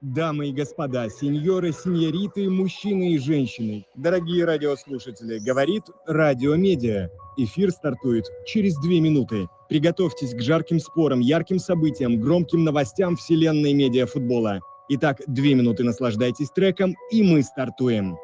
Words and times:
Дамы 0.00 0.50
и 0.50 0.52
господа, 0.52 1.08
сеньоры, 1.08 1.72
сеньориты, 1.72 2.48
мужчины 2.48 3.14
и 3.14 3.18
женщины, 3.18 3.84
дорогие 3.96 4.44
радиослушатели, 4.44 5.40
говорит 5.40 5.82
Радио 6.06 6.54
Медиа. 6.54 7.10
Эфир 7.36 7.72
стартует 7.72 8.24
через 8.46 8.76
две 8.76 9.00
минуты. 9.00 9.48
Приготовьтесь 9.68 10.34
к 10.34 10.40
жарким 10.40 10.78
спорам, 10.78 11.18
ярким 11.18 11.58
событиям, 11.58 12.20
громким 12.20 12.62
новостям 12.62 13.16
вселенной 13.16 13.72
медиафутбола. 13.72 14.60
Итак, 14.88 15.20
две 15.26 15.54
минуты 15.54 15.82
наслаждайтесь 15.82 16.50
треком, 16.50 16.94
и 17.10 17.24
мы 17.24 17.42
стартуем. 17.42 18.16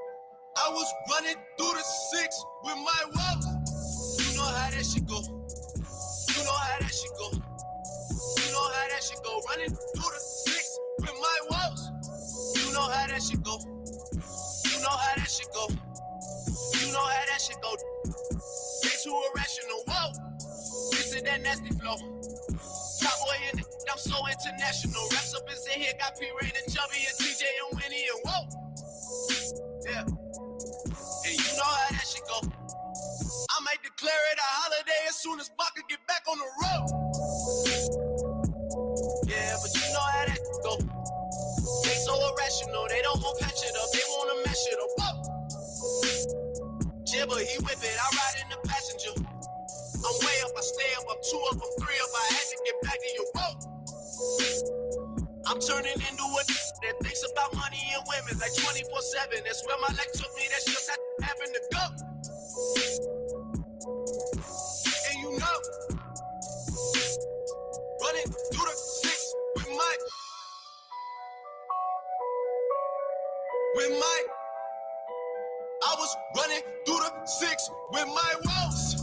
I 0.56 0.70
was 0.70 0.86
nasty 21.54 21.74
flow. 21.78 21.96
Top 21.96 23.18
in 23.52 23.58
the, 23.58 23.64
I'm 23.90 23.98
so 23.98 24.16
international. 24.26 25.02
Reps 25.12 25.34
up 25.34 25.48
in 25.48 25.80
here, 25.80 25.92
got 25.98 26.18
P 26.18 26.26
Ray 26.40 26.50
and 26.50 26.74
Chubby 26.74 26.98
and 27.06 27.16
TJ 27.18 27.42
and 27.44 27.78
Winnie 27.78 28.06
and 28.10 28.20
whoa. 28.24 28.42
Yeah. 29.86 30.02
And 30.02 31.34
you 31.34 31.50
know 31.56 31.70
how 31.70 31.90
that 31.90 32.06
shit 32.06 32.22
go. 32.26 32.38
I 32.42 33.60
might 33.62 33.82
declare 33.82 34.24
it 34.32 34.38
a 34.38 34.42
holiday 34.42 35.00
as 35.08 35.16
soon 35.16 35.38
as 35.40 35.50
Baka 35.56 35.82
get 35.88 36.00
back 36.08 36.22
on 36.28 36.38
the 36.38 36.48
road. 36.62 36.86
Yeah, 39.26 39.56
but 39.62 39.70
you 39.74 39.86
know 39.92 40.00
how 40.00 40.24
that 40.26 40.40
go. 40.62 40.74
They 41.84 41.96
so 42.02 42.14
irrational, 42.14 42.86
they 42.88 43.02
don't 43.02 43.20
want 43.20 43.38
patch 43.40 43.62
it 43.62 43.76
up, 43.76 43.92
they 43.92 44.02
wanna 44.10 44.42
mash 44.44 44.66
it 44.72 44.78
up. 44.82 44.90
Whoa. 44.98 45.14
Jibber, 47.04 47.38
he 47.38 47.58
whip 47.62 47.78
it, 47.82 47.96
I 48.00 48.08
ride 48.10 48.42
in 48.42 48.48
the. 48.50 48.73
I'm 50.06 50.16
way 50.20 50.36
up, 50.44 50.52
I 50.56 50.60
stay 50.60 50.90
up, 50.98 51.06
I'm 51.10 51.16
two 51.24 51.40
up, 51.50 51.56
I'm 51.56 51.72
three 51.80 51.96
up, 51.96 52.12
I 52.12 52.34
had 52.34 52.46
to 52.52 52.58
get 52.64 52.76
back 52.82 53.00
in 53.00 53.12
your 53.16 53.28
road. 53.36 53.58
I'm 55.46 55.60
turning 55.60 55.96
into 55.96 56.24
a 56.24 56.42
that 56.84 57.00
thinks 57.02 57.24
about 57.32 57.54
money 57.56 57.80
and 57.94 58.04
women 58.08 58.38
like 58.40 58.54
24 58.54 59.00
7. 59.00 59.40
That's 59.44 59.66
where 59.66 59.76
my 59.80 59.88
life 59.96 60.12
took 60.12 60.28
me, 60.36 60.44
that's 60.50 60.64
just 60.66 60.90
how 60.90 61.26
having 61.26 61.52
to 61.52 61.60
go. 61.72 61.84
And 65.08 65.16
you 65.22 65.38
know, 65.38 65.58
running 68.02 68.28
through 68.52 68.66
the 68.68 68.76
six 68.76 69.34
with 69.56 69.68
my, 69.70 69.96
with 73.76 73.92
my, 74.00 74.24
I 75.82 75.94
was 75.98 76.16
running 76.36 76.62
through 76.86 77.00
the 77.00 77.26
six 77.26 77.70
with 77.92 78.06
my 78.08 78.34
woes. 78.44 78.93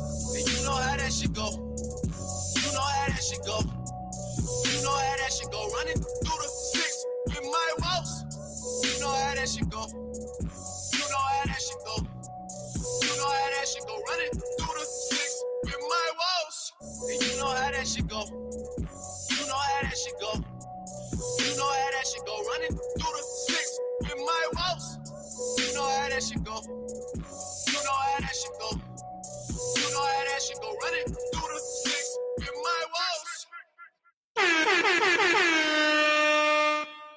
You 0.61 0.67
know 0.67 0.75
how 0.75 0.95
that 0.95 1.11
shit 1.11 1.33
go. 1.33 1.49
You 1.49 2.71
know 2.71 2.85
how 2.85 3.07
that 3.07 3.23
shit 3.23 3.41
go. 3.43 3.57
You 3.65 4.81
know 4.85 4.93
how 4.93 5.15
that 5.17 5.33
shit 5.33 5.49
go. 5.49 5.57
Running 5.73 5.97
through 5.97 6.37
the 6.37 6.49
six 6.69 7.03
with 7.25 7.41
my 7.41 7.69
woes. 7.81 8.13
You 8.85 8.99
know 9.01 9.09
how 9.09 9.33
that 9.33 9.49
shit 9.49 9.67
go. 9.71 9.87
You 9.89 11.05
know 11.09 11.17
how 11.17 11.45
that 11.49 11.61
shit 11.65 11.81
go. 11.81 11.95
You 11.97 13.17
know 13.17 13.25
how 13.25 13.49
that 13.57 13.67
shit 13.73 13.87
go. 13.87 13.97
Running 14.05 14.33
through 14.37 14.77
the 14.77 14.85
six 14.85 15.43
with 15.65 15.81
my 15.81 16.07
woes. 16.21 16.73
And 17.09 17.23
you 17.25 17.37
know 17.41 17.49
how 17.49 17.71
that 17.71 17.87
shit 17.87 18.07
go. 18.07 18.21
You 18.29 19.47
know 19.49 19.57
how 19.57 19.81
that 19.81 19.97
shit 19.97 20.13
go. 20.21 20.31
You 21.41 21.57
know 21.57 21.71
how 21.73 21.89
that 21.89 22.05
shit 22.05 22.23
go. 22.23 22.37
Running 22.37 22.77
through 22.77 23.15
the 23.17 23.25
six 23.49 23.79
with 24.01 24.17
my 24.29 24.45
woes. 24.53 24.85
You 25.57 25.73
know 25.73 25.89
how 25.89 26.09
that 26.09 26.21
shit 26.21 26.43
go. 26.43 26.61
You 26.61 27.81
know 27.81 27.97
how 27.97 28.19
that 28.19 28.35
shit 28.35 28.53
go. 28.61 28.90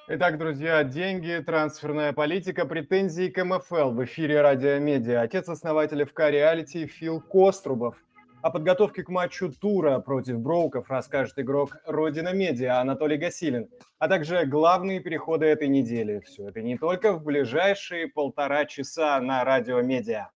Итак, 0.07 0.37
друзья, 0.37 0.83
деньги, 0.83 1.43
трансферная 1.45 2.13
политика, 2.13 2.65
претензии 2.65 3.27
к 3.29 3.43
МФЛ 3.43 3.89
в 3.89 4.05
эфире 4.05 4.41
Радио 4.41 4.77
Медиа. 4.77 5.21
Отец 5.21 5.49
основателя 5.49 6.05
ФК 6.05 6.29
Реалити 6.29 6.85
Фил 6.85 7.19
Кострубов. 7.19 7.97
О 8.41 8.51
подготовке 8.51 9.03
к 9.03 9.09
матчу 9.09 9.51
тура 9.51 9.99
против 9.99 10.37
Броуков 10.39 10.89
расскажет 10.89 11.39
игрок 11.39 11.77
Родина 11.87 12.31
Медиа 12.31 12.79
Анатолий 12.79 13.17
Гасилин, 13.17 13.67
а 13.97 14.07
также 14.07 14.45
главные 14.45 14.99
переходы 14.99 15.47
этой 15.47 15.67
недели. 15.67 16.19
Все 16.19 16.49
это 16.49 16.61
не 16.61 16.77
только 16.77 17.13
в 17.13 17.23
ближайшие 17.23 18.07
полтора 18.07 18.65
часа 18.65 19.19
на 19.19 19.43
Радио 19.43 19.81
Медиа. 19.81 20.29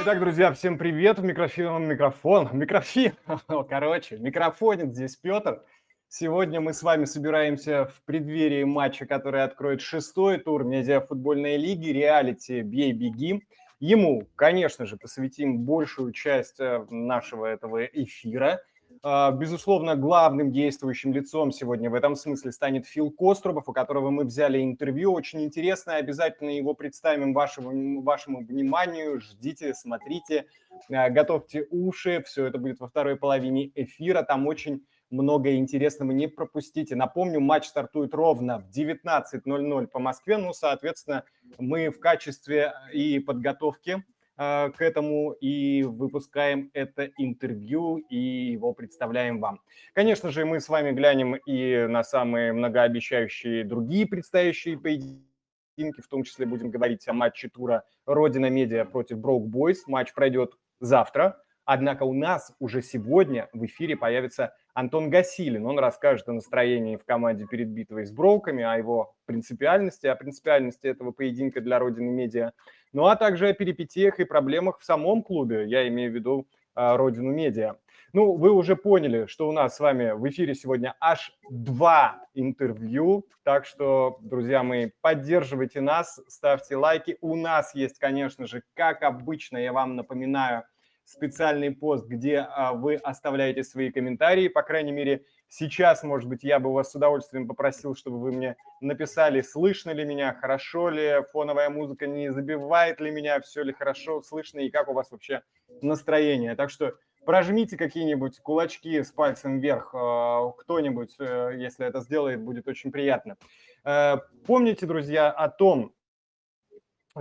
Итак, 0.00 0.18
друзья, 0.18 0.52
всем 0.52 0.76
привет. 0.76 1.18
Микрофон, 1.18 1.88
микрофон, 1.88 2.50
микрофон, 2.56 3.66
короче, 3.66 4.16
микрофонит 4.18 4.92
здесь 4.94 5.16
Петр. 5.16 5.62
Сегодня 6.08 6.60
мы 6.60 6.74
с 6.74 6.82
вами 6.82 7.04
собираемся 7.04 7.86
в 7.86 8.02
преддверии 8.04 8.64
матча, 8.64 9.06
который 9.06 9.42
откроет 9.44 9.80
шестой 9.80 10.38
тур 10.38 10.64
медиафутбольной 10.64 11.56
лиги 11.56 11.90
реалити 11.90 12.60
«Бей, 12.62 12.92
беги». 12.92 13.46
Ему, 13.80 14.28
конечно 14.36 14.84
же, 14.84 14.96
посвятим 14.96 15.60
большую 15.60 16.12
часть 16.12 16.60
э, 16.60 16.84
нашего 16.90 17.46
этого 17.46 17.84
эфира. 17.84 18.60
А, 19.06 19.32
Безусловно, 19.32 19.96
главным 19.96 20.50
действующим 20.50 21.12
лицом 21.12 21.52
сегодня 21.52 21.90
в 21.90 21.94
этом 21.94 22.16
смысле 22.16 22.52
станет 22.52 22.86
Фил 22.86 23.10
Кострубов, 23.10 23.68
у 23.68 23.74
которого 23.74 24.08
мы 24.08 24.24
взяли 24.24 24.62
интервью. 24.62 25.12
Очень 25.12 25.44
интересно, 25.44 25.96
обязательно 25.96 26.48
его 26.48 26.72
представим 26.72 27.34
вашему, 27.34 28.00
вашему 28.00 28.42
вниманию. 28.42 29.20
Ждите, 29.20 29.74
смотрите, 29.74 30.46
э, 30.88 31.10
готовьте 31.10 31.66
уши. 31.70 32.22
Все 32.26 32.46
это 32.46 32.56
будет 32.56 32.80
во 32.80 32.88
второй 32.88 33.16
половине 33.16 33.70
эфира. 33.74 34.22
Там 34.22 34.46
очень 34.46 34.86
много 35.10 35.54
интересного 35.54 36.10
не 36.10 36.26
пропустите. 36.26 36.96
Напомню, 36.96 37.40
матч 37.40 37.66
стартует 37.66 38.14
ровно 38.14 38.60
в 38.60 38.70
19.00 38.74 39.86
по 39.88 39.98
Москве. 39.98 40.38
Ну, 40.38 40.54
соответственно, 40.54 41.24
мы 41.58 41.90
в 41.90 42.00
качестве 42.00 42.72
и 42.90 43.18
подготовки 43.18 44.02
э, 44.36 44.70
к 44.70 44.80
этому 44.80 45.32
и 45.32 45.82
выпускаем 45.82 46.70
это 46.72 47.10
интервью 47.18 47.98
и 47.98 48.16
его 48.16 48.72
представляем 48.72 49.40
вам. 49.40 49.60
Конечно 49.92 50.30
же, 50.30 50.44
мы 50.44 50.60
с 50.60 50.68
вами 50.68 50.92
глянем 50.92 51.34
и 51.34 51.86
на 51.86 52.02
самые 52.02 52.52
многообещающие 52.52 53.64
другие 53.64 54.06
предстоящие 54.06 54.78
поединки, 54.78 56.00
в 56.00 56.08
том 56.08 56.22
числе 56.22 56.46
будем 56.46 56.70
говорить 56.70 57.06
о 57.08 57.12
матче 57.12 57.48
тура 57.48 57.84
Родина 58.06 58.50
Медиа 58.50 58.84
против 58.84 59.18
Броук 59.18 59.48
Бойс. 59.48 59.86
Матч 59.86 60.12
пройдет 60.14 60.54
завтра, 60.80 61.42
однако 61.64 62.04
у 62.04 62.12
нас 62.12 62.54
уже 62.58 62.82
сегодня 62.82 63.48
в 63.52 63.64
эфире 63.64 63.96
появится 63.96 64.54
Антон 64.74 65.08
Гасилин. 65.08 65.64
Он 65.66 65.78
расскажет 65.78 66.28
о 66.28 66.32
настроении 66.32 66.96
в 66.96 67.04
команде 67.04 67.46
перед 67.46 67.68
битвой 67.68 68.04
с 68.04 68.12
Броуками, 68.12 68.64
о 68.64 68.76
его 68.76 69.14
принципиальности, 69.24 70.08
о 70.08 70.16
принципиальности 70.16 70.88
этого 70.88 71.12
поединка 71.12 71.60
для 71.60 71.78
Родины 71.78 72.10
Медиа, 72.10 72.52
ну 72.92 73.06
а 73.06 73.16
также 73.16 73.48
о 73.48 73.54
перипетиях 73.54 74.20
и 74.20 74.24
проблемах 74.24 74.80
в 74.80 74.84
самом 74.84 75.22
клубе, 75.22 75.64
я 75.66 75.88
имею 75.88 76.10
в 76.10 76.14
виду 76.14 76.46
а, 76.74 76.96
Родину 76.96 77.30
Медиа. 77.30 77.76
Ну, 78.12 78.34
вы 78.34 78.52
уже 78.52 78.76
поняли, 78.76 79.26
что 79.26 79.48
у 79.48 79.52
нас 79.52 79.76
с 79.76 79.80
вами 79.80 80.12
в 80.12 80.28
эфире 80.28 80.54
сегодня 80.54 80.94
аж 81.00 81.36
два 81.50 82.24
интервью, 82.34 83.26
так 83.42 83.66
что, 83.66 84.18
друзья 84.20 84.62
мои, 84.62 84.90
поддерживайте 85.00 85.80
нас, 85.80 86.20
ставьте 86.28 86.76
лайки. 86.76 87.18
У 87.20 87.34
нас 87.34 87.74
есть, 87.74 87.98
конечно 87.98 88.46
же, 88.46 88.62
как 88.74 89.02
обычно, 89.02 89.58
я 89.58 89.72
вам 89.72 89.96
напоминаю, 89.96 90.62
специальный 91.04 91.70
пост, 91.70 92.06
где 92.06 92.38
а, 92.38 92.72
вы 92.72 92.96
оставляете 92.96 93.62
свои 93.62 93.90
комментарии. 93.90 94.48
По 94.48 94.62
крайней 94.62 94.92
мере, 94.92 95.24
сейчас, 95.48 96.02
может 96.02 96.28
быть, 96.28 96.42
я 96.42 96.58
бы 96.58 96.72
вас 96.72 96.90
с 96.90 96.94
удовольствием 96.94 97.46
попросил, 97.46 97.94
чтобы 97.94 98.18
вы 98.18 98.32
мне 98.32 98.56
написали, 98.80 99.40
слышно 99.40 99.90
ли 99.90 100.04
меня, 100.04 100.32
хорошо 100.32 100.88
ли, 100.88 101.22
фоновая 101.32 101.70
музыка 101.70 102.06
не 102.06 102.32
забивает 102.32 103.00
ли 103.00 103.10
меня, 103.10 103.40
все 103.40 103.62
ли 103.62 103.72
хорошо 103.72 104.22
слышно 104.22 104.60
и 104.60 104.70
как 104.70 104.88
у 104.88 104.92
вас 104.92 105.10
вообще 105.10 105.42
настроение. 105.82 106.56
Так 106.56 106.70
что 106.70 106.94
прожмите 107.24 107.76
какие-нибудь 107.76 108.40
кулачки 108.40 109.02
с 109.02 109.10
пальцем 109.10 109.60
вверх, 109.60 109.94
а, 109.94 110.50
кто-нибудь, 110.52 111.16
э, 111.18 111.52
если 111.56 111.86
это 111.86 112.00
сделает, 112.00 112.40
будет 112.40 112.66
очень 112.68 112.90
приятно. 112.90 113.36
Э, 113.84 114.16
помните, 114.46 114.86
друзья, 114.86 115.30
о 115.30 115.48
том, 115.48 115.94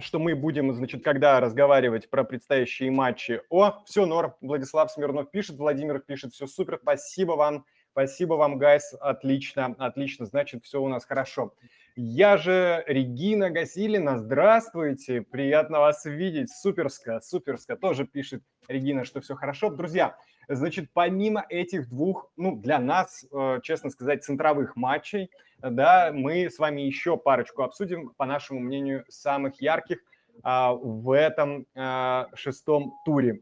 что 0.01 0.19
мы 0.19 0.35
будем, 0.35 0.73
значит, 0.73 1.03
когда 1.03 1.39
разговаривать 1.39 2.09
про 2.09 2.23
предстоящие 2.23 2.89
матчи. 2.91 3.41
О, 3.49 3.83
все 3.85 4.05
норм, 4.05 4.33
Владислав 4.41 4.91
Смирнов 4.91 5.29
пишет, 5.29 5.57
Владимир 5.57 5.99
пишет, 5.99 6.33
все 6.33 6.47
супер, 6.47 6.79
спасибо 6.81 7.33
вам, 7.33 7.65
спасибо 7.91 8.33
вам, 8.33 8.57
гайс, 8.57 8.95
отлично, 8.99 9.75
отлично, 9.77 10.25
значит, 10.25 10.65
все 10.65 10.81
у 10.81 10.87
нас 10.87 11.05
хорошо. 11.05 11.53
Я 11.95 12.37
же 12.37 12.83
Регина 12.87 13.51
Гасилина, 13.51 14.17
здравствуйте, 14.17 15.21
приятно 15.21 15.79
вас 15.79 16.05
видеть, 16.05 16.49
суперска, 16.51 17.21
суперска, 17.21 17.75
тоже 17.75 18.05
пишет 18.05 18.41
Регина, 18.67 19.05
что 19.05 19.21
все 19.21 19.35
хорошо. 19.35 19.69
Друзья, 19.69 20.17
Значит, 20.47 20.89
помимо 20.93 21.45
этих 21.49 21.89
двух, 21.89 22.31
ну, 22.37 22.55
для 22.55 22.79
нас, 22.79 23.25
э, 23.31 23.59
честно 23.63 23.89
сказать, 23.89 24.23
центровых 24.23 24.75
матчей, 24.75 25.29
да, 25.61 26.11
мы 26.13 26.49
с 26.49 26.59
вами 26.59 26.81
еще 26.81 27.17
парочку 27.17 27.63
обсудим, 27.63 28.09
по 28.17 28.25
нашему 28.25 28.59
мнению, 28.59 29.05
самых 29.07 29.61
ярких 29.61 29.99
а, 30.41 30.73
в 30.73 31.11
этом 31.11 31.65
а, 31.75 32.27
шестом 32.35 32.93
туре. 33.05 33.41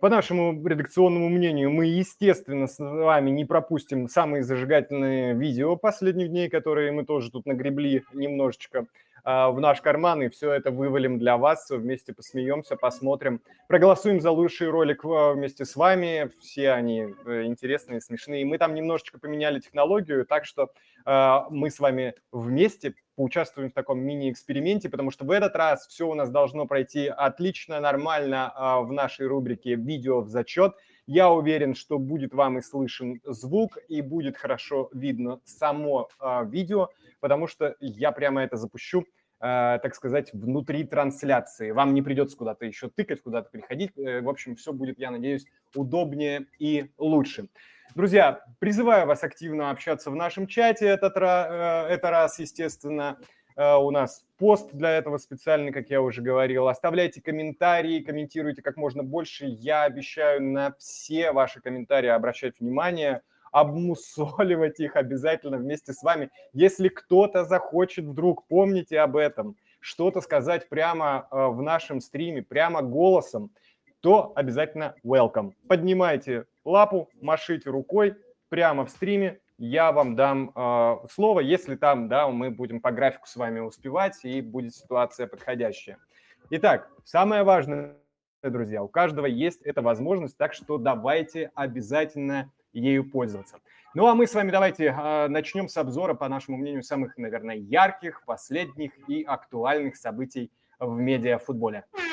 По 0.00 0.08
нашему 0.08 0.66
редакционному 0.66 1.28
мнению, 1.28 1.70
мы, 1.70 1.86
естественно, 1.86 2.66
с 2.66 2.78
вами 2.80 3.30
не 3.30 3.44
пропустим 3.44 4.08
самые 4.08 4.42
зажигательные 4.42 5.34
видео 5.34 5.76
последних 5.76 6.28
дней, 6.28 6.50
которые 6.50 6.90
мы 6.90 7.04
тоже 7.04 7.30
тут 7.30 7.46
нагребли 7.46 8.02
немножечко 8.12 8.86
в 9.24 9.56
наш 9.60 9.80
карман 9.80 10.22
и 10.22 10.28
все 10.28 10.52
это 10.52 10.70
вывалим 10.70 11.18
для 11.18 11.36
вас. 11.36 11.70
Вместе 11.70 12.12
посмеемся, 12.12 12.76
посмотрим. 12.76 13.40
Проголосуем 13.68 14.20
за 14.20 14.30
лучший 14.30 14.68
ролик 14.68 15.04
вместе 15.04 15.64
с 15.64 15.76
вами. 15.76 16.30
Все 16.40 16.72
они 16.72 17.14
э, 17.24 17.44
интересные, 17.44 18.00
смешные. 18.00 18.44
Мы 18.44 18.58
там 18.58 18.74
немножечко 18.74 19.18
поменяли 19.20 19.60
технологию, 19.60 20.26
так 20.26 20.44
что 20.44 20.62
а, 20.62 20.68
мы 21.04 21.70
с 21.70 21.78
вами 21.78 22.14
вместе 22.30 22.94
поучаствуем 23.16 23.70
в 23.70 23.74
таком 23.74 24.00
мини-эксперименте, 24.00 24.88
потому 24.88 25.10
что 25.10 25.24
в 25.24 25.30
этот 25.30 25.54
раз 25.56 25.86
все 25.86 26.08
у 26.08 26.14
нас 26.14 26.30
должно 26.30 26.66
пройти 26.66 27.06
отлично, 27.06 27.80
нормально 27.80 28.52
а, 28.54 28.80
в 28.80 28.92
нашей 28.92 29.26
рубрике 29.26 29.74
«Видео 29.74 30.20
в 30.20 30.28
зачет». 30.28 30.74
Я 31.06 31.30
уверен, 31.30 31.74
что 31.74 31.98
будет 31.98 32.32
вам 32.32 32.58
и 32.58 32.62
слышен 32.62 33.20
звук, 33.24 33.78
и 33.88 34.00
будет 34.00 34.36
хорошо 34.36 34.88
видно 34.92 35.40
само 35.44 36.08
э, 36.20 36.44
видео, 36.46 36.90
потому 37.20 37.48
что 37.48 37.74
я 37.80 38.12
прямо 38.12 38.42
это 38.44 38.56
запущу, 38.56 39.04
так 39.40 39.96
сказать, 39.96 40.32
внутри 40.32 40.84
трансляции. 40.84 41.72
Вам 41.72 41.94
не 41.94 42.02
придется 42.02 42.36
куда-то 42.36 42.64
еще 42.64 42.88
тыкать, 42.88 43.20
куда-то 43.20 43.50
переходить. 43.50 43.90
Э, 43.98 44.20
в 44.20 44.28
общем, 44.28 44.54
все 44.54 44.72
будет, 44.72 45.00
я 45.00 45.10
надеюсь, 45.10 45.44
удобнее 45.74 46.46
и 46.60 46.92
лучше. 46.96 47.48
Друзья, 47.94 48.40
призываю 48.58 49.06
вас 49.06 49.22
активно 49.22 49.70
общаться 49.70 50.10
в 50.10 50.14
нашем 50.14 50.46
чате 50.46 50.86
этот, 50.86 51.14
э, 51.14 51.20
это 51.90 52.08
раз, 52.08 52.38
естественно. 52.38 53.18
Э, 53.54 53.74
у 53.74 53.90
нас 53.90 54.24
пост 54.38 54.72
для 54.72 54.96
этого 54.96 55.18
специальный, 55.18 55.72
как 55.72 55.90
я 55.90 56.00
уже 56.00 56.22
говорил. 56.22 56.68
Оставляйте 56.68 57.20
комментарии, 57.20 58.00
комментируйте 58.00 58.62
как 58.62 58.78
можно 58.78 59.02
больше. 59.02 59.44
Я 59.44 59.82
обещаю 59.82 60.42
на 60.42 60.72
все 60.78 61.32
ваши 61.32 61.60
комментарии 61.60 62.08
обращать 62.08 62.60
внимание, 62.60 63.20
обмусоливать 63.50 64.80
их 64.80 64.96
обязательно 64.96 65.58
вместе 65.58 65.92
с 65.92 66.02
вами. 66.02 66.30
Если 66.54 66.88
кто-то 66.88 67.44
захочет 67.44 68.06
вдруг, 68.06 68.46
помните 68.46 69.00
об 69.00 69.18
этом, 69.18 69.54
что-то 69.80 70.22
сказать 70.22 70.70
прямо 70.70 71.28
э, 71.30 71.46
в 71.48 71.60
нашем 71.60 72.00
стриме, 72.00 72.42
прямо 72.42 72.80
голосом, 72.80 73.50
то 74.02 74.32
обязательно 74.34 74.94
welcome. 75.04 75.52
Поднимайте 75.68 76.46
лапу, 76.64 77.08
машите 77.20 77.70
рукой 77.70 78.16
прямо 78.48 78.84
в 78.84 78.90
стриме, 78.90 79.38
я 79.58 79.92
вам 79.92 80.16
дам 80.16 80.52
э, 80.54 80.96
слово, 81.10 81.40
если 81.40 81.76
там, 81.76 82.08
да, 82.08 82.28
мы 82.28 82.50
будем 82.50 82.80
по 82.80 82.90
графику 82.90 83.28
с 83.28 83.36
вами 83.36 83.60
успевать 83.60 84.18
и 84.24 84.40
будет 84.40 84.74
ситуация 84.74 85.28
подходящая. 85.28 85.98
Итак, 86.50 86.90
самое 87.04 87.44
важное, 87.44 87.96
друзья, 88.42 88.82
у 88.82 88.88
каждого 88.88 89.26
есть 89.26 89.62
эта 89.62 89.82
возможность, 89.82 90.36
так 90.36 90.52
что 90.52 90.78
давайте 90.78 91.52
обязательно 91.54 92.50
ею 92.72 93.08
пользоваться. 93.08 93.58
Ну 93.94 94.08
а 94.08 94.16
мы 94.16 94.26
с 94.26 94.34
вами 94.34 94.50
давайте 94.50 94.86
э, 94.86 95.28
начнем 95.28 95.68
с 95.68 95.76
обзора, 95.76 96.14
по 96.14 96.28
нашему 96.28 96.56
мнению, 96.56 96.82
самых, 96.82 97.16
наверное, 97.18 97.54
ярких, 97.54 98.24
последних 98.24 98.92
и 99.08 99.22
актуальных 99.22 99.94
событий 99.96 100.50
в 100.80 100.98
медиафутболе. 100.98 101.84
футболе. 101.92 102.11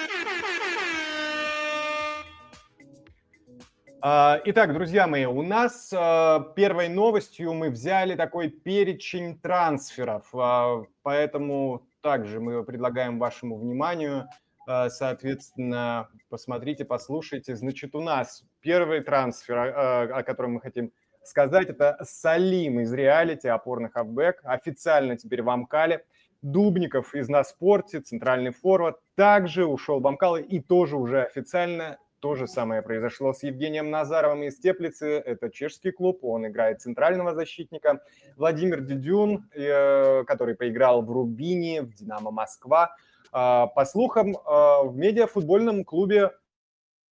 Итак, 4.02 4.74
друзья 4.74 5.08
мои, 5.08 5.26
у 5.26 5.42
нас 5.42 5.92
а, 5.94 6.40
первой 6.56 6.88
новостью 6.88 7.54
мы 7.54 7.70
взяли 7.70 8.16
такой 8.16 8.50
перечень 8.50 9.38
трансферов, 9.38 10.30
а, 10.34 10.86
поэтому 11.04 11.86
также 12.02 12.40
мы 12.40 12.64
предлагаем 12.64 13.20
вашему 13.20 13.58
вниманию, 13.58 14.30
соответственно, 14.66 16.08
посмотрите, 16.30 16.86
послушайте. 16.86 17.56
Значит, 17.56 17.94
у 17.94 18.02
нас 18.02 18.46
первый 18.62 19.02
трансфер, 19.02 19.58
о 19.58 20.24
котором 20.24 20.54
мы 20.54 20.62
хотим 20.62 20.94
сказать, 21.24 21.70
это 21.70 21.98
Салим 22.04 22.80
из 22.80 22.94
реалити, 22.94 23.48
опорный 23.48 23.90
хавбэк, 23.90 24.40
официально 24.44 25.18
теперь 25.18 25.42
в 25.42 25.50
Амкале. 25.50 26.06
Дубников 26.42 27.16
из 27.16 27.28
Наспорте, 27.28 28.00
центральный 28.00 28.52
форвард, 28.52 28.98
также 29.16 29.66
ушел 29.66 30.00
в 30.00 30.08
Амкал 30.08 30.38
и 30.38 30.60
тоже 30.60 30.96
уже 30.96 31.24
официально 31.24 31.98
то 32.20 32.36
же 32.36 32.48
самое 32.48 32.82
произошло 32.82 33.34
с 33.34 33.44
Евгением 33.44 33.90
Назаровым 33.90 34.44
из 34.44 34.60
Теплицы. 34.60 35.20
Это 35.20 35.50
чешский 35.50 35.92
клуб, 35.92 36.24
он 36.24 36.48
играет 36.48 36.82
центрального 36.82 37.34
защитника. 37.34 38.02
Владимир 38.36 38.82
Дедюн, 38.82 39.50
э, 39.54 40.24
который 40.26 40.56
поиграл 40.56 41.02
в 41.02 41.12
Рубине, 41.12 41.82
в 41.82 41.94
Динамо 41.94 42.32
Москва. 42.32 42.96
А, 43.32 43.68
по 43.68 43.86
слухам, 43.86 44.38
а, 44.46 44.84
в 44.84 44.98
медиафутбольном 44.98 45.84
клубе 45.84 46.32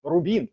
Рубин. 0.03 0.49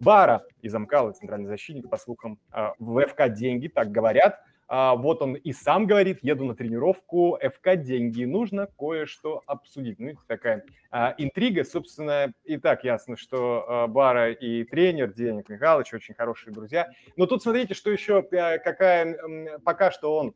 Бара 0.00 0.42
из 0.60 0.74
Амкала, 0.74 1.12
центральный 1.12 1.46
защитник, 1.46 1.88
по 1.88 1.96
слухам, 1.96 2.38
а, 2.50 2.74
в 2.78 3.00
ФК 3.06 3.28
«Деньги», 3.28 3.68
так 3.68 3.90
говорят– 3.90 4.40
а, 4.66 4.94
вот 4.94 5.22
он 5.22 5.34
и 5.34 5.52
сам 5.52 5.86
говорит, 5.86 6.18
еду 6.22 6.44
на 6.44 6.54
тренировку, 6.54 7.38
ФК 7.42 7.76
деньги, 7.76 8.24
нужно 8.24 8.68
кое-что 8.78 9.42
обсудить. 9.46 9.98
Ну, 9.98 10.08
это 10.08 10.20
такая 10.26 10.64
а, 10.90 11.14
интрига, 11.18 11.64
собственно, 11.64 12.32
и 12.44 12.56
так 12.56 12.84
ясно, 12.84 13.16
что 13.16 13.64
а, 13.66 13.86
Бара 13.86 14.32
и 14.32 14.64
тренер 14.64 15.12
Денег 15.12 15.48
Михайлович 15.48 15.92
очень 15.92 16.14
хорошие 16.14 16.52
друзья. 16.52 16.88
Но 17.16 17.26
тут 17.26 17.42
смотрите, 17.42 17.74
что 17.74 17.90
еще, 17.90 18.22
какая, 18.22 19.58
пока 19.64 19.90
что 19.90 20.16
он 20.16 20.34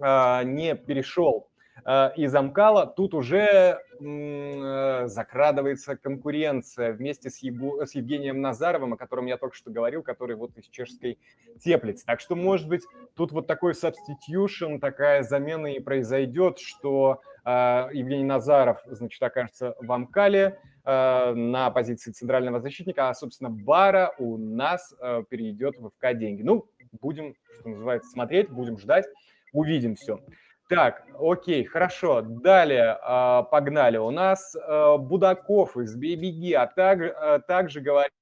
а, 0.00 0.42
не 0.44 0.74
перешел 0.74 1.49
Э, 1.84 2.10
из 2.16 2.34
Амкала, 2.34 2.86
тут 2.86 3.14
уже 3.14 3.80
э, 4.00 5.06
закрадывается 5.06 5.96
конкуренция 5.96 6.92
вместе 6.92 7.30
с, 7.30 7.38
Егу, 7.38 7.80
с 7.84 7.94
Евгением 7.94 8.40
Назаровым, 8.40 8.94
о 8.94 8.96
котором 8.96 9.26
я 9.26 9.36
только 9.36 9.56
что 9.56 9.70
говорил, 9.70 10.02
который 10.02 10.36
вот 10.36 10.56
из 10.56 10.66
чешской 10.68 11.18
теплицы. 11.58 12.04
Так 12.04 12.20
что, 12.20 12.36
может 12.36 12.68
быть, 12.68 12.82
тут 13.14 13.32
вот 13.32 13.46
такой 13.46 13.72
substitution, 13.72 14.78
такая 14.78 15.22
замена 15.22 15.66
и 15.68 15.80
произойдет, 15.80 16.58
что 16.58 17.20
э, 17.44 17.50
Евгений 17.92 18.24
Назаров, 18.24 18.80
значит, 18.86 19.22
окажется 19.22 19.74
в 19.80 19.90
Амкале 19.92 20.58
на 20.82 21.70
позиции 21.70 22.10
центрального 22.10 22.58
защитника, 22.58 23.10
а, 23.10 23.14
собственно, 23.14 23.50
Бара 23.50 24.14
у 24.18 24.38
нас 24.38 24.94
перейдет 25.28 25.76
в 25.78 25.90
ФК 25.90 26.14
«Деньги». 26.14 26.42
Ну, 26.42 26.66
будем, 27.00 27.34
что 27.58 27.68
называется, 27.68 28.10
смотреть, 28.10 28.48
будем 28.48 28.78
ждать, 28.78 29.04
увидим 29.52 29.94
все. 29.94 30.20
Так, 30.70 31.04
окей, 31.18 31.64
хорошо. 31.64 32.22
Далее 32.22 32.96
э, 32.96 33.42
погнали. 33.50 33.96
У 33.96 34.12
нас 34.12 34.54
э, 34.54 34.96
Будаков 34.98 35.76
из 35.76 35.98
BBG, 35.98 36.52
а 36.52 36.68
так, 36.68 37.00
э, 37.00 37.40
также 37.48 37.80
говорят, 37.80 38.12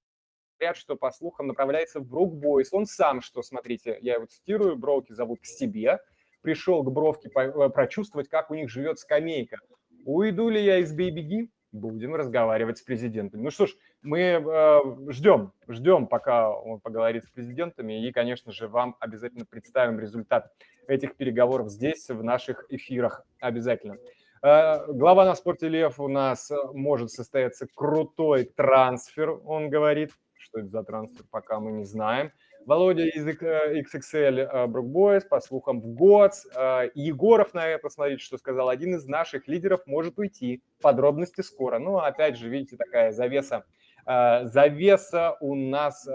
что, 0.73 0.97
по 0.97 1.11
слухам, 1.11 1.49
направляется 1.49 2.01
в 2.01 2.07
Брук 2.07 2.35
Бойс. 2.35 2.73
Он 2.73 2.87
сам, 2.87 3.21
что, 3.21 3.43
смотрите, 3.43 3.99
я 4.01 4.15
его 4.15 4.25
цитирую, 4.25 4.77
Броуки 4.77 5.13
зовут 5.13 5.41
к 5.43 5.45
себе, 5.45 5.99
пришел 6.41 6.83
к 6.83 6.91
Бровке 6.91 7.29
по, 7.29 7.41
э, 7.41 7.69
прочувствовать, 7.69 8.31
как 8.31 8.51
у 8.51 8.55
них 8.55 8.71
живет 8.71 8.99
скамейка. 8.99 9.59
Уйду 10.07 10.49
ли 10.49 10.65
я 10.65 10.79
из 10.79 10.99
BBG? 10.99 11.51
Будем 11.73 12.15
разговаривать 12.15 12.79
с 12.79 12.83
президентом. 12.83 13.43
Ну 13.43 13.51
что 13.51 13.67
ж, 13.67 13.75
мы 14.01 14.21
э, 14.21 14.81
ждем, 15.11 15.53
ждем, 15.69 16.07
пока 16.07 16.51
он 16.51 16.81
поговорит 16.81 17.25
с 17.25 17.29
президентами, 17.29 18.07
и, 18.07 18.11
конечно 18.11 18.53
же, 18.53 18.69
вам 18.69 18.97
обязательно 19.01 19.45
представим 19.45 20.01
результат 20.01 20.51
этих 20.87 21.15
переговоров 21.17 21.69
здесь, 21.69 22.09
в 22.09 22.25
наших 22.25 22.65
эфирах 22.71 23.27
обязательно. 23.39 23.99
Э, 24.43 24.87
глава 24.93 25.25
на 25.25 25.35
спорте 25.35 25.69
Лев 25.69 26.01
у 26.01 26.09
нас 26.09 26.51
э, 26.51 26.57
может 26.73 27.11
состояться 27.11 27.67
крутой 27.75 28.45
трансфер, 28.45 29.39
он 29.45 29.69
говорит. 29.69 30.13
Что 30.41 30.61
это 30.61 30.69
за 30.69 30.85
трансфер, 30.85 31.25
пока 31.31 31.59
мы 31.59 31.73
не 31.73 31.85
знаем. 31.85 32.33
Володя 32.67 33.07
из 33.07 33.27
XXL 33.27 34.67
Брукбойс, 34.67 35.25
по 35.25 35.41
слухам, 35.41 35.81
в 35.81 35.87
ГОЦ. 35.95 36.47
Э, 36.55 36.91
Егоров 36.95 37.55
на 37.55 37.67
это, 37.67 37.89
смотрите, 37.89 38.23
что 38.23 38.39
сказал. 38.39 38.69
Один 38.69 38.95
из 38.95 39.07
наших 39.07 39.49
лидеров 39.49 39.87
может 39.87 40.19
уйти. 40.19 40.63
Подробности 40.81 41.41
скоро. 41.41 41.79
Ну, 41.79 41.99
опять 41.99 42.37
же, 42.37 42.49
видите, 42.49 42.77
такая 42.77 43.13
завеса. 43.13 43.65
Завеса 44.07 45.37
у 45.41 45.55
нас 45.55 46.09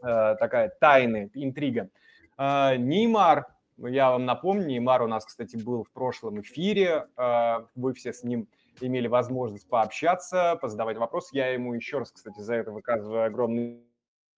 такая 0.00 0.72
тайны, 0.80 1.30
интрига. 1.34 1.90
Неймар 2.38 3.46
я 3.78 4.10
вам 4.10 4.24
напомню, 4.24 4.66
Неймар 4.66 5.02
у 5.02 5.06
нас, 5.06 5.26
кстати, 5.26 5.56
был 5.56 5.84
в 5.84 5.90
прошлом 5.90 6.40
эфире. 6.40 7.06
Вы 7.74 7.92
все 7.92 8.12
с 8.12 8.22
ним 8.22 8.48
имели 8.80 9.06
возможность 9.06 9.68
пообщаться, 9.68 10.58
позадавать 10.60 10.96
вопросы. 10.96 11.36
Я 11.36 11.48
ему 11.48 11.74
еще 11.74 11.98
раз, 11.98 12.10
кстати, 12.10 12.40
за 12.40 12.54
это 12.54 12.72
выказываю 12.72 13.24
огромный 13.24 13.82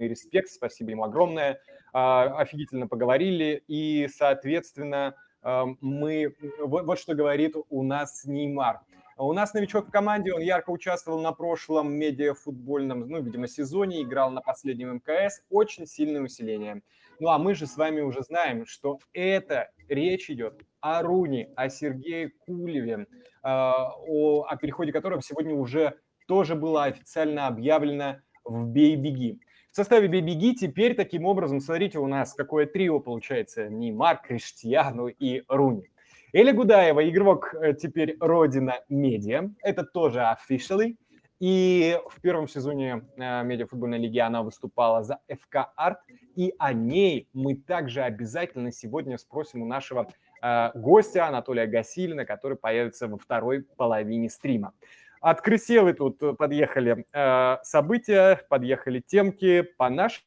респект. 0.07 0.51
Спасибо 0.51 0.91
ему 0.91 1.05
огромное. 1.05 1.61
А, 1.93 2.39
офигительно 2.39 2.87
поговорили. 2.87 3.63
И, 3.67 4.09
соответственно, 4.15 5.15
мы... 5.43 6.35
Вот, 6.61 6.85
вот 6.85 6.99
что 6.99 7.15
говорит 7.15 7.55
у 7.69 7.83
нас 7.83 8.25
Неймар. 8.25 8.81
У 9.21 9.33
нас 9.33 9.53
новичок 9.53 9.89
в 9.89 9.91
команде, 9.91 10.33
он 10.33 10.41
ярко 10.41 10.71
участвовал 10.71 11.21
на 11.21 11.33
прошлом 11.33 11.93
медиафутбольном, 11.93 13.01
ну, 13.09 13.21
видимо, 13.21 13.49
сезоне, 13.49 14.03
играл 14.03 14.31
на 14.31 14.41
последнем 14.41 14.95
МКС, 14.95 15.43
очень 15.51 15.89
сильное 15.89 16.23
усиление. 16.23 16.83
Ну, 17.19 17.29
а 17.31 17.39
мы 17.39 17.57
же 17.57 17.67
с 17.67 17.77
вами 17.77 18.01
уже 18.01 18.23
знаем, 18.23 18.65
что 18.65 19.01
это 19.13 19.71
речь 19.89 20.31
идет 20.31 20.63
о 20.81 21.03
Руне, 21.03 21.51
о 21.57 21.69
Сергее 21.69 22.31
Кулеве, 22.47 23.09
а, 23.43 23.91
о, 24.07 24.45
о 24.45 24.57
переходе 24.57 24.93
которого 24.93 25.21
сегодня 25.21 25.53
уже 25.53 25.99
тоже 26.29 26.55
было 26.55 26.85
официально 26.85 27.49
объявлено 27.49 28.19
в 28.45 28.69
«Бей-беги». 28.69 29.41
Составе 29.79 30.09
«Бей-беги» 30.09 30.57
теперь 30.57 30.97
таким 30.97 31.25
образом, 31.25 31.61
смотрите, 31.61 32.01
у 32.01 32.09
нас 32.09 32.35
какое 32.35 32.67
трио 32.67 32.99
получается, 32.99 33.69
Неймар, 33.69 34.21
Криштиану 34.21 35.07
и 35.07 35.45
Руни. 35.47 35.89
Эля 36.33 36.53
Гудаева, 36.53 37.09
игрок 37.09 37.55
э, 37.55 37.75
теперь 37.75 38.17
Родина 38.19 38.81
Медиа, 38.89 39.51
это 39.63 39.85
тоже 39.85 40.19
officially, 40.19 40.97
и 41.39 41.97
в 42.09 42.21
первом 42.21 42.49
сезоне 42.49 43.05
э, 43.17 43.45
медиафутбольной 43.45 43.99
лиги 43.99 44.19
она 44.19 44.43
выступала 44.43 45.05
за 45.05 45.21
ФК 45.29 45.69
Арт. 45.77 46.01
И 46.35 46.53
о 46.59 46.73
ней 46.73 47.29
мы 47.33 47.55
также 47.55 48.03
обязательно 48.03 48.73
сегодня 48.73 49.17
спросим 49.17 49.63
у 49.63 49.67
нашего 49.67 50.09
э, 50.43 50.71
гостя 50.75 51.29
Анатолия 51.29 51.69
Гасилина, 51.69 52.25
который 52.25 52.57
появится 52.57 53.07
во 53.07 53.17
второй 53.17 53.63
половине 53.77 54.29
стрима. 54.29 54.73
От 55.21 55.41
Крыселы 55.41 55.93
тут 55.93 56.21
подъехали 56.37 57.05
э, 57.13 57.57
события, 57.63 58.41
подъехали 58.49 59.01
темки. 59.01 59.63
По 59.63 59.89
нашей 59.91 60.25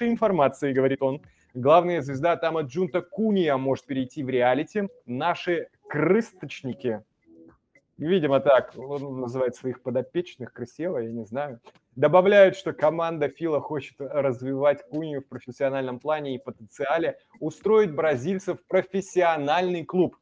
информации, 0.00 0.72
говорит 0.72 1.02
он, 1.02 1.22
главная 1.54 2.00
звезда 2.00 2.36
Тама 2.36 2.62
Джунта 2.62 3.02
Куния 3.02 3.56
может 3.56 3.86
перейти 3.86 4.22
в 4.22 4.28
реалити. 4.28 4.88
Наши 5.06 5.68
крысточники 5.88 7.02
видимо 8.00 8.40
так, 8.40 8.72
он 8.76 9.20
называет 9.20 9.54
своих 9.54 9.82
подопечных 9.82 10.52
красиво, 10.52 10.98
я 10.98 11.12
не 11.12 11.24
знаю. 11.24 11.60
Добавляют, 11.96 12.56
что 12.56 12.72
команда 12.72 13.28
Фила 13.28 13.60
хочет 13.60 13.96
развивать 13.98 14.82
Кунию 14.88 15.22
в 15.22 15.28
профессиональном 15.28 15.98
плане 15.98 16.34
и 16.34 16.38
потенциале, 16.38 17.18
устроить 17.40 17.94
бразильцев 17.94 18.60
в 18.60 18.66
профессиональный 18.66 19.84
клуб. 19.84 20.16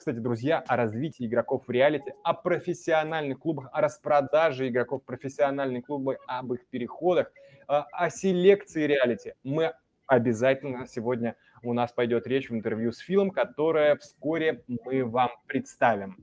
Кстати, 0.00 0.16
друзья, 0.16 0.64
о 0.66 0.76
развитии 0.78 1.26
игроков 1.26 1.64
в 1.66 1.70
реалити, 1.70 2.14
о 2.24 2.32
профессиональных 2.32 3.38
клубах, 3.38 3.68
о 3.70 3.82
распродаже 3.82 4.66
игроков 4.66 5.02
в 5.02 5.04
профессиональные 5.04 5.82
клубы, 5.82 6.16
об 6.26 6.54
их 6.54 6.66
переходах, 6.68 7.30
о 7.66 8.08
селекции 8.08 8.84
реалити. 8.84 9.34
Мы 9.44 9.74
обязательно 10.06 10.86
сегодня 10.86 11.36
у 11.62 11.74
нас 11.74 11.92
пойдет 11.92 12.26
речь 12.26 12.48
в 12.48 12.54
интервью 12.54 12.92
с 12.92 12.98
Филом, 13.00 13.30
которое 13.30 13.96
вскоре 13.96 14.64
мы 14.68 15.04
вам 15.04 15.32
представим. 15.46 16.16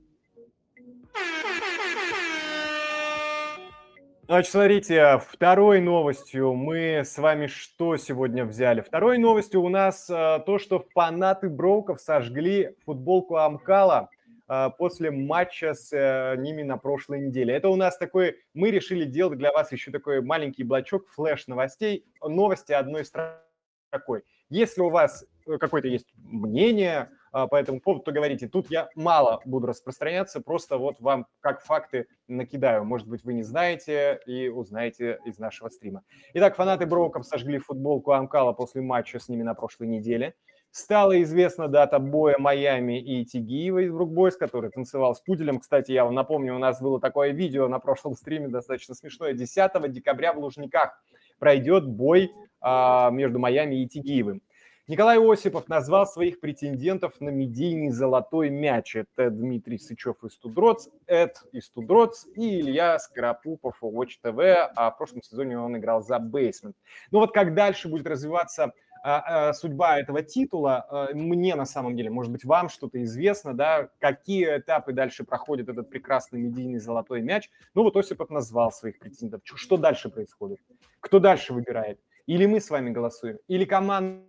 Значит, 4.28 4.52
смотрите, 4.52 5.22
второй 5.26 5.80
новостью 5.80 6.52
мы 6.52 6.98
с 6.98 7.16
вами 7.16 7.46
что 7.46 7.96
сегодня 7.96 8.44
взяли? 8.44 8.82
Второй 8.82 9.16
новостью 9.16 9.62
у 9.62 9.70
нас 9.70 10.06
а, 10.10 10.40
то, 10.40 10.58
что 10.58 10.84
фанаты 10.92 11.48
Броуков 11.48 11.98
сожгли 11.98 12.76
футболку 12.84 13.36
Амкала 13.36 14.10
а, 14.46 14.68
после 14.68 15.10
матча 15.10 15.72
с 15.72 15.90
а, 15.94 16.36
ними 16.36 16.62
на 16.62 16.76
прошлой 16.76 17.20
неделе. 17.20 17.54
Это 17.54 17.70
у 17.70 17.76
нас 17.76 17.96
такой, 17.96 18.36
мы 18.52 18.70
решили 18.70 19.06
делать 19.06 19.38
для 19.38 19.50
вас 19.50 19.72
еще 19.72 19.90
такой 19.90 20.20
маленький 20.20 20.62
блочок 20.62 21.08
флеш 21.08 21.46
новостей, 21.46 22.04
новости 22.22 22.72
одной 22.72 23.06
строкой. 23.06 24.24
Если 24.50 24.82
у 24.82 24.90
вас 24.90 25.24
э, 25.46 25.56
какое-то 25.56 25.88
есть 25.88 26.08
мнение, 26.16 27.08
а, 27.08 27.17
по 27.32 27.56
этому 27.56 27.80
поводу, 27.80 28.04
то 28.04 28.12
говорите. 28.12 28.48
Тут 28.48 28.70
я 28.70 28.88
мало 28.94 29.40
буду 29.44 29.66
распространяться, 29.66 30.40
просто 30.40 30.78
вот 30.78 31.00
вам 31.00 31.26
как 31.40 31.62
факты 31.62 32.06
накидаю. 32.26 32.84
Может 32.84 33.08
быть, 33.08 33.24
вы 33.24 33.34
не 33.34 33.42
знаете 33.42 34.20
и 34.26 34.48
узнаете 34.48 35.18
из 35.24 35.38
нашего 35.38 35.68
стрима. 35.68 36.02
Итак, 36.34 36.56
фанаты 36.56 36.86
Броуков 36.86 37.26
сожгли 37.26 37.58
футболку 37.58 38.12
Амкала 38.12 38.52
после 38.52 38.82
матча 38.82 39.18
с 39.18 39.28
ними 39.28 39.42
на 39.42 39.54
прошлой 39.54 39.88
неделе. 39.88 40.34
Стала 40.70 41.20
известна 41.22 41.66
дата 41.66 41.98
боя 41.98 42.36
Майами 42.38 43.00
и 43.00 43.24
Тигиева 43.24 43.78
из 43.78 43.90
Брукбойс, 43.90 44.36
который 44.36 44.70
танцевал 44.70 45.14
с 45.14 45.20
Пуделем. 45.20 45.60
Кстати, 45.60 45.92
я 45.92 46.04
вам 46.04 46.14
напомню, 46.14 46.54
у 46.54 46.58
нас 46.58 46.80
было 46.80 47.00
такое 47.00 47.30
видео 47.30 47.68
на 47.68 47.78
прошлом 47.78 48.14
стриме, 48.14 48.48
достаточно 48.48 48.94
смешное. 48.94 49.32
10 49.32 49.90
декабря 49.90 50.34
в 50.34 50.38
Лужниках 50.38 51.02
пройдет 51.38 51.86
бой 51.86 52.30
а, 52.60 53.10
между 53.10 53.38
Майами 53.38 53.76
и 53.76 53.88
Тигиевым. 53.88 54.42
Николай 54.88 55.18
Осипов 55.18 55.68
назвал 55.68 56.06
своих 56.06 56.40
претендентов 56.40 57.20
на 57.20 57.28
медийный 57.28 57.90
золотой 57.90 58.48
мяч. 58.48 58.96
Это 58.96 59.28
Дмитрий 59.28 59.76
Сычев 59.76 60.24
из 60.24 60.38
Тудроц, 60.38 60.88
Эд 61.06 61.42
из 61.52 61.68
Тудроц 61.68 62.24
и 62.34 62.60
Илья 62.60 62.98
Скоропупов 62.98 63.76
у 63.82 63.92
Watch 63.92 64.12
TV. 64.24 64.66
А 64.74 64.90
в 64.90 64.96
прошлом 64.96 65.20
сезоне 65.20 65.58
он 65.58 65.76
играл 65.76 66.00
за 66.00 66.18
Бейсмент. 66.18 66.74
Ну 67.10 67.18
вот 67.18 67.34
как 67.34 67.54
дальше 67.54 67.88
будет 67.88 68.06
развиваться 68.06 68.72
а, 69.04 69.48
а, 69.48 69.52
судьба 69.52 70.00
этого 70.00 70.22
титула, 70.22 70.86
а, 70.88 71.12
мне 71.12 71.54
на 71.54 71.66
самом 71.66 71.94
деле, 71.94 72.08
может 72.08 72.32
быть, 72.32 72.46
вам 72.46 72.70
что-то 72.70 73.02
известно, 73.04 73.52
да, 73.52 73.90
какие 73.98 74.56
этапы 74.56 74.94
дальше 74.94 75.22
проходит 75.22 75.68
этот 75.68 75.90
прекрасный 75.90 76.40
медийный 76.40 76.78
золотой 76.78 77.20
мяч. 77.20 77.50
Ну 77.74 77.82
вот 77.82 77.94
Осипов 77.94 78.30
назвал 78.30 78.72
своих 78.72 78.98
претендентов. 78.98 79.42
Что 79.44 79.76
дальше 79.76 80.08
происходит? 80.08 80.60
Кто 81.00 81.18
дальше 81.18 81.52
выбирает? 81.52 82.00
Или 82.24 82.46
мы 82.46 82.58
с 82.58 82.70
вами 82.70 82.88
голосуем, 82.88 83.38
или 83.48 83.66
команда 83.66 84.27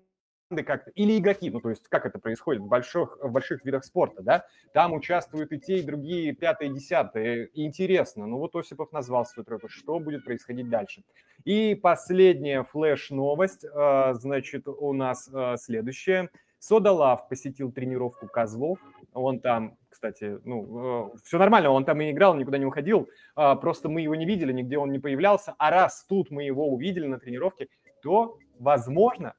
как-то, 0.50 0.92
или 0.92 1.18
игроки, 1.18 1.50
ну, 1.50 1.60
то 1.62 1.70
есть 1.70 1.88
как 1.88 2.06
это 2.06 2.20
происходит 2.20 2.62
в 2.62 2.68
больших, 2.68 3.18
в 3.22 3.32
больших 3.32 3.64
видах 3.66 3.86
спорта, 3.86 4.24
да, 4.24 4.46
там 4.74 4.94
участвуют 4.94 5.52
и 5.52 5.60
те, 5.60 5.78
и 5.78 5.84
другие, 5.84 6.34
пятые, 6.34 6.74
десятые, 6.74 7.50
интересно, 7.54 8.26
ну, 8.26 8.38
вот 8.38 8.56
Осипов 8.56 8.92
назвал 8.92 9.26
свой 9.26 9.46
трек, 9.46 9.62
что 9.68 10.00
будет 10.00 10.26
происходить 10.26 10.70
дальше. 10.70 11.04
И 11.46 11.76
последняя 11.76 12.64
флеш-новость, 12.64 13.66
а, 13.74 14.14
значит, 14.16 14.68
у 14.68 14.94
нас 14.94 15.30
а, 15.34 15.56
следующая. 15.58 16.30
Сода 16.58 16.92
Лав 16.92 17.30
посетил 17.30 17.72
тренировку 17.72 18.28
Козлов, 18.28 18.80
он 19.14 19.40
там, 19.40 19.78
кстати, 19.90 20.40
ну, 20.44 21.14
все 21.24 21.38
нормально, 21.38 21.70
он 21.70 21.86
там 21.86 22.02
и 22.02 22.12
играл, 22.12 22.36
никуда 22.36 22.58
не 22.58 22.66
уходил, 22.66 23.08
а, 23.36 23.56
просто 23.56 23.88
мы 23.88 24.02
его 24.02 24.16
не 24.16 24.26
видели, 24.26 24.52
нигде 24.52 24.78
он 24.78 24.92
не 24.92 25.00
появлялся, 25.00 25.56
а 25.58 25.70
раз 25.70 26.06
тут 26.10 26.32
мы 26.32 26.44
его 26.44 26.68
увидели 26.68 27.06
на 27.06 27.20
тренировке, 27.20 27.70
то, 28.02 28.38
возможно, 28.58 29.36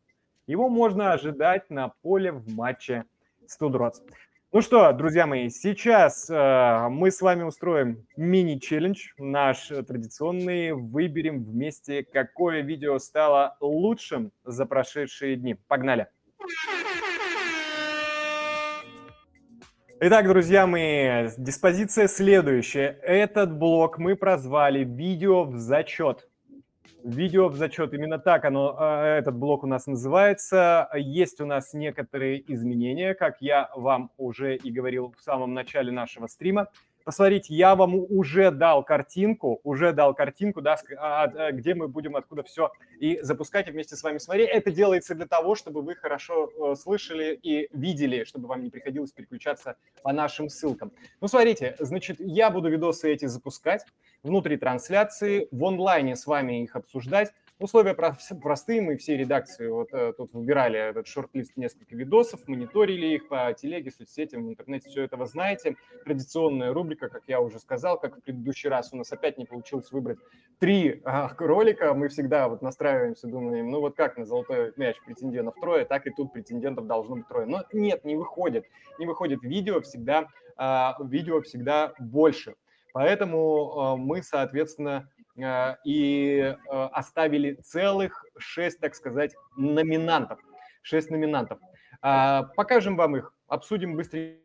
его 0.51 0.69
можно 0.69 1.13
ожидать 1.13 1.71
на 1.71 1.93
поле 2.03 2.33
в 2.33 2.53
матче 2.53 3.05
с 3.47 3.57
Тудроц. 3.57 4.03
Ну 4.53 4.63
что, 4.63 4.93
друзья 4.93 5.25
мои, 5.25 5.49
сейчас 5.49 6.29
э, 6.29 6.89
мы 6.91 7.13
с 7.13 7.21
вами 7.21 7.45
устроим 7.45 8.05
мини-челлендж, 8.17 9.13
наш 9.17 9.69
традиционный. 9.69 10.73
Выберем 10.73 11.45
вместе, 11.45 12.05
какое 12.05 12.63
видео 12.63 12.99
стало 12.99 13.57
лучшим 13.61 14.33
за 14.45 14.67
прошедшие 14.67 15.37
дни. 15.37 15.55
Погнали! 15.69 16.09
Итак, 20.01 20.27
друзья 20.27 20.67
мои, 20.67 21.29
диспозиция 21.37 22.09
следующая. 22.09 22.99
Этот 23.03 23.57
блок 23.57 23.99
мы 23.99 24.17
прозвали 24.17 24.83
«Видео 24.83 25.45
в 25.45 25.59
зачет». 25.59 26.30
Видео 27.05 27.49
в 27.49 27.57
зачет, 27.57 27.95
именно 27.95 28.19
так 28.19 28.45
оно, 28.45 28.77
а, 28.79 29.17
этот 29.19 29.35
блок 29.35 29.65
у 29.65 29.67
нас 29.67 29.87
называется. 29.87 30.89
Есть 30.95 31.41
у 31.41 31.47
нас 31.47 31.73
некоторые 31.73 32.43
изменения, 32.53 33.15
как 33.15 33.41
я 33.41 33.71
вам 33.75 34.11
уже 34.19 34.57
и 34.57 34.71
говорил 34.71 35.15
в 35.17 35.23
самом 35.23 35.55
начале 35.55 35.93
нашего 35.93 36.27
стрима. 36.27 36.69
Посмотрите, 37.05 37.55
я 37.55 37.75
вам 37.75 37.95
уже 37.95 38.51
дал 38.51 38.85
картинку, 38.85 39.61
уже 39.65 39.93
дал 39.93 40.15
картинку, 40.15 40.61
да, 40.61 40.77
а, 40.99 41.25
а, 41.25 41.53
где 41.53 41.75
мы 41.75 41.89
будем 41.89 42.17
откуда 42.17 42.43
все 42.43 42.71
и 42.99 43.19
запускать 43.23 43.69
вместе 43.71 43.97
с 43.97 44.03
вами 44.03 44.19
смотреть. 44.19 44.51
Это 44.51 44.71
делается 44.71 45.15
для 45.15 45.27
того, 45.27 45.55
чтобы 45.55 45.81
вы 45.81 45.95
хорошо 45.95 46.51
э, 46.51 46.75
слышали 46.77 47.39
и 47.43 47.69
видели, 47.73 48.25
чтобы 48.25 48.47
вам 48.47 48.63
не 48.63 48.69
приходилось 48.69 49.13
переключаться 49.13 49.77
по 50.03 50.13
нашим 50.13 50.51
ссылкам. 50.51 50.93
Ну, 51.23 51.29
смотрите, 51.29 51.77
значит, 51.79 52.17
я 52.21 52.51
буду 52.51 52.69
видосы 52.69 53.11
эти 53.11 53.25
запускать 53.25 53.87
внутри 54.23 54.57
трансляции, 54.57 55.49
в 55.51 55.65
онлайне 55.65 56.17
с 56.17 56.27
вами 56.27 56.63
их 56.63 56.77
обсуждать. 56.77 57.33
Условия 57.61 57.95
простые, 57.95 58.81
мы 58.81 58.97
все 58.97 59.19
редакции 59.19 59.69
вот 59.69 59.93
э, 59.93 60.15
тут 60.17 60.33
выбирали 60.33 60.79
этот 60.79 61.07
шорт-лист 61.07 61.53
несколько 61.57 61.95
видосов, 61.95 62.49
мониторили 62.49 63.09
их 63.09 63.29
по 63.29 63.53
телеге, 63.53 63.91
соцсетям, 63.91 64.47
в 64.47 64.49
интернете, 64.49 64.89
все 64.89 65.03
это 65.03 65.19
вы 65.19 65.27
знаете. 65.27 65.77
Традиционная 66.07 66.73
рубрика, 66.73 67.11
как 67.11 67.25
я 67.27 67.39
уже 67.43 67.59
сказал, 67.59 68.01
как 68.01 68.17
в 68.17 68.23
предыдущий 68.23 68.71
раз 68.71 68.95
у 68.95 68.97
нас 68.97 69.13
опять 69.13 69.37
не 69.37 69.45
получилось 69.45 69.93
выбрать 69.93 70.19
три 70.59 71.03
а, 71.05 71.31
ролика, 71.37 71.93
мы 71.93 72.09
всегда 72.09 72.49
вот 72.49 72.63
настраиваемся, 72.63 73.27
думаем, 73.27 73.71
ну 73.71 73.81
вот 73.81 73.95
как 73.95 74.17
на 74.17 74.25
золотой 74.25 74.73
мяч 74.77 74.97
претендентов 75.05 75.55
трое, 75.61 75.85
так 75.85 76.07
и 76.07 76.11
тут 76.11 76.33
претендентов 76.33 76.87
должно 76.87 77.17
быть 77.17 77.29
трое. 77.29 77.45
Но 77.45 77.65
нет, 77.75 78.07
не 78.07 78.17
выходит, 78.17 78.65
не 78.99 79.05
выходит 79.05 79.43
видео 79.43 79.83
всегда, 79.83 80.29
а, 80.57 80.97
видео 81.05 81.43
всегда 81.43 81.93
больше. 81.99 82.55
Поэтому 82.93 83.79
а, 83.79 83.97
мы, 83.97 84.23
соответственно, 84.23 85.09
Э, 85.43 85.77
и 85.85 86.39
э, 86.39 86.55
оставили 86.93 87.55
целых 87.55 88.25
шесть, 88.39 88.81
так 88.81 88.95
сказать, 88.95 89.35
номинантов. 89.57 90.39
Шесть 90.83 91.11
номинантов. 91.11 91.59
А, 92.03 92.45
покажем 92.57 92.97
вам 92.97 93.17
их, 93.17 93.35
обсудим 93.47 93.97
быстренько 93.97 94.41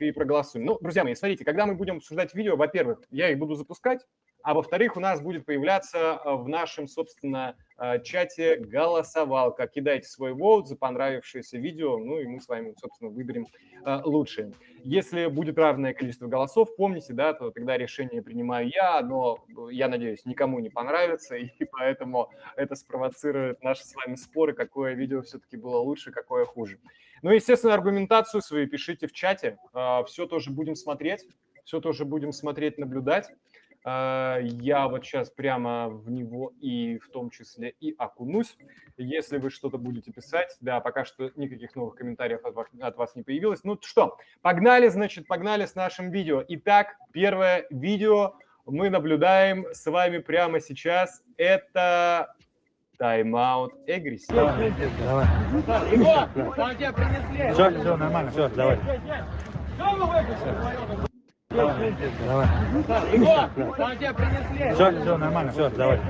и 0.00 0.12
проголосуем. 0.12 0.66
Ну, 0.66 0.78
друзья 0.80 1.04
мои, 1.04 1.14
смотрите, 1.14 1.44
когда 1.44 1.66
мы 1.66 1.74
будем 1.74 1.98
обсуждать 1.98 2.34
видео, 2.34 2.56
во-первых, 2.56 3.00
я 3.10 3.30
их 3.30 3.38
буду 3.38 3.54
запускать, 3.54 4.04
а 4.42 4.54
во-вторых, 4.54 4.96
у 4.96 5.00
нас 5.00 5.20
будет 5.20 5.44
появляться 5.44 6.20
э, 6.24 6.34
в 6.34 6.48
нашем, 6.48 6.86
собственно, 6.86 7.56
э, 7.76 8.00
чате 8.02 8.56
голосовалка. 8.56 9.66
Кидайте 9.66 10.08
свой 10.08 10.32
воут 10.32 10.68
за 10.68 10.76
понравившееся 10.76 11.58
видео, 11.58 11.98
ну 11.98 12.18
и 12.18 12.26
мы 12.26 12.40
с 12.40 12.48
вами, 12.48 12.74
собственно, 12.80 13.10
выберем 13.10 13.46
э, 13.84 14.00
лучшее. 14.04 14.52
Если 14.84 15.26
будет 15.26 15.58
равное 15.58 15.92
количество 15.92 16.28
голосов, 16.28 16.74
помните, 16.76 17.12
да, 17.14 17.34
то 17.34 17.50
тогда 17.50 17.76
решение 17.76 18.22
принимаю 18.22 18.68
я, 18.68 19.00
но, 19.02 19.44
я 19.70 19.88
надеюсь, 19.88 20.24
никому 20.24 20.60
не 20.60 20.70
понравится, 20.70 21.36
и 21.36 21.64
поэтому 21.70 22.30
это 22.56 22.76
спровоцирует 22.76 23.62
наши 23.62 23.84
с 23.84 23.94
вами 23.94 24.14
споры, 24.14 24.52
какое 24.52 24.94
видео 24.94 25.22
все-таки 25.22 25.56
было 25.56 25.78
лучше, 25.78 26.12
какое 26.12 26.44
хуже. 26.44 26.78
Ну, 27.22 27.32
естественно, 27.32 27.74
аргументацию 27.74 28.40
свою 28.40 28.68
пишите 28.68 29.08
в 29.08 29.12
чате, 29.12 29.58
все 30.06 30.26
тоже 30.26 30.50
будем 30.50 30.76
смотреть, 30.76 31.26
все 31.64 31.80
тоже 31.80 32.06
будем 32.06 32.32
смотреть, 32.32 32.78
наблюдать. 32.78 33.30
А, 33.90 34.38
я 34.42 34.86
вот 34.86 35.02
сейчас 35.02 35.30
прямо 35.30 35.88
в 35.88 36.10
него 36.10 36.52
и 36.60 36.98
в 36.98 37.08
том 37.08 37.30
числе 37.30 37.70
и 37.80 37.94
окунусь. 37.96 38.58
Если 38.98 39.38
вы 39.38 39.48
что-то 39.48 39.78
будете 39.78 40.12
писать, 40.12 40.54
да, 40.60 40.80
пока 40.80 41.06
что 41.06 41.30
никаких 41.36 41.74
новых 41.74 41.94
комментариев 41.94 42.44
от 42.44 42.54
вас, 42.54 42.66
от 42.82 42.96
вас 42.98 43.16
не 43.16 43.22
появилось. 43.22 43.64
Ну 43.64 43.78
что, 43.80 44.18
погнали, 44.42 44.88
значит, 44.88 45.26
погнали 45.26 45.64
с 45.64 45.74
нашим 45.74 46.10
видео. 46.10 46.44
Итак, 46.48 46.96
первое 47.12 47.64
видео 47.70 48.34
мы 48.66 48.90
наблюдаем 48.90 49.64
с 49.72 49.90
вами 49.90 50.18
прямо 50.18 50.60
сейчас. 50.60 51.24
Это 51.38 52.34
тайм-аут 52.98 53.72
Эгрис. 53.86 54.26
Давай, 54.26 54.70
давай. 55.06 55.26
Все, 57.54 57.70
все, 57.70 57.96
нормально, 57.96 58.30
все, 58.32 58.48
давай. 58.50 58.78
Все, 64.74 65.00
все, 65.00 65.16
нормально, 65.16 65.52
все, 65.52 65.70
давай. 65.70 66.00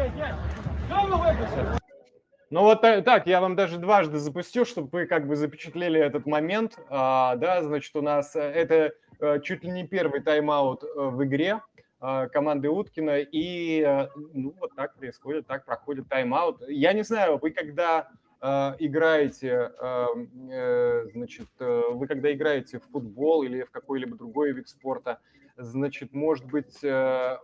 Ну 2.50 2.62
вот 2.62 2.80
так, 2.80 3.26
я 3.26 3.40
вам 3.40 3.56
даже 3.56 3.78
дважды 3.78 4.18
запустил, 4.18 4.64
чтобы 4.64 4.88
вы 4.90 5.06
как 5.06 5.26
бы 5.26 5.36
запечатлели 5.36 6.00
этот 6.00 6.26
момент. 6.26 6.78
А, 6.88 7.36
да, 7.36 7.62
значит, 7.62 7.94
у 7.94 8.00
нас 8.00 8.34
э, 8.36 8.40
это 8.40 8.92
а, 9.20 9.38
чуть 9.38 9.64
ли 9.64 9.70
не 9.70 9.86
первый 9.86 10.22
тайм-аут 10.22 10.82
э, 10.82 10.86
в 10.94 11.24
игре 11.24 11.60
команды 12.00 12.70
Уткина, 12.70 13.18
и 13.18 14.06
ну 14.32 14.54
вот 14.60 14.72
так 14.76 14.94
происходит, 14.94 15.48
так 15.48 15.64
проходит 15.64 16.08
тайм-аут. 16.08 16.62
Я 16.68 16.92
не 16.92 17.02
знаю, 17.02 17.38
вы 17.42 17.50
когда 17.50 18.02
э, 18.02 18.27
играете, 18.40 19.72
э, 19.80 21.06
значит, 21.12 21.48
вы 21.58 22.06
когда 22.06 22.32
играете 22.32 22.78
в 22.78 22.84
футбол 22.84 23.42
или 23.42 23.62
в 23.62 23.70
какой-либо 23.70 24.16
другой 24.16 24.52
вид 24.52 24.68
спорта, 24.68 25.20
Значит, 25.58 26.14
может 26.14 26.46
быть, 26.46 26.84
э, 26.84 27.36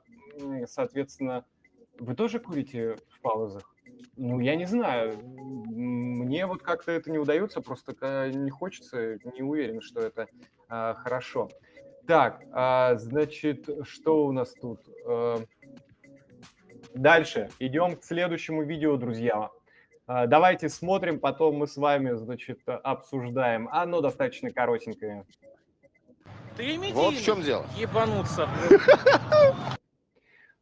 соответственно, 0.66 1.44
вы 1.98 2.14
тоже 2.14 2.38
курите 2.38 2.96
в 3.08 3.20
паузах? 3.20 3.74
Ну, 4.16 4.38
я 4.38 4.54
не 4.54 4.66
знаю. 4.66 5.18
Мне 5.24 6.46
вот 6.46 6.62
как-то 6.62 6.92
это 6.92 7.10
не 7.10 7.18
удается, 7.18 7.60
просто 7.60 7.92
не 8.32 8.50
хочется, 8.50 9.18
не 9.24 9.42
уверен, 9.42 9.80
что 9.80 10.00
это 10.00 10.28
а, 10.68 10.94
хорошо. 10.94 11.50
Так, 12.06 12.44
а, 12.52 12.94
значит, 12.96 13.68
что 13.82 14.26
у 14.26 14.32
нас 14.32 14.52
тут? 14.52 14.80
А, 15.06 15.42
дальше. 16.94 17.50
Идем 17.58 17.96
к 17.96 18.04
следующему 18.04 18.62
видео, 18.62 18.96
друзья. 18.96 19.50
А, 20.06 20.26
давайте 20.26 20.68
смотрим, 20.68 21.18
потом 21.18 21.56
мы 21.56 21.66
с 21.66 21.76
вами, 21.76 22.12
значит, 22.12 22.60
обсуждаем. 22.66 23.68
Оно 23.72 24.00
достаточно 24.02 24.50
коротенькое. 24.50 25.24
Ты 26.56 26.76
медийный. 26.76 26.92
Вот 26.92 27.14
в 27.14 27.24
чем 27.24 27.42
дело. 27.42 27.64
Ебануться. 27.76 28.48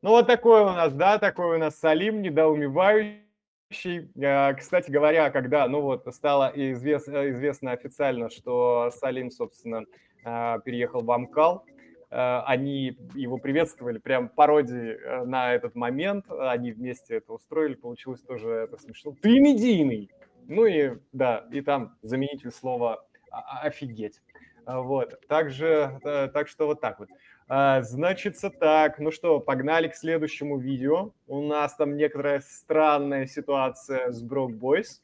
Ну 0.01 0.11
вот 0.11 0.27
такой 0.27 0.63
у 0.63 0.71
нас, 0.71 0.93
да, 0.93 1.19
такой 1.19 1.57
у 1.57 1.59
нас 1.61 1.79
Салим, 1.79 2.23
недоумевающий. 2.23 4.11
А, 4.25 4.53
кстати 4.55 4.91
говоря, 4.91 5.31
когда, 5.31 5.69
ну 5.69 5.81
вот, 5.81 6.05
стало 6.13 6.51
извест, 6.55 7.09
известно 7.09 7.71
официально, 7.71 8.29
что 8.29 8.91
Салим, 8.91 9.31
собственно, 9.31 9.85
а, 10.25 10.59
переехал 10.59 11.03
в 11.03 11.11
Амкал, 11.13 11.65
а, 11.65 11.72
они 12.15 12.99
его 13.15 13.39
приветствовали, 13.39 13.99
прям 13.99 14.29
пародии 14.29 14.99
э, 14.99 15.25
на 15.25 15.55
этот 15.55 15.75
момент, 15.75 16.27
они 16.31 16.73
вместе 16.73 17.17
это 17.17 17.33
устроили, 17.33 17.75
получилось 17.75 18.21
тоже 18.21 18.51
это 18.51 18.77
смешно. 18.77 19.17
Ты 19.21 19.41
медийный! 19.41 20.11
Ну 20.47 20.67
и, 20.67 20.99
да, 21.13 21.47
и 21.51 21.63
там 21.63 21.97
заменитель 22.03 22.51
слова 22.51 23.05
офигеть. 23.31 24.21
А, 24.67 24.83
вот, 24.83 25.27
также, 25.27 25.99
э, 26.05 26.29
так 26.33 26.49
что 26.49 26.67
вот 26.67 26.81
так 26.81 26.99
вот. 26.99 27.09
Значится 27.49 28.49
так, 28.49 28.99
ну 28.99 29.11
что, 29.11 29.39
погнали 29.39 29.89
к 29.89 29.95
следующему 29.95 30.59
видео. 30.59 31.13
У 31.27 31.43
нас 31.43 31.75
там 31.75 31.97
некоторая 31.97 32.41
странная 32.41 33.27
ситуация 33.27 34.11
с 34.11 34.23
Брок 34.23 34.53
Бойс. 34.53 35.03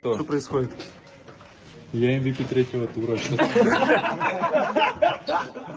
Что? 0.00 0.16
что 0.16 0.24
происходит? 0.24 0.70
Я 1.92 2.18
MVP 2.18 2.48
третьего 2.48 2.86
тура. 2.88 3.16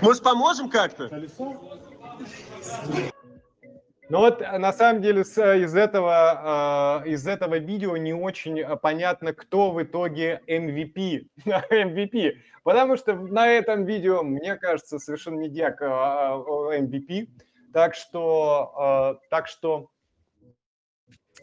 Может, 0.00 0.22
поможем 0.22 0.68
как-то? 0.68 1.10
Ну 4.10 4.18
вот 4.18 4.42
э, 4.42 4.58
на 4.58 4.72
самом 4.72 5.02
деле 5.02 5.22
э, 5.22 5.60
из, 5.60 5.76
этого, 5.76 7.02
э, 7.04 7.10
из 7.10 7.28
этого 7.28 7.58
видео 7.58 7.96
не 7.96 8.12
очень 8.12 8.60
понятно, 8.78 9.32
кто 9.32 9.70
в 9.70 9.80
итоге 9.80 10.42
MVP. 10.48 11.28
MVP. 11.46 12.32
Потому 12.64 12.96
что 12.96 13.14
на 13.14 13.46
этом 13.46 13.84
видео, 13.84 14.24
мне 14.24 14.56
кажется, 14.56 14.98
совершенно 14.98 15.38
не 15.38 15.48
диак 15.48 15.80
MVP. 15.80 17.28
Так 17.72 17.94
что, 17.94 19.20
так 19.30 19.46
что 19.46 19.90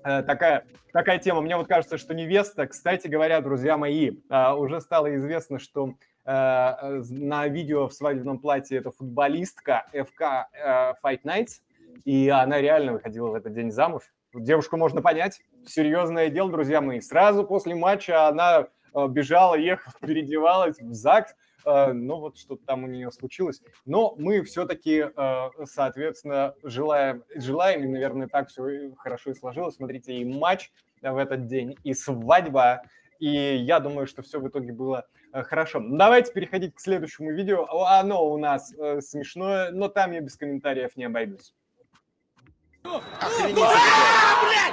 такая, 0.04 0.66
такая 0.92 1.18
тема. 1.20 1.42
Мне 1.42 1.56
вот 1.56 1.68
кажется, 1.68 1.98
что 1.98 2.14
невеста, 2.14 2.68
кстати 2.68 3.08
говоря, 3.08 3.40
друзья 3.40 3.78
мои, 3.78 4.12
уже 4.30 4.82
стало 4.82 5.16
известно, 5.16 5.58
что 5.58 5.96
на 6.28 7.48
видео 7.48 7.88
в 7.88 7.94
свадебном 7.94 8.40
платье 8.40 8.78
это 8.78 8.92
футболистка 8.92 9.86
FK 9.94 10.96
Fight 11.02 11.22
Nights, 11.24 11.62
и 12.04 12.30
она 12.30 12.60
реально 12.60 12.94
выходила 12.94 13.30
в 13.30 13.36
этот 13.36 13.54
день 13.54 13.72
замуж. 13.72 14.04
Девушку 14.34 14.78
можно 14.78 15.02
понять. 15.02 15.42
Серьезное 15.66 16.30
дело, 16.30 16.52
друзья 16.52 16.82
мои. 16.82 17.00
Сразу 17.00 17.44
после 17.44 17.76
матча 17.76 18.28
она 18.28 18.68
э, 18.94 19.08
бежала, 19.08 19.56
ехала, 19.56 19.94
переодевалась 20.02 20.80
в 20.80 20.94
ЗАГС. 20.94 21.36
Э, 21.66 21.94
ну, 21.94 22.20
вот 22.20 22.38
что-то 22.38 22.64
там 22.66 22.84
у 22.84 22.88
нее 22.88 23.10
случилось. 23.12 23.62
Но 23.86 24.16
мы 24.18 24.44
все-таки, 24.44 25.06
э, 25.16 25.50
соответственно, 25.66 26.54
желаем, 26.64 27.24
желаем, 27.36 27.84
и, 27.84 27.88
наверное, 27.88 28.28
так 28.28 28.50
все 28.50 28.92
хорошо 28.98 29.32
и 29.32 29.34
сложилось. 29.34 29.76
Смотрите, 29.76 30.14
и 30.14 30.26
матч 30.26 30.72
в 31.02 31.18
этот 31.18 31.48
день, 31.48 31.78
и 31.84 31.94
свадьба. 31.94 32.84
И 33.20 33.30
я 33.30 33.80
думаю, 33.80 34.08
что 34.08 34.22
все 34.22 34.40
в 34.40 34.48
итоге 34.48 34.72
было 34.72 35.08
хорошо. 35.34 35.82
Давайте 35.84 36.34
переходить 36.34 36.76
к 36.76 36.80
следующему 36.80 37.32
видео. 37.32 37.66
Оно 37.86 38.26
у 38.30 38.38
нас 38.38 38.74
смешное, 39.00 39.72
но 39.72 39.88
там 39.88 40.12
я 40.12 40.22
без 40.22 40.36
комментариев 40.36 40.96
не 40.96 41.06
обойдусь. 41.06 41.54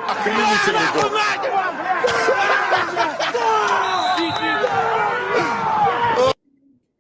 Охренительный 0.09 0.93
гол. 0.95 1.11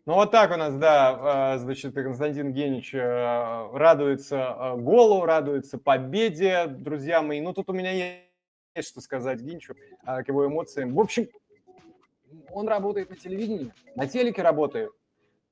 Ну 0.06 0.14
вот 0.16 0.30
так 0.32 0.50
у 0.52 0.56
нас, 0.56 0.74
да, 0.76 1.54
э, 1.54 1.58
значит, 1.60 1.94
Константин 1.94 2.52
Генич 2.52 2.94
э, 2.94 3.68
радуется 3.72 4.36
э, 4.36 4.76
голу, 4.76 5.24
радуется 5.24 5.78
победе, 5.78 6.66
друзья 6.66 7.22
мои. 7.22 7.40
Ну 7.40 7.54
тут 7.54 7.70
у 7.70 7.72
меня 7.72 7.90
есть 7.90 8.88
что 8.88 9.00
сказать 9.00 9.40
Генчу 9.40 9.74
к 10.04 10.24
его 10.28 10.46
эмоциям. 10.46 10.94
В 10.94 11.00
общем, 11.00 11.28
он 12.52 12.68
работает 12.68 13.10
на 13.10 13.16
телевидении, 13.16 13.72
на 13.94 14.06
телеке 14.06 14.42
работает, 14.42 14.90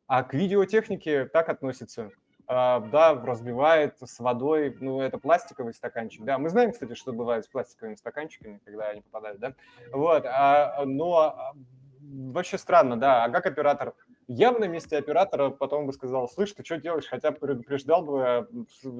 а 0.07 0.23
к 0.23 0.35
видеотехнике 0.35 1.27
так 1.27 1.49
относится. 1.49 2.11
А, 2.47 2.81
да, 2.81 3.15
разбивает 3.15 3.97
с 4.03 4.19
водой, 4.19 4.77
ну, 4.81 5.01
это 5.01 5.17
пластиковый 5.17 5.73
стаканчик, 5.73 6.25
да. 6.25 6.39
Мы 6.39 6.49
знаем, 6.49 6.73
кстати, 6.73 6.95
что 6.95 7.13
бывает 7.13 7.45
с 7.45 7.49
пластиковыми 7.49 7.95
стаканчиками, 7.95 8.61
когда 8.65 8.89
они 8.89 9.01
попадают, 9.01 9.41
да. 9.41 9.55
Вот, 9.93 10.27
а, 10.27 10.85
но 10.85 11.19
а, 11.19 11.55
вообще 12.01 12.59
странно, 12.59 12.99
да. 12.99 13.25
А 13.25 13.31
как 13.31 13.47
оператор? 13.47 13.95
Я 14.27 14.53
бы 14.53 14.59
на 14.59 14.67
месте 14.67 14.99
оператора 14.99 15.51
потом 15.51 15.87
бы 15.87 15.93
сказал, 15.93 16.29
слышь, 16.29 16.53
ты 16.53 16.65
что 16.65 16.79
делаешь? 16.79 17.07
Хотя 17.07 17.31
бы 17.31 17.39
предупреждал 17.39 18.05
бы, 18.05 18.49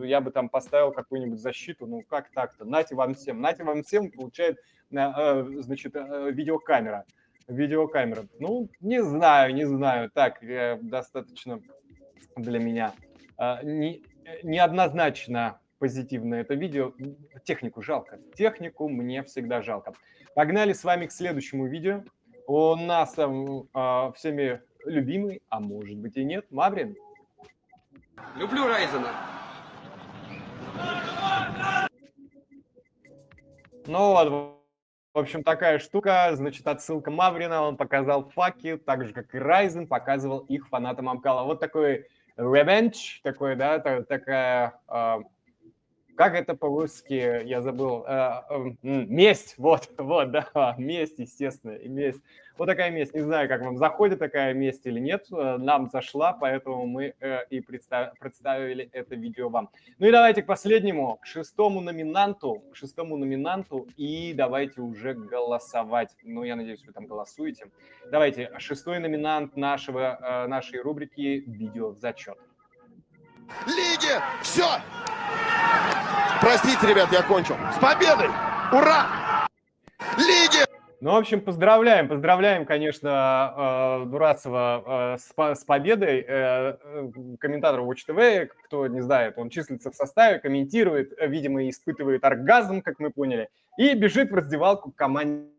я 0.07 0.21
бы 0.21 0.31
там 0.31 0.49
поставил 0.49 0.93
какую-нибудь 0.93 1.39
защиту, 1.39 1.87
ну 1.87 2.03
как 2.09 2.31
так-то? 2.31 2.65
Нате 2.65 2.95
вам 2.95 3.15
всем, 3.15 3.41
нате 3.41 3.65
вам 3.65 3.83
всем, 3.83 4.11
получает, 4.11 4.59
значит, 4.91 5.95
видеокамера 5.95 7.05
видеокамера. 7.49 8.27
Ну, 8.39 8.69
не 8.81 9.03
знаю, 9.03 9.55
не 9.55 9.65
знаю. 9.65 10.11
Так, 10.11 10.41
достаточно 10.83 11.61
для 12.37 12.59
меня 12.59 12.93
а, 13.37 13.63
не, 13.63 14.03
неоднозначно 14.43 15.61
позитивно 15.79 16.37
это 16.37 16.55
видео. 16.55 16.93
Технику 17.45 17.83
жалко. 17.83 18.19
Технику 18.37 18.89
мне 18.89 19.23
всегда 19.25 19.63
жалко. 19.63 19.93
Погнали 20.35 20.73
с 20.73 20.85
вами 20.85 21.07
к 21.07 21.13
следующему 21.13 21.67
видео. 21.67 22.05
У 22.47 22.75
нас 22.77 23.15
э, 23.19 24.13
всеми 24.17 24.61
любимый, 24.85 25.43
а 25.49 25.61
может 25.61 25.97
быть 25.99 26.17
и 26.17 26.25
нет, 26.25 26.51
Маврин. 26.51 26.97
Люблю 28.37 28.67
Райзена. 28.67 29.13
Ну 33.87 34.13
вот, 34.13 34.62
в 35.15 35.19
общем, 35.19 35.43
такая 35.43 35.79
штука. 35.79 36.31
Значит, 36.35 36.67
отсылка 36.67 37.11
Маврина. 37.11 37.63
Он 37.63 37.77
показал 37.77 38.31
факи, 38.31 38.77
так 38.77 39.07
же, 39.07 39.13
как 39.13 39.35
и 39.35 39.39
Райзен 39.39 39.87
показывал 39.87 40.41
их 40.41 40.69
фанатам 40.69 41.09
Амкала. 41.09 41.45
Вот 41.45 41.61
такой 41.61 42.07
revenge, 42.37 43.21
такой, 43.23 43.57
да, 43.57 43.79
такая 43.79 44.81
э, 44.89 45.19
как 46.17 46.35
это 46.35 46.55
по-русски, 46.55 47.45
я 47.45 47.63
забыл, 47.63 48.05
э, 48.07 48.43
э, 48.49 48.71
месть, 48.83 49.55
вот, 49.59 49.91
вот, 49.99 50.31
да, 50.31 50.75
месть, 50.79 51.19
естественно, 51.19 51.79
месть. 51.85 52.23
Вот 52.59 52.67
такая 52.67 52.91
месть, 52.91 53.15
не 53.15 53.23
знаю, 53.23 53.49
как 53.49 53.63
вам 53.63 53.79
заходит 53.79 54.19
такая 54.19 54.53
месть 54.53 54.87
или 54.87 55.01
нет, 55.01 55.27
э, 55.33 55.57
нам 55.57 55.89
зашла, 55.91 56.33
поэтому 56.33 56.87
мы 56.87 57.15
э, 57.19 57.39
и 57.49 57.61
представ, 57.61 58.19
представили 58.19 58.89
это 58.93 59.15
видео 59.15 59.49
вам. 59.49 59.71
Ну 59.99 60.07
и 60.07 60.11
давайте 60.11 60.43
к 60.43 60.47
последнему, 60.47 61.19
к 61.23 61.27
шестому 61.27 61.81
номинанту, 61.81 62.63
к 62.73 62.77
шестому 62.77 63.17
номинанту, 63.17 63.89
и 63.97 64.35
давайте 64.35 64.83
уже 64.83 65.15
голосовать. 65.15 66.15
Ну, 66.23 66.45
я 66.45 66.57
надеюсь, 66.57 66.85
вы 66.85 66.93
там 66.93 67.07
голосуете. 67.07 67.67
Давайте, 68.11 68.51
шестой 68.59 68.99
номинант 68.99 69.57
нашего, 69.57 70.47
нашей 70.49 70.81
рубрики 70.81 71.43
«Видео 71.47 71.91
в 71.91 71.99
зачет». 71.99 72.39
Лиги! 73.67 74.21
Все! 74.43 74.67
Простите, 76.41 76.87
ребят, 76.89 77.13
я 77.13 77.23
кончил. 77.23 77.57
С 77.75 77.79
победой! 77.79 78.29
Ура! 78.73 79.49
Лиги! 80.17 80.65
Ну, 81.01 81.13
в 81.13 81.17
общем, 81.17 81.41
поздравляем, 81.41 82.09
поздравляем, 82.09 82.65
конечно, 82.65 84.03
э, 84.05 84.07
Дурацева 84.07 85.17
э, 85.17 85.19
с, 85.19 85.61
с 85.61 85.65
победой. 85.65 86.25
Э, 86.27 86.77
комментатор 87.41 87.81
Watch 87.81 88.07
TV, 88.09 88.49
кто 88.67 88.87
не 88.87 89.01
знает, 89.01 89.35
он 89.37 89.51
числится 89.51 89.91
в 89.91 89.97
составе, 89.97 90.39
комментирует, 90.39 91.13
видимо, 91.21 91.69
испытывает 91.69 92.25
оргазм, 92.25 92.83
как 92.83 93.01
мы 93.01 93.11
поняли, 93.11 93.49
и 93.79 93.95
бежит 93.95 94.31
в 94.31 94.35
раздевалку 94.35 94.93
к 94.93 94.95
команде 94.95 95.52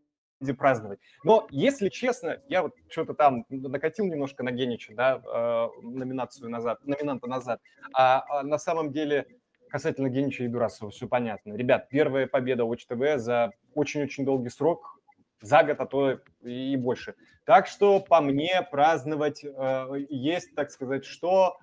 праздновать. 0.52 1.00
Но, 1.24 1.48
если 1.50 1.90
честно, 1.90 2.40
я 2.50 2.64
вот 2.64 2.74
что-то 2.90 3.14
там 3.14 3.46
накатил 3.50 4.06
немножко 4.06 4.44
на 4.44 4.52
Генича, 4.52 4.94
да, 4.96 5.70
номинацию 5.82 6.50
назад, 6.50 6.86
номинанта 6.86 7.28
назад, 7.28 7.62
а, 7.94 8.24
а 8.28 8.44
на 8.44 8.58
самом 8.58 8.92
деле 8.92 9.28
касательно 9.70 10.10
Генича 10.10 10.44
и 10.44 10.48
Дурасова 10.48 10.92
все 10.92 11.08
понятно. 11.08 11.56
Ребят, 11.56 11.90
первая 11.90 12.28
победа 12.28 12.64
Watch 12.64 12.82
TV 12.90 13.18
за 13.18 13.54
очень-очень 13.74 14.26
долгий 14.26 14.50
срок, 14.50 15.00
за 15.42 15.64
год, 15.64 15.80
а 15.80 15.86
то 15.86 16.20
и 16.42 16.76
больше. 16.76 17.16
Так 17.46 17.68
что 17.68 18.00
по 18.00 18.22
мне 18.22 18.66
праздновать 18.72 19.44
э, 19.44 19.88
есть, 20.10 20.56
так 20.56 20.72
сказать, 20.72 21.06
что, 21.06 21.58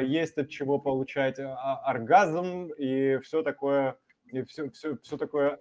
есть 0.00 0.38
от 0.38 0.48
чего 0.48 0.78
получать 0.78 1.36
оргазм 1.38 2.68
и 2.78 3.18
все 3.18 3.42
такое, 3.42 3.98
и 4.32 4.42
все, 4.42 4.70
все, 4.70 4.96
все 5.02 5.18
такое 5.18 5.58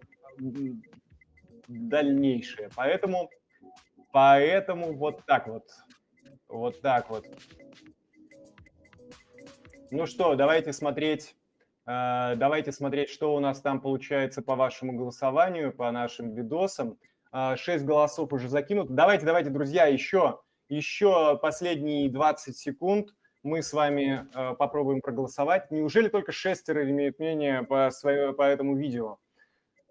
дальнейшее. 1.67 2.69
Поэтому, 2.75 3.29
поэтому 4.11 4.93
вот 4.93 5.25
так 5.25 5.47
вот, 5.47 5.69
вот 6.47 6.81
так 6.81 7.09
вот. 7.09 7.25
Ну 9.91 10.05
что, 10.05 10.35
давайте 10.35 10.73
смотреть 10.73 11.35
Э, 11.85 12.33
давайте 12.35 12.71
смотреть, 12.71 13.09
что 13.09 13.35
у 13.35 13.39
нас 13.39 13.61
там 13.61 13.79
получается 13.79 14.41
по 14.41 14.55
вашему 14.55 14.93
голосованию, 14.93 15.71
по 15.73 15.89
нашим 15.91 16.33
видосам. 16.33 16.97
6 17.31 17.67
э, 17.67 17.85
голосов 17.85 18.33
уже 18.33 18.49
закинут. 18.49 18.93
Давайте, 18.93 19.25
давайте, 19.25 19.49
друзья, 19.49 19.85
еще, 19.85 20.39
еще 20.69 21.37
последние 21.41 22.09
20 22.09 22.57
секунд 22.57 23.09
мы 23.43 23.61
с 23.61 23.73
вами 23.73 24.27
э, 24.33 24.55
попробуем 24.55 25.01
проголосовать. 25.01 25.69
Неужели 25.69 26.07
только 26.07 26.31
шестеро 26.31 26.89
имеют 26.89 27.19
мнение 27.19 27.63
по, 27.63 27.91
свое, 27.91 28.33
по 28.33 28.43
этому 28.43 28.75
видео? 28.75 29.17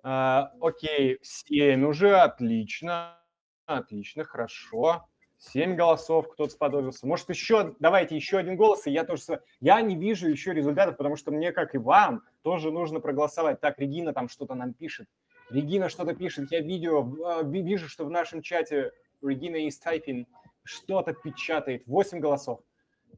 Окей, 0.05 1.19
7 1.23 1.83
уже, 1.87 2.17
отлично, 2.17 3.19
отлично, 3.65 4.25
хорошо. 4.25 5.09
Семь 5.39 5.77
голосов 5.77 6.29
кто-то 6.29 6.51
сподобился. 6.51 7.07
Может, 7.07 7.31
еще, 7.31 7.75
давайте 7.79 8.15
еще 8.15 8.39
один 8.39 8.57
голос, 8.57 8.87
и 8.87 8.91
я 8.91 9.05
тоже... 9.05 9.41
Я 9.61 9.81
не 9.81 9.97
вижу 9.97 10.29
еще 10.29 10.53
результатов, 10.53 10.99
потому 10.99 11.17
что 11.17 11.33
мне, 11.33 11.53
как 11.53 11.75
и 11.75 11.79
вам, 11.79 12.23
тоже 12.43 12.71
нужно 12.71 13.01
проголосовать. 13.01 13.61
Так, 13.61 13.79
Регина 13.79 14.13
там 14.13 14.29
что-то 14.29 14.55
нам 14.55 14.75
пишет. 14.75 15.09
Регина 15.51 15.89
что-то 15.89 16.15
пишет. 16.15 16.51
Я 16.51 16.61
видео, 16.61 17.07
а, 17.27 17.43
вижу, 17.43 17.89
что 17.89 18.05
в 18.05 18.11
нашем 18.11 18.43
чате 18.43 18.93
Регина 19.23 19.57
из 19.57 19.79
тайпинг 19.79 20.29
что-то 20.65 21.13
печатает. 21.13 21.87
Восемь 21.87 22.21
голосов. 22.21 22.61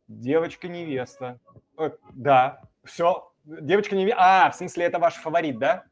Девочка-невеста. 0.09 1.41
Э, 1.79 1.91
да, 2.13 2.63
все. 2.85 3.33
Девочка-невеста. 3.45 4.19
А, 4.19 4.51
в 4.51 4.57
смысле, 4.57 4.85
это 4.85 4.99
ваш 4.99 5.15
фаворит, 5.15 5.59
да? 5.59 5.85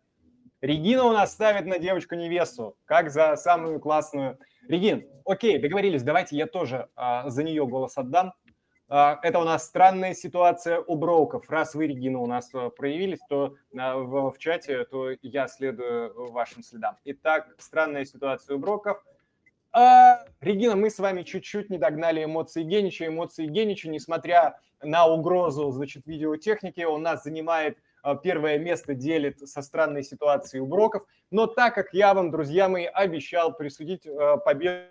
Регина 0.65 1.05
у 1.05 1.13
нас 1.13 1.33
ставит 1.33 1.67
на 1.67 1.79
девочку-невесту, 1.79 2.79
как 2.87 3.11
за 3.11 3.37
самую 3.37 3.81
классную 3.81 4.39
Регин, 4.67 5.05
окей, 5.27 5.59
договорились, 5.59 6.03
давайте 6.03 6.39
я 6.39 6.47
тоже 6.47 6.89
а, 6.97 7.29
за 7.29 7.43
нее 7.43 7.67
голос 7.67 7.99
отдам. 7.99 8.33
А, 8.89 9.21
это 9.23 9.41
у 9.41 9.45
нас 9.45 9.67
странная 9.67 10.15
ситуация 10.15 10.81
у 10.81 10.97
броуков. 10.97 11.51
Раз 11.51 11.75
вы, 11.75 11.89
Регина, 11.89 12.19
у 12.19 12.27
нас 12.27 12.49
а, 12.55 12.71
проявились, 12.71 13.19
то 13.29 13.57
а, 13.79 13.99
в, 13.99 14.31
в 14.31 14.39
чате, 14.39 14.87
то 14.87 15.11
я 15.21 15.49
следую 15.49 16.33
вашим 16.33 16.63
следам. 16.63 16.97
Итак, 17.05 17.55
странная 17.59 18.07
ситуация 18.07 18.57
у 18.57 18.59
броков. 18.59 19.05
А, 19.71 20.25
Регина, 20.41 20.77
мы 20.77 20.89
с 20.89 20.99
вами 20.99 21.25
чуть-чуть 21.25 21.69
не 21.69 21.77
догнали 21.77 22.25
эмоции 22.25 22.63
Генича. 22.63 23.07
Эмоции 23.07 23.45
Генича, 23.45 23.91
несмотря 23.91 24.59
на 24.83 25.05
угрозу, 25.09 25.71
значит, 25.73 26.07
видеотехники, 26.07 26.81
он 26.85 27.03
нас 27.03 27.23
занимает 27.23 27.77
первое 28.23 28.59
место 28.59 28.95
делит 28.95 29.41
со 29.49 29.63
странной 29.63 30.03
ситуацией 30.03 30.61
у 30.61 30.67
Броков. 30.67 31.05
Но 31.31 31.47
так 31.47 31.75
как 31.75 31.95
я 31.95 32.13
вам, 32.13 32.31
друзья 32.31 32.69
мои, 32.69 32.85
обещал 32.85 33.57
присудить 33.57 34.07
а, 34.07 34.37
победу 34.37 34.89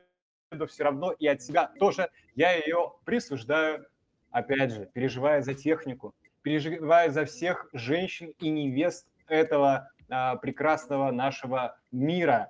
все 0.67 0.83
равно 0.83 1.11
и 1.11 1.27
от 1.27 1.41
себя 1.41 1.71
тоже, 1.79 2.09
я 2.35 2.53
ее 2.53 2.93
присуждаю, 3.05 3.85
опять 4.31 4.71
же, 4.71 4.89
переживая 4.93 5.41
за 5.41 5.53
технику, 5.53 6.13
переживая 6.41 7.09
за 7.11 7.25
всех 7.25 7.69
женщин 7.73 8.33
и 8.39 8.49
невест 8.49 9.07
этого 9.27 9.89
а, 10.09 10.35
прекрасного 10.37 11.11
нашего 11.11 11.77
мира. 11.91 12.49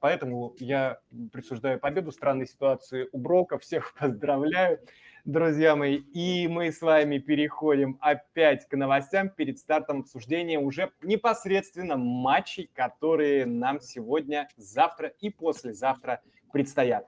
Поэтому 0.00 0.54
я 0.58 0.98
присуждаю 1.32 1.78
победу 1.78 2.12
странной 2.12 2.46
ситуации 2.46 3.08
у 3.12 3.18
Брока. 3.18 3.58
Всех 3.58 3.94
поздравляю 3.98 4.80
друзья 5.26 5.74
мои. 5.74 5.96
И 5.96 6.46
мы 6.48 6.70
с 6.70 6.80
вами 6.80 7.18
переходим 7.18 7.98
опять 8.00 8.66
к 8.68 8.76
новостям 8.76 9.28
перед 9.28 9.58
стартом 9.58 10.00
обсуждения 10.00 10.58
уже 10.58 10.92
непосредственно 11.02 11.96
матчей, 11.96 12.70
которые 12.72 13.44
нам 13.44 13.80
сегодня, 13.80 14.48
завтра 14.56 15.08
и 15.20 15.30
послезавтра 15.30 16.22
предстоят. 16.52 17.06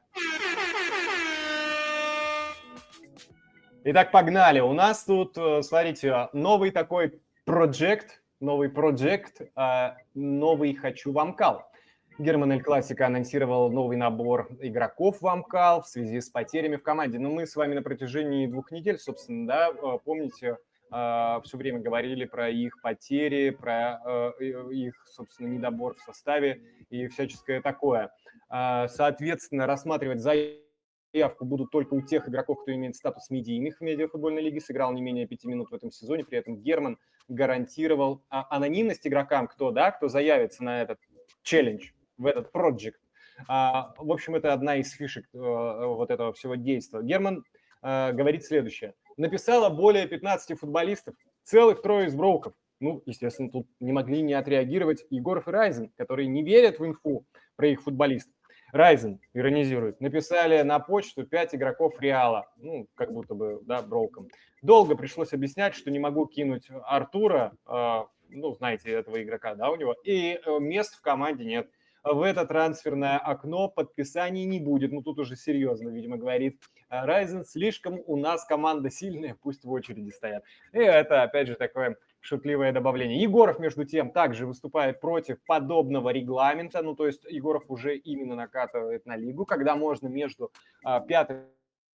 Итак, 3.85 4.11
погнали. 4.11 4.59
У 4.61 4.73
нас 4.73 5.05
тут, 5.05 5.39
э, 5.39 5.63
смотрите, 5.63 6.29
новый 6.33 6.73
такой 6.73 7.21
проект, 7.45 8.21
новый 8.41 8.69
проект, 8.69 9.41
э, 9.41 9.95
новый 10.15 10.75
«Хочу 10.75 11.13
вам 11.13 11.35
кал». 11.35 11.71
Герман 12.19 12.51
Эль 12.51 12.63
Классика 12.65 13.07
анонсировал 13.07 13.71
новый 13.71 13.97
набор 13.97 14.49
игроков 14.61 15.23
в 15.23 15.27
Амкал 15.29 15.83
в 15.83 15.87
связи 15.87 16.21
с 16.21 16.29
потерями 16.29 16.75
в 16.75 16.83
команде. 16.83 17.21
Но 17.21 17.31
мы 17.31 17.47
с 17.47 17.55
вами 17.55 17.75
на 17.75 17.83
протяжении 17.83 18.49
двух 18.49 18.73
недель, 18.73 18.99
собственно, 18.99 19.47
да, 19.47 19.69
э, 19.69 19.99
помните, 20.05 20.57
э, 20.91 21.41
все 21.45 21.57
время 21.57 21.79
говорили 21.79 22.25
про 22.25 22.49
их 22.49 22.83
потери, 22.83 23.51
про 23.51 24.01
э, 24.05 24.45
их, 24.73 24.95
собственно, 25.07 25.47
недобор 25.47 25.95
в 25.95 26.01
составе 26.01 26.61
и 26.91 27.07
всяческое 27.07 27.63
такое. 27.63 28.11
Соответственно, 28.49 29.67
рассматривать 29.67 30.21
заявку 30.21 31.45
будут 31.45 31.71
только 31.71 31.95
у 31.95 32.01
тех 32.01 32.29
игроков, 32.29 32.63
кто 32.63 32.73
имеет 32.73 32.97
статус 32.97 33.31
медийных 33.31 33.79
в 33.79 33.81
медиафутбольной 33.83 34.43
лиге, 34.43 34.61
сыграл 34.61 34.93
не 34.93 35.03
менее 35.03 35.29
пяти 35.29 35.47
минут 35.47 35.71
в 35.71 35.75
этом 35.75 35.93
сезоне, 35.93 36.25
при 36.25 36.39
этом 36.39 36.57
Герман 36.57 36.99
гарантировал 37.29 38.25
а, 38.31 38.47
анонимность 38.49 39.07
игрокам, 39.07 39.47
кто, 39.47 39.71
да, 39.71 39.91
кто 39.91 40.09
заявится 40.09 40.65
на 40.65 40.81
этот 40.81 40.99
челлендж 41.43 41.91
в 42.19 42.27
этот 42.27 42.53
проект. 42.53 43.01
А, 43.47 43.95
в 43.97 44.11
общем, 44.11 44.35
это 44.35 44.53
одна 44.53 44.77
из 44.77 44.91
фишек 44.91 45.25
э, 45.33 45.39
вот 45.39 46.11
этого 46.11 46.33
всего 46.33 46.57
действия. 46.57 47.03
Герман 47.03 47.45
э, 47.83 48.13
говорит 48.13 48.45
следующее. 48.45 48.95
Написала 49.17 49.71
более 49.71 50.07
15 50.07 50.59
футболистов, 50.59 51.15
целых 51.45 51.83
трое 51.83 52.09
из 52.09 52.15
броуков. 52.15 52.55
Ну, 52.81 53.03
естественно, 53.07 53.51
тут 53.51 53.67
не 53.81 53.93
могли 53.93 54.23
не 54.23 54.35
отреагировать 54.35 55.05
Егоров 55.11 55.49
и 55.49 55.51
Райзен, 55.51 55.91
которые 55.97 56.29
не 56.29 56.43
верят 56.43 56.79
в 56.79 56.87
инфу 56.87 57.25
про 57.57 57.69
их 57.69 57.83
футболистов. 57.83 58.33
Райзен 58.73 59.21
иронизирует. 59.33 60.01
Написали 60.01 60.63
на 60.63 60.79
почту 60.79 61.25
5 61.25 61.55
игроков 61.55 62.01
Реала. 62.01 62.51
Ну, 62.57 62.87
как 62.95 63.13
будто 63.13 63.35
бы, 63.35 63.61
да, 63.65 63.83
броуком. 63.83 64.29
Долго 64.63 64.95
пришлось 64.95 65.33
объяснять, 65.33 65.75
что 65.75 65.91
не 65.91 65.99
могу 65.99 66.27
кинуть 66.27 66.69
Артура, 66.85 67.53
э, 67.67 68.01
ну, 68.31 68.53
знаете, 68.55 68.91
этого 68.91 69.23
игрока, 69.23 69.55
да, 69.55 69.71
у 69.71 69.77
него, 69.77 69.95
и 70.05 70.39
мест 70.61 70.95
в 70.97 71.01
команде 71.01 71.45
нет. 71.45 71.71
В 72.05 72.23
это 72.23 72.45
трансферное 72.45 73.19
окно 73.19 73.69
подписаний 73.69 74.45
не 74.45 74.61
будет. 74.61 74.93
Ну, 74.93 75.03
тут 75.03 75.19
уже 75.19 75.37
серьезно, 75.37 75.91
видимо, 75.91 76.17
говорит 76.17 76.61
Райзен. 76.89 77.45
Слишком 77.45 78.01
у 78.07 78.17
нас 78.17 78.45
команда 78.45 78.91
сильная, 78.91 79.37
пусть 79.41 79.65
в 79.65 79.71
очереди 79.71 80.11
стоят. 80.11 80.45
И 80.73 80.79
это, 80.79 81.23
опять 81.23 81.49
же, 81.49 81.55
такое 81.55 81.97
шутливое 82.21 82.73
добавление. 82.73 83.21
Егоров, 83.21 83.59
между 83.59 83.85
тем, 83.85 84.11
также 84.11 84.47
выступает 84.47 85.01
против 85.01 85.39
подобного 85.47 86.11
регламента. 86.11 86.83
Ну, 86.83 86.95
то 86.95 87.07
есть 87.07 87.25
Егоров 87.25 87.65
уже 87.69 87.97
именно 87.97 88.35
накатывает 88.35 89.07
на 89.07 89.17
лигу, 89.17 89.45
когда 89.45 89.77
можно 89.77 90.09
между 90.09 90.51
а, 90.85 91.01
пятым 91.01 91.45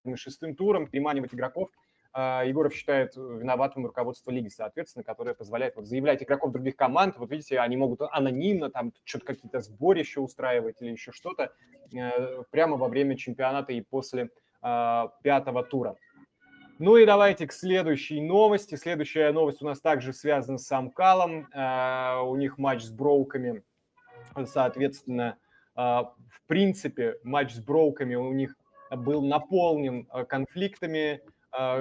и 0.06 0.16
шестым 0.16 0.56
туром 0.56 0.88
приманивать 0.88 1.34
игроков 1.34 1.70
Егоров 2.16 2.76
считает 2.76 3.16
виноватым 3.16 3.88
руководство 3.88 4.30
лиги, 4.30 4.48
соответственно, 4.48 5.04
которое 5.04 5.34
позволяет 5.34 5.76
вот 5.76 5.88
заявлять 5.88 6.22
игроков 6.22 6.52
других 6.52 6.76
команд. 6.76 7.18
Вот 7.18 7.32
видите, 7.32 7.60
они 7.60 7.76
могут 7.76 8.02
анонимно 8.02 8.70
там 8.70 8.94
что-то 9.04 9.26
какие-то 9.26 9.62
сборища 9.62 10.22
устраивать 10.22 10.82
или 10.82 10.92
еще 10.92 11.12
что-то 11.12 11.52
э, 11.92 12.44
прямо 12.52 12.78
во 12.78 12.88
время 12.88 13.18
чемпионата 13.18 13.74
и 13.74 13.82
после 13.82 14.30
а, 14.62 15.12
пятого 15.24 15.64
тура. 15.64 15.96
Ну 16.78 16.98
и 16.98 17.06
давайте 17.06 17.48
к 17.48 17.52
следующей 17.52 18.22
новости. 18.22 18.76
Следующая 18.76 19.32
новость 19.32 19.64
у 19.64 19.66
нас 19.66 19.82
также 19.82 20.14
связана 20.14 20.60
с 20.60 20.72
Амкалом. 20.72 21.48
А, 21.52 22.22
у 22.22 22.36
них 22.36 22.60
матч 22.60 22.84
с 22.84 22.92
Броуками. 22.92 23.64
Соответственно, 24.46 25.38
в 25.76 26.42
принципе, 26.48 27.16
матч 27.24 27.54
с 27.54 27.60
Броуками 27.60 28.16
у 28.16 28.32
них 28.34 28.56
был 28.92 29.22
наполнен 29.24 30.06
конфликтами, 30.28 31.22
Э, 31.24 31.33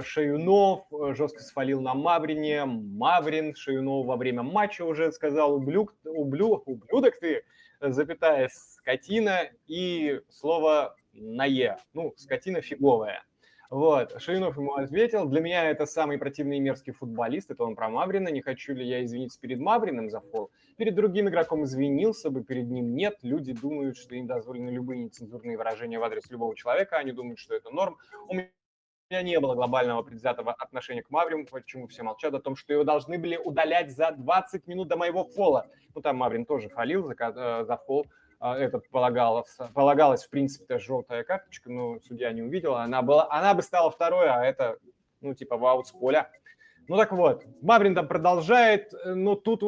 Шаюнов 0.03 0.85
э, 0.93 1.15
жестко 1.15 1.43
свалил 1.43 1.81
на 1.81 1.95
Маврине. 1.95 2.65
Маврин 2.65 3.55
Шаюнов 3.55 4.07
во 4.07 4.17
время 4.17 4.43
матча 4.43 4.85
уже 4.85 5.13
сказал 5.13 5.55
ублюк, 5.55 5.95
ублю, 6.05 6.63
ублюдок 6.67 7.19
ты, 7.19 7.45
запятая 7.81 8.49
скотина 8.53 9.49
и 9.67 10.21
слово 10.29 10.95
на 11.13 11.47
Е. 11.47 11.79
Ну, 11.95 12.13
скотина 12.17 12.61
фиговая. 12.61 13.25
Вот, 13.71 14.21
Шаюнов 14.21 14.59
ему 14.59 14.75
ответил, 14.75 15.25
для 15.25 15.41
меня 15.41 15.71
это 15.71 15.87
самый 15.87 16.19
противный 16.19 16.59
и 16.59 16.61
мерзкий 16.61 16.93
футболист, 16.93 17.51
это 17.51 17.65
он 17.65 17.75
про 17.75 17.89
Маврина, 17.89 18.29
не 18.29 18.43
хочу 18.43 18.75
ли 18.75 18.87
я 18.87 19.03
извиниться 19.03 19.41
перед 19.41 19.61
Мавриным 19.61 20.11
за 20.11 20.21
фол. 20.21 20.51
Перед 20.77 20.95
другим 20.95 21.31
игроком 21.31 21.65
извинился 21.65 22.29
бы, 22.29 22.45
перед 22.45 22.71
ним 22.71 22.95
нет. 22.95 23.17
Люди 23.23 23.55
думают, 23.55 23.97
что 23.97 24.15
им 24.15 24.27
дозволены 24.27 24.69
любые 24.69 25.05
нецензурные 25.05 25.57
выражения 25.57 25.99
в 25.99 26.05
адрес 26.05 26.31
любого 26.31 26.55
человека, 26.55 26.99
они 26.99 27.13
думают, 27.13 27.39
что 27.39 27.55
это 27.55 27.71
норм. 27.71 27.97
У 28.29 28.35
меня 28.35 28.51
меня 29.11 29.23
не 29.23 29.38
было 29.41 29.55
глобального 29.55 30.03
предвзятого 30.03 30.53
отношения 30.53 31.03
к 31.03 31.11
Маврину, 31.11 31.47
почему 31.47 31.87
все 31.87 32.03
молчат 32.03 32.35
о 32.35 32.41
том, 32.41 32.57
что 32.57 32.73
его 32.73 32.85
должны 32.85 33.19
были 33.19 33.37
удалять 33.37 33.91
за 33.91 34.12
20 34.12 34.67
минут 34.67 34.88
до 34.88 34.97
моего 34.97 35.25
фола. 35.25 35.67
Ну, 35.95 36.01
там 36.01 36.17
Маврин 36.17 36.47
тоже 36.47 36.69
фалил 36.69 37.05
за, 37.05 37.15
э, 37.19 37.65
за 37.65 37.77
фол, 37.77 38.07
а, 38.41 38.59
этот 38.59 38.88
полагалось, 38.91 39.57
полагалась, 39.73 40.25
в 40.25 40.31
принципе, 40.31 40.79
желтая 40.79 41.23
карточка, 41.23 41.71
но 41.71 42.01
судья 42.01 42.33
не 42.33 42.43
увидела. 42.43 42.83
Она, 42.83 43.01
была, 43.01 43.31
она 43.31 43.55
бы 43.55 43.62
стала 43.62 43.91
второй, 43.91 44.29
а 44.29 44.45
это, 44.45 44.79
ну, 45.21 45.33
типа, 45.35 45.57
ваут 45.57 45.87
с 45.87 45.93
поля. 45.93 46.29
Ну 46.88 46.97
так 46.97 47.12
вот, 47.12 47.45
Маврин 47.61 47.95
там 47.95 48.09
продолжает, 48.09 48.93
но 49.05 49.37
тут, 49.37 49.61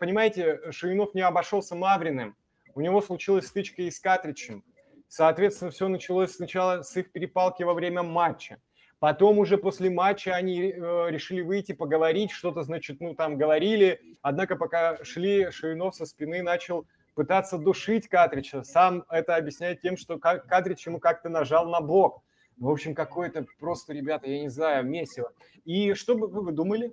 понимаете, 0.00 0.72
Шуинов 0.72 1.14
не 1.14 1.20
обошелся 1.20 1.76
Мавриным. 1.76 2.36
У 2.74 2.80
него 2.80 3.00
случилась 3.00 3.46
стычка 3.46 3.82
и 3.82 3.90
с 3.90 4.00
Катричем. 4.00 4.64
Соответственно, 5.08 5.70
все 5.70 5.86
началось 5.86 6.34
сначала 6.34 6.82
с 6.82 6.96
их 6.96 7.12
перепалки 7.12 7.62
во 7.62 7.74
время 7.74 8.02
матча. 8.02 8.60
Потом 8.98 9.38
уже 9.38 9.58
после 9.58 9.90
матча 9.90 10.34
они 10.34 10.72
э, 10.72 11.06
решили 11.10 11.42
выйти, 11.42 11.72
поговорить, 11.72 12.30
что-то, 12.30 12.62
значит, 12.62 13.00
ну, 13.00 13.14
там 13.14 13.36
говорили. 13.36 14.00
Однако 14.22 14.56
пока 14.56 15.04
шли, 15.04 15.50
Ширинов 15.50 15.94
со 15.94 16.06
спины 16.06 16.42
начал 16.42 16.86
пытаться 17.14 17.58
душить 17.58 18.08
Катрича. 18.08 18.62
Сам 18.62 19.04
это 19.10 19.36
объясняет 19.36 19.82
тем, 19.82 19.96
что 19.96 20.18
Катрич 20.18 20.86
ему 20.86 20.98
как-то 20.98 21.28
нажал 21.28 21.68
на 21.68 21.80
блок. 21.80 22.22
В 22.56 22.70
общем, 22.70 22.94
какое-то 22.94 23.44
просто, 23.60 23.92
ребята, 23.92 24.28
я 24.28 24.40
не 24.40 24.48
знаю, 24.48 24.84
месиво. 24.86 25.32
И 25.64 25.92
что 25.92 26.14
бы 26.14 26.26
вы 26.28 26.52
думали? 26.52 26.92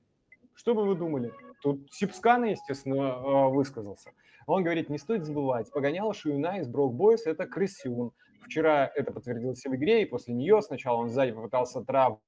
Что 0.55 0.75
бы 0.75 0.85
вы 0.85 0.95
думали? 0.95 1.31
Тут 1.61 1.87
Сипскана, 1.91 2.45
естественно, 2.45 2.95
э, 2.95 3.49
высказался. 3.49 4.11
Он 4.45 4.63
говорит, 4.63 4.89
не 4.89 4.97
стоит 4.97 5.23
забывать, 5.23 5.71
погонял 5.71 6.13
Шуюна 6.13 6.59
из 6.59 6.67
Брок 6.67 6.93
Бойс– 6.93 7.25
это 7.25 7.45
крысюн. 7.45 8.11
Вчера 8.45 8.91
это 8.95 9.12
подтвердилось 9.12 9.63
в 9.63 9.75
игре, 9.75 10.03
и 10.03 10.06
после 10.06 10.34
нее 10.34 10.62
сначала 10.62 10.97
он 10.97 11.10
сзади 11.10 11.32
попытался 11.32 11.82
травму 11.82 12.21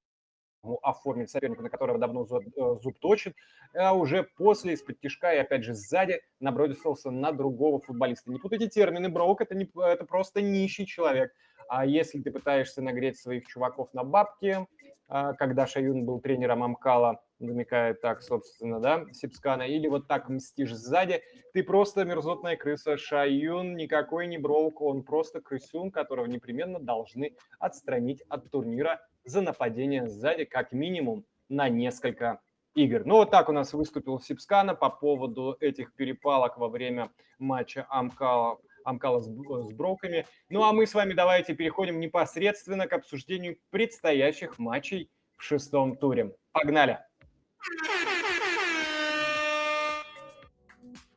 оформить 0.81 1.29
соперника, 1.29 1.61
на 1.61 1.69
которого 1.69 1.99
давно 1.99 2.23
зуб, 2.23 2.43
э, 2.55 2.75
зуб 2.81 2.97
точит, 2.99 3.35
а 3.73 3.93
уже 3.93 4.23
после 4.35 4.73
из-под 4.73 4.99
тяжка 4.99 5.33
и 5.33 5.37
опять 5.37 5.63
же 5.63 5.73
сзади 5.73 6.21
набросился 6.39 7.11
на 7.11 7.31
другого 7.31 7.79
футболиста. 7.79 8.31
Не 8.31 8.39
путайте 8.39 8.67
термины, 8.67 9.09
Брок 9.09 9.41
это, 9.41 9.55
не, 9.55 9.69
это 9.75 10.05
просто 10.05 10.41
нищий 10.41 10.85
человек. 10.85 11.31
А 11.67 11.85
если 11.85 12.21
ты 12.21 12.31
пытаешься 12.31 12.81
нагреть 12.81 13.19
своих 13.19 13.45
чуваков 13.47 13.93
на 13.93 14.03
бабки, 14.03 14.67
а, 15.07 15.33
когда 15.33 15.67
Шаюн 15.67 16.05
был 16.05 16.19
тренером 16.19 16.63
Амкала, 16.63 17.21
намекает 17.39 18.01
так, 18.01 18.21
собственно, 18.21 18.79
да, 18.79 19.05
Сипскана, 19.11 19.63
или 19.63 19.87
вот 19.87 20.07
так 20.07 20.29
мстишь 20.29 20.73
сзади, 20.73 21.21
ты 21.53 21.63
просто 21.63 22.05
мерзотная 22.05 22.55
крыса. 22.55 22.97
Шаюн 22.97 23.75
никакой 23.75 24.27
не 24.27 24.37
броук, 24.37 24.81
он 24.81 25.03
просто 25.03 25.41
крысюн, 25.41 25.91
которого 25.91 26.25
непременно 26.25 26.79
должны 26.79 27.35
отстранить 27.59 28.21
от 28.29 28.49
турнира 28.49 29.01
за 29.23 29.41
нападение 29.41 30.07
сзади 30.07 30.45
как 30.45 30.71
минимум 30.71 31.25
на 31.49 31.69
несколько 31.69 32.41
игр. 32.75 33.03
Ну 33.05 33.15
вот 33.15 33.31
так 33.31 33.49
у 33.49 33.51
нас 33.51 33.73
выступил 33.73 34.19
Сипскана 34.19 34.75
по 34.75 34.89
поводу 34.89 35.57
этих 35.59 35.93
перепалок 35.95 36.57
во 36.57 36.67
время 36.67 37.09
матча 37.39 37.85
Амкала, 37.89 38.59
Амкала 38.83 39.19
с, 39.19 39.25
с 39.25 39.73
Броками. 39.73 40.25
Ну 40.49 40.63
а 40.63 40.73
мы 40.73 40.85
с 40.85 40.93
вами 40.93 41.13
давайте 41.13 41.55
переходим 41.55 41.99
непосредственно 41.99 42.87
к 42.87 42.93
обсуждению 42.93 43.57
предстоящих 43.71 44.59
матчей 44.59 45.09
в 45.37 45.43
шестом 45.43 45.97
туре. 45.97 46.35
Погнали! 46.51 46.99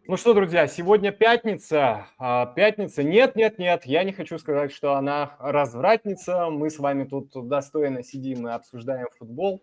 Ну 0.06 0.16
что, 0.16 0.32
друзья, 0.32 0.66
сегодня 0.66 1.12
пятница. 1.12 2.06
А, 2.16 2.46
пятница. 2.46 3.02
Нет, 3.02 3.36
нет, 3.36 3.58
нет, 3.58 3.84
я 3.84 4.04
не 4.04 4.12
хочу 4.12 4.38
сказать, 4.38 4.72
что 4.72 4.94
она 4.94 5.36
развратница. 5.38 6.48
Мы 6.48 6.70
с 6.70 6.78
вами 6.78 7.04
тут 7.04 7.30
достойно 7.46 8.02
сидим 8.02 8.48
и 8.48 8.50
обсуждаем 8.50 9.08
футбол. 9.18 9.62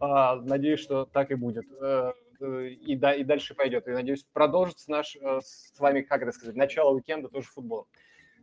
А, 0.00 0.36
надеюсь, 0.36 0.80
что 0.80 1.04
так 1.04 1.30
и 1.30 1.34
будет. 1.34 1.66
Э, 1.78 2.12
э, 2.40 2.68
и, 2.68 2.96
да, 2.96 3.14
и 3.14 3.22
дальше 3.22 3.54
пойдет. 3.54 3.86
И 3.86 3.90
надеюсь, 3.90 4.24
продолжится 4.32 4.90
наш 4.90 5.14
э, 5.16 5.40
с 5.42 5.78
вами, 5.78 6.00
как 6.00 6.22
это 6.22 6.32
сказать, 6.32 6.56
начало 6.56 6.94
уикенда 6.94 7.28
тоже 7.28 7.48
футбол. 7.48 7.86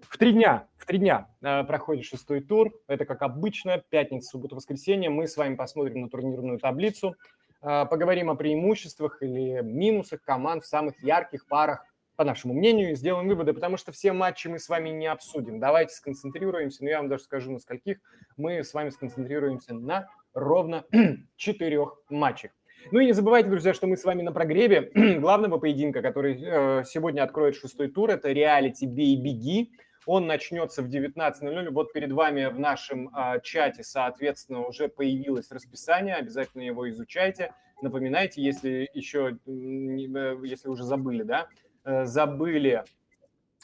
В 0.09 0.17
три 0.17 0.33
дня, 0.33 0.67
в 0.77 0.85
три 0.85 0.99
дня 0.99 1.27
проходит 1.41 2.05
шестой 2.05 2.41
тур. 2.41 2.71
Это, 2.87 3.05
как 3.05 3.21
обычно, 3.21 3.83
пятница, 3.89 4.29
суббота, 4.31 4.55
воскресенье. 4.55 5.09
Мы 5.09 5.27
с 5.27 5.37
вами 5.37 5.55
посмотрим 5.55 6.01
на 6.01 6.09
турнирную 6.09 6.59
таблицу. 6.59 7.15
А, 7.61 7.85
поговорим 7.85 8.29
о 8.29 8.35
преимуществах 8.35 9.21
или 9.21 9.61
минусах 9.61 10.21
команд 10.23 10.63
в 10.63 10.67
самых 10.67 11.01
ярких 11.03 11.47
парах, 11.47 11.85
по 12.15 12.25
нашему 12.25 12.53
мнению, 12.53 12.91
и 12.91 12.95
сделаем 12.95 13.27
выводы, 13.27 13.53
потому 13.53 13.77
что 13.77 13.91
все 13.91 14.13
матчи 14.13 14.47
мы 14.47 14.59
с 14.59 14.69
вами 14.69 14.89
не 14.89 15.07
обсудим. 15.07 15.59
Давайте 15.59 15.95
сконцентрируемся, 15.95 16.83
но 16.83 16.89
я 16.89 16.97
вам 16.97 17.07
даже 17.07 17.23
скажу, 17.23 17.51
на 17.51 17.59
скольких 17.59 17.97
мы 18.37 18.63
с 18.63 18.73
вами 18.73 18.89
сконцентрируемся 18.89 19.73
на 19.73 20.07
ровно 20.33 20.85
четырех 21.35 22.01
матчах. 22.09 22.51
Ну 22.91 22.99
и 22.99 23.05
не 23.05 23.13
забывайте, 23.13 23.49
друзья, 23.49 23.73
что 23.73 23.87
мы 23.87 23.95
с 23.95 24.03
вами 24.03 24.23
на 24.23 24.31
прогреве 24.31 24.91
главного 25.19 25.57
поединка, 25.57 26.01
который 26.01 26.41
э, 26.41 26.83
сегодня 26.85 27.23
откроет 27.23 27.55
шестой 27.55 27.89
тур, 27.89 28.09
это 28.09 28.31
реалити 28.31 28.85
«Бей, 28.85 29.15
беги». 29.15 29.71
Он 30.05 30.25
начнется 30.25 30.81
в 30.81 30.87
19.00. 30.87 31.69
Вот 31.69 31.93
перед 31.93 32.11
вами 32.11 32.45
в 32.45 32.59
нашем 32.59 33.09
а, 33.13 33.39
чате, 33.39 33.83
соответственно, 33.83 34.65
уже 34.65 34.87
появилось 34.87 35.51
расписание. 35.51 36.15
Обязательно 36.15 36.63
его 36.63 36.89
изучайте. 36.89 37.53
Напоминайте, 37.81 38.41
если 38.41 38.89
еще, 38.93 39.37
э, 39.45 40.37
если 40.43 40.69
уже 40.69 40.83
забыли, 40.83 41.23
да, 41.23 41.47
э, 41.83 42.05
забыли, 42.05 42.83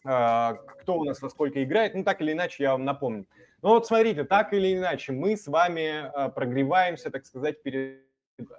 а, 0.03 0.53
кто 0.53 0.99
у 0.99 1.03
нас 1.03 1.21
во 1.21 1.29
сколько 1.29 1.63
играет. 1.63 1.95
Ну, 1.95 2.03
так 2.03 2.21
или 2.21 2.31
иначе, 2.31 2.63
я 2.63 2.71
вам 2.71 2.85
напомню. 2.85 3.25
Ну 3.61 3.69
вот 3.69 3.87
смотрите, 3.87 4.23
так 4.23 4.53
или 4.53 4.77
иначе, 4.77 5.11
мы 5.11 5.35
с 5.35 5.47
вами 5.47 6.09
а, 6.13 6.29
прогреваемся, 6.29 7.09
так 7.09 7.25
сказать, 7.25 7.61
перед 7.63 8.03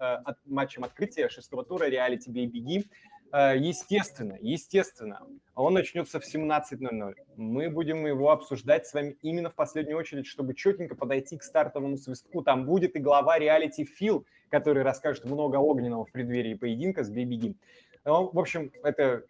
а, 0.00 0.22
матчем 0.44 0.84
открытия 0.84 1.28
шестого 1.28 1.64
тура 1.64 1.84
реалити 1.84 2.30
«Бей, 2.30 2.46
беги». 2.46 2.86
Э, 3.32 3.54
естественно, 3.56 4.38
естественно, 4.40 5.20
он 5.54 5.74
начнется 5.74 6.20
в 6.20 6.24
17.00. 6.24 7.14
Мы 7.36 7.68
будем 7.70 8.06
его 8.06 8.30
обсуждать 8.30 8.86
с 8.86 8.94
вами 8.94 9.16
именно 9.22 9.50
в 9.50 9.54
последнюю 9.54 9.98
очередь, 9.98 10.26
чтобы 10.26 10.54
четенько 10.54 10.94
подойти 10.94 11.36
к 11.36 11.42
стартовому 11.42 11.96
свистку. 11.96 12.42
Там 12.42 12.64
будет 12.64 12.96
и 12.96 13.00
глава 13.00 13.38
реалити 13.38 13.84
Фил, 13.84 14.24
который 14.50 14.82
расскажет 14.82 15.24
много 15.24 15.56
огненного 15.56 16.06
в 16.06 16.12
преддверии 16.12 16.54
поединка 16.54 17.04
с 17.04 17.10
Бибиги. 17.10 17.56
Ну, 18.04 18.30
в 18.32 18.38
общем, 18.38 18.72
это 18.82 19.24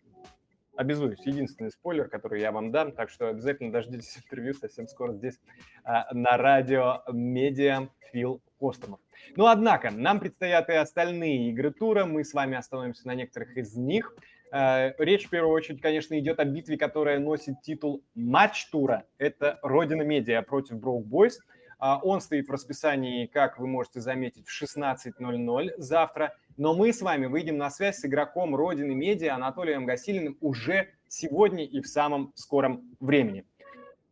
обязуюсь, 0.76 1.18
единственный 1.26 1.72
спойлер, 1.72 2.08
который 2.08 2.40
я 2.40 2.52
вам 2.52 2.70
дам, 2.70 2.92
так 2.92 3.10
что 3.10 3.28
обязательно 3.28 3.72
дождитесь 3.72 4.16
интервью 4.24 4.54
совсем 4.54 4.86
скоро 4.86 5.12
здесь 5.12 5.40
а, 5.82 6.12
на 6.14 6.36
радио 6.36 7.02
Медиа 7.12 7.88
Фил 8.12 8.40
Костомов. 8.60 9.00
Но, 9.36 9.46
однако, 9.48 9.90
нам 9.90 10.20
предстоят 10.20 10.68
и 10.68 10.72
остальные 10.72 11.50
игры 11.50 11.70
тура, 11.70 12.04
мы 12.04 12.24
с 12.24 12.34
вами 12.34 12.56
остановимся 12.56 13.06
на 13.06 13.14
некоторых 13.14 13.56
из 13.56 13.76
них. 13.76 14.14
Э, 14.50 14.92
речь 14.98 15.26
в 15.26 15.30
первую 15.30 15.54
очередь, 15.54 15.80
конечно, 15.80 16.18
идет 16.18 16.40
о 16.40 16.44
битве, 16.44 16.76
которая 16.76 17.18
носит 17.18 17.60
титул 17.62 18.02
матч-тура. 18.14 19.04
Это 19.18 19.58
Родина 19.62 20.02
Медиа 20.02 20.42
против 20.42 20.76
Broke 20.76 21.04
Boys. 21.04 21.34
А, 21.78 22.00
он 22.02 22.20
стоит 22.20 22.48
в 22.48 22.50
расписании, 22.50 23.26
как 23.26 23.58
вы 23.58 23.68
можете 23.68 24.00
заметить, 24.00 24.46
в 24.46 24.62
16.00 24.62 25.74
завтра. 25.78 26.34
Но 26.56 26.74
мы 26.74 26.92
с 26.92 27.00
вами 27.02 27.26
выйдем 27.26 27.56
на 27.56 27.70
связь 27.70 27.98
с 27.98 28.04
игроком 28.04 28.56
Родины 28.56 28.94
Медиа 28.94 29.34
Анатолием 29.34 29.86
Гасилиным 29.86 30.36
уже 30.40 30.88
сегодня 31.06 31.64
и 31.64 31.80
в 31.80 31.86
самом 31.86 32.32
скором 32.34 32.96
времени. 32.98 33.44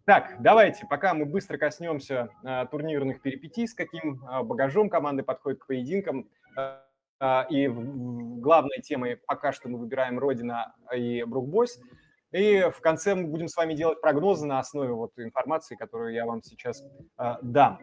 Так, 0.07 0.37
давайте, 0.39 0.87
пока 0.87 1.15
мы 1.15 1.25
быстро 1.25 1.59
коснемся 1.59 2.31
э, 2.45 2.67
турнирных 2.71 3.21
перипетий, 3.21 3.67
с 3.67 3.75
каким 3.75 4.25
э, 4.25 4.43
багажом 4.45 4.89
команды 4.89 5.25
подходят 5.25 5.59
к 5.59 5.67
поединкам. 5.67 6.29
Э, 6.57 7.45
и 7.51 7.67
главной 7.67 8.81
темой 8.83 9.17
пока 9.17 9.51
что 9.51 9.69
мы 9.69 9.81
выбираем 9.81 10.21
Родина 10.21 10.77
и 10.95 11.25
Брукбойс. 11.25 11.81
И 12.31 12.71
в 12.73 12.81
конце 12.81 13.17
мы 13.17 13.25
будем 13.25 13.49
с 13.49 13.57
вами 13.57 13.75
делать 13.75 14.01
прогнозы 14.01 14.47
на 14.47 14.61
основе 14.61 14.93
вот 14.93 15.19
информации, 15.19 15.75
которую 15.75 16.15
я 16.15 16.25
вам 16.25 16.41
сейчас 16.41 16.85
э, 17.19 17.35
дам. 17.43 17.81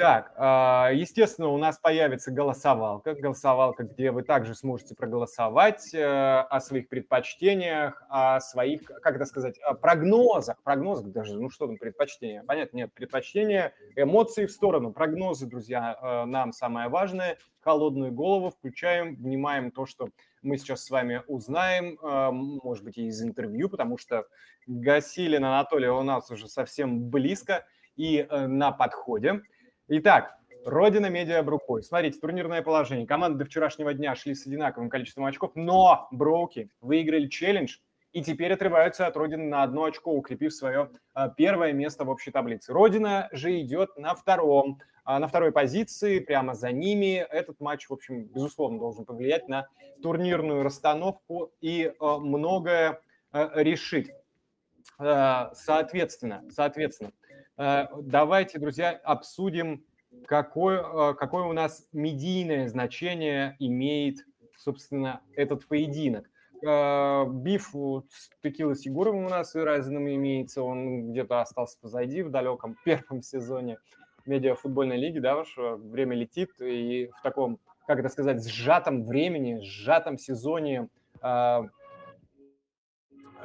Так, 0.00 0.32
а, 0.38 0.88
естественно, 0.94 1.48
у 1.48 1.58
нас 1.58 1.76
появится 1.76 2.30
голосовалка, 2.30 3.14
голосовалка, 3.14 3.84
где 3.84 4.10
вы 4.12 4.22
также 4.22 4.54
сможете 4.54 4.94
проголосовать 4.94 5.92
э, 5.92 6.02
о 6.02 6.58
своих 6.60 6.88
предпочтениях, 6.88 8.02
о 8.08 8.40
своих, 8.40 8.84
как 8.84 9.16
это 9.16 9.26
сказать, 9.26 9.60
прогнозах, 9.82 10.56
прогнозах 10.62 11.12
даже, 11.12 11.38
ну 11.38 11.50
что 11.50 11.66
там 11.66 11.76
предпочтения, 11.76 12.42
понятно, 12.44 12.78
нет, 12.78 12.94
предпочтения, 12.94 13.74
эмоции 13.94 14.46
в 14.46 14.52
сторону, 14.52 14.90
прогнозы, 14.90 15.44
друзья, 15.44 15.98
э, 16.00 16.24
нам 16.24 16.54
самое 16.54 16.88
важное, 16.88 17.36
холодную 17.60 18.10
голову 18.10 18.48
включаем, 18.48 19.16
внимаем 19.16 19.70
то, 19.70 19.84
что 19.84 20.08
мы 20.40 20.56
сейчас 20.56 20.82
с 20.82 20.88
вами 20.88 21.22
узнаем, 21.26 21.98
э, 22.02 22.30
может 22.30 22.84
быть, 22.84 22.96
и 22.96 23.08
из 23.08 23.22
интервью, 23.22 23.68
потому 23.68 23.98
что 23.98 24.24
Гасилин 24.66 25.44
Анатолий 25.44 25.88
у 25.88 26.02
нас 26.02 26.30
уже 26.30 26.48
совсем 26.48 27.10
близко 27.10 27.66
и 27.96 28.26
на 28.30 28.72
подходе. 28.72 29.42
Итак, 29.92 30.36
Родина 30.64 31.10
Медиа 31.10 31.42
Брукой. 31.42 31.82
Смотрите, 31.82 32.20
турнирное 32.20 32.62
положение. 32.62 33.08
Команды 33.08 33.40
до 33.40 33.44
вчерашнего 33.44 33.92
дня 33.92 34.14
шли 34.14 34.36
с 34.36 34.46
одинаковым 34.46 34.88
количеством 34.88 35.24
очков, 35.24 35.50
но 35.56 36.06
Броуки 36.12 36.70
выиграли 36.80 37.26
челлендж 37.26 37.78
и 38.12 38.22
теперь 38.22 38.52
отрываются 38.52 39.08
от 39.08 39.16
Родины 39.16 39.48
на 39.48 39.64
одно 39.64 39.82
очко, 39.82 40.12
укрепив 40.12 40.54
свое 40.54 40.90
а, 41.12 41.28
первое 41.28 41.72
место 41.72 42.04
в 42.04 42.08
общей 42.08 42.30
таблице. 42.30 42.72
Родина 42.72 43.28
же 43.32 43.60
идет 43.60 43.96
на 43.96 44.14
втором, 44.14 44.78
а, 45.02 45.18
на 45.18 45.26
второй 45.26 45.50
позиции, 45.50 46.20
прямо 46.20 46.54
за 46.54 46.70
ними. 46.70 47.26
Этот 47.28 47.58
матч, 47.58 47.88
в 47.88 47.92
общем, 47.92 48.26
безусловно, 48.26 48.78
должен 48.78 49.04
повлиять 49.04 49.48
на 49.48 49.66
турнирную 50.04 50.62
расстановку 50.62 51.50
и 51.60 51.92
а, 51.98 52.18
многое 52.18 53.00
решить. 53.32 54.12
Соответственно, 54.98 56.44
соответственно, 56.50 57.12
давайте, 58.00 58.58
друзья, 58.58 58.92
обсудим, 59.04 59.84
какое, 60.26 60.80
э, 60.80 61.14
какое 61.14 61.44
у 61.44 61.52
нас 61.52 61.86
медийное 61.92 62.66
значение 62.68 63.54
имеет, 63.58 64.24
собственно, 64.56 65.20
этот 65.36 65.66
поединок. 65.68 66.30
Э, 66.66 67.26
биф 67.28 67.74
с 68.08 68.30
Текилой 68.42 68.76
с 68.76 68.86
Егоровым 68.86 69.26
у 69.26 69.28
нас 69.28 69.54
и 69.54 69.58
Райзеном 69.58 70.08
имеется, 70.08 70.62
он 70.62 71.10
где-то 71.10 71.42
остался 71.42 71.78
позади 71.80 72.22
в 72.22 72.30
далеком 72.30 72.76
первом 72.84 73.20
сезоне 73.20 73.78
медиафутбольной 74.24 74.96
лиги, 74.96 75.18
да, 75.18 75.34
ваше 75.34 75.60
время 75.76 76.16
летит, 76.16 76.50
и 76.60 77.10
в 77.18 77.22
таком, 77.22 77.58
как 77.86 77.98
это 77.98 78.08
сказать, 78.08 78.46
сжатом 78.46 79.04
времени, 79.04 79.60
сжатом 79.62 80.16
сезоне 80.16 80.88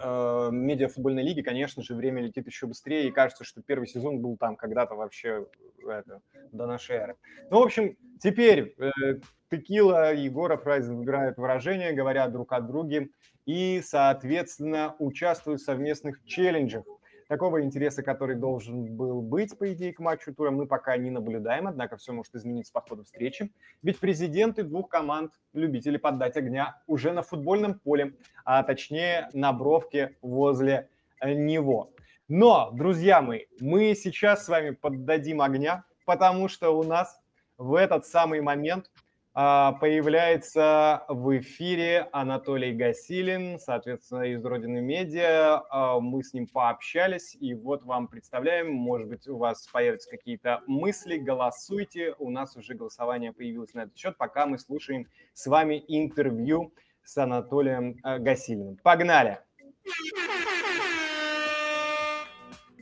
э, 0.01 0.49
медиафутбольной 0.51 1.23
лиги, 1.23 1.41
конечно 1.41 1.83
же, 1.83 1.95
время 1.95 2.21
летит 2.21 2.47
еще 2.47 2.67
быстрее, 2.67 3.07
и 3.07 3.11
кажется, 3.11 3.43
что 3.43 3.61
первый 3.61 3.87
сезон 3.87 4.19
был 4.19 4.37
там 4.37 4.55
когда-то 4.55 4.95
вообще 4.95 5.47
это, 5.87 6.21
до 6.51 6.67
нашей 6.67 6.95
эры. 6.95 7.15
Ну, 7.49 7.59
в 7.59 7.63
общем, 7.63 7.97
теперь 8.19 8.75
э, 8.77 8.91
Текила, 9.49 10.13
Егоров, 10.13 10.65
Райзен 10.65 10.97
выбирают 10.97 11.37
выражения, 11.37 11.93
говорят 11.93 12.31
друг 12.31 12.51
о 12.53 12.61
друге 12.61 13.09
и, 13.45 13.81
соответственно, 13.83 14.95
участвуют 14.99 15.61
в 15.61 15.65
совместных 15.65 16.23
челленджах. 16.25 16.83
Такого 17.27 17.63
интереса, 17.63 18.03
который 18.03 18.35
должен 18.35 18.95
был 18.95 19.21
быть, 19.21 19.57
по 19.57 19.73
идее, 19.73 19.93
к 19.93 19.99
матчу 19.99 20.33
тура, 20.33 20.51
мы 20.51 20.67
пока 20.67 20.95
не 20.95 21.09
наблюдаем, 21.09 21.67
однако 21.67 21.97
все 21.97 22.13
может 22.13 22.35
измениться 22.35 22.71
по 22.71 22.81
ходу 22.81 23.03
встречи. 23.03 23.51
Ведь 23.81 23.99
президенты 23.99 24.61
двух 24.61 24.89
команд, 24.89 25.33
любители 25.53 25.97
поддать 25.97 26.37
огня, 26.37 26.79
уже 26.85 27.11
на 27.13 27.23
футбольном 27.23 27.79
поле, 27.79 28.13
а 28.43 28.61
точнее 28.61 29.29
на 29.33 29.51
бровке 29.53 30.15
возле 30.21 30.87
э, 31.19 31.33
него. 31.33 31.89
Но, 32.27 32.69
друзья 32.71 33.21
мои, 33.21 33.45
мы 33.59 33.95
сейчас 33.95 34.45
с 34.45 34.49
вами 34.49 34.71
поддадим 34.71 35.41
огня, 35.41 35.83
потому 36.05 36.47
что 36.47 36.77
у 36.77 36.83
нас 36.83 37.19
в 37.57 37.73
этот 37.73 38.05
самый 38.05 38.41
момент 38.41 38.91
появляется 39.35 41.03
в 41.09 41.37
эфире 41.39 42.07
Анатолий 42.13 42.71
Гасилин, 42.71 43.59
соответственно, 43.59 44.21
из 44.21 44.45
Родины 44.45 44.79
Медиа. 44.79 45.61
А, 45.69 45.99
мы 45.99 46.23
с 46.23 46.33
ним 46.33 46.47
пообщались, 46.47 47.35
и 47.37 47.53
вот 47.53 47.83
вам 47.83 48.07
представляем, 48.07 48.71
может 48.71 49.09
быть, 49.09 49.27
у 49.27 49.35
вас 49.35 49.67
появятся 49.67 50.09
какие-то 50.09 50.61
мысли, 50.67 51.17
голосуйте. 51.17 52.15
У 52.17 52.29
нас 52.29 52.55
уже 52.55 52.75
голосование 52.75 53.33
появилось 53.33 53.73
на 53.73 53.81
этот 53.81 53.97
счет, 53.97 54.15
пока 54.17 54.45
мы 54.45 54.57
слушаем 54.57 55.05
с 55.33 55.47
вами 55.47 55.83
интервью 55.89 56.73
с 57.03 57.17
Анатолием 57.17 57.97
э, 58.05 58.19
Гасилиным. 58.19 58.77
Погнали! 58.83 59.39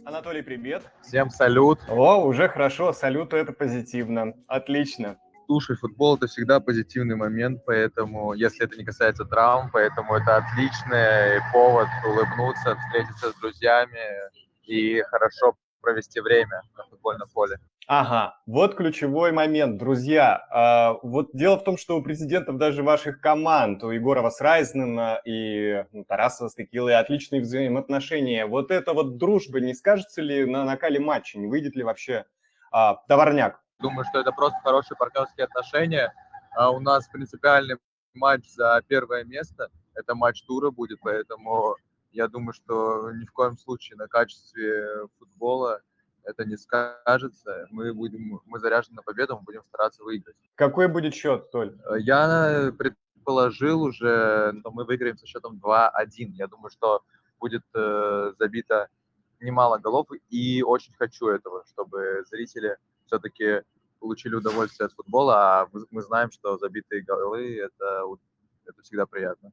Анатолий, 0.05 0.43
привет. 0.43 0.83
Всем 1.01 1.31
салют. 1.31 1.79
О, 1.89 2.23
уже 2.23 2.47
хорошо, 2.47 2.93
салют 2.93 3.33
это 3.33 3.53
позитивно. 3.53 4.35
Отлично 4.45 5.17
слушай, 5.53 5.75
футбол 5.75 6.15
это 6.15 6.25
всегда 6.25 6.59
позитивный 6.59 7.15
момент, 7.15 7.63
поэтому, 7.65 8.33
если 8.33 8.65
это 8.65 8.75
не 8.75 8.83
касается 8.83 9.23
травм, 9.23 9.69
поэтому 9.71 10.15
это 10.15 10.37
отличный 10.37 11.41
повод 11.51 11.87
улыбнуться, 12.03 12.75
встретиться 12.75 13.31
с 13.31 13.35
друзьями 13.39 13.99
и 14.63 15.01
хорошо 15.03 15.55
провести 15.79 16.21
время 16.21 16.63
на 16.75 16.85
футбольном 16.85 17.27
поле. 17.31 17.59
Ага, 17.85 18.35
вот 18.47 18.75
ключевой 18.75 19.31
момент, 19.31 19.77
друзья. 19.77 20.43
А, 20.49 20.97
вот 21.03 21.29
дело 21.33 21.59
в 21.59 21.63
том, 21.63 21.77
что 21.77 21.97
у 21.97 22.01
президентов 22.01 22.57
даже 22.57 22.81
ваших 22.81 23.21
команд, 23.21 23.83
у 23.83 23.91
Егорова 23.91 24.31
с 24.31 24.41
Райзнена 24.41 25.21
и 25.23 25.85
ну, 25.91 26.03
Тарасова 26.03 26.47
с 26.47 26.55
Текилой 26.55 26.95
отличные 26.95 27.41
взаимоотношения. 27.41 28.47
Вот 28.47 28.71
это 28.71 28.93
вот 28.93 29.17
дружба 29.17 29.59
не 29.59 29.75
скажется 29.75 30.21
ли 30.21 30.45
на 30.45 30.65
накале 30.65 30.99
матча, 30.99 31.37
не 31.37 31.45
выйдет 31.45 31.75
ли 31.75 31.83
вообще 31.83 32.25
а, 32.71 32.95
товарняк? 33.07 33.62
Думаю, 33.79 34.05
что 34.09 34.19
это 34.19 34.31
просто 34.31 34.59
хорошие 34.63 34.97
партнерские 34.97 35.45
отношения. 35.45 36.13
А 36.55 36.71
у 36.71 36.79
нас 36.79 37.07
принципиальный 37.07 37.77
матч 38.13 38.47
за 38.49 38.81
первое 38.87 39.23
место. 39.23 39.69
Это 39.95 40.15
матч 40.15 40.43
тура 40.43 40.71
будет, 40.71 40.99
поэтому 41.01 41.75
я 42.11 42.27
думаю, 42.27 42.53
что 42.53 43.11
ни 43.11 43.25
в 43.25 43.31
коем 43.31 43.57
случае 43.57 43.97
на 43.97 44.07
качестве 44.07 45.07
футбола 45.17 45.81
это 46.23 46.45
не 46.45 46.57
скажется. 46.57 47.67
Мы 47.69 47.93
будем, 47.93 48.41
мы 48.45 48.59
заряжены 48.59 48.97
на 48.97 49.01
победу, 49.01 49.35
мы 49.35 49.41
будем 49.41 49.63
стараться 49.63 50.03
выиграть. 50.03 50.35
Какой 50.55 50.87
будет 50.87 51.13
счет, 51.13 51.51
Толь? 51.51 51.77
Я 51.99 52.71
предположил 52.77 53.81
уже, 53.83 54.53
что 54.59 54.71
мы 54.71 54.85
выиграем 54.85 55.17
со 55.17 55.25
счетом 55.25 55.59
2-1. 55.63 55.89
Я 56.33 56.47
думаю, 56.47 56.69
что 56.69 57.03
будет 57.39 57.63
э, 57.73 58.33
забито 58.39 58.87
немало 59.41 59.77
голов, 59.77 60.07
и 60.29 60.63
очень 60.63 60.93
хочу 60.93 61.27
этого, 61.27 61.65
чтобы 61.67 62.23
зрители 62.29 62.77
все-таки 63.13 63.61
получили 63.99 64.35
удовольствие 64.35 64.87
от 64.87 64.93
футбола, 64.93 65.61
а 65.61 65.67
мы 65.91 66.01
знаем, 66.01 66.31
что 66.31 66.57
забитые 66.57 67.03
голы 67.03 67.59
это, 67.59 68.03
это 68.65 68.81
всегда 68.81 69.05
приятно, 69.05 69.51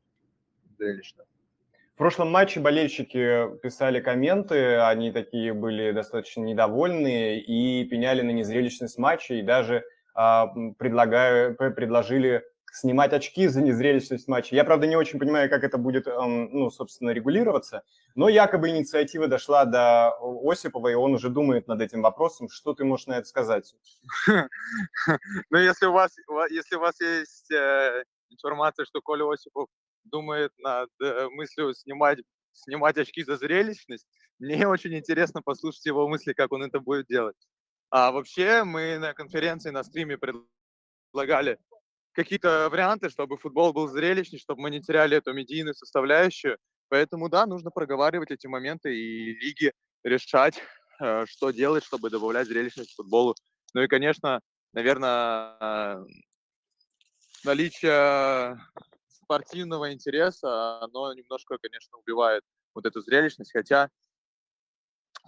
зрелищно. 0.79 1.25
В 1.95 1.99
прошлом 1.99 2.31
матче 2.31 2.61
болельщики 2.61 3.59
писали 3.63 4.01
комменты, 4.01 4.77
они 4.79 5.13
такие 5.13 5.53
были 5.53 5.93
достаточно 5.93 6.41
недовольные 6.41 7.41
и 7.41 7.85
пеняли 7.85 8.23
на 8.23 8.31
незрелищность 8.31 8.99
матча, 8.99 9.35
и 9.35 9.43
даже 9.43 9.85
а, 10.15 10.47
предлагаю, 10.79 11.55
предложили 11.55 12.43
снимать 12.73 13.13
очки 13.13 13.49
за 13.49 13.63
незрелищность 13.63 14.29
матча. 14.29 14.55
Я, 14.55 14.65
правда, 14.65 14.87
не 14.87 14.97
очень 14.97 15.19
понимаю, 15.19 15.51
как 15.51 15.65
это 15.65 15.79
будет, 15.79 16.07
ну, 16.07 16.71
собственно, 16.71 17.11
регулироваться, 17.11 17.83
но 18.15 18.29
якобы 18.29 18.71
инициатива 18.71 19.29
дошла 19.29 19.65
до 19.65 20.17
Осипова, 20.45 20.89
и 20.89 20.95
он 20.95 21.15
уже 21.15 21.29
думает 21.29 21.69
над 21.69 21.81
этим 21.81 22.03
вопросом. 22.03 22.49
Что 22.49 22.75
ты 22.75 22.85
можешь 22.85 23.07
на 23.07 23.19
это 23.19 23.27
сказать? 23.27 23.75
Ну, 25.51 25.59
если 25.59 25.87
у 25.87 25.93
вас, 25.93 26.15
если 26.51 26.77
у 26.77 26.81
вас 26.81 27.01
есть 27.01 27.51
э, 27.51 28.05
информация, 28.31 28.85
что 28.85 29.01
Коля 29.01 29.25
Осипов 29.31 29.69
думает 30.05 30.53
над 30.59 30.91
э, 31.03 31.29
мыслью 31.31 31.75
снимать, 31.75 32.19
снимать 32.53 32.97
очки 32.99 33.25
за 33.25 33.37
зрелищность, 33.37 34.07
мне 34.39 34.67
очень 34.69 34.95
интересно 34.95 35.43
послушать 35.43 35.87
его 35.87 36.09
мысли, 36.09 36.33
как 36.33 36.53
он 36.53 36.63
это 36.63 36.81
будет 36.81 37.07
делать. 37.07 37.37
А 37.91 38.13
вообще 38.13 38.65
мы 38.65 38.99
на 38.99 39.15
конференции, 39.15 39.71
на 39.71 39.83
стриме 39.83 40.19
предлагали 40.19 41.59
какие-то 42.13 42.69
варианты, 42.71 43.09
чтобы 43.11 43.37
футбол 43.37 43.73
был 43.73 43.89
зрелищней, 43.89 44.39
чтобы 44.39 44.63
мы 44.63 44.71
не 44.71 44.81
теряли 44.81 45.17
эту 45.17 45.33
медийную 45.33 45.75
составляющую. 45.75 46.59
Поэтому, 46.89 47.29
да, 47.29 47.47
нужно 47.47 47.71
проговаривать 47.71 48.31
эти 48.31 48.47
моменты 48.47 48.95
и 48.95 49.33
лиги 49.39 49.73
решать, 50.03 50.61
э, 51.01 51.25
что 51.27 51.51
делать, 51.51 51.85
чтобы 51.85 52.11
добавлять 52.11 52.47
зрелищность 52.47 52.95
футболу. 52.95 53.35
Ну 53.75 53.83
и, 53.83 53.87
конечно, 53.87 54.41
наверное, 54.73 56.05
наличие 57.45 58.59
спортивного 59.09 59.93
интереса, 59.93 60.81
оно 60.83 61.13
немножко, 61.15 61.57
конечно, 61.59 61.99
убивает 61.99 62.43
вот 62.75 62.87
эту 62.87 63.01
зрелищность, 63.01 63.53
хотя 63.53 63.89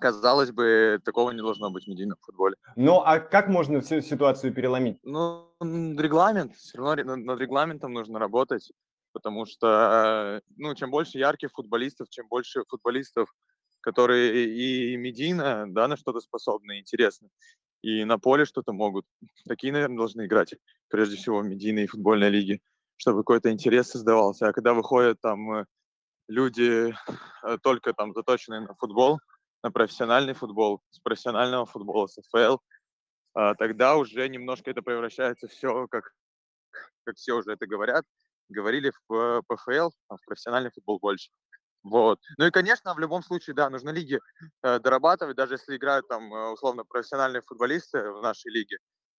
казалось 0.00 0.50
бы, 0.50 1.00
такого 1.04 1.30
не 1.30 1.40
должно 1.40 1.70
быть 1.70 1.84
в 1.84 1.88
медийном 1.88 2.18
футболе. 2.20 2.56
Ну, 2.76 3.00
а 3.04 3.20
как 3.20 3.48
можно 3.48 3.80
всю 3.80 4.00
ситуацию 4.00 4.52
переломить? 4.52 4.98
Ну, 5.02 5.48
регламент, 5.60 6.54
все 6.56 6.78
равно 6.78 7.16
над 7.16 7.40
регламентом 7.40 7.92
нужно 7.92 8.18
работать, 8.18 8.72
потому 9.12 9.46
что, 9.46 10.40
ну, 10.56 10.74
чем 10.74 10.90
больше 10.90 11.18
ярких 11.18 11.52
футболистов, 11.52 12.08
чем 12.10 12.26
больше 12.28 12.64
футболистов, 12.68 13.32
которые 13.80 14.46
и 14.46 14.96
медийно, 14.96 15.66
да, 15.68 15.88
на 15.88 15.96
что-то 15.96 16.20
способны, 16.20 16.80
интересны, 16.80 17.28
и 17.82 18.04
на 18.04 18.18
поле 18.18 18.44
что-то 18.44 18.72
могут. 18.72 19.04
Такие, 19.46 19.72
наверное, 19.72 19.96
должны 19.96 20.26
играть, 20.26 20.54
прежде 20.88 21.16
всего, 21.16 21.40
в 21.40 21.44
медийные 21.44 21.88
футбольные 21.88 22.30
лиги, 22.30 22.60
чтобы 22.96 23.18
какой-то 23.18 23.50
интерес 23.50 23.90
создавался. 23.90 24.48
А 24.48 24.52
когда 24.52 24.72
выходят 24.72 25.20
там 25.20 25.52
э, 25.52 25.64
люди 26.28 26.94
э, 27.42 27.58
только 27.62 27.92
там 27.92 28.14
заточенные 28.14 28.60
на 28.60 28.74
футбол, 28.74 29.18
на 29.62 29.70
профессиональный 29.70 30.34
футбол, 30.34 30.82
с 30.90 30.98
профессионального 30.98 31.66
футбола, 31.66 32.06
с 32.06 32.18
ФЛ, 32.30 32.58
а, 33.34 33.54
тогда 33.54 33.96
уже 33.96 34.28
немножко 34.28 34.70
это 34.70 34.82
превращается 34.82 35.48
все, 35.48 35.86
как, 35.88 36.12
как 37.04 37.16
все 37.16 37.34
уже 37.34 37.52
это 37.52 37.66
говорят, 37.66 38.04
говорили 38.48 38.92
в 39.08 39.42
ПФЛ, 39.48 39.90
а 40.08 40.16
в 40.16 40.24
профессиональный 40.26 40.70
футбол 40.70 40.98
больше. 40.98 41.30
Вот. 41.82 42.20
Ну 42.38 42.46
и, 42.46 42.50
конечно, 42.50 42.94
в 42.94 42.98
любом 42.98 43.22
случае, 43.22 43.54
да, 43.54 43.68
нужно 43.68 43.90
лиги 43.90 44.20
э, 44.62 44.78
дорабатывать, 44.78 45.36
даже 45.36 45.54
если 45.54 45.76
играют 45.76 46.06
там, 46.06 46.32
э, 46.32 46.52
условно, 46.52 46.84
профессиональные 46.84 47.42
футболисты 47.42 48.10
в 48.12 48.22
нашей 48.22 48.52
лиге, 48.52 48.78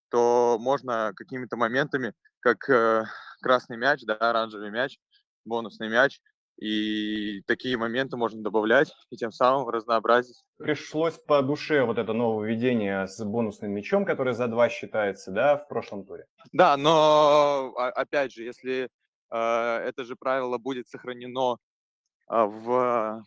то 0.10 0.58
можно 0.60 1.12
какими-то 1.16 1.58
моментами, 1.58 2.14
как 2.40 2.70
э, 2.70 3.04
красный 3.42 3.76
мяч, 3.76 4.04
да, 4.06 4.16
оранжевый 4.16 4.72
мяч, 4.72 4.98
бонусный 5.44 5.90
мяч, 5.90 6.22
и 6.58 7.42
такие 7.48 7.78
моменты 7.78 8.16
можно 8.16 8.42
добавлять 8.42 8.94
и 9.10 9.18
тем 9.18 9.32
самым 9.32 9.68
разнообразить. 9.70 10.44
Пришлось 10.58 11.18
по 11.18 11.42
душе 11.42 11.84
вот 11.84 11.98
это 11.98 12.14
нововведение 12.14 13.08
с 13.08 13.24
бонусным 13.24 13.72
мячом, 13.72 14.06
который 14.06 14.34
за 14.34 14.48
два 14.48 14.70
считается, 14.70 15.32
да, 15.32 15.58
в 15.58 15.68
прошлом 15.68 16.06
туре. 16.06 16.26
Да, 16.52 16.78
но 16.78 17.74
опять 17.76 18.34
же, 18.34 18.44
если 18.44 18.90
э, 19.32 19.38
это 19.38 20.04
же 20.04 20.16
правило 20.16 20.58
будет 20.58 20.88
сохранено 20.88 21.58
э, 22.30 22.44
в 22.44 23.24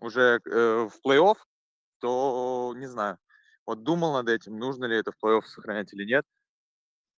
уже 0.00 0.40
э, 0.44 0.88
в 0.88 0.92
плей-офф, 1.06 1.36
то 2.00 2.74
не 2.76 2.86
знаю. 2.86 3.18
Вот 3.66 3.82
думал 3.82 4.14
над 4.14 4.28
этим, 4.28 4.58
нужно 4.58 4.86
ли 4.86 4.96
это 4.96 5.12
в 5.12 5.24
плей-офф 5.24 5.42
сохранять 5.42 5.92
или 5.92 6.04
нет. 6.04 6.24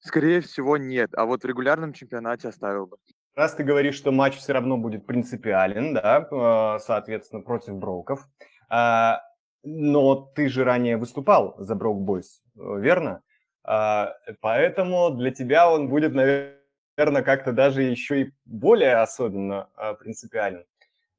Скорее 0.01 0.41
всего, 0.41 0.77
нет. 0.77 1.11
А 1.15 1.27
вот 1.27 1.45
в 1.45 1.47
регулярном 1.47 1.93
чемпионате 1.93 2.49
оставил 2.49 2.87
бы. 2.87 2.97
Раз 3.35 3.55
ты 3.55 3.65
говоришь, 3.65 3.95
что 3.95 4.13
матч 4.13 4.37
все 4.37 4.53
равно 4.53 4.77
будет 4.77 5.07
принципиален, 5.07 5.95
да, 5.95 6.29
а, 6.31 6.79
соответственно, 6.81 7.41
против 7.43 7.75
Броков, 7.77 8.29
а, 8.69 9.23
но 9.63 10.17
ты 10.17 10.49
же 10.51 10.65
ранее 10.65 10.99
выступал 10.99 11.55
за 11.57 11.75
Брок 11.75 12.03
Бойс, 12.03 12.43
верно? 12.55 13.23
А, 13.65 14.15
поэтому 14.41 15.11
для 15.11 15.31
тебя 15.31 15.71
он 15.71 15.89
будет, 15.89 16.15
наверное, 16.15 17.23
как-то 17.23 17.53
даже 17.53 17.83
еще 17.83 18.23
и 18.23 18.33
более 18.45 18.97
особенно 18.97 19.69
принципиален. 19.99 20.67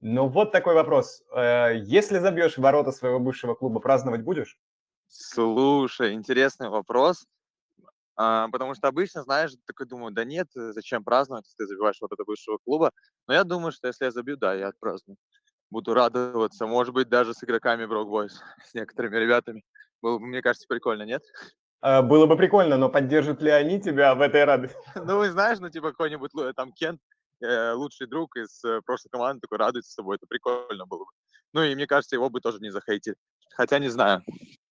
Но 0.02 0.28
вот 0.28 0.52
такой 0.52 0.76
вопрос. 0.76 1.24
Если 1.34 2.20
забьешь 2.20 2.58
ворота 2.58 2.92
своего 2.92 3.20
бывшего 3.20 3.56
клуба, 3.56 3.80
праздновать 3.80 4.22
будешь? 4.22 4.60
Слушай, 5.08 6.14
интересный 6.14 6.70
вопрос. 6.70 7.26
А, 8.16 8.48
потому 8.50 8.76
что 8.76 8.88
обычно, 8.88 9.24
знаешь, 9.24 9.52
такой 9.66 9.88
думаю, 9.88 10.14
да 10.14 10.24
нет, 10.24 10.48
э, 10.56 10.72
зачем 10.74 11.04
праздновать, 11.04 11.46
если 11.46 11.64
ты 11.64 11.68
забиваешь 11.68 11.98
вот 12.00 12.12
это 12.12 12.24
бывшего 12.24 12.60
клуба. 12.64 12.92
Но 13.28 13.34
я 13.34 13.44
думаю, 13.44 13.72
что 13.72 13.88
если 13.88 14.06
я 14.06 14.12
забью, 14.12 14.38
да, 14.38 14.54
я 14.54 14.68
отпраздную. 14.68 15.18
Буду 15.72 15.94
радоваться, 15.96 16.68
может 16.68 16.94
быть, 16.94 17.10
даже 17.10 17.34
с 17.34 17.44
игроками 17.44 17.86
Брок 17.86 18.10
Бойс, 18.10 18.40
с 18.66 18.74
некоторыми 18.76 19.18
ребятами. 19.18 19.64
Было 20.02 20.20
бы, 20.20 20.28
мне 20.28 20.42
кажется, 20.42 20.68
прикольно, 20.68 21.04
нет? 21.04 21.24
А, 21.82 22.04
было 22.04 22.28
бы 22.28 22.38
прикольно, 22.38 22.78
но 22.78 22.90
поддержат 22.90 23.42
ли 23.42 23.50
они 23.50 23.82
тебя 23.82 24.14
в 24.14 24.22
этой 24.22 24.44
радости? 24.44 24.78
Ну, 24.96 25.24
знаешь, 25.26 25.60
ну, 25.60 25.70
типа, 25.70 25.90
какой-нибудь 25.90 26.32
там 26.56 26.72
Кент, 26.72 27.02
э, 27.42 27.74
лучший 27.74 28.06
друг 28.06 28.38
из 28.38 28.64
э, 28.64 28.82
прошлой 28.86 29.10
команды, 29.10 29.42
такой 29.42 29.58
радуется 29.58 29.92
с 29.92 29.96
тобой, 29.96 30.18
это 30.18 30.28
прикольно 30.28 30.86
было 30.86 31.00
бы. 31.00 31.12
Ну, 31.54 31.64
и 31.64 31.74
мне 31.74 31.88
кажется, 31.88 32.16
его 32.16 32.30
бы 32.30 32.42
тоже 32.42 32.60
не 32.60 32.70
захейтили. 32.70 33.16
Хотя 33.56 33.80
не 33.80 33.90
знаю. 33.90 34.24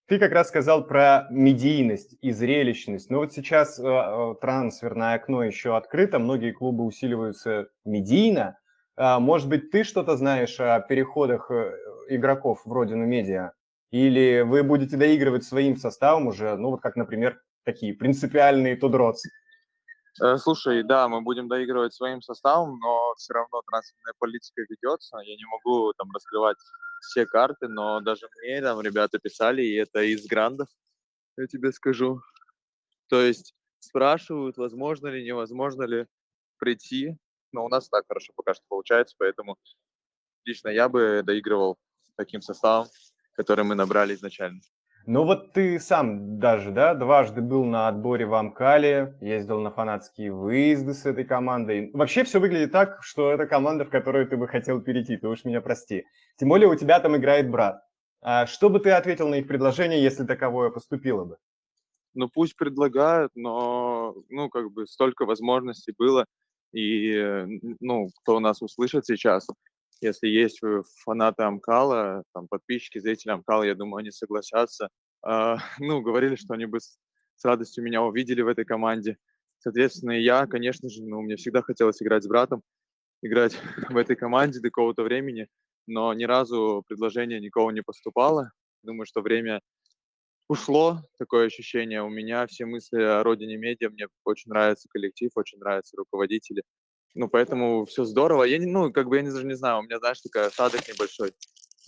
Ты 0.07 0.18
как 0.18 0.32
раз 0.32 0.48
сказал 0.48 0.86
про 0.86 1.26
медийность 1.30 2.16
и 2.20 2.32
зрелищность. 2.32 3.09
Но 3.09 3.18
вот 3.18 3.32
сейчас 3.32 3.78
э, 3.78 3.82
э, 3.84 4.34
трансферное 4.40 5.14
окно 5.14 5.44
еще 5.44 5.76
открыто, 5.76 6.18
многие 6.18 6.53
клубы 6.53 6.84
усиливаются 6.84 7.68
медийно. 7.84 8.59
А, 8.96 9.20
может 9.20 9.48
быть, 9.48 9.70
ты 9.70 9.84
что-то 9.84 10.16
знаешь 10.16 10.61
о 10.61 10.80
переходах 10.80 11.50
э, 11.50 11.72
игроков 12.09 12.62
в 12.64 12.72
родину 12.72 13.07
медиа? 13.07 13.53
Или 13.90 14.42
вы 14.42 14.62
будете 14.62 14.96
доигрывать 14.96 15.44
своим 15.44 15.76
составом 15.76 16.26
уже, 16.26 16.57
ну 16.57 16.70
вот 16.70 16.80
как, 16.80 16.96
например, 16.96 17.40
такие 17.64 17.94
принципиальные 17.94 18.76
Тудроц? 18.76 19.22
Э, 20.20 20.36
слушай, 20.36 20.82
да, 20.82 21.09
мы 21.09 21.20
будем 21.20 21.48
доигрывать 21.48 21.94
своим 21.94 22.20
составом, 22.20 22.78
но 22.80 23.14
все 23.16 23.34
равно 23.34 23.62
трансферная 23.66 24.14
политика 24.18 24.62
ведется. 24.68 25.18
Я 25.18 25.36
не 25.36 25.44
могу 25.46 25.92
там 25.94 26.11
раскрывать 26.12 26.59
все 27.03 27.26
карты, 27.26 27.68
но 27.68 28.00
даже 28.00 28.28
мне 28.36 28.61
там 28.62 28.80
ребята 28.80 29.18
писали, 29.18 29.62
и 29.62 29.74
это 29.74 30.03
из 30.03 30.26
грандов, 30.26 30.68
я 31.36 31.46
тебе 31.46 31.72
скажу. 31.72 32.22
То 33.09 33.20
есть 33.20 33.55
спрашивают, 33.80 34.57
возможно 34.57 35.09
ли, 35.09 35.24
невозможно 35.24 35.82
ли 35.82 36.07
прийти, 36.59 37.16
но 37.53 37.64
у 37.64 37.68
нас 37.68 37.88
так 37.88 38.07
хорошо 38.07 38.32
пока 38.34 38.55
что 38.55 38.64
получается, 38.68 39.14
поэтому 39.18 39.59
лично 40.44 40.68
я 40.68 40.88
бы 40.88 41.22
доигрывал 41.24 41.78
таким 42.16 42.40
составом, 42.40 42.88
который 43.34 43.64
мы 43.64 43.74
набрали 43.74 44.14
изначально. 44.14 44.61
Ну 45.07 45.24
вот 45.24 45.53
ты 45.53 45.80
сам 45.80 46.38
даже, 46.38 46.70
да, 46.70 46.94
дважды 46.94 47.40
был 47.40 47.64
на 47.64 47.88
отборе 47.88 48.24
в 48.24 48.34
Амкале, 48.34 49.16
ездил 49.20 49.61
на 49.61 49.72
фанатские 49.72 50.32
выезды 50.32 50.94
с 50.94 51.05
этой 51.07 51.24
командой. 51.24 51.90
Вообще 51.92 52.22
все 52.22 52.38
выглядит 52.38 52.70
так, 52.70 53.03
что 53.03 53.32
это 53.32 53.46
команда, 53.46 53.84
в 53.84 53.90
которую 53.90 54.28
ты 54.28 54.36
бы 54.36 54.46
хотел 54.46 54.80
перейти, 54.80 55.16
ты 55.16 55.26
уж 55.26 55.44
меня 55.44 55.61
прости. 55.61 56.05
Тем 56.36 56.48
более 56.48 56.68
у 56.68 56.76
тебя 56.76 57.00
там 57.00 57.16
играет 57.16 57.50
брат. 57.50 57.82
А 58.20 58.46
что 58.46 58.70
бы 58.70 58.78
ты 58.78 58.90
ответил 58.90 59.28
на 59.28 59.36
их 59.36 59.48
предложение, 59.48 60.00
если 60.00 60.24
таковое 60.24 60.70
поступило 60.70 61.24
бы? 61.24 61.36
Ну 62.14 62.28
пусть 62.32 62.57
предлагают, 62.57 63.32
но, 63.34 64.14
ну, 64.28 64.50
как 64.50 64.70
бы 64.70 64.86
столько 64.86 65.24
возможностей 65.24 65.94
было, 65.98 66.26
и, 66.72 67.44
ну, 67.80 68.09
кто 68.22 68.38
нас 68.40 68.62
услышит 68.62 69.07
сейчас, 69.07 69.48
если 70.03 70.28
есть 70.28 70.61
фанаты 71.05 71.42
Амкала, 71.42 72.24
там, 72.34 72.48
подписчики, 72.48 72.98
зрители 72.98 73.32
Амкала, 73.32 73.62
я 73.64 73.74
думаю, 73.74 74.00
они 74.00 74.11
согласятся. 74.11 74.88
А, 75.22 75.57
ну, 75.78 76.00
говорили, 76.03 76.36
что 76.36 76.55
они 76.55 76.66
бы 76.66 76.80
с, 76.80 76.98
с 77.36 77.44
радостью 77.44 77.84
меня 77.84 78.03
увидели 78.03 78.42
в 78.42 78.48
этой 78.48 78.64
команде. 78.64 79.16
Соответственно, 79.59 80.12
я, 80.12 80.46
конечно 80.46 80.88
же, 80.88 81.03
ну, 81.05 81.22
мне 81.22 81.36
всегда 81.36 81.62
хотелось 81.62 82.03
играть 82.03 82.24
с 82.24 82.28
братом, 82.28 82.62
играть 83.22 83.55
в 83.90 83.96
этой 83.96 84.16
команде 84.16 84.61
до 84.61 84.68
какого-то 84.68 85.03
времени, 85.03 85.48
но 85.86 86.12
ни 86.14 86.24
разу 86.24 86.84
предложение 86.88 87.40
никого 87.40 87.70
не 87.72 87.82
поступало. 87.82 88.53
Думаю, 88.82 89.07
что 89.07 89.20
время 89.20 89.61
ушло, 90.48 91.00
такое 91.18 91.46
ощущение. 91.46 92.03
У 92.03 92.11
меня 92.11 92.46
все 92.46 92.66
мысли 92.66 93.00
о 93.00 93.22
родине 93.22 93.57
медиа, 93.57 93.90
мне 93.90 94.09
очень 94.24 94.50
нравится 94.50 94.88
коллектив, 94.88 95.30
очень 95.34 95.59
нравятся 95.59 95.96
руководители. 95.96 96.62
Ну, 97.15 97.29
поэтому 97.29 97.85
все 97.85 98.05
здорово. 98.05 98.45
Я 98.45 98.59
не, 98.59 98.67
ну, 98.67 98.93
как 98.93 99.09
бы 99.09 99.19
я 99.19 99.23
даже 99.23 99.45
не 99.45 99.55
знаю, 99.55 99.81
у 99.81 99.83
меня, 99.83 99.99
знаешь, 99.99 100.21
такая 100.21 100.47
осадок 100.47 100.81
небольшой, 100.89 101.33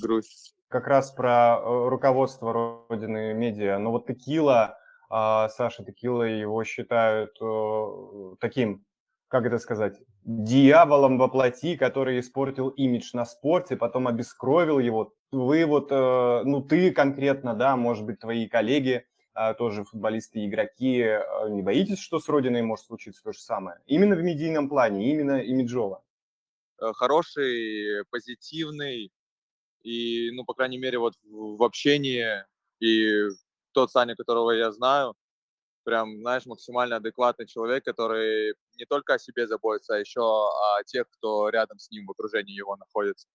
грусть. 0.00 0.54
Как 0.68 0.86
раз 0.86 1.12
про 1.12 1.58
э, 1.58 1.88
руководство 1.88 2.86
Родины 2.88 3.32
медиа. 3.32 3.78
Ну 3.78 3.90
вот 3.90 4.06
Текила, 4.06 4.76
а, 5.08 5.48
Саша 5.48 5.84
Текила, 5.84 6.24
его 6.24 6.64
считают 6.64 7.30
э, 7.40 8.34
таким, 8.40 8.84
как 9.28 9.46
это 9.46 9.58
сказать, 9.58 9.94
дьяволом 10.24 11.18
во 11.18 11.28
плоти, 11.28 11.76
который 11.76 12.20
испортил 12.20 12.68
имидж 12.68 13.10
на 13.12 13.24
спорте, 13.24 13.76
потом 13.76 14.08
обескровил 14.08 14.78
его. 14.78 15.14
Вы 15.32 15.64
вот, 15.64 15.88
э, 15.90 16.42
ну 16.44 16.60
ты 16.60 16.90
конкретно, 16.90 17.54
да, 17.54 17.76
может 17.76 18.04
быть, 18.04 18.18
твои 18.18 18.48
коллеги, 18.48 19.06
тоже 19.58 19.84
футболисты 19.84 20.46
игроки. 20.46 21.02
А, 21.02 21.48
не 21.48 21.62
боитесь, 21.62 21.98
что 21.98 22.20
с 22.20 22.28
Родиной 22.28 22.62
может 22.62 22.86
случиться 22.86 23.22
то 23.22 23.32
же 23.32 23.40
самое? 23.40 23.80
Именно 23.86 24.16
в 24.16 24.22
медийном 24.22 24.68
плане, 24.68 25.10
именно 25.10 25.40
имиджово. 25.40 26.02
Э, 26.80 26.92
хороший, 26.94 28.04
позитивный 28.10 29.12
и, 29.82 30.30
ну, 30.32 30.44
по 30.44 30.54
крайней 30.54 30.78
мере, 30.78 30.98
вот 30.98 31.14
в 31.24 31.62
общении 31.62 32.26
и 32.80 33.28
тот 33.72 33.90
Саня, 33.90 34.16
которого 34.16 34.52
я 34.52 34.72
знаю, 34.72 35.14
прям, 35.84 36.18
знаешь, 36.20 36.46
максимально 36.46 36.96
адекватный 36.96 37.46
человек, 37.46 37.84
который 37.84 38.54
не 38.76 38.86
только 38.86 39.14
о 39.14 39.18
себе 39.18 39.46
заботится, 39.46 39.96
а 39.96 39.98
еще 39.98 40.20
о 40.20 40.82
тех, 40.84 41.08
кто 41.10 41.48
рядом 41.50 41.78
с 41.78 41.90
ним 41.90 42.06
в 42.06 42.10
окружении 42.12 42.54
его 42.54 42.76
находится. 42.76 43.28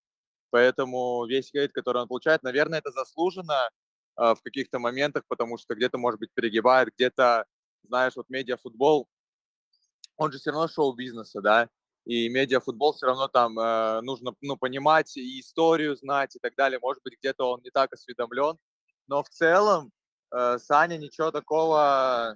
Поэтому 0.52 1.26
весь 1.26 1.52
хейт, 1.52 1.72
который 1.74 2.02
он 2.02 2.08
получает, 2.08 2.44
наверное, 2.44 2.80
это 2.80 2.92
заслуженно 2.92 3.70
в 4.20 4.42
каких-то 4.44 4.80
моментах, 4.80 5.24
потому 5.28 5.58
что 5.58 5.76
где-то, 5.76 5.98
может 5.98 6.20
быть, 6.20 6.32
перегибает, 6.34 6.94
где-то, 6.96 7.46
знаешь, 7.84 8.16
вот 8.16 8.30
медиафутбол, 8.30 9.08
он 10.18 10.32
же 10.32 10.40
все 10.40 10.52
равно 10.52 10.68
шоу-бизнеса, 10.68 11.42
да, 11.42 11.70
и 12.06 12.28
медиафутбол 12.28 12.94
все 12.94 13.06
равно 13.06 13.28
там 13.28 13.58
э, 13.60 14.02
нужно, 14.02 14.34
ну, 14.42 14.58
понимать 14.58 15.16
и 15.16 15.40
историю 15.40 15.96
знать 15.96 16.36
и 16.36 16.40
так 16.40 16.56
далее. 16.56 16.80
Может 16.82 17.04
быть, 17.04 17.18
где-то 17.20 17.46
он 17.52 17.62
не 17.64 17.70
так 17.70 17.94
осведомлен, 17.94 18.58
но 19.08 19.24
в 19.24 19.30
целом 19.30 19.92
э, 20.32 20.58
Саня 20.60 20.98
ничего 20.98 21.32
такого, 21.32 22.36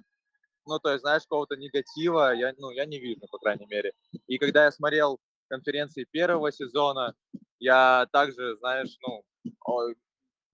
ну, 0.66 0.78
то 0.78 0.90
есть, 0.90 1.02
знаешь, 1.02 1.22
какого-то 1.22 1.56
негатива 1.56 2.34
я, 2.34 2.54
ну, 2.56 2.70
я 2.70 2.86
не 2.86 2.98
вижу, 2.98 3.26
по 3.30 3.38
крайней 3.38 3.66
мере. 3.66 3.92
И 4.26 4.38
когда 4.38 4.64
я 4.64 4.72
смотрел 4.72 5.18
конференции 5.48 6.06
первого 6.10 6.52
сезона, 6.52 7.14
я 7.58 8.06
также, 8.12 8.56
знаешь, 8.56 8.96
ну, 9.06 9.24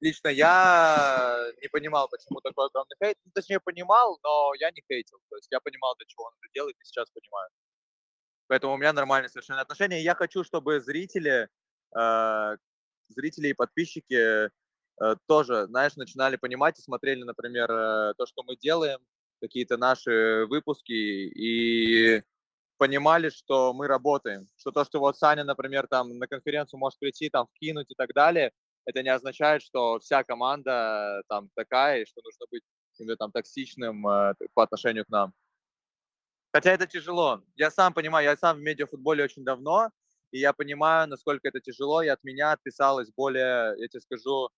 лично 0.00 0.28
я 0.28 1.52
не 1.62 1.68
понимал, 1.68 2.08
почему 2.08 2.40
такой 2.40 2.66
огромный 2.66 2.96
хейт. 3.02 3.18
Ну, 3.24 3.30
точнее, 3.34 3.60
понимал, 3.60 4.18
но 4.22 4.52
я 4.58 4.70
не 4.70 4.82
хейтил. 4.88 5.18
То 5.28 5.36
есть 5.36 5.48
я 5.50 5.60
понимал, 5.60 5.94
для 5.96 6.06
чего 6.06 6.24
он 6.24 6.32
это 6.40 6.52
делает, 6.54 6.76
и 6.80 6.84
сейчас 6.84 7.10
понимаю. 7.10 7.48
Поэтому 8.48 8.74
у 8.74 8.76
меня 8.76 8.92
нормальные 8.92 9.28
совершенно 9.28 9.60
отношения. 9.60 10.02
Я 10.02 10.14
хочу, 10.14 10.42
чтобы 10.42 10.80
зрители, 10.80 11.48
э, 11.96 12.56
зрители 13.08 13.48
и 13.48 13.54
подписчики 13.54 14.14
э, 14.14 15.16
тоже, 15.26 15.66
знаешь, 15.66 15.96
начинали 15.96 16.36
понимать 16.36 16.78
и 16.78 16.82
смотрели, 16.82 17.22
например, 17.22 17.70
э, 17.70 18.14
то, 18.18 18.26
что 18.26 18.42
мы 18.42 18.56
делаем, 18.56 18.98
какие-то 19.40 19.76
наши 19.76 20.46
выпуски, 20.48 20.92
и 20.92 22.22
понимали, 22.76 23.28
что 23.28 23.72
мы 23.72 23.86
работаем. 23.86 24.48
Что 24.56 24.70
то, 24.70 24.84
что 24.84 25.00
вот 25.00 25.16
Саня, 25.16 25.44
например, 25.44 25.86
там 25.86 26.18
на 26.18 26.26
конференцию 26.26 26.80
может 26.80 26.98
прийти, 26.98 27.28
там 27.30 27.46
вкинуть 27.46 27.90
и 27.90 27.94
так 27.94 28.12
далее, 28.14 28.52
это 28.90 29.02
не 29.02 29.08
означает, 29.08 29.62
что 29.62 29.98
вся 29.98 30.22
команда 30.24 31.22
там 31.28 31.48
такая, 31.54 32.02
и 32.02 32.06
что 32.06 32.20
нужно 32.22 32.46
быть 32.50 32.62
именно 32.98 33.16
там 33.16 33.32
токсичным 33.32 34.06
э, 34.06 34.34
по 34.54 34.62
отношению 34.62 35.04
к 35.04 35.08
нам. 35.08 35.32
Хотя 36.52 36.72
это 36.72 36.86
тяжело. 36.86 37.42
Я 37.56 37.70
сам 37.70 37.94
понимаю, 37.94 38.24
я 38.24 38.36
сам 38.36 38.58
в 38.58 38.60
медиафутболе 38.60 39.24
очень 39.24 39.44
давно, 39.44 39.90
и 40.32 40.38
я 40.38 40.52
понимаю, 40.52 41.08
насколько 41.08 41.48
это 41.48 41.60
тяжело, 41.60 42.02
и 42.02 42.08
от 42.08 42.22
меня 42.24 42.52
отписалось 42.52 43.10
более, 43.12 43.74
я 43.78 43.88
тебе 43.88 44.00
скажу, 44.00 44.48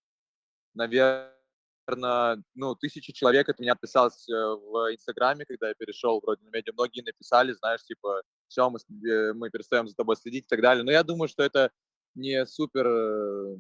наверное, 0.75 2.43
ну, 2.55 2.75
тысячи 2.75 3.13
человек 3.13 3.49
от 3.49 3.59
меня 3.59 3.73
отписалось 3.73 4.29
э, 4.29 4.33
в 4.33 4.93
Инстаграме, 4.93 5.45
когда 5.45 5.69
я 5.69 5.75
перешел 5.75 6.21
вроде 6.21 6.45
на 6.45 6.51
медиа. 6.51 6.73
Многие 6.73 7.03
написали, 7.03 7.53
знаешь, 7.53 7.85
типа, 7.85 8.23
все, 8.49 8.71
мы, 8.71 8.79
э, 9.09 9.33
мы 9.35 9.51
перестаем 9.51 9.89
за 9.89 9.95
тобой 9.95 10.17
следить 10.17 10.45
и 10.45 10.49
так 10.49 10.61
далее. 10.61 10.85
Но 10.85 10.93
я 10.93 11.03
думаю, 11.03 11.29
что 11.29 11.43
это 11.43 11.71
не 12.15 12.47
супер, 12.47 12.87
э, 12.87 13.57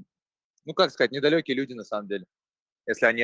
ну, 0.64 0.74
как 0.74 0.90
сказать, 0.90 1.12
недалекие 1.12 1.56
люди 1.56 1.72
на 1.72 1.84
самом 1.84 2.08
деле. 2.08 2.24
Если 2.86 3.06
они, 3.06 3.22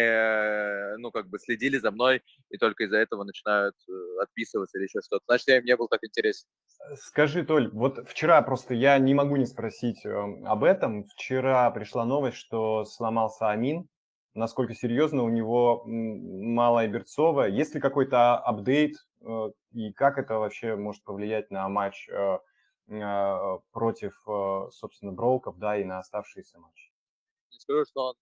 ну, 1.02 1.10
как 1.10 1.28
бы 1.28 1.38
следили 1.40 1.78
за 1.78 1.90
мной 1.90 2.22
и 2.48 2.58
только 2.58 2.84
из-за 2.84 2.98
этого 2.98 3.24
начинают 3.24 3.74
отписываться 4.22 4.78
или 4.78 4.84
еще 4.84 5.00
что-то, 5.02 5.24
значит, 5.26 5.48
я 5.48 5.58
им 5.58 5.64
не 5.64 5.76
был 5.76 5.88
так 5.88 5.98
интересен. 6.04 6.46
Скажи, 6.94 7.44
Толь, 7.44 7.68
вот 7.72 8.08
вчера 8.08 8.40
просто 8.42 8.74
я 8.74 8.96
не 8.98 9.14
могу 9.14 9.34
не 9.34 9.46
спросить 9.46 10.06
эм, 10.06 10.46
об 10.46 10.62
этом. 10.62 11.06
Вчера 11.06 11.68
пришла 11.72 12.04
новость, 12.04 12.36
что 12.36 12.84
сломался 12.84 13.50
Амин, 13.50 13.88
насколько 14.38 14.74
серьезно 14.74 15.24
у 15.24 15.28
него 15.28 15.82
малая 15.86 16.88
Берцова, 16.88 17.48
есть 17.48 17.74
ли 17.74 17.80
какой-то 17.80 18.38
апдейт 18.38 18.96
э, 19.20 19.50
и 19.72 19.92
как 19.92 20.18
это 20.18 20.38
вообще 20.38 20.76
может 20.76 21.04
повлиять 21.04 21.50
на 21.50 21.68
матч 21.68 22.08
э, 22.08 22.38
э, 22.88 23.58
против, 23.72 24.14
собственно, 24.70 25.12
Броуков, 25.12 25.58
да, 25.58 25.76
и 25.76 25.84
на 25.84 25.98
оставшиеся 25.98 26.58
матчи? 26.58 26.87
Не 27.50 27.58
скажу, 27.58 27.84
что 27.86 28.08
он 28.08 28.14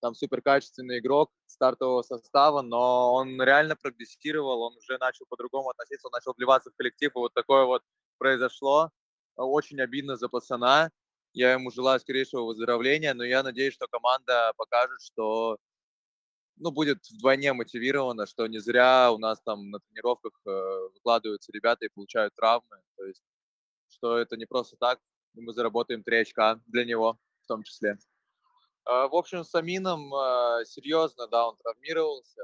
там 0.00 0.14
супер 0.14 0.42
качественный 0.42 0.98
игрок 0.98 1.30
стартового 1.46 2.02
состава, 2.02 2.62
но 2.62 3.14
он 3.14 3.40
реально 3.42 3.76
прогрессировал, 3.76 4.62
он 4.62 4.76
уже 4.76 4.98
начал 4.98 5.26
по-другому 5.28 5.70
относиться, 5.70 6.08
он 6.08 6.12
начал 6.12 6.34
вливаться 6.36 6.70
в 6.70 6.76
коллектив, 6.76 7.10
и 7.14 7.18
вот 7.18 7.34
такое 7.34 7.64
вот 7.64 7.82
произошло. 8.18 8.90
Очень 9.36 9.80
обидно 9.80 10.16
за 10.16 10.28
пацана. 10.28 10.90
Я 11.32 11.52
ему 11.52 11.70
желаю 11.70 12.00
скорейшего 12.00 12.42
выздоровления, 12.42 13.14
но 13.14 13.24
я 13.24 13.42
надеюсь, 13.42 13.74
что 13.74 13.86
команда 13.86 14.52
покажет, 14.56 15.00
что 15.02 15.58
ну, 16.56 16.72
будет 16.72 16.98
вдвойне 17.10 17.52
мотивирована, 17.52 18.26
что 18.26 18.46
не 18.46 18.58
зря 18.58 19.12
у 19.12 19.18
нас 19.18 19.40
там 19.42 19.70
на 19.70 19.78
тренировках 19.80 20.32
э, 20.46 20.88
выкладываются 20.94 21.52
ребята 21.52 21.86
и 21.86 21.88
получают 21.88 22.34
травмы. 22.34 22.82
То 22.96 23.04
есть, 23.04 23.22
что 23.88 24.18
это 24.18 24.36
не 24.36 24.46
просто 24.46 24.76
так, 24.76 24.98
и 25.34 25.40
мы 25.40 25.52
заработаем 25.52 26.02
3 26.02 26.18
очка 26.18 26.60
для 26.66 26.84
него 26.84 27.18
в 27.42 27.46
том 27.46 27.62
числе. 27.62 27.98
Э, 28.88 29.06
в 29.08 29.14
общем, 29.14 29.44
с 29.44 29.54
Амином 29.54 30.14
э, 30.14 30.64
серьезно, 30.64 31.26
да, 31.28 31.48
он 31.48 31.56
травмировался. 31.62 32.42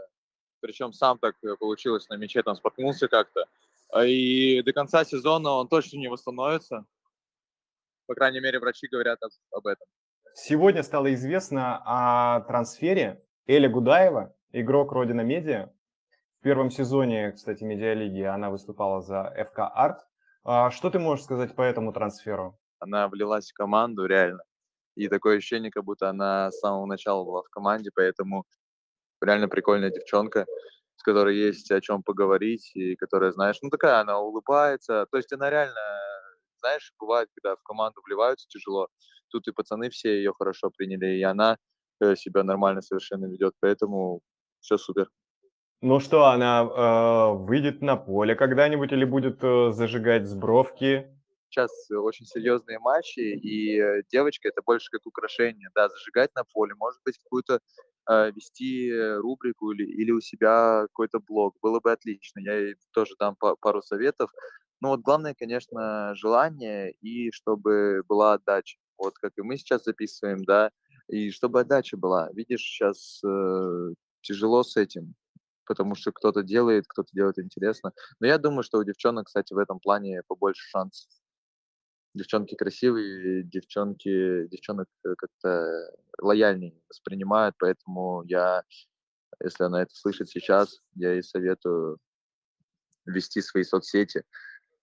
Причем 0.60 0.92
сам 0.92 1.18
так 1.18 1.36
получилось 1.58 2.08
на 2.08 2.16
мяче, 2.16 2.42
там 2.42 2.54
споткнулся 2.54 3.08
как-то. 3.08 3.46
И 4.02 4.62
до 4.62 4.72
конца 4.72 5.04
сезона 5.04 5.50
он 5.50 5.68
точно 5.68 5.98
не 5.98 6.08
восстановится. 6.08 6.84
По 8.06 8.14
крайней 8.14 8.40
мере, 8.40 8.58
врачи 8.60 8.86
говорят 8.88 9.22
об, 9.22 9.30
об 9.52 9.66
этом. 9.66 9.86
Сегодня 10.34 10.82
стало 10.82 11.12
известно 11.14 11.82
о 11.84 12.40
трансфере 12.40 13.22
Эля 13.46 13.68
Гудаева, 13.68 14.34
игрок 14.52 14.92
Родина 14.92 15.20
Медиа. 15.20 15.72
В 16.40 16.42
первом 16.42 16.70
сезоне, 16.70 17.32
кстати, 17.32 17.62
Медиалиги 17.62 18.22
она 18.22 18.50
выступала 18.50 19.00
за 19.00 19.32
ФК 19.48 19.60
Арт. 19.60 20.06
А 20.44 20.70
что 20.70 20.90
ты 20.90 20.98
можешь 20.98 21.24
сказать 21.24 21.54
по 21.54 21.62
этому 21.62 21.92
трансферу? 21.92 22.58
Она 22.78 23.08
влилась 23.08 23.50
в 23.50 23.54
команду, 23.54 24.06
реально. 24.06 24.42
И 24.96 25.08
такое 25.08 25.38
ощущение, 25.38 25.70
как 25.70 25.84
будто 25.84 26.08
она 26.08 26.50
с 26.50 26.60
самого 26.60 26.86
начала 26.86 27.24
была 27.24 27.42
в 27.42 27.50
команде, 27.50 27.90
поэтому 27.94 28.44
реально 29.22 29.48
прикольная 29.48 29.90
девчонка, 29.90 30.46
с 30.96 31.02
которой 31.02 31.36
есть 31.36 31.70
о 31.72 31.80
чем 31.80 32.02
поговорить, 32.02 32.72
и 32.74 32.96
которая, 32.96 33.32
знаешь, 33.32 33.58
ну 33.62 33.70
такая, 33.70 34.00
она 34.00 34.18
улыбается. 34.20 35.06
То 35.10 35.16
есть 35.18 35.32
она 35.32 35.50
реально 35.50 35.80
знаешь, 36.64 36.92
бывает, 36.98 37.28
когда 37.34 37.56
в 37.56 37.62
команду 37.62 38.00
вливаются 38.06 38.46
тяжело, 38.48 38.88
тут 39.28 39.46
и 39.48 39.52
пацаны 39.52 39.90
все 39.90 40.16
ее 40.16 40.32
хорошо 40.32 40.70
приняли, 40.70 41.18
и 41.18 41.22
она 41.22 41.58
э, 42.00 42.16
себя 42.16 42.42
нормально 42.42 42.80
совершенно 42.80 43.26
ведет, 43.26 43.52
поэтому 43.60 44.22
все 44.60 44.78
супер. 44.78 45.10
Ну 45.82 46.00
что, 46.00 46.24
она 46.26 46.62
э, 46.62 47.34
выйдет 47.44 47.82
на 47.82 47.96
поле 47.96 48.34
когда-нибудь 48.34 48.92
или 48.92 49.04
будет 49.04 49.44
э, 49.44 49.70
зажигать 49.72 50.26
сбровки? 50.26 51.13
Сейчас 51.54 51.70
очень 51.90 52.26
серьезные 52.26 52.80
матчи, 52.80 53.20
и 53.20 53.78
э, 53.78 54.02
девочка 54.10 54.48
это 54.48 54.60
больше 54.66 54.90
как 54.90 55.06
украшение, 55.06 55.68
да, 55.72 55.88
зажигать 55.88 56.34
на 56.34 56.42
поле, 56.42 56.74
может 56.74 57.00
быть, 57.04 57.16
какую-то 57.18 57.60
э, 58.10 58.32
вести 58.32 58.92
рубрику 59.18 59.70
или, 59.70 59.84
или 59.84 60.10
у 60.10 60.20
себя 60.20 60.82
какой-то 60.88 61.20
блог, 61.20 61.56
было 61.62 61.78
бы 61.78 61.92
отлично. 61.92 62.40
Я 62.40 62.54
ей 62.54 62.74
тоже 62.92 63.14
дам 63.20 63.36
пару 63.36 63.82
советов. 63.82 64.30
Ну 64.80 64.88
вот 64.88 65.02
главное, 65.02 65.34
конечно, 65.38 66.12
желание 66.16 66.90
и 67.00 67.30
чтобы 67.30 68.02
была 68.08 68.32
отдача. 68.34 68.78
Вот 68.98 69.14
как 69.18 69.32
и 69.36 69.42
мы 69.42 69.56
сейчас 69.56 69.84
записываем, 69.84 70.42
да, 70.44 70.72
и 71.06 71.30
чтобы 71.30 71.60
отдача 71.60 71.96
была. 71.96 72.30
Видишь, 72.32 72.62
сейчас 72.62 73.22
э, 73.24 73.94
тяжело 74.22 74.64
с 74.64 74.76
этим, 74.76 75.14
потому 75.66 75.94
что 75.94 76.10
кто-то 76.10 76.42
делает, 76.42 76.86
кто-то 76.88 77.10
делает 77.12 77.38
интересно. 77.38 77.92
Но 78.18 78.26
я 78.26 78.38
думаю, 78.38 78.64
что 78.64 78.78
у 78.78 78.84
девчонок, 78.84 79.26
кстати, 79.26 79.54
в 79.54 79.58
этом 79.58 79.78
плане 79.78 80.22
побольше 80.26 80.68
шансов. 80.68 81.08
Девчонки 82.14 82.54
красивые, 82.54 83.42
девчонки, 83.42 84.46
девчонок 84.48 84.88
э, 85.04 85.14
как-то 85.18 85.90
лояльнее 86.20 86.80
воспринимают, 86.88 87.56
поэтому 87.58 88.22
я, 88.24 88.62
если 89.42 89.64
она 89.64 89.82
это 89.82 89.94
слышит 89.94 90.28
сейчас, 90.28 90.80
я 90.94 91.12
ей 91.12 91.22
советую 91.22 91.98
вести 93.04 93.42
свои 93.42 93.64
соцсети, 93.64 94.22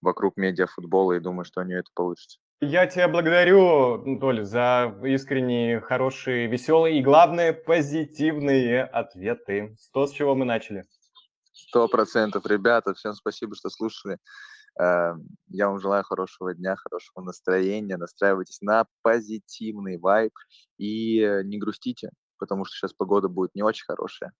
вокруг 0.01 0.35
медиафутбола 0.35 1.13
и 1.13 1.19
думаю, 1.19 1.45
что 1.45 1.61
у 1.61 1.63
нее 1.63 1.79
это 1.79 1.89
получится. 1.93 2.39
Я 2.63 2.85
тебя 2.85 3.07
благодарю, 3.07 4.19
Толя, 4.19 4.43
за 4.43 4.95
искренние, 5.03 5.81
хорошие, 5.81 6.47
веселые 6.47 6.99
и, 6.99 7.01
главное, 7.01 7.53
позитивные 7.53 8.83
ответы. 8.83 9.75
То, 9.91 10.05
с 10.05 10.11
чего 10.11 10.35
мы 10.35 10.45
начали. 10.45 10.85
Сто 11.53 11.87
процентов, 11.87 12.45
ребята. 12.45 12.93
Всем 12.93 13.13
спасибо, 13.13 13.55
что 13.55 13.69
слушали. 13.71 14.19
Эм, 14.79 15.27
я 15.47 15.67
вам 15.69 15.79
желаю 15.79 16.03
хорошего 16.03 16.53
дня, 16.53 16.75
хорошего 16.75 17.23
настроения. 17.23 17.97
Настраивайтесь 17.97 18.61
на 18.61 18.85
позитивный 19.01 19.97
вайб 19.97 20.33
и 20.77 21.19
не 21.43 21.57
грустите, 21.57 22.11
потому 22.37 22.65
что 22.65 22.75
сейчас 22.75 22.93
погода 22.93 23.27
будет 23.27 23.55
не 23.55 23.63
очень 23.63 23.85
хорошая. 23.85 24.33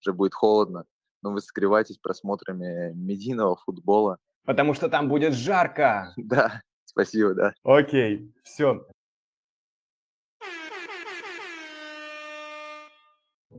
Уже 0.00 0.12
будет 0.12 0.34
холодно. 0.34 0.84
Но 1.22 1.32
вы 1.32 1.40
согревайтесь 1.40 1.98
просмотрами 1.98 2.92
медийного 2.94 3.56
футбола 3.56 4.18
Потому 4.48 4.72
что 4.72 4.88
там 4.88 5.10
будет 5.10 5.34
жарко. 5.34 6.14
Да, 6.16 6.62
спасибо, 6.86 7.34
да. 7.34 7.52
Окей, 7.64 8.32
все. 8.42 8.86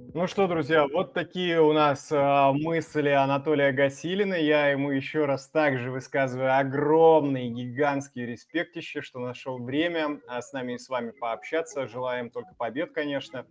Ну 0.08 0.28
что, 0.28 0.48
друзья, 0.48 0.88
вот 0.88 1.14
такие 1.14 1.62
у 1.62 1.74
нас 1.74 2.10
а, 2.12 2.52
мысли 2.54 3.10
Анатолия 3.10 3.72
Гасилина. 3.72 4.34
Я 4.34 4.70
ему 4.70 4.92
еще 4.92 5.26
раз 5.26 5.50
также 5.50 5.92
высказываю 5.92 6.58
огромный, 6.58 7.50
гигантский 7.50 8.26
респектище, 8.26 9.02
что 9.02 9.20
нашел 9.20 9.62
время 9.62 10.20
а, 10.28 10.42
с 10.42 10.54
нами 10.54 10.74
и 10.74 10.78
с 10.78 10.90
вами 10.90 11.12
пообщаться. 11.12 11.88
Желаем 11.88 12.30
только 12.30 12.56
побед, 12.56 12.92
конечно. 12.92 13.46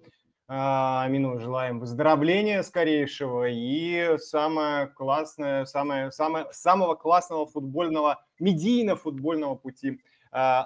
А, 0.48 1.04
Амину 1.04 1.38
желаем 1.38 1.80
выздоровления 1.80 2.62
скорейшего 2.62 3.48
и 3.48 4.16
самое 4.18 4.88
классное, 4.88 5.64
самое, 5.64 6.10
самое, 6.10 6.46
самого 6.50 6.94
классного 6.94 7.46
футбольного, 7.46 8.24
медийно-футбольного 8.40 9.54
пути 9.54 10.00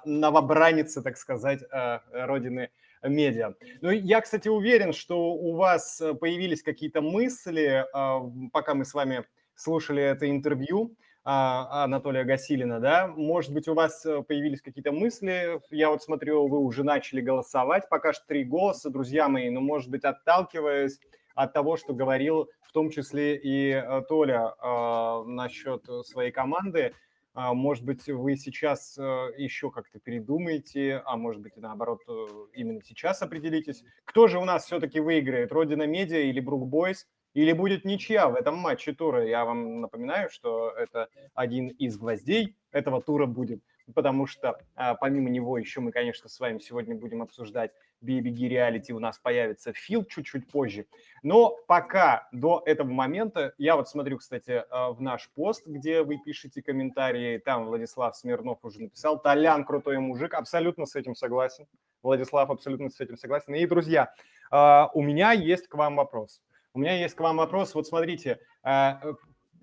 новобранницы, 0.05 1.03
так 1.03 1.17
сказать, 1.17 1.61
родины 2.11 2.71
медиа. 3.03 3.55
Ну, 3.81 3.91
я, 3.91 4.21
кстати, 4.21 4.49
уверен, 4.49 4.93
что 4.93 5.33
у 5.33 5.55
вас 5.55 6.01
э, 6.01 6.15
появились 6.15 6.63
какие-то 6.63 7.01
мысли, 7.01 7.85
а, 7.93 8.23
пока 8.53 8.75
мы 8.75 8.85
с 8.85 8.95
вами 8.95 9.25
слушали 9.55 10.03
это 10.03 10.31
интервью 10.31 10.97
а, 11.25 11.85
Анатолия 11.85 12.25
Гасилина, 12.25 12.81
да? 12.81 13.07
Может 13.09 13.53
быть, 13.53 13.69
у 13.69 13.75
вас 13.75 14.05
э, 14.07 14.23
появились 14.23 14.63
какие-то 14.63 14.93
мысли? 14.93 15.61
Я 15.71 15.91
вот 15.91 16.03
смотрю, 16.03 16.47
вы 16.49 16.59
уже 16.59 16.85
начали 16.85 17.21
голосовать, 17.21 17.89
пока 17.89 18.13
что 18.13 18.27
три 18.27 18.45
голоса, 18.45 18.91
друзья 18.91 19.29
мои, 19.29 19.51
но, 19.51 19.61
может 19.61 19.91
быть, 19.91 20.05
отталкиваясь 20.05 20.99
от 21.35 21.53
того, 21.53 21.77
что 21.77 21.95
говорил 21.95 22.51
в 22.63 22.73
том 22.73 22.91
числе 22.91 23.37
и 23.37 23.71
э, 23.71 24.03
Толя 24.09 24.55
насчет 25.27 25.85
своей 26.07 26.31
команды, 26.31 26.81
а, 26.87 26.95
может 27.35 27.85
быть, 27.85 28.07
вы 28.09 28.37
сейчас 28.37 28.99
э, 28.99 29.03
еще 29.39 29.71
как-то 29.71 29.99
передумаете, 29.99 31.03
а 31.05 31.17
может 31.17 31.41
быть, 31.41 31.57
наоборот, 31.57 32.01
э, 32.07 32.27
именно 32.55 32.83
сейчас 32.83 33.23
определитесь. 33.23 33.85
Кто 34.05 34.29
же 34.29 34.39
у 34.39 34.45
нас 34.45 34.67
все-таки 34.67 35.01
выиграет? 35.01 35.51
Родина 35.51 35.87
Медиа 35.87 36.21
или 36.21 36.41
Брук 36.41 36.69
Бойс? 36.69 37.07
Или 37.35 37.53
будет 37.53 37.87
ничья 37.87 38.29
в 38.29 38.35
этом 38.35 38.57
матче 38.57 38.93
тура? 38.93 39.27
Я 39.27 39.47
вам 39.47 39.81
напоминаю, 39.81 40.29
что 40.29 40.71
это 40.71 41.09
один 41.35 41.69
из 41.69 41.97
гвоздей 41.97 42.57
этого 42.71 43.01
тура 43.01 43.25
будет 43.25 43.63
потому 43.93 44.27
что 44.27 44.59
а, 44.75 44.95
помимо 44.95 45.31
него 45.31 45.59
еще 45.59 45.81
мы, 45.81 45.93
конечно, 45.93 46.29
с 46.29 46.41
вами 46.41 46.59
сегодня 46.59 46.95
будем 46.95 47.23
обсуждать 47.23 47.73
Бей-беги 48.01 48.49
реалити, 48.49 48.93
у 48.93 48.99
нас 48.99 49.19
появится 49.19 49.73
Фил 49.73 50.05
чуть-чуть 50.05 50.51
позже. 50.51 50.87
Но 51.23 51.57
пока 51.69 52.29
до 52.33 52.63
этого 52.67 52.89
момента, 52.89 53.55
я 53.59 53.77
вот 53.77 53.89
смотрю, 53.89 54.19
кстати, 54.19 54.65
а, 54.71 54.93
в 54.93 55.01
наш 55.01 55.31
пост, 55.31 55.67
где 55.67 56.03
вы 56.03 56.19
пишете 56.19 56.63
комментарии, 56.63 57.39
там 57.39 57.67
Владислав 57.67 58.17
Смирнов 58.17 58.59
уже 58.63 58.83
написал, 58.83 59.21
Толян 59.21 59.65
крутой 59.65 59.99
мужик, 59.99 60.35
абсолютно 60.35 60.87
с 60.87 60.97
этим 60.97 61.15
согласен. 61.15 61.67
Владислав 62.03 62.51
абсолютно 62.51 62.91
с 62.91 63.01
этим 63.01 63.17
согласен. 63.17 63.55
И, 63.55 63.65
друзья, 63.67 64.13
а, 64.51 64.91
у 64.95 65.03
меня 65.03 65.33
есть 65.33 65.69
к 65.69 65.75
вам 65.75 65.97
вопрос. 65.97 66.43
У 66.75 66.79
меня 66.79 66.99
есть 66.99 67.15
к 67.15 67.21
вам 67.21 67.37
вопрос. 67.37 67.75
Вот 67.75 67.87
смотрите, 67.87 68.41
а, 68.63 69.01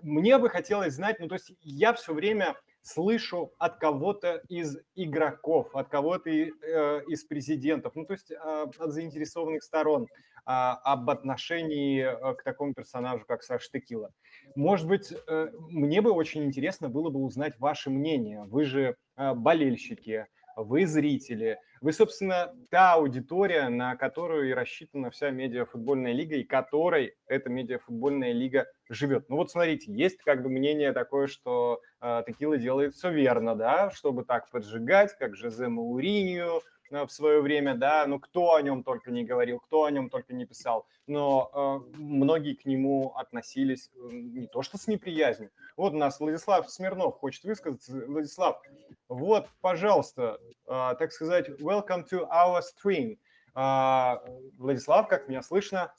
мне 0.02 0.38
бы 0.38 0.48
хотелось 0.48 0.94
знать, 0.94 1.20
ну 1.20 1.28
то 1.28 1.34
есть 1.34 1.52
я 1.62 1.92
все 1.92 2.14
время 2.14 2.56
слышу 2.82 3.52
от 3.58 3.78
кого-то 3.78 4.42
из 4.48 4.78
игроков, 4.94 5.74
от 5.74 5.88
кого-то 5.88 6.30
э, 6.30 7.02
из 7.08 7.24
президентов, 7.24 7.94
ну 7.94 8.04
то 8.04 8.14
есть 8.14 8.30
э, 8.30 8.36
от 8.36 8.92
заинтересованных 8.92 9.62
сторон 9.62 10.04
э, 10.04 10.06
об 10.44 11.10
отношении 11.10 12.02
э, 12.02 12.34
к 12.34 12.42
такому 12.42 12.74
персонажу, 12.74 13.24
как 13.26 13.42
Саша 13.42 13.68
Текила. 13.72 14.10
Может 14.56 14.88
быть, 14.88 15.12
э, 15.12 15.48
мне 15.68 16.00
бы 16.00 16.10
очень 16.12 16.44
интересно 16.44 16.88
было 16.88 17.10
бы 17.10 17.20
узнать 17.20 17.58
ваше 17.58 17.90
мнение. 17.90 18.44
Вы 18.44 18.64
же 18.64 18.96
болельщики, 19.16 20.26
вы 20.56 20.86
зрители, 20.86 21.58
вы, 21.80 21.92
собственно, 21.92 22.54
та 22.70 22.94
аудитория, 22.94 23.68
на 23.68 23.96
которую 23.96 24.50
и 24.50 24.54
рассчитана 24.54 25.10
вся 25.10 25.30
медиафутбольная 25.30 26.12
лига, 26.12 26.36
и 26.36 26.44
которой 26.44 27.14
эта 27.26 27.48
медиафутбольная 27.48 28.32
лига 28.32 28.66
живет. 28.88 29.28
Ну 29.28 29.36
вот 29.36 29.50
смотрите, 29.50 29.92
есть 29.92 30.18
как 30.22 30.42
бы 30.42 30.50
мнение 30.50 30.92
такое, 30.92 31.26
что 31.26 31.80
э, 32.00 32.22
Текила 32.26 32.58
делает 32.58 32.94
все 32.94 33.10
верно, 33.10 33.56
да, 33.56 33.90
чтобы 33.90 34.24
так 34.24 34.50
поджигать, 34.50 35.16
как 35.18 35.36
Жозе 35.36 35.68
Мауринью, 35.68 36.60
Э, 36.60 36.79
в 36.90 37.08
свое 37.08 37.40
время, 37.40 37.74
да, 37.74 38.06
ну 38.06 38.18
кто 38.18 38.54
о 38.54 38.62
нем 38.62 38.82
только 38.82 39.10
не 39.10 39.24
говорил, 39.24 39.60
кто 39.60 39.84
о 39.84 39.90
нем 39.90 40.10
только 40.10 40.34
не 40.34 40.44
писал, 40.44 40.86
но 41.06 41.50
э, 41.94 41.98
многие 41.98 42.54
к 42.54 42.64
нему 42.64 43.12
относились 43.16 43.90
э, 43.94 44.08
не 44.12 44.46
то 44.46 44.62
что 44.62 44.76
с 44.76 44.86
неприязнью. 44.88 45.50
Вот 45.76 45.92
у 45.92 45.96
нас 45.96 46.20
Владислав 46.20 46.68
Смирнов 46.70 47.16
хочет 47.18 47.44
высказаться. 47.44 47.92
Владислав, 48.06 48.60
вот, 49.08 49.48
пожалуйста, 49.60 50.40
э, 50.66 50.94
так 50.98 51.12
сказать, 51.12 51.48
welcome 51.60 52.04
to 52.10 52.28
our 52.28 52.60
stream. 52.60 53.18
Э, 53.54 54.18
Владислав, 54.58 55.08
как 55.08 55.28
меня 55.28 55.42
слышно? 55.42 55.92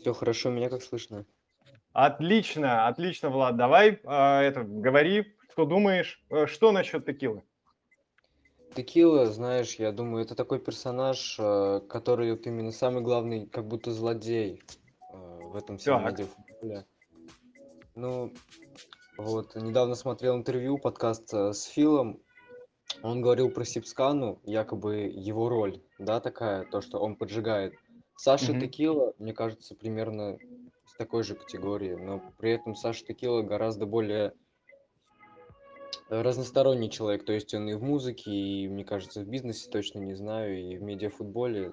Все 0.00 0.12
хорошо, 0.12 0.50
меня 0.50 0.68
как 0.68 0.82
слышно? 0.82 1.26
Отлично, 1.92 2.86
отлично, 2.86 3.30
Влад. 3.30 3.56
Давай 3.56 4.00
э, 4.02 4.40
это 4.42 4.62
говори, 4.62 5.34
что 5.52 5.64
думаешь, 5.64 6.22
э, 6.30 6.46
что 6.46 6.72
насчет 6.72 7.04
текилы? 7.04 7.42
Текила, 8.74 9.26
знаешь, 9.26 9.74
я 9.76 9.92
думаю, 9.92 10.24
это 10.24 10.34
такой 10.34 10.60
персонаж, 10.60 11.36
э, 11.38 11.80
который 11.88 12.30
вот 12.32 12.46
именно 12.46 12.70
самый 12.70 13.02
главный, 13.02 13.46
как 13.46 13.66
будто 13.66 13.90
злодей 13.90 14.62
э, 15.12 15.16
в 15.16 15.56
этом 15.56 15.78
всем 15.78 16.04
медиафутболе. 16.04 16.86
Ну, 17.96 18.32
вот, 19.16 19.56
недавно 19.56 19.94
смотрел 19.96 20.36
интервью, 20.36 20.78
подкаст 20.78 21.34
э, 21.34 21.52
с 21.52 21.64
Филом. 21.64 22.20
Он 23.02 23.20
говорил 23.20 23.50
про 23.50 23.64
Сипскану, 23.64 24.40
якобы 24.44 25.10
его 25.12 25.48
роль, 25.48 25.82
да, 25.98 26.20
такая, 26.20 26.64
то, 26.64 26.80
что 26.80 26.98
он 26.98 27.16
поджигает. 27.16 27.74
Саша 28.16 28.52
Мгм. 28.52 28.60
Текила, 28.60 29.14
мне 29.18 29.32
кажется, 29.32 29.74
примерно 29.74 30.38
с 30.86 30.94
такой 30.96 31.22
же 31.22 31.34
категории, 31.34 31.94
но 31.94 32.22
при 32.38 32.52
этом 32.52 32.74
Саша 32.74 33.04
Текила 33.04 33.42
гораздо 33.42 33.86
более 33.86 34.34
разносторонний 36.10 36.90
человек, 36.90 37.24
то 37.24 37.32
есть 37.32 37.54
он 37.54 37.68
и 37.68 37.74
в 37.74 37.82
музыке, 37.82 38.30
и, 38.30 38.68
мне 38.68 38.84
кажется, 38.84 39.20
в 39.20 39.28
бизнесе 39.28 39.70
точно 39.70 40.00
не 40.00 40.14
знаю, 40.14 40.58
и 40.60 40.76
в 40.76 40.82
медиафутболе 40.82 41.72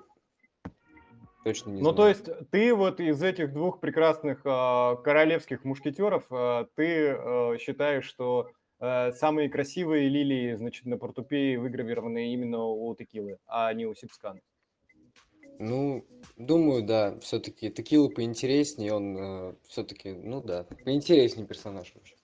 точно 1.44 1.72
не 1.72 1.82
Ну, 1.82 1.92
знаю. 1.92 1.96
то 1.96 2.08
есть 2.08 2.50
ты 2.52 2.74
вот 2.74 3.00
из 3.00 3.22
этих 3.24 3.52
двух 3.54 3.80
прекрасных 3.80 4.42
а, 4.46 4.96
королевских 4.98 5.64
мушкетеров, 5.64 6.26
а, 6.30 6.68
ты 6.76 7.10
а, 7.10 7.58
считаешь, 7.58 8.06
что 8.06 8.50
а, 8.80 9.12
самые 9.12 9.50
красивые 9.50 10.08
лилии, 10.08 10.54
значит, 10.56 10.86
на 10.86 10.98
портупее 10.98 11.60
выгравированы 11.60 12.34
именно 12.34 12.64
у 12.66 12.94
Текилы, 12.96 13.40
а 13.48 13.74
не 13.74 13.86
у 13.86 13.96
Сипскана? 13.96 14.40
Ну, 15.60 16.06
думаю, 16.36 16.84
да, 16.84 17.20
все-таки 17.20 17.72
Текила 17.72 18.10
поинтереснее, 18.10 18.94
он 18.94 19.18
э, 19.18 19.56
все-таки, 19.68 20.12
ну 20.12 20.40
да, 20.42 20.68
поинтереснее 20.86 21.48
персонаж 21.48 21.92
вообще. 21.96 22.16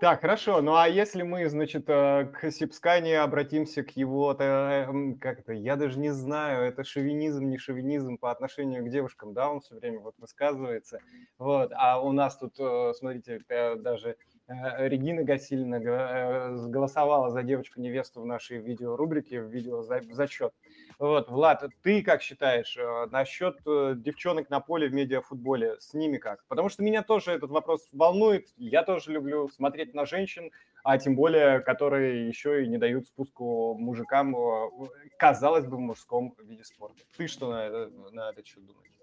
Так, 0.00 0.20
хорошо. 0.20 0.60
Ну 0.62 0.76
а 0.76 0.86
если 0.86 1.22
мы, 1.22 1.48
значит, 1.48 1.88
э, 1.88 2.26
к 2.26 2.52
Сипскане 2.52 3.18
обратимся 3.18 3.82
к 3.82 3.96
его, 3.96 4.32
э, 4.38 4.86
как 5.20 5.40
это, 5.40 5.52
я 5.52 5.74
даже 5.74 5.98
не 5.98 6.10
знаю, 6.10 6.62
это 6.62 6.84
шовинизм, 6.84 7.48
не 7.48 7.58
шовинизм 7.58 8.16
по 8.16 8.30
отношению 8.30 8.84
к 8.84 8.90
девушкам, 8.90 9.34
да, 9.34 9.50
он 9.50 9.60
все 9.60 9.74
время 9.74 9.98
вот 9.98 10.14
высказывается. 10.18 11.00
Вот, 11.36 11.72
а 11.74 12.00
у 12.00 12.12
нас 12.12 12.38
тут, 12.38 12.54
э, 12.60 12.92
смотрите, 12.96 13.40
даже 13.48 14.16
Регина 14.48 15.24
Гасильевна 15.24 15.78
га- 15.78 16.10
э, 16.10 16.66
голосовала 16.68 17.30
за 17.30 17.42
девочку-невесту 17.42 18.22
в 18.22 18.26
нашей 18.26 18.58
видеорубрике, 18.58 19.42
в 19.42 19.48
видеозачет. 19.48 20.54
Вот, 20.98 21.28
Влад, 21.28 21.64
ты 21.82 22.02
как 22.02 22.22
считаешь 22.22 22.74
э, 22.78 23.06
насчет 23.10 23.58
э, 23.66 23.92
девчонок 23.96 24.48
на 24.48 24.60
поле 24.60 24.88
в 24.88 24.94
медиафутболе? 24.94 25.76
С 25.80 25.92
ними 25.92 26.16
как? 26.16 26.46
Потому 26.48 26.70
что 26.70 26.82
меня 26.82 27.02
тоже 27.02 27.32
этот 27.32 27.50
вопрос 27.50 27.86
волнует. 27.92 28.48
Я 28.56 28.82
тоже 28.84 29.12
люблю 29.12 29.48
смотреть 29.48 29.92
на 29.92 30.06
женщин, 30.06 30.50
а 30.82 30.96
тем 30.96 31.14
более, 31.14 31.60
которые 31.60 32.26
еще 32.26 32.64
и 32.64 32.68
не 32.68 32.78
дают 32.78 33.06
спуску 33.06 33.74
мужикам, 33.74 34.34
э, 34.34 34.70
казалось 35.18 35.66
бы, 35.66 35.76
в 35.76 35.80
мужском 35.80 36.34
виде 36.42 36.64
спорта. 36.64 37.02
Ты 37.18 37.26
что 37.26 37.50
на, 37.50 37.88
на 38.12 38.30
этот 38.30 38.46
счет 38.46 38.64
думаешь? 38.64 38.97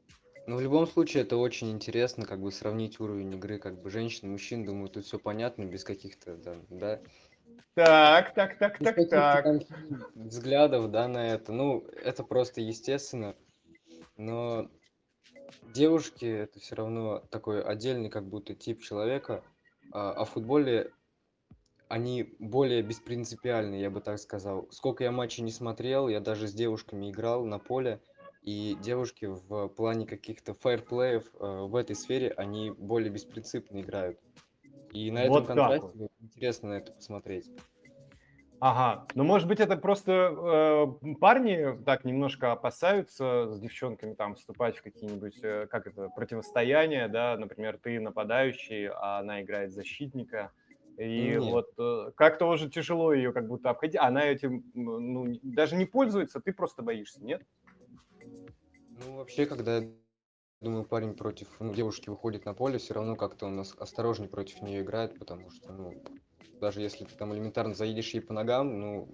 Ну, 0.47 0.57
в 0.57 0.61
любом 0.61 0.85
случае, 0.85 1.23
это 1.23 1.37
очень 1.37 1.71
интересно, 1.71 2.25
как 2.25 2.39
бы 2.39 2.51
сравнить 2.51 2.99
уровень 2.99 3.33
игры, 3.33 3.57
как 3.57 3.81
бы 3.81 3.89
женщин, 3.89 4.31
мужчин, 4.31 4.63
думаю, 4.63 4.89
тут 4.89 5.05
все 5.05 5.17
понятно, 5.17 5.65
без 5.65 5.83
каких-то, 5.83 6.37
да, 6.37 6.55
да, 6.69 7.01
Так, 7.73 8.35
так, 8.35 8.57
так, 8.59 8.79
без 8.79 8.93
так, 8.93 9.09
так. 9.09 9.43
там 9.43 9.59
взглядов, 10.13 10.91
да, 10.91 11.07
на 11.07 11.27
это. 11.29 11.51
Ну, 11.51 11.85
это 12.03 12.23
просто 12.23 12.61
естественно, 12.61 13.35
но 14.17 14.69
девушки 15.73 16.25
это 16.25 16.59
все 16.59 16.75
равно 16.75 17.19
такой 17.31 17.63
отдельный 17.63 18.09
как 18.09 18.27
будто 18.27 18.53
тип 18.53 18.81
человека, 18.81 19.43
а, 19.91 20.11
а 20.11 20.25
в 20.25 20.29
футболе 20.29 20.91
они 21.87 22.35
более 22.39 22.81
беспринципиальны, 22.81 23.75
я 23.75 23.89
бы 23.89 24.01
так 24.01 24.19
сказал. 24.19 24.67
Сколько 24.71 25.03
я 25.03 25.11
матчей 25.11 25.43
не 25.43 25.51
смотрел, 25.51 26.07
я 26.07 26.19
даже 26.19 26.47
с 26.47 26.53
девушками 26.53 27.09
играл 27.09 27.45
на 27.45 27.59
поле, 27.59 27.99
и 28.45 28.77
девушки 28.79 29.25
в 29.25 29.69
плане 29.69 30.05
каких-то 30.05 30.53
фейрплеев 30.53 31.23
э, 31.33 31.65
в 31.65 31.75
этой 31.75 31.95
сфере, 31.95 32.31
они 32.37 32.69
более 32.71 33.09
беспринципно 33.09 33.81
играют. 33.81 34.19
И 34.93 35.11
на 35.11 35.23
этом 35.23 35.33
Вот 35.33 35.47
контрасте 35.47 35.89
вот. 35.95 36.11
интересно 36.21 36.69
на 36.69 36.73
это 36.75 36.91
посмотреть. 36.91 37.49
Ага, 38.59 39.05
ну 39.15 39.23
может 39.23 39.47
быть 39.47 39.59
это 39.59 39.75
просто 39.75 40.11
э, 41.03 41.15
парни 41.19 41.83
так 41.83 42.05
немножко 42.05 42.53
опасаются 42.53 43.47
с 43.51 43.59
девчонками 43.59 44.13
там 44.13 44.35
вступать 44.35 44.77
в 44.77 44.83
какие-нибудь, 44.83 45.39
э, 45.43 45.67
как 45.67 45.87
это, 45.87 46.09
противостояния, 46.15 47.07
да, 47.07 47.35
например, 47.37 47.77
ты 47.81 47.99
нападающий, 47.99 48.87
а 48.87 49.19
она 49.19 49.41
играет 49.41 49.73
защитника, 49.73 50.51
и 50.97 51.31
Нет. 51.31 51.43
вот 51.43 51.73
э, 51.77 52.11
как-то 52.15 52.47
уже 52.47 52.69
тяжело 52.69 53.11
ее 53.11 53.33
как 53.33 53.47
будто 53.47 53.71
обходить, 53.71 53.99
она 53.99 54.23
этим, 54.23 54.63
ну, 54.73 55.37
даже 55.43 55.75
не 55.75 55.85
пользуется, 55.85 56.39
ты 56.39 56.53
просто 56.53 56.81
боишься, 56.81 57.23
нет? 57.23 57.41
Ну, 58.97 59.17
вообще, 59.17 59.45
когда, 59.45 59.77
я 59.77 59.89
думаю, 60.61 60.85
парень 60.85 61.15
против 61.15 61.47
ну, 61.59 61.73
девушки 61.73 62.09
выходит 62.09 62.45
на 62.45 62.53
поле, 62.53 62.77
все 62.77 62.93
равно 62.93 63.15
как-то 63.15 63.47
он 63.47 63.59
ос- 63.59 63.75
осторожнее 63.77 64.29
против 64.29 64.61
нее 64.61 64.81
играет, 64.81 65.19
потому 65.19 65.49
что, 65.49 65.73
ну, 65.73 65.93
даже 66.61 66.81
если 66.81 67.03
ты 67.03 67.15
там 67.15 67.33
элементарно 67.33 67.73
заедешь 67.73 68.13
ей 68.13 68.21
по 68.21 68.33
ногам, 68.33 68.79
ну, 68.79 69.07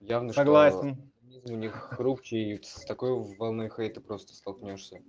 явно, 0.00 0.32
что 0.32 0.40
Согласен. 0.40 1.10
организм 1.20 1.52
у 1.52 1.56
них 1.56 1.72
хрупче, 1.74 2.36
и 2.38 2.62
с 2.62 2.84
такой 2.84 3.12
волной 3.36 3.68
хейта 3.68 4.00
просто 4.00 4.34
столкнешься. 4.34 5.02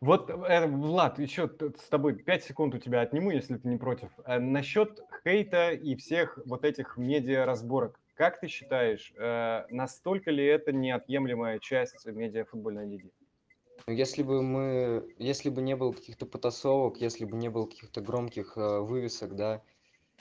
Вот, 0.00 0.30
э, 0.30 0.66
Влад, 0.66 1.18
еще 1.18 1.50
с 1.76 1.88
тобой 1.88 2.14
5 2.14 2.44
секунд 2.44 2.74
у 2.74 2.78
тебя 2.78 3.00
отниму, 3.00 3.30
если 3.30 3.56
ты 3.56 3.68
не 3.68 3.78
против. 3.78 4.10
Э, 4.24 4.38
насчет 4.38 5.00
хейта 5.24 5.72
и 5.72 5.96
всех 5.96 6.38
вот 6.46 6.64
этих 6.64 6.96
медиа-разборок. 6.96 7.98
Как 8.18 8.40
ты 8.40 8.48
считаешь, 8.48 9.12
э, 9.16 9.66
настолько 9.70 10.32
ли 10.32 10.44
это 10.44 10.72
неотъемлемая 10.72 11.60
часть 11.60 12.04
медиа-футбольной 12.04 12.84
лиги? 12.84 13.12
Но 13.86 13.92
если 13.92 14.24
бы 14.24 14.42
мы, 14.42 15.14
если 15.18 15.50
бы 15.50 15.62
не 15.62 15.76
было 15.76 15.92
каких-то 15.92 16.26
потасовок, 16.26 16.96
если 17.00 17.24
бы 17.24 17.36
не 17.36 17.48
было 17.48 17.66
каких-то 17.66 18.00
громких 18.00 18.56
э, 18.56 18.80
вывесок, 18.80 19.36
да, 19.36 19.62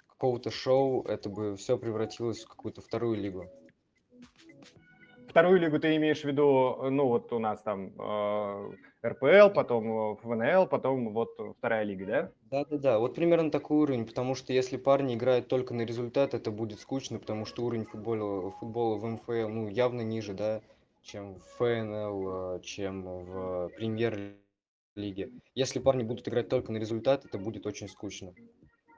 какого-то 0.06 0.52
шоу, 0.52 1.06
это 1.06 1.30
бы 1.30 1.56
все 1.56 1.76
превратилось 1.76 2.44
в 2.44 2.48
какую-то 2.48 2.82
вторую 2.82 3.18
лигу. 3.18 3.50
Вторую 5.28 5.60
лигу 5.60 5.78
ты 5.80 5.96
имеешь 5.98 6.22
в 6.22 6.26
виду, 6.26 6.78
э, 6.82 6.90
ну 6.90 7.08
вот 7.08 7.32
у 7.34 7.40
нас 7.40 7.62
там 7.62 7.92
э, 8.00 8.72
РПЛ, 9.06 9.54
потом 9.54 10.14
э, 10.14 10.16
ФНЛ, 10.22 10.68
потом 10.68 11.14
вот 11.14 11.30
вторая 11.58 11.84
лига, 11.84 12.06
да? 12.06 12.32
Да-да-да, 12.50 12.98
вот 13.00 13.14
примерно 13.14 13.52
такой 13.52 13.78
уровень, 13.80 14.06
потому 14.06 14.36
что 14.36 14.54
если 14.54 14.78
парни 14.78 15.16
играют 15.16 15.48
только 15.50 15.74
на 15.74 15.82
результат, 15.82 16.34
это 16.34 16.50
будет 16.50 16.80
скучно, 16.80 17.20
потому 17.20 17.46
что 17.46 17.66
уровень 17.66 17.86
футбола, 17.86 18.52
футбола 18.52 18.96
в 18.98 19.06
МФЛ, 19.06 19.50
ну, 19.50 19.68
явно 19.68 20.02
ниже, 20.02 20.34
да, 20.34 20.62
чем 21.02 21.36
в 21.36 21.44
ФНЛ, 21.58 22.56
э, 22.56 22.60
чем 22.62 23.04
в 23.04 23.70
премьер-лиге. 23.76 25.32
Если 25.56 25.80
парни 25.80 26.04
будут 26.04 26.28
играть 26.28 26.48
только 26.48 26.72
на 26.72 26.78
результат, 26.78 27.26
это 27.26 27.38
будет 27.38 27.66
очень 27.68 27.90
скучно. 27.90 28.34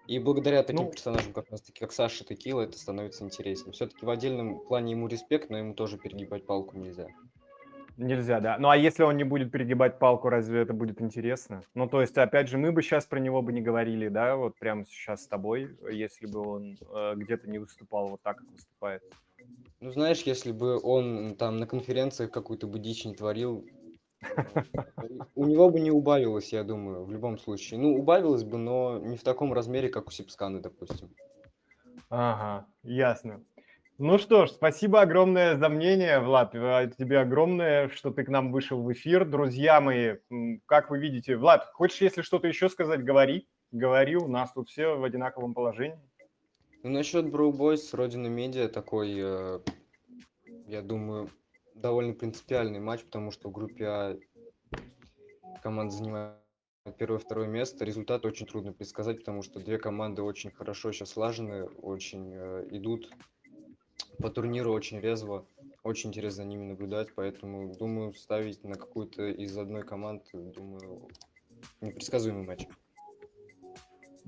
И 0.10 0.18
благодаря 0.18 0.64
таким 0.64 0.86
Ну- 0.86 0.92
персонажам, 0.92 1.34
как 1.34 1.52
раз 1.52 1.62
таки, 1.62 1.80
как 1.82 1.92
Саша 1.92 2.26
Текила, 2.26 2.62
это 2.62 2.76
становится 2.76 3.24
интереснее. 3.24 3.74
Все-таки 3.74 4.04
в 4.04 4.10
отдельном 4.10 4.60
плане 4.60 4.94
ему 4.94 5.08
респект, 5.08 5.52
но 5.52 5.60
ему 5.60 5.76
тоже 5.76 6.00
перегибать 6.00 6.48
палку 6.48 6.76
нельзя. 6.80 7.10
Нельзя, 7.96 8.40
да. 8.40 8.58
Ну 8.58 8.70
а 8.70 8.76
если 8.76 9.04
он 9.04 9.18
не 9.18 9.24
будет 9.24 9.52
перегибать 9.52 10.00
палку, 10.00 10.30
разве 10.30 10.62
это 10.62 10.74
будет 10.74 11.00
интересно? 11.00 11.62
Ну 11.76 11.88
то 11.88 12.02
есть, 12.02 12.18
опять 12.18 12.48
же, 12.48 12.58
мы 12.58 12.72
бы 12.72 12.82
сейчас 12.82 13.06
про 13.06 13.20
него 13.20 13.44
бы 13.44 13.54
не 13.54 13.62
говорили, 13.62 14.08
да, 14.08 14.36
вот 14.36 14.58
прямо 14.58 14.84
сейчас 14.86 15.26
с 15.26 15.28
тобой, 15.28 15.78
если 15.92 16.26
бы 16.26 16.40
он 16.40 16.78
э, 16.92 17.14
где-то 17.16 17.48
не 17.48 17.60
выступал 17.60 18.08
вот 18.08 18.22
так, 18.24 18.38
как 18.38 18.50
выступает. 18.50 19.04
Ну, 19.80 19.92
знаешь, 19.92 20.24
если 20.24 20.52
бы 20.52 20.80
он 20.82 21.36
там 21.38 21.58
на 21.58 21.68
конференциях 21.68 22.32
какую-то 22.32 22.66
бы 22.66 22.80
дичь 22.80 23.06
не 23.06 23.14
творил, 23.14 23.64
у 25.36 25.46
него 25.46 25.70
бы 25.70 25.80
не 25.80 25.92
убавилось, 25.92 26.52
я 26.54 26.64
думаю, 26.64 27.06
в 27.06 27.12
любом 27.12 27.38
случае. 27.38 27.80
Ну, 27.80 27.96
убавилось 27.96 28.44
бы, 28.44 28.58
но 28.58 29.00
не 29.00 29.18
в 29.18 29.24
таком 29.24 29.54
размере, 29.54 29.90
как 29.90 30.08
у 30.08 30.12
Сипсканы, 30.12 30.60
допустим. 30.60 31.14
Ага, 32.10 32.68
ясно. 32.84 33.44
Ну 33.98 34.18
что 34.18 34.46
ж, 34.46 34.52
спасибо 34.52 35.02
огромное 35.02 35.58
за 35.58 35.68
мнение, 35.68 36.20
Влад. 36.22 36.56
э, 36.56 36.90
Тебе 36.98 37.20
огромное, 37.20 37.90
что 37.90 38.12
ты 38.12 38.24
к 38.24 38.30
нам 38.30 38.52
вышел 38.52 38.82
в 38.82 38.92
эфир. 38.94 39.26
Друзья 39.26 39.82
мои, 39.82 40.16
как 40.66 40.90
вы 40.90 41.00
видите, 41.00 41.36
Влад, 41.36 41.66
хочешь, 41.74 42.02
если 42.02 42.22
что-то 42.22 42.48
еще 42.48 42.70
сказать, 42.70 43.04
говори. 43.04 43.48
Говори, 43.72 44.16
у 44.16 44.28
нас 44.28 44.54
тут 44.54 44.70
все 44.70 44.96
в 44.96 45.04
одинаковом 45.04 45.54
положении. 45.54 46.00
Ну, 46.82 46.92
насчет 46.92 47.26
Boys, 47.26 47.94
Родина 47.94 48.28
Медиа 48.28 48.70
такой, 48.70 49.16
э, 49.18 49.60
я 50.68 50.82
думаю, 50.82 51.30
довольно 51.82 52.14
принципиальный 52.14 52.80
матч, 52.80 53.04
потому 53.04 53.32
что 53.32 53.50
в 53.50 53.52
группе 53.52 53.86
А 53.86 54.18
команда 55.62 55.94
занимает 55.94 56.36
первое 56.98 57.20
второе 57.20 57.48
место. 57.48 57.86
Результат 57.86 58.26
очень 58.26 58.46
трудно 58.46 58.74
предсказать, 58.74 59.20
потому 59.20 59.42
что 59.44 59.60
две 59.60 59.78
команды 59.78 60.22
очень 60.22 60.52
хорошо 60.52 60.92
сейчас 60.92 61.12
слажены, 61.12 61.66
очень 61.66 62.32
э, 62.34 62.68
идут 62.72 63.10
по 64.20 64.30
турниру 64.30 64.72
очень 64.72 65.00
резво. 65.00 65.46
Очень 65.84 66.10
интересно 66.10 66.44
за 66.44 66.50
ними 66.50 66.66
наблюдать, 66.66 67.14
поэтому 67.16 67.74
думаю 67.74 68.14
ставить 68.14 68.64
на 68.64 68.76
какую-то 68.76 69.28
из 69.28 69.58
одной 69.58 69.84
команды, 69.84 70.26
думаю, 70.34 71.08
непредсказуемый 71.80 72.46
матч. 72.46 72.68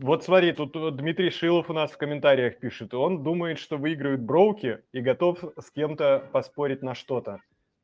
Вот 0.01 0.23
смотри, 0.23 0.51
тут 0.51 0.75
э, 0.75 0.89
Дмитрий 0.91 1.29
Шилов 1.29 1.69
у 1.69 1.73
нас 1.73 1.91
в 1.91 1.97
комментариях 1.97 2.57
пишет. 2.57 2.95
Он 2.95 3.21
думает, 3.23 3.59
что 3.59 3.77
выиграют 3.77 4.21
броуки 4.21 4.79
и 4.91 4.99
готов 4.99 5.43
с 5.59 5.69
кем-то 5.69 6.27
поспорить 6.31 6.81
на 6.81 6.95
что-то. 6.95 7.41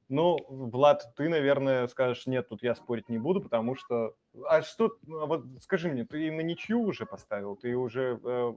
Ну, 0.09 0.37
Влад, 0.49 1.13
ты, 1.15 1.29
наверное, 1.29 1.85
скажешь, 1.87 2.25
нет, 2.25 2.49
тут 2.49 2.63
я 2.63 2.73
спорить 2.73 3.07
не 3.07 3.19
буду, 3.19 3.41
потому 3.41 3.75
что... 3.75 4.15
А 4.49 4.63
что, 4.63 4.97
а 5.07 5.27
вот 5.27 5.45
скажи 5.61 5.89
мне, 5.89 6.05
ты 6.05 6.31
на 6.31 6.41
ничью 6.41 6.81
уже 6.81 7.05
поставил? 7.05 7.55
Ты 7.55 7.75
уже 7.75 8.19
э, 8.23 8.53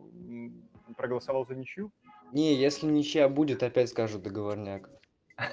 проголосовал 0.97 1.45
за 1.45 1.55
ничью? 1.55 1.93
Не, 2.33 2.55
если 2.55 2.87
ничья 2.87 3.29
будет, 3.29 3.63
опять 3.63 3.91
скажут 3.91 4.23
договорняк. 4.23 4.89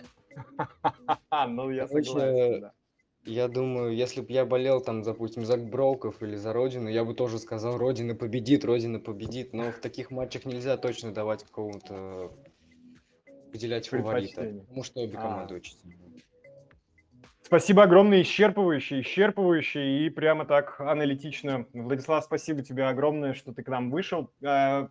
Ну, 1.48 1.72
я 1.72 1.88
согласен. 1.88 2.72
Я 3.28 3.50
думаю, 3.50 3.94
если 3.94 4.22
бы 4.22 4.32
я 4.32 4.46
болел 4.46 4.80
там, 4.80 5.04
допустим, 5.04 5.46
за 5.46 5.58
Броуков 5.58 6.24
или 6.24 6.38
за 6.38 6.54
Родину, 6.54 6.88
я 6.88 7.04
бы 7.04 7.14
тоже 7.14 7.40
сказал, 7.40 7.78
Родина 7.78 8.16
победит, 8.16 8.64
Родина 8.64 9.00
победит. 9.00 9.54
Но 9.54 9.72
в 9.72 9.80
таких 9.80 10.12
матчах 10.12 10.46
нельзя 10.46 10.78
точно 10.78 11.14
давать 11.14 11.44
какому-то 11.44 12.32
выделять 13.52 13.90
фаворита. 13.90 14.42
Потому 14.42 14.84
что 14.84 15.02
обе 15.02 15.18
А. 15.18 15.22
команды 15.22 15.56
очень 15.56 15.76
сильные. 15.78 16.12
Спасибо 17.48 17.84
огромное, 17.84 18.24
исчерпывающее, 18.24 19.00
исчерпывающее 19.00 20.00
и 20.06 20.10
прямо 20.10 20.46
так 20.46 20.82
аналитично. 20.82 21.66
Владислав, 21.72 22.26
спасибо 22.26 22.62
тебе 22.62 22.84
огромное, 22.84 23.34
что 23.34 23.54
ты 23.54 23.64
к 23.64 23.70
нам 23.70 23.90
вышел. 23.90 24.30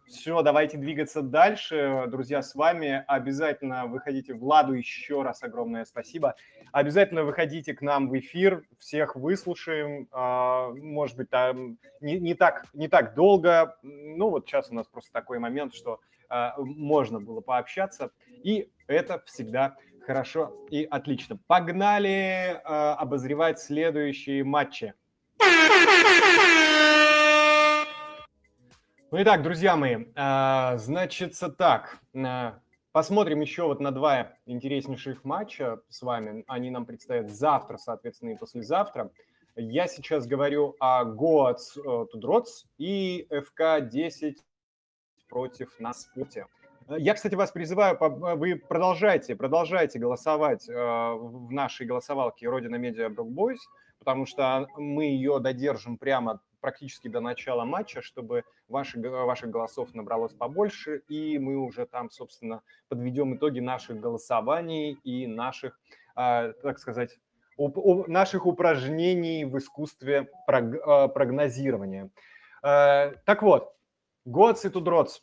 Все, 0.07 0.41
давайте 0.41 0.79
двигаться 0.79 1.21
дальше. 1.21 2.05
Друзья, 2.07 2.41
с 2.41 2.55
вами 2.55 3.05
обязательно 3.09 3.85
выходите. 3.85 4.33
Владу 4.33 4.73
еще 4.73 5.21
раз 5.21 5.43
огромное 5.43 5.85
спасибо. 5.85 6.35
Обязательно 6.73 7.25
выходите 7.25 7.75
к 7.75 7.83
нам 7.83 8.09
в 8.09 8.19
эфир, 8.19 8.65
всех 8.79 9.17
выслушаем. 9.17 10.09
А, 10.11 10.71
Может 10.71 11.19
быть, 11.19 11.29
там 11.29 11.77
не, 12.01 12.19
не, 12.19 12.33
так, 12.33 12.65
не 12.73 12.89
так 12.89 13.15
долго. 13.15 13.77
Ну, 13.83 14.31
вот 14.31 14.47
сейчас 14.47 14.71
у 14.71 14.75
нас 14.75 14.87
просто 14.87 15.13
такой 15.13 15.39
момент, 15.39 15.75
что 15.75 16.01
а, 16.31 16.55
можно 16.57 17.21
было 17.21 17.43
пообщаться. 17.43 18.13
И 18.43 18.71
это 18.87 19.23
всегда 19.27 19.77
хорошо 20.07 20.55
и 20.71 20.85
отлично. 20.85 21.39
Погнали 21.49 22.61
а, 22.65 22.95
обозревать 22.95 23.59
следующие 23.59 24.45
матчи. 24.45 24.95
Ну 29.11 29.23
итак, 29.23 29.43
друзья 29.43 29.77
мои, 29.77 30.07
а, 30.15 30.77
значится 30.77 31.49
так. 31.49 31.99
а, 32.15 32.61
Посмотрим 32.93 33.41
еще 33.41 33.65
вот 33.65 33.81
на 33.81 33.91
два 33.91 34.33
интереснейших 34.47 35.25
матча 35.25 35.81
с 35.89 36.03
вами. 36.03 36.45
Они 36.47 36.71
нам 36.71 36.87
предстоят 36.87 37.29
завтра, 37.29 37.77
соответственно, 37.77 38.31
и 38.31 38.39
послезавтра. 38.39 39.11
Я 39.57 39.87
сейчас 39.87 40.27
говорю 40.27 40.77
о 40.81 41.05
Goats 41.05 42.07
Тудроц 42.13 42.65
и 42.79 43.27
ФК-10 43.31 44.37
против 45.29 45.79
Наспути. 45.81 46.47
Я, 46.89 47.15
кстати, 47.15 47.35
вас 47.35 47.51
призываю, 47.51 47.99
по- 47.99 48.09
вы 48.09 48.57
продолжайте, 48.57 49.35
продолжайте 49.35 49.99
голосовать 49.99 50.69
э, 50.69 50.73
в 50.73 51.51
нашей 51.51 51.85
голосовалке 51.85 52.49
Родина 52.49 52.77
Медиа 52.77 53.09
Брок 53.09 53.29
Бойс, 53.29 53.59
потому 53.99 54.25
что 54.25 54.69
мы 54.77 55.05
ее 55.07 55.41
додержим 55.41 55.99
прямо 55.99 56.41
практически 56.61 57.09
до 57.09 57.21
начала 57.21 57.65
матча, 57.65 58.03
чтобы 58.03 58.45
ваши, 58.69 59.01
г- 59.01 59.09
ваших 59.11 59.51
голосов 59.51 59.95
набралось 59.95 60.33
побольше, 60.35 61.03
и 61.09 61.39
мы 61.41 61.57
уже 61.57 61.87
там, 61.87 62.09
собственно, 62.11 62.63
подведем 62.89 63.35
итоги 63.35 63.59
наших 63.59 63.99
голосований 63.99 64.93
и 65.03 65.27
наших, 65.27 65.81
э, 66.17 66.53
так 66.63 66.79
сказать, 66.79 67.19
наших 67.59 68.47
упражнений 68.47 69.45
в 69.45 69.59
искусстве 69.59 70.29
прог- 70.47 70.77
э, 70.77 71.09
прогнозирования. 71.09 72.11
Э, 72.63 73.15
Так 73.25 73.43
вот, 73.43 73.73
Гоц 74.25 74.65
и 74.65 74.69
Тудроц. 74.69 75.21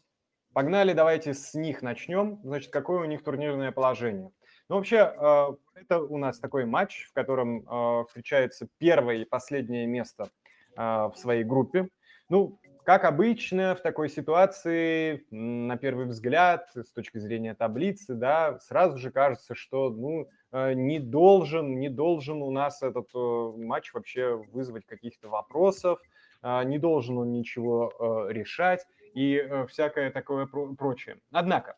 Погнали, 0.53 0.93
давайте 0.93 1.33
с 1.33 1.55
них 1.55 1.81
начнем. 1.81 2.39
Значит, 2.43 2.71
какое 2.71 3.01
у 3.01 3.05
них 3.05 3.23
турнирное 3.23 3.71
положение? 3.71 4.31
Ну, 4.69 4.75
вообще, 4.75 4.97
э, 4.97 5.47
это 5.73 5.99
у 5.99 6.17
нас 6.17 6.37
такой 6.37 6.65
матч, 6.65 7.07
в 7.09 7.13
котором 7.13 7.67
э, 7.67 8.05
встречается 8.07 8.67
первое 8.77 9.15
и 9.15 9.25
последнее 9.25 9.87
место 9.87 10.29
э, 10.77 10.79
в 10.79 11.13
своей 11.15 11.43
группе. 11.43 11.89
Ну, 12.29 12.59
как 12.85 13.03
обычно 13.03 13.73
в 13.73 13.81
такой 13.81 14.09
ситуации, 14.09 15.25
на 15.31 15.75
первый 15.77 16.05
взгляд, 16.05 16.69
с 16.75 16.91
точки 16.91 17.17
зрения 17.17 17.55
таблицы, 17.55 18.13
да, 18.13 18.59
сразу 18.59 18.99
же 18.99 19.09
кажется, 19.09 19.55
что 19.55 19.89
ну, 19.89 20.29
не 20.51 20.99
должен, 20.99 21.79
не 21.79 21.89
должен 21.89 22.43
у 22.43 22.51
нас 22.51 22.83
этот 22.83 23.09
матч 23.13 23.93
вообще 23.93 24.35
вызвать 24.51 24.85
каких-то 24.85 25.29
вопросов, 25.29 25.99
не 26.43 26.77
должен 26.77 27.17
он 27.19 27.31
ничего 27.31 28.27
решать 28.29 28.85
и 29.13 29.65
всякое 29.67 30.11
такое 30.11 30.45
прочее. 30.45 31.19
Однако, 31.31 31.77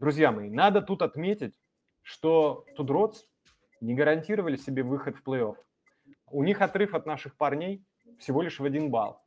друзья 0.00 0.32
мои, 0.32 0.50
надо 0.50 0.82
тут 0.82 1.02
отметить, 1.02 1.54
что 2.02 2.64
Тудроц 2.76 3.24
не 3.80 3.94
гарантировали 3.94 4.56
себе 4.56 4.82
выход 4.82 5.16
в 5.16 5.26
плей-офф. 5.26 5.56
У 6.30 6.42
них 6.44 6.60
отрыв 6.60 6.94
от 6.94 7.06
наших 7.06 7.36
парней 7.36 7.84
всего 8.18 8.42
лишь 8.42 8.60
в 8.60 8.64
один 8.64 8.90
балл. 8.90 9.22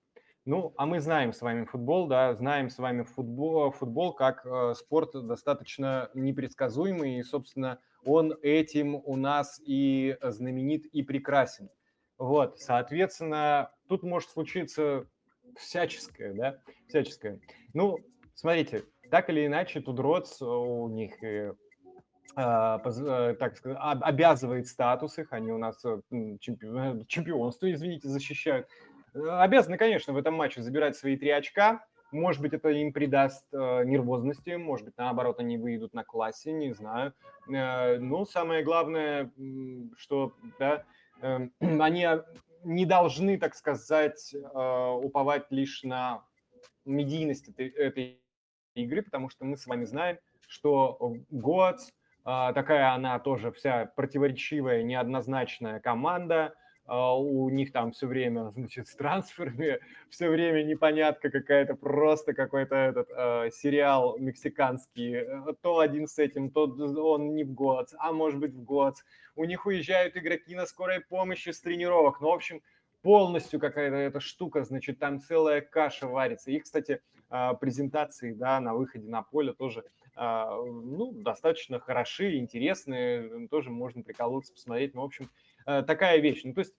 Ну, 0.46 0.74
а 0.78 0.86
мы 0.86 1.00
знаем 1.00 1.32
с 1.34 1.42
вами 1.42 1.66
футбол, 1.66 2.08
да, 2.08 2.34
знаем 2.34 2.70
с 2.70 2.80
вами 2.80 3.04
футбол, 3.04 3.72
футбол 3.72 4.14
как 4.14 4.46
э, 4.46 4.74
спорт 4.76 5.12
достаточно 5.12 6.10
непредсказуемый, 6.16 7.20
и, 7.20 7.24
собственно, 7.24 7.80
он 8.04 8.34
этим 8.42 8.96
у 8.96 9.16
нас 9.16 9.62
и 9.64 10.18
знаменит, 10.22 10.86
и 10.88 11.04
прекрасен. 11.04 11.70
Вот, 12.18 12.60
соответственно, 12.60 13.72
тут 13.88 14.02
может 14.04 14.30
случиться 14.30 15.06
всяческое, 15.60 16.34
да, 16.34 16.57
всяческое. 16.88 17.39
Ну, 17.74 17.99
смотрите, 18.34 18.84
так 19.12 19.30
или 19.30 19.45
иначе, 19.45 19.82
Тудроц 19.82 20.41
у 20.41 20.88
них 20.89 21.22
э, 21.24 21.53
а, 22.36 22.82
э, 22.84 23.36
так 23.39 23.57
сказать, 23.57 23.78
обязывает 23.80 24.68
статус 24.68 25.18
их, 25.18 25.34
они 25.34 25.51
у 25.51 25.57
нас 25.57 25.84
э, 25.84 25.99
чемпионство, 26.39 27.72
извините, 27.72 28.07
защищают. 28.07 28.68
Э, 29.14 29.20
обязаны, 29.39 29.78
конечно, 29.78 30.14
в 30.14 30.18
этом 30.18 30.36
матче 30.36 30.62
забирать 30.62 30.95
свои 30.95 31.18
три 31.18 31.30
очка. 31.30 31.86
Может 32.12 32.41
быть, 32.41 32.53
это 32.53 32.70
им 32.70 32.91
придаст 32.91 33.47
э, 33.53 33.84
нервозности, 33.86 34.51
может 34.51 34.86
быть, 34.86 34.97
наоборот, 34.97 35.39
они 35.39 35.57
выйдут 35.57 35.93
на 35.93 36.03
классе, 36.03 36.51
не 36.51 36.74
знаю. 36.74 37.14
Э, 37.47 37.97
но 37.97 38.26
самое 38.26 38.64
главное, 38.64 39.32
что 39.97 40.34
да, 40.60 40.84
э, 41.22 41.47
они 41.60 42.07
не 42.64 42.86
должны, 42.86 43.38
так 43.38 43.55
сказать, 43.55 44.34
э, 44.34 44.89
уповать 45.03 45.45
лишь 45.49 45.84
на 45.84 46.24
медийность 46.86 47.49
этой, 47.49 47.70
этой 47.70 48.22
игры, 48.76 49.01
потому 49.01 49.30
что 49.30 49.45
мы 49.45 49.57
с 49.57 49.68
вами 49.68 49.86
знаем, 49.86 50.18
что 50.47 51.16
Гоц, 51.30 51.89
э, 51.89 51.91
такая 52.26 52.93
она 52.93 53.20
тоже 53.20 53.51
вся 53.51 53.86
противоречивая, 53.95 54.84
неоднозначная 54.84 55.80
команда– 55.80 56.53
у 56.90 57.50
них 57.50 57.72
там 57.72 57.92
все 57.92 58.08
время, 58.08 58.50
значит, 58.52 58.88
с 58.88 58.96
трансферами, 58.96 59.80
все 60.10 60.30
время 60.30 60.64
непонятка 60.64 61.30
какая-то, 61.30 61.76
просто 61.76 62.34
какой-то 62.34 62.76
этот 62.76 63.10
э, 63.16 63.50
сериал 63.52 64.18
мексиканский, 64.18 65.16
э, 65.16 65.54
то 65.62 65.80
один 65.80 66.08
с 66.08 66.18
этим, 66.18 66.50
то 66.50 66.66
он 66.66 67.36
не 67.36 67.44
в 67.44 67.54
год, 67.54 67.90
а 68.00 68.12
может 68.12 68.40
быть 68.40 68.54
в 68.54 68.64
год. 68.64 68.96
У 69.36 69.46
них 69.46 69.66
уезжают 69.66 70.18
игроки 70.18 70.56
на 70.56 70.66
скорой 70.66 71.02
помощи 71.02 71.50
с 71.50 71.62
тренировок. 71.62 72.22
Ну, 72.22 72.30
в 72.30 72.34
общем, 72.34 72.62
полностью 73.02 73.60
какая-то 73.60 73.96
эта 73.96 74.20
штука, 74.20 74.64
значит, 74.64 75.00
там 75.00 75.22
целая 75.22 75.62
каша 75.62 76.08
варится. 76.08 76.52
Их, 76.52 76.64
кстати, 76.64 77.02
а, 77.30 77.54
презентации, 77.54 78.34
да, 78.34 78.60
на 78.60 78.74
выходе 78.74 79.08
на 79.08 79.22
поле 79.22 79.54
тоже, 79.54 79.84
ну, 80.18 81.14
достаточно 81.14 81.80
хороши, 81.80 82.36
интересные, 82.40 83.48
тоже 83.48 83.70
можно 83.70 84.04
приколоться, 84.04 84.52
посмотреть. 84.52 84.94
Ну, 84.94 85.02
в 85.02 85.06
общем, 85.06 85.30
такая 85.88 86.20
вещь. 86.20 86.41
Ну, 86.43 86.53
то 86.53 86.59
есть, 86.59 86.76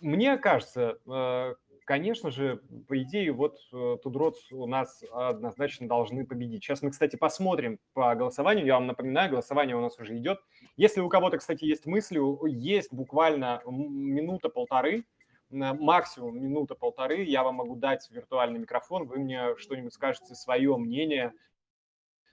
мне 0.00 0.36
кажется, 0.38 0.98
э, 1.06 1.54
конечно 1.84 2.30
же, 2.30 2.60
по 2.88 3.00
идее, 3.02 3.32
вот 3.32 3.58
э, 3.72 3.96
Тудроц 4.02 4.52
у 4.52 4.66
нас 4.66 5.02
однозначно 5.12 5.88
должны 5.88 6.26
победить. 6.26 6.62
Сейчас 6.62 6.82
мы, 6.82 6.90
кстати, 6.90 7.16
посмотрим 7.16 7.78
по 7.92 8.14
голосованию. 8.14 8.66
Я 8.66 8.74
вам 8.74 8.86
напоминаю, 8.86 9.30
голосование 9.30 9.76
у 9.76 9.80
нас 9.80 9.98
уже 9.98 10.16
идет. 10.16 10.38
Если 10.76 11.00
у 11.00 11.08
кого-то, 11.08 11.38
кстати, 11.38 11.64
есть 11.64 11.86
мысли, 11.86 12.20
есть 12.48 12.92
буквально 12.92 13.62
минута-полторы, 13.66 15.04
максимум 15.50 16.40
минута-полторы, 16.40 17.24
я 17.24 17.42
вам 17.42 17.56
могу 17.56 17.74
дать 17.74 18.08
виртуальный 18.10 18.60
микрофон, 18.60 19.06
вы 19.06 19.18
мне 19.18 19.56
что-нибудь 19.56 19.92
скажете, 19.92 20.34
свое 20.36 20.76
мнение 20.76 21.32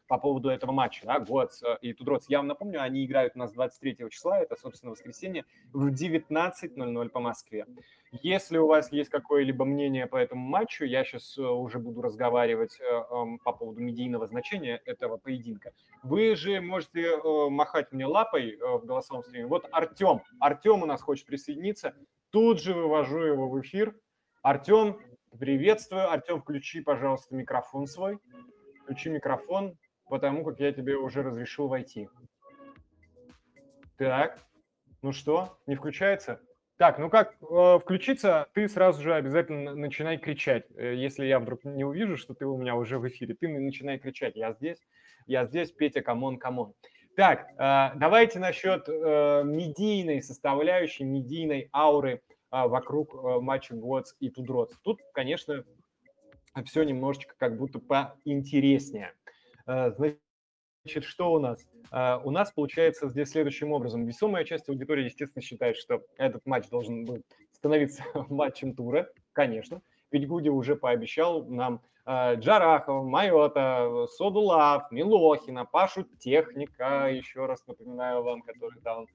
по 0.08 0.18
поводу 0.18 0.50
этого 0.50 0.72
матча. 0.72 1.06
Да, 1.06 1.20
Гоц 1.20 1.62
э, 1.64 1.78
и 1.82 1.94
Тудроц, 1.94 2.26
я 2.30 2.40
вам 2.40 2.48
напомню, 2.48 2.82
они 2.82 3.06
играют 3.06 3.34
у 3.36 3.40
нас 3.40 3.52
23 3.52 4.10
числа, 4.10 4.40
это, 4.40 4.56
собственно, 4.56 4.92
воскресенье, 4.92 5.46
в 5.74 5.88
19.00 5.88 7.10
по 7.10 7.20
Москве. 7.20 7.66
Если 8.12 8.58
у 8.58 8.68
вас 8.68 8.92
есть 8.92 9.10
какое-либо 9.10 9.66
мнение 9.66 10.08
по 10.08 10.16
этому 10.16 10.48
матчу, 10.48 10.86
я 10.86 11.04
сейчас 11.04 11.38
э, 11.38 11.42
уже 11.42 11.80
буду 11.80 12.02
разговаривать 12.02 12.80
э, 12.80 12.84
эм, 12.84 13.40
по 13.40 13.52
поводу 13.52 13.82
медийного 13.82 14.28
значения 14.28 14.82
этого 14.86 15.18
поединка. 15.18 15.74
Вы 16.04 16.36
же 16.36 16.62
можете 16.62 17.18
махать 17.50 17.92
мне 17.92 18.06
лапой 18.06 18.58
в 18.58 18.86
голосовом 18.86 19.24
стриме. 19.24 19.48
Вот 19.48 19.68
Артем. 19.72 20.22
Артем 20.40 20.84
у 20.84 20.86
нас 20.86 21.02
хочет 21.02 21.26
присоединиться. 21.26 21.94
Тут 22.30 22.62
же 22.62 22.74
вывожу 22.74 23.20
его 23.20 23.50
в 23.50 23.60
эфир. 23.62 23.96
Артем, 24.42 25.00
приветствую. 25.38 26.10
Артем, 26.10 26.42
включи, 26.42 26.82
пожалуйста, 26.82 27.36
микрофон 27.36 27.88
свой. 27.88 28.20
Включи 28.84 29.10
микрофон 29.10 29.78
потому 30.10 30.44
как 30.44 30.60
я 30.60 30.72
тебе 30.72 30.96
уже 30.98 31.24
разрешил 31.24 31.68
войти. 31.68 32.10
Так, 33.98 34.40
ну 35.02 35.12
что, 35.12 35.58
не 35.66 35.76
включается? 35.76 36.42
Так, 36.78 37.00
ну 37.00 37.10
как 37.10 37.36
э, 37.42 37.80
включиться, 37.80 38.48
ты 38.54 38.70
сразу 38.70 39.02
же 39.02 39.16
обязательно 39.16 39.74
начинай 39.74 40.20
кричать. 40.20 40.66
Э, 40.76 40.94
если 40.94 41.26
я 41.26 41.40
вдруг 41.40 41.66
не 41.66 41.84
увижу, 41.84 42.18
что 42.18 42.36
ты 42.36 42.46
у 42.46 42.56
меня 42.56 42.76
уже 42.76 43.00
в 43.00 43.08
эфире, 43.08 43.34
ты 43.34 43.48
начинай 43.48 43.98
кричать. 43.98 44.36
Я 44.36 44.54
здесь, 44.54 44.78
я 45.26 45.46
здесь, 45.46 45.72
Петя, 45.72 46.02
come 46.02 46.22
on, 46.22 46.38
come 46.38 46.59
on. 46.59 46.76
Так, 47.16 47.48
э, 47.58 47.98
давайте 47.98 48.38
насчет 48.38 48.88
э, 48.88 49.42
медийной 49.44 50.22
составляющей, 50.22 51.04
медийной 51.04 51.68
ауры 51.74 52.12
э, 52.12 52.20
вокруг 52.52 53.16
э, 53.16 53.40
матча 53.40 53.74
Готс 53.74 54.16
и 54.20 54.30
Тудроц. 54.30 54.78
Тут, 54.84 55.00
конечно, 55.14 55.64
все 56.66 56.84
немножечко 56.84 57.34
как 57.40 57.58
будто 57.58 57.80
поинтереснее. 57.80 59.14
Э, 59.68 59.92
значит, 59.92 61.04
что 61.04 61.32
у 61.34 61.40
нас? 61.40 61.68
Э, 61.92 62.20
у 62.24 62.32
нас 62.32 62.52
получается 62.52 63.10
здесь 63.10 63.30
следующим 63.30 63.72
образом. 63.72 64.06
Весомая 64.06 64.46
часть 64.46 64.70
аудитории, 64.70 65.06
естественно, 65.06 65.44
считает, 65.44 65.78
что 65.78 66.04
этот 66.18 66.46
матч 66.46 66.70
должен 66.70 67.06
был 67.06 67.22
становиться 67.52 68.04
матчем 68.30 68.74
тура, 68.74 69.10
конечно. 69.34 69.82
Ведь 70.10 70.28
Гуди 70.28 70.50
уже 70.50 70.78
пообещал 70.78 71.46
нам 71.46 71.82
э, 72.06 72.36
Джарахова, 72.36 73.04
Майота, 73.04 74.08
Содулав, 74.16 74.90
Милохина, 74.92 75.66
Пашу 75.66 76.04
Техника, 76.18 77.10
еще 77.12 77.46
раз 77.46 77.68
напоминаю 77.68 78.24
вам, 78.24 78.42
который 78.42 78.80
там 78.82 79.06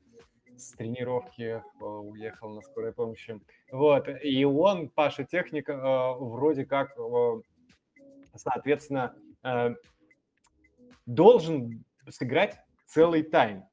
с 0.55 0.73
тренировки 0.73 1.63
уехал 1.81 2.51
на 2.51 2.61
скорой 2.61 2.93
помощи. 2.93 3.41
Вот, 3.71 4.07
и 4.23 4.45
он, 4.45 4.91
Паша 4.91 5.25
Техника, 5.25 6.15
вроде 6.19 6.67
как, 6.67 6.95
соответственно, 8.37 9.15
должен 11.07 11.85
сыграть 12.09 12.59
целый 12.87 13.23
тайм. 13.23 13.65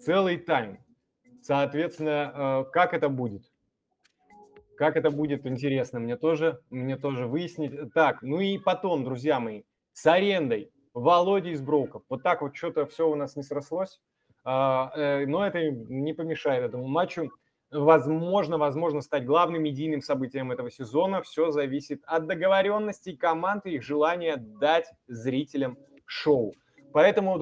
Целый 0.00 0.38
тайм. 0.38 0.78
Соответственно, 1.42 2.64
э, 2.66 2.70
как 2.72 2.94
это 2.94 3.08
будет? 3.08 3.42
Как 4.76 4.96
это 4.96 5.10
будет, 5.10 5.46
интересно 5.46 6.00
мне 6.00 6.16
тоже, 6.16 6.60
мне 6.70 6.96
тоже 6.96 7.26
выяснить. 7.26 7.92
Так, 7.94 8.22
ну 8.22 8.40
и 8.40 8.58
потом, 8.58 9.04
друзья 9.04 9.40
мои, 9.40 9.62
с 9.92 10.06
арендой 10.06 10.70
Володя 10.92 11.50
из 11.50 11.62
Броков. 11.62 12.02
Вот 12.08 12.22
так 12.22 12.42
вот 12.42 12.56
что-то 12.56 12.86
все 12.86 13.08
у 13.08 13.14
нас 13.14 13.36
не 13.36 13.42
срослось. 13.42 14.00
А, 14.44 14.92
э, 14.94 15.26
но 15.26 15.46
это 15.46 15.70
не 15.70 16.12
помешает 16.12 16.64
этому 16.64 16.86
матчу. 16.86 17.30
Возможно, 17.70 18.58
возможно 18.58 19.00
стать 19.00 19.24
главным 19.24 19.62
медийным 19.62 20.00
событием 20.00 20.52
этого 20.52 20.70
сезона. 20.70 21.20
Все 21.22 21.50
зависит 21.50 22.02
от 22.06 22.26
договоренностей 22.26 23.16
команд 23.16 23.66
и 23.66 23.74
их 23.74 23.82
желания 23.82 24.36
дать 24.36 24.92
зрителям 25.08 25.76
шоу. 26.06 26.54
Поэтому, 26.92 27.38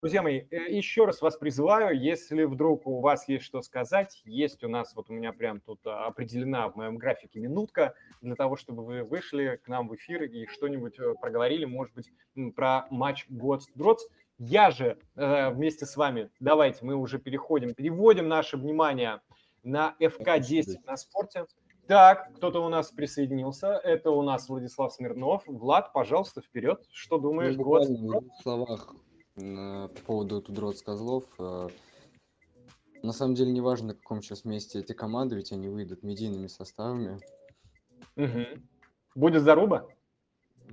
друзья 0.00 0.22
мои, 0.22 0.42
э, 0.50 0.70
еще 0.70 1.06
раз 1.06 1.22
вас 1.22 1.36
призываю, 1.36 1.98
если 1.98 2.44
вдруг 2.44 2.86
у 2.86 3.00
вас 3.00 3.28
есть 3.28 3.44
что 3.44 3.62
сказать, 3.62 4.20
есть 4.26 4.62
у 4.62 4.68
нас, 4.68 4.94
вот 4.94 5.08
у 5.08 5.14
меня 5.14 5.32
прям 5.32 5.60
тут 5.60 5.80
а, 5.86 6.06
определена 6.06 6.68
в 6.68 6.76
моем 6.76 6.96
графике 6.96 7.40
минутка 7.40 7.94
для 8.20 8.34
того, 8.34 8.56
чтобы 8.56 8.84
вы 8.84 9.04
вышли 9.04 9.60
к 9.64 9.68
нам 9.68 9.88
в 9.88 9.94
эфир 9.94 10.24
и 10.24 10.46
что-нибудь 10.46 10.98
э, 10.98 11.14
проговорили, 11.20 11.64
может 11.64 11.94
быть, 11.94 12.12
про 12.54 12.86
матч 12.90 13.26
Готс-Дротс. 13.30 14.02
Я 14.36 14.70
же 14.70 14.98
э, 15.14 15.50
вместе 15.50 15.86
с 15.86 15.96
вами, 15.96 16.28
давайте 16.40 16.84
мы 16.84 16.96
уже 16.96 17.18
переходим, 17.18 17.72
переводим 17.72 18.28
наше 18.28 18.56
внимание 18.56 19.20
на 19.62 19.94
ФК-10 20.00 20.84
на 20.84 20.96
спорте. 20.96 21.46
Так, 21.86 22.32
кто-то 22.36 22.64
у 22.64 22.68
нас 22.68 22.90
присоединился. 22.90 23.72
Это 23.72 24.10
у 24.10 24.22
нас 24.22 24.48
Владислав 24.48 24.92
Смирнов. 24.92 25.42
Влад, 25.46 25.92
пожалуйста, 25.92 26.40
вперед. 26.40 26.82
Что 26.90 27.18
думаешь? 27.18 27.56
Ну, 27.56 27.58
буквально 27.64 27.96
в 27.96 28.00
двух 28.00 28.24
словах 28.42 28.94
по 29.34 29.90
поводу 30.06 30.40
Тудрот 30.40 30.80
Козлов. 30.80 31.24
Э, 31.38 31.68
на 33.02 33.12
самом 33.12 33.34
деле, 33.34 33.52
неважно, 33.52 33.88
на 33.88 33.94
каком 33.94 34.22
сейчас 34.22 34.44
месте 34.44 34.78
эти 34.78 34.92
команды, 34.92 35.36
ведь 35.36 35.52
они 35.52 35.68
выйдут 35.68 36.02
медийными 36.02 36.46
составами. 36.46 37.20
Угу. 38.16 38.62
Будет 39.16 39.42
заруба? 39.42 39.86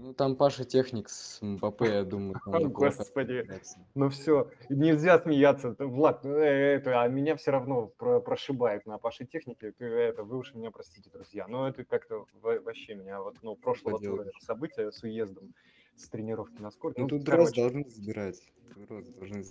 Ну, 0.03 0.15
там 0.15 0.35
Паша 0.35 0.65
Техник 0.65 1.09
с 1.09 1.39
МПП, 1.43 1.81
я 1.83 2.03
думаю. 2.03 2.41
там 2.43 2.55
О, 2.55 2.67
Господи. 2.69 3.47
Ну 3.93 4.09
все, 4.09 4.49
нельзя 4.69 5.19
смеяться. 5.19 5.75
Влад, 5.77 6.23
ну, 6.23 6.37
э, 6.37 6.75
это, 6.77 7.03
а 7.03 7.07
меня 7.07 7.35
все 7.35 7.51
равно 7.51 7.85
про- 7.85 8.19
прошибает 8.19 8.87
на 8.87 8.97
Паше 8.97 9.25
технике. 9.25 9.71
Ты, 9.73 9.85
это, 9.85 10.23
вы 10.23 10.37
уж 10.37 10.55
меня 10.55 10.71
простите, 10.71 11.11
друзья. 11.11 11.45
Но 11.47 11.67
это 11.67 11.83
как-то 11.83 12.25
во- 12.41 12.59
вообще 12.61 12.95
меня 12.95 13.21
вот, 13.21 13.35
ну, 13.43 13.55
прошлого 13.55 13.99
тура 13.99 14.25
событие 14.39 14.91
с 14.91 15.03
уездом, 15.03 15.53
с 15.95 16.09
тренировки 16.09 16.59
на 16.59 16.71
скорости. 16.71 17.01
Ну, 17.01 17.07
тут 17.07 17.23
короче. 17.23 17.43
раз 17.43 17.53
должны 17.53 17.87
забирать. 17.87 18.41
Тут 18.73 18.89
раз 18.89 19.07
должны 19.13 19.43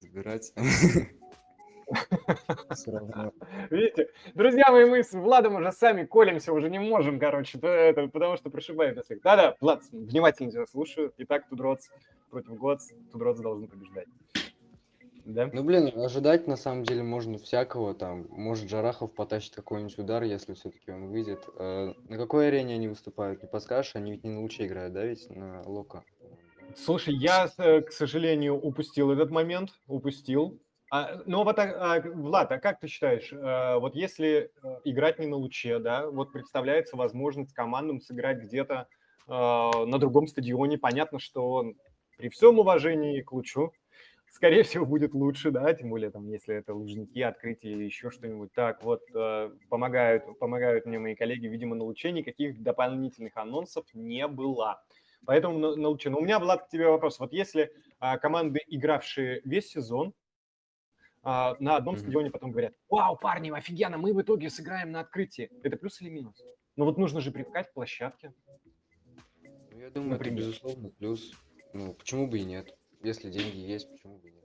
забирать. 0.00 0.52
Видите, 3.70 4.08
друзья 4.34 4.64
мои, 4.70 4.84
мы 4.84 5.02
с 5.02 5.12
Владом 5.12 5.56
уже 5.56 5.72
сами 5.72 6.04
колемся, 6.04 6.52
уже 6.52 6.70
не 6.70 6.78
можем, 6.78 7.18
короче, 7.18 7.58
то 7.58 7.66
это, 7.68 8.08
потому 8.08 8.36
что 8.36 8.50
прошибает 8.50 8.96
нас. 8.96 9.06
Да-да, 9.22 9.56
Влад, 9.60 9.82
внимательно 9.92 10.50
тебя 10.50 10.66
слушаю. 10.66 11.12
Итак, 11.18 11.48
Тудроц 11.48 11.88
против 12.30 12.56
Гоц, 12.56 12.90
Тудроц 13.12 13.38
должен 13.38 13.68
побеждать. 13.68 14.08
Да? 15.24 15.48
Ну, 15.52 15.62
блин, 15.62 15.92
ожидать 15.96 16.48
на 16.48 16.56
самом 16.56 16.82
деле 16.82 17.02
можно 17.02 17.38
всякого. 17.38 17.94
Там, 17.94 18.26
может, 18.30 18.66
Джарахов 18.66 19.14
потащит 19.14 19.54
какой-нибудь 19.54 19.96
удар, 19.98 20.24
если 20.24 20.54
все-таки 20.54 20.90
он 20.90 21.08
выйдет. 21.08 21.48
Э, 21.58 21.92
На 22.08 22.16
какой 22.16 22.48
арене 22.48 22.74
они 22.74 22.88
выступают? 22.88 23.40
Не 23.40 23.48
подскажешь? 23.48 23.94
Они 23.94 24.12
ведь 24.12 24.24
не 24.24 24.30
на 24.30 24.40
луче 24.40 24.66
играют, 24.66 24.94
да, 24.94 25.04
ведь 25.04 25.30
на 25.30 25.62
Лока? 25.64 26.02
Слушай, 26.74 27.14
я, 27.14 27.48
э, 27.58 27.82
к 27.82 27.92
сожалению, 27.92 28.56
упустил 28.56 29.12
этот 29.12 29.30
момент, 29.30 29.70
упустил. 29.86 30.58
А, 30.92 31.22
но 31.24 31.42
вот, 31.42 31.58
а, 31.58 31.94
а, 31.94 32.00
Влад, 32.02 32.52
а 32.52 32.58
как 32.58 32.78
ты 32.78 32.86
считаешь, 32.86 33.32
э, 33.32 33.78
вот 33.78 33.94
если 33.94 34.50
э, 34.62 34.76
играть 34.84 35.18
не 35.18 35.26
на 35.26 35.36
луче, 35.36 35.78
да, 35.78 36.06
вот 36.06 36.32
представляется 36.32 36.98
возможность 36.98 37.54
командам 37.54 37.98
сыграть 38.02 38.40
где-то 38.42 38.88
э, 39.26 39.30
на 39.30 39.98
другом 39.98 40.26
стадионе, 40.26 40.76
понятно, 40.76 41.18
что 41.18 41.72
при 42.18 42.28
всем 42.28 42.58
уважении 42.58 43.22
к 43.22 43.32
лучу, 43.32 43.72
скорее 44.28 44.64
всего, 44.64 44.84
будет 44.84 45.14
лучше, 45.14 45.50
да, 45.50 45.72
тем 45.72 45.88
более 45.88 46.10
там, 46.10 46.28
если 46.28 46.56
это 46.56 46.74
лужники, 46.74 47.22
открытие 47.22 47.72
или 47.72 47.84
еще 47.84 48.10
что-нибудь. 48.10 48.52
Так, 48.52 48.84
вот, 48.84 49.00
помогают, 49.70 50.38
помогают 50.38 50.84
мне 50.84 50.98
мои 50.98 51.14
коллеги, 51.14 51.46
видимо, 51.46 51.74
на 51.74 51.84
луче 51.84 52.12
никаких 52.12 52.62
дополнительных 52.62 53.34
анонсов 53.38 53.86
не 53.94 54.28
было. 54.28 54.82
Поэтому 55.24 55.58
на, 55.58 55.74
на 55.74 55.88
луче. 55.88 56.10
Но 56.10 56.18
у 56.18 56.20
меня, 56.20 56.38
Влад, 56.38 56.66
к 56.66 56.68
тебе 56.68 56.88
вопрос. 56.88 57.18
Вот 57.18 57.32
если 57.32 57.72
а, 57.98 58.18
команды, 58.18 58.60
игравшие 58.66 59.40
весь 59.44 59.70
сезон, 59.70 60.12
а, 61.22 61.56
на 61.60 61.76
одном 61.76 61.94
Мгм. 61.94 62.02
стадионе 62.02 62.30
потом 62.30 62.50
говорят, 62.50 62.74
вау, 62.88 63.16
парни, 63.16 63.50
офигенно, 63.50 63.98
мы 63.98 64.12
в 64.12 64.20
итоге 64.20 64.50
сыграем 64.50 64.90
на 64.90 65.00
открытии. 65.00 65.50
Это 65.62 65.76
плюс 65.76 66.00
или 66.00 66.10
минус? 66.10 66.42
Ну 66.76 66.84
вот 66.84 66.98
нужно 66.98 67.20
же 67.20 67.30
привыкать 67.30 67.70
к 67.70 67.74
площадке. 67.74 68.32
Ну, 69.70 69.80
я 69.80 69.90
думаю, 69.90 70.14
это 70.14 70.24
Например. 70.24 70.38
безусловно 70.38 70.90
плюс. 70.90 71.32
Ну, 71.72 71.94
почему 71.94 72.26
бы 72.26 72.38
и 72.38 72.44
нет? 72.44 72.74
Если 73.02 73.30
деньги 73.30 73.58
есть, 73.58 73.90
почему 73.90 74.18
бы 74.18 74.28
и 74.28 74.32
нет? 74.32 74.44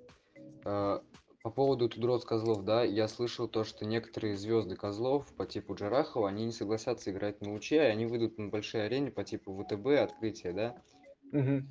А, 0.65 1.03
По 1.43 1.49
поводу 1.51 1.87
Тудроц 1.87 2.25
Козлов, 2.25 2.63
да, 2.65 2.83
я 2.83 3.07
слышал 3.07 3.47
то, 3.47 3.63
что 3.63 3.85
некоторые 3.85 4.35
звезды 4.35 4.75
Козлов 4.75 5.33
по 5.35 5.45
типу 5.45 5.75
Джарахова, 5.75 6.27
они 6.29 6.45
не 6.45 6.51
согласятся 6.51 7.11
играть 7.11 7.41
на 7.41 7.51
луче, 7.51 7.75
и 7.77 7.79
они 7.79 8.05
выйдут 8.05 8.37
на 8.37 8.49
большой 8.49 8.85
арене 8.85 9.11
по 9.11 9.23
типу 9.23 9.53
ВТБ, 9.63 9.87
открытие, 10.01 10.53
да? 10.53 10.81
Мгм. 11.31 11.69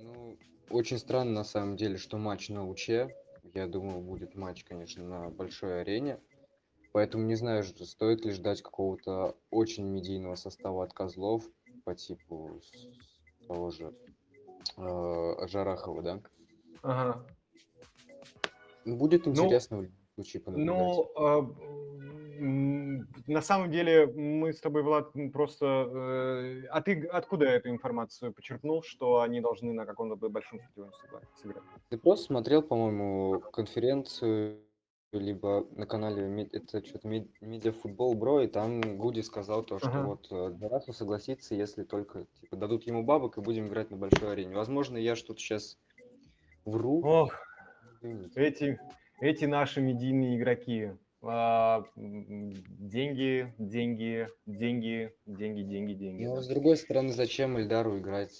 Ну, 0.00 0.38
очень 0.70 0.98
странно 0.98 1.30
на 1.32 1.44
самом 1.44 1.76
деле, 1.76 1.96
что 1.96 2.18
матч 2.18 2.48
на 2.50 2.66
луче. 2.66 3.14
Я 3.54 3.68
думаю, 3.68 4.00
будет 4.00 4.34
матч, 4.34 4.64
конечно, 4.64 5.04
на 5.04 5.30
большой 5.30 5.82
арене. 5.82 6.18
Поэтому 6.92 7.24
не 7.24 7.36
знаю, 7.36 7.62
стоит 7.64 8.24
ли 8.24 8.32
ждать 8.32 8.62
какого-то 8.62 9.36
очень 9.50 9.84
медийного 9.84 10.34
состава 10.34 10.84
от 10.84 10.92
Козлов 10.92 11.48
по 11.84 11.94
типу 11.94 12.60
того 13.46 13.70
же 13.70 13.94
э, 14.76 15.46
Жарахова, 15.46 16.02
да? 16.02 16.20
Ага. 16.82 17.24
Будет 18.84 19.26
Ну, 19.26 19.32
интересно 19.32 19.78
в 19.78 19.82
любом 19.82 19.96
случае 20.14 20.42
понаблюдать. 20.42 20.76
Ну, 20.76 21.10
м, 21.16 22.13
на 22.38 23.42
самом 23.42 23.70
деле 23.70 24.06
мы 24.06 24.52
с 24.52 24.60
тобой, 24.60 24.82
Влад, 24.82 25.12
просто... 25.32 25.66
э, 25.66 26.66
А 26.70 26.80
ты 26.80 27.04
откуда 27.06 27.46
эту 27.46 27.70
информацию 27.70 28.32
почерпнул, 28.32 28.82
что 28.82 29.20
они 29.20 29.40
должны 29.40 29.72
на 29.72 29.86
каком-то 29.86 30.16
большом 30.28 30.60
стадионе 30.60 30.92
сыгра- 30.92 31.26
сыграть? 31.34 31.62
Ты 31.88 31.98
просто 31.98 32.26
смотрел, 32.26 32.62
по-моему, 32.62 33.40
конференцию 33.52 34.60
либо 35.12 35.66
на 35.76 35.86
канале 35.86 36.48
это 36.52 36.84
что-то 36.84 37.08
Медиафутбол 37.08 38.14
Бро, 38.14 38.40
и 38.40 38.46
там 38.48 38.80
Гуди 38.98 39.22
сказал 39.22 39.62
то, 39.62 39.78
что 39.78 39.88
Ага. 39.88 40.02
вот 40.02 40.26
э, 40.30 40.56
Джарахов 40.58 40.96
согласится, 40.96 41.54
если 41.54 41.84
только 41.84 42.26
типа 42.40 42.56
дадут 42.56 42.84
ему 42.84 43.04
бабок 43.04 43.38
и 43.38 43.40
будем 43.40 43.68
играть 43.68 43.90
на 43.90 43.96
большой 43.96 44.32
арене. 44.32 44.56
Возможно, 44.56 44.96
я 44.96 45.14
что-то 45.14 45.40
сейчас 45.40 45.78
вру. 46.64 47.00
Ох, 47.04 47.34
эти, 48.34 48.80
эти 49.20 49.44
наши 49.44 49.80
медийные 49.80 50.36
игроки. 50.36 50.92
А, 51.26 51.84
деньги, 51.96 53.52
деньги, 53.58 54.28
деньги, 54.46 55.12
деньги, 55.26 55.62
деньги, 55.62 55.92
деньги. 55.94 56.24
Но 56.24 56.40
с 56.40 56.48
другой 56.48 56.76
стороны, 56.76 57.10
зачем 57.10 57.56
Эльдару 57.56 57.98
играть 57.98 58.32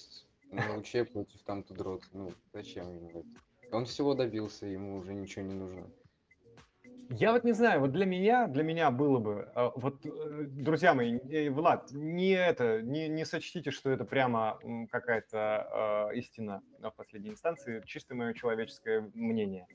на 0.51 0.75
луче 0.75 1.05
против 1.05 1.43
там 1.43 1.63
Тудрот? 1.63 2.03
Ну, 2.13 2.31
зачем 2.53 2.95
ему 2.95 3.11
это? 3.11 3.77
Он 3.77 3.87
всего 3.87 4.15
добился, 4.15 4.67
ему 4.67 4.99
уже 4.99 5.15
ничего 5.15 5.45
не 5.47 5.55
нужно. 5.55 5.87
Я 7.11 7.33
вот 7.33 7.45
не 7.45 7.53
знаю, 7.53 7.81
вот 7.81 7.93
для 7.93 8.07
меня, 8.07 8.47
для 8.47 8.63
меня 8.63 8.91
было 8.91 9.19
бы, 9.19 9.51
а, 9.55 9.73
вот, 9.77 10.05
э, 10.07 10.45
друзья 10.47 10.95
мои, 10.95 11.19
э, 11.19 11.51
Влад, 11.51 11.91
не 11.93 12.31
это, 12.31 12.81
не, 12.83 13.09
не 13.09 13.25
сочтите, 13.25 13.71
что 13.71 13.91
это 13.91 14.05
прямо 14.05 14.59
какая-то 14.91 16.11
э, 16.13 16.17
истина 16.19 16.63
в 16.81 16.91
последней 16.93 17.31
инстанции, 17.31 17.83
чисто 17.85 18.15
мое 18.15 18.33
человеческое 18.33 19.11
мнение. 19.15 19.67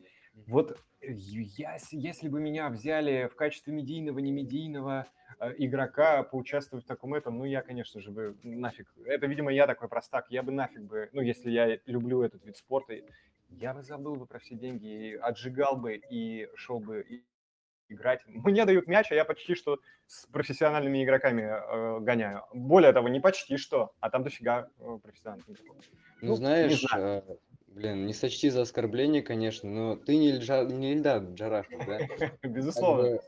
Вот 0.48 0.72
э, 1.02 1.12
я, 1.12 1.78
если 1.92 2.28
бы 2.30 2.40
меня 2.40 2.70
взяли 2.70 3.28
в 3.28 3.36
качестве 3.36 3.74
медийного, 3.74 4.20
не 4.20 4.32
медийного 4.32 5.08
э, 5.40 5.54
игрока 5.58 6.24
поучаствовать 6.24 6.86
в 6.86 6.88
таком 6.88 7.14
этом, 7.14 7.38
ну, 7.38 7.46
я, 7.46 7.62
конечно 7.62 8.02
же, 8.02 8.12
бы 8.12 8.36
нафиг. 8.44 8.94
Это, 9.06 9.26
видимо, 9.28 9.52
я 9.52 9.68
такой 9.68 9.88
простак. 9.90 10.28
Я 10.30 10.44
бы 10.44 10.52
нафиг 10.52 10.82
бы, 10.84 11.10
ну, 11.14 11.22
если 11.22 11.52
я 11.52 11.80
люблю 11.86 12.22
этот 12.22 12.46
вид 12.46 12.58
спорта, 12.58 12.94
я 13.50 13.74
бы 13.74 13.82
забыл 13.82 14.16
бы 14.16 14.26
про 14.26 14.40
все 14.40 14.56
деньги, 14.56 14.88
и 14.88 15.16
отжигал 15.16 15.76
бы 15.78 15.96
и 15.96 16.48
шел 16.56 16.80
бы 16.80 17.02
и- 17.02 17.24
играть. 17.92 18.22
Мне 18.28 18.66
дают 18.66 18.86
мяч, 18.86 19.12
а 19.12 19.16
я 19.16 19.26
почти 19.26 19.56
что 19.56 19.80
с 20.06 20.28
профессиональными 20.28 21.04
игроками 21.04 21.42
э, 21.42 22.00
гоняю. 22.02 22.44
Более 22.54 22.94
того, 22.94 23.10
не 23.10 23.20
почти 23.20 23.58
что, 23.58 23.94
а 24.00 24.12
там 24.12 24.24
дофига 24.24 24.70
э, 24.78 25.00
профессиональных 25.02 25.50
игроков. 25.50 25.84
Ну, 26.22 26.28
Ну, 26.28 26.32
не 26.34 26.36
знаешь, 26.36 26.82
знаю. 26.82 27.24
э, 27.28 27.36
блин, 27.80 28.06
не 28.06 28.14
сочти 28.14 28.50
за 28.50 28.62
оскорбление, 28.62 29.22
конечно, 29.22 29.70
но 29.70 29.96
ты 29.96 30.18
не, 30.18 30.30
Ильджа, 30.30 30.66
не 30.66 30.92
Ильдар 30.94 31.24
Джарахов, 31.24 31.86
да? 31.86 32.00
Безусловно. 32.44 33.20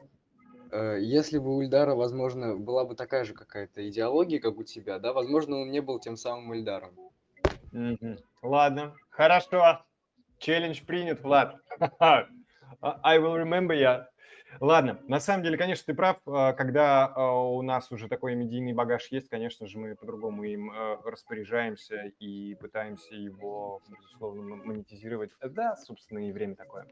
э, 0.71 0.97
если 1.01 1.37
бы 1.37 1.55
у 1.55 1.61
Ильдара, 1.61 1.95
возможно, 1.95 2.57
была 2.57 2.83
бы 2.83 2.95
такая 2.95 3.23
же 3.23 3.33
какая-то 3.33 3.87
идеология, 3.89 4.39
как 4.39 4.57
у 4.57 4.63
тебя, 4.63 4.99
да, 4.99 5.13
возможно, 5.13 5.57
он 5.57 5.71
не 5.71 5.81
был 5.81 5.99
тем 5.99 6.17
самым 6.17 6.53
Ильдаром. 6.53 6.93
Ладно, 8.41 8.95
хорошо. 9.09 9.85
Челлендж 10.39 10.81
принят, 10.85 11.21
Влад. 11.21 11.55
I 11.79 13.19
will 13.19 13.37
remember 13.37 13.77
я. 13.77 14.10
Ладно, 14.59 14.99
на 15.07 15.19
самом 15.19 15.43
деле, 15.43 15.57
конечно, 15.57 15.85
ты 15.85 15.93
прав. 15.93 16.17
а, 16.25 16.53
Когда 16.53 17.05
а, 17.07 17.31
у 17.31 17.61
нас 17.61 17.91
уже 17.91 18.07
такой 18.07 18.35
медийный 18.35 18.73
багаж 18.73 19.07
есть, 19.09 19.29
конечно 19.29 19.67
же, 19.67 19.79
мы 19.79 19.95
по-другому 19.95 20.43
им 20.43 20.71
э, 20.71 20.97
распоряжаемся 21.05 22.11
и 22.19 22.55
пытаемся 22.55 23.15
его, 23.15 23.81
безусловно, 23.87 24.57
монетизировать. 24.57 25.31
Да, 25.41 25.77
собственно, 25.77 26.27
и 26.27 26.31
время 26.31 26.55
такое. 26.55 26.85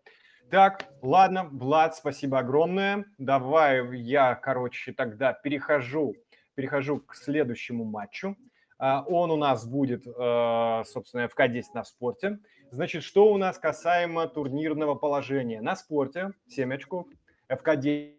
Так, 0.50 0.86
ладно, 1.02 1.48
Влад, 1.52 1.96
спасибо 1.96 2.40
огромное. 2.40 3.06
Давай 3.18 3.86
я, 3.98 4.36
короче, 4.36 4.94
тогда 4.94 5.34
перехожу, 5.34 6.16
перехожу 6.56 7.02
к 7.02 7.14
следующему 7.14 7.84
матчу. 7.84 8.36
А, 8.80 9.04
Он 9.06 9.32
у 9.32 9.36
нас 9.36 9.66
будет, 9.66 10.06
собственно, 10.06 11.28
ФК-10 11.28 11.64
на 11.74 11.84
спорте. 11.84 12.40
Значит, 12.72 13.04
что 13.04 13.32
у 13.32 13.38
нас 13.38 13.58
касаемо 13.60 14.28
турнирного 14.28 14.96
положения? 14.96 15.60
На 15.62 15.76
спорте 15.76 16.32
7 16.48 16.74
очков, 16.74 17.08
ФК-10 17.50 18.16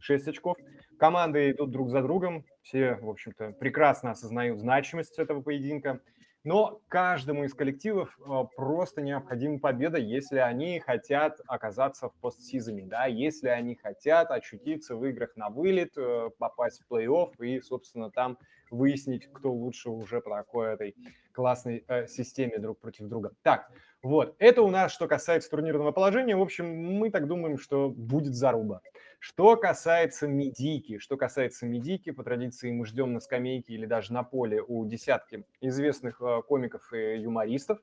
6 0.00 0.28
очков. 0.28 0.56
Команды 0.98 1.50
идут 1.50 1.70
друг 1.70 1.90
за 1.90 2.02
другом. 2.02 2.44
Все, 2.62 2.94
в 2.96 3.08
общем-то, 3.08 3.52
прекрасно 3.52 4.10
осознают 4.12 4.60
значимость 4.60 5.18
этого 5.18 5.42
поединка. 5.42 6.00
Но 6.44 6.80
каждому 6.88 7.44
из 7.44 7.54
коллективов 7.54 8.18
э, 8.18 8.44
просто 8.56 9.00
необходима 9.00 9.60
победа, 9.60 9.98
если 9.98 10.38
они 10.38 10.80
хотят 10.80 11.40
оказаться 11.46 12.08
в 12.08 12.14
постсезоне, 12.14 12.84
да, 12.84 13.06
если 13.06 13.48
они 13.48 13.76
хотят 13.76 14.30
очутиться 14.32 14.96
в 14.96 15.04
играх 15.06 15.36
на 15.36 15.50
вылет, 15.50 15.92
э, 15.96 16.30
попасть 16.38 16.82
в 16.82 16.92
плей-офф 16.92 17.34
и, 17.44 17.60
собственно, 17.60 18.10
там 18.10 18.38
выяснить, 18.72 19.30
кто 19.32 19.52
лучше 19.52 19.90
уже 19.90 20.20
по 20.20 20.30
такой 20.30 20.74
этой 20.74 20.96
классной 21.32 21.84
э, 21.86 22.08
системе 22.08 22.58
друг 22.58 22.80
против 22.80 23.06
друга. 23.06 23.32
Так, 23.42 23.70
вот, 24.02 24.34
это 24.40 24.62
у 24.62 24.70
нас 24.70 24.90
что 24.90 25.06
касается 25.06 25.48
турнирного 25.48 25.92
положения. 25.92 26.34
В 26.34 26.42
общем, 26.42 26.66
мы 26.66 27.10
так 27.10 27.28
думаем, 27.28 27.56
что 27.56 27.88
будет 27.88 28.34
заруба. 28.34 28.80
Что 29.24 29.56
касается 29.56 30.26
медики, 30.26 30.98
что 30.98 31.16
касается 31.16 31.64
медики, 31.64 32.10
по 32.10 32.24
традиции 32.24 32.72
мы 32.72 32.84
ждем 32.86 33.12
на 33.12 33.20
скамейке 33.20 33.72
или 33.72 33.86
даже 33.86 34.12
на 34.12 34.24
поле 34.24 34.60
у 34.60 34.84
десятки 34.84 35.44
известных 35.60 36.20
э, 36.20 36.42
комиков 36.42 36.92
и 36.92 37.20
юмористов. 37.20 37.78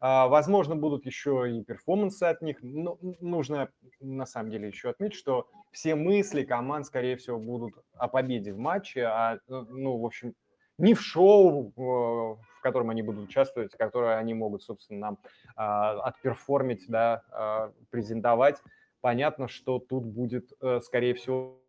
А, 0.00 0.26
возможно, 0.26 0.74
будут 0.74 1.06
еще 1.06 1.48
и 1.48 1.62
перформансы 1.62 2.24
от 2.24 2.42
них. 2.42 2.56
Но 2.62 2.98
нужно 3.20 3.70
на 4.00 4.26
самом 4.26 4.50
деле 4.50 4.66
еще 4.66 4.90
отметить, 4.90 5.16
что 5.16 5.48
все 5.70 5.94
мысли 5.94 6.42
команд, 6.42 6.86
скорее 6.86 7.16
всего, 7.16 7.38
будут 7.38 7.74
о 7.94 8.08
победе 8.08 8.52
в 8.52 8.58
матче, 8.58 9.04
а, 9.04 9.36
э, 9.36 9.38
ну, 9.46 9.96
в 9.96 10.04
общем, 10.04 10.34
не 10.76 10.94
в 10.94 11.02
шоу, 11.02 11.72
в 11.76 12.60
котором 12.62 12.90
они 12.90 13.02
будут 13.02 13.28
участвовать, 13.28 13.76
которое 13.76 14.16
они 14.16 14.34
могут, 14.34 14.64
собственно, 14.64 14.98
нам 14.98 15.18
а, 15.54 16.00
отперформить, 16.00 16.86
да, 16.88 17.22
а, 17.30 17.72
презентовать 17.90 18.56
понятно, 19.00 19.48
что 19.48 19.78
тут 19.78 20.04
будет, 20.04 20.52
э, 20.60 20.80
скорее 20.80 21.14
всего, 21.14 21.60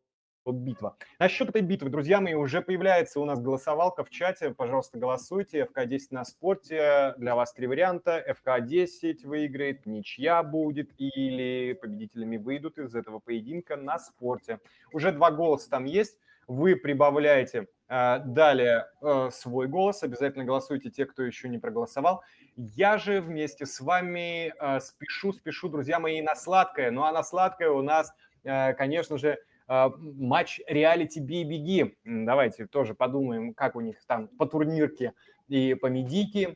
битва. 0.45 0.97
Насчет 1.19 1.49
этой 1.49 1.61
битвы, 1.61 1.89
друзья 1.89 2.19
мои, 2.19 2.33
уже 2.33 2.61
появляется 2.61 3.19
у 3.19 3.25
нас 3.25 3.39
голосовалка 3.39 4.03
в 4.03 4.09
чате. 4.09 4.51
Пожалуйста, 4.51 4.97
голосуйте. 4.97 5.65
ФК-10 5.65 6.07
на 6.09 6.25
спорте. 6.25 7.13
Для 7.17 7.35
вас 7.35 7.53
три 7.53 7.67
варианта. 7.67 8.23
ФК-10 8.27 9.27
выиграет, 9.27 9.85
ничья 9.85 10.41
будет 10.41 10.89
или 10.97 11.73
победителями 11.73 12.37
выйдут 12.37 12.79
из 12.79 12.95
этого 12.95 13.19
поединка 13.19 13.75
на 13.75 13.99
спорте. 13.99 14.59
Уже 14.91 15.11
два 15.11 15.29
голоса 15.29 15.69
там 15.69 15.85
есть. 15.85 16.17
Вы 16.47 16.75
прибавляете 16.75 17.67
далее 17.91 18.87
э, 19.01 19.29
свой 19.33 19.67
голос. 19.67 20.01
Обязательно 20.01 20.45
голосуйте 20.45 20.89
те, 20.89 21.05
кто 21.05 21.23
еще 21.23 21.49
не 21.49 21.57
проголосовал. 21.57 22.23
Я 22.55 22.97
же 22.97 23.19
вместе 23.19 23.65
с 23.65 23.81
вами 23.81 24.53
э, 24.57 24.79
спешу, 24.79 25.33
спешу, 25.33 25.67
друзья 25.67 25.99
мои, 25.99 26.21
на 26.21 26.33
сладкое. 26.35 26.89
Ну 26.91 27.03
а 27.03 27.11
на 27.11 27.21
сладкое 27.21 27.69
у 27.69 27.81
нас, 27.81 28.13
э, 28.43 28.73
конечно 28.73 29.17
же, 29.17 29.37
матч 29.67 30.59
реалити 30.67 31.19
«Бей, 31.19 31.45
беги». 31.45 31.95
Давайте 32.03 32.65
тоже 32.65 32.93
подумаем, 32.93 33.53
как 33.53 33.77
у 33.77 33.81
них 33.81 34.03
там 34.05 34.27
по 34.27 34.45
турнирке 34.45 35.13
и 35.47 35.75
по 35.75 35.87
медике, 35.87 36.55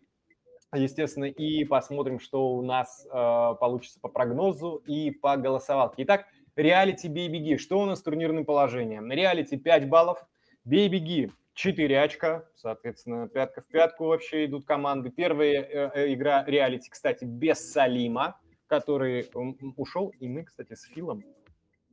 естественно, 0.74 1.24
и 1.24 1.64
посмотрим, 1.64 2.20
что 2.20 2.50
у 2.50 2.62
нас 2.62 3.08
получится 3.10 4.02
по 4.02 4.10
прогнозу 4.10 4.84
и 4.86 5.12
по 5.12 5.38
голосовалке. 5.38 6.04
Итак, 6.04 6.26
реалити 6.58 7.08
«Бей, 7.08 7.30
беги». 7.30 7.58
Что 7.58 7.80
у 7.80 7.86
нас 7.86 8.00
с 8.00 8.04
турнирным 8.04 8.44
положением? 8.44 9.10
Реалити 9.10 9.56
5 9.56 9.88
баллов, 9.88 10.26
«Бей, 10.66 10.90
беги» 10.90 11.32
4 11.54 12.02
очка, 12.02 12.44
соответственно, 12.56 13.28
пятка 13.30 13.62
в 13.62 13.68
пятку 13.68 14.06
вообще 14.06 14.46
идут 14.46 14.66
команды. 14.66 15.12
Первая 15.12 15.62
э, 15.62 15.92
э, 15.94 16.14
игра 16.14 16.44
реалити, 16.46 16.90
кстати, 16.90 17.24
без 17.24 17.72
Салима, 17.72 18.40
который 18.66 19.30
ушел, 19.78 20.10
и 20.20 20.28
мы, 20.28 20.44
кстати, 20.44 20.74
с 20.74 20.82
Филом, 20.86 21.24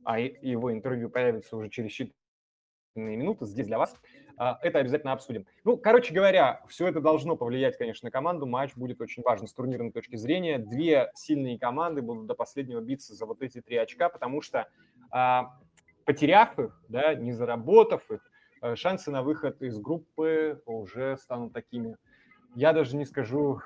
а 0.03 0.19
его 0.19 0.73
интервью 0.73 1.11
появится 1.11 1.55
уже 1.55 1.69
через 1.69 1.91
считанные 1.91 2.11
минуты 2.95 3.45
здесь 3.45 3.67
для 3.67 3.77
вас, 3.77 3.95
а, 4.37 4.57
это 4.63 4.79
обязательно 4.79 5.13
обсудим. 5.13 5.45
Ну, 5.63 5.77
короче 5.77 6.11
говоря, 6.11 6.63
все 6.67 6.87
это 6.87 6.99
должно 6.99 7.37
повлиять, 7.37 7.77
конечно, 7.77 8.07
на 8.07 8.11
команду. 8.11 8.47
Матч 8.47 8.73
будет 8.75 9.01
очень 9.01 9.21
важен 9.21 9.45
с 9.45 9.53
турнирной 9.53 9.91
точки 9.91 10.15
зрения. 10.15 10.57
Две 10.57 11.11
сильные 11.13 11.59
команды 11.59 12.01
будут 12.01 12.25
до 12.25 12.33
последнего 12.33 12.81
биться 12.81 13.13
за 13.13 13.27
вот 13.27 13.43
эти 13.43 13.61
три 13.61 13.77
очка, 13.77 14.09
потому 14.09 14.41
что 14.41 14.67
а, 15.11 15.59
потеряв 16.05 16.57
их, 16.57 16.81
да, 16.89 17.13
не 17.13 17.31
заработав 17.31 18.09
их, 18.09 18.27
шансы 18.75 19.11
на 19.11 19.23
выход 19.23 19.61
из 19.61 19.79
группы 19.79 20.61
уже 20.65 21.17
станут 21.17 21.53
такими. 21.53 21.97
Я 22.55 22.71
даже 22.71 22.95
не 22.95 23.05
скажу, 23.05 23.59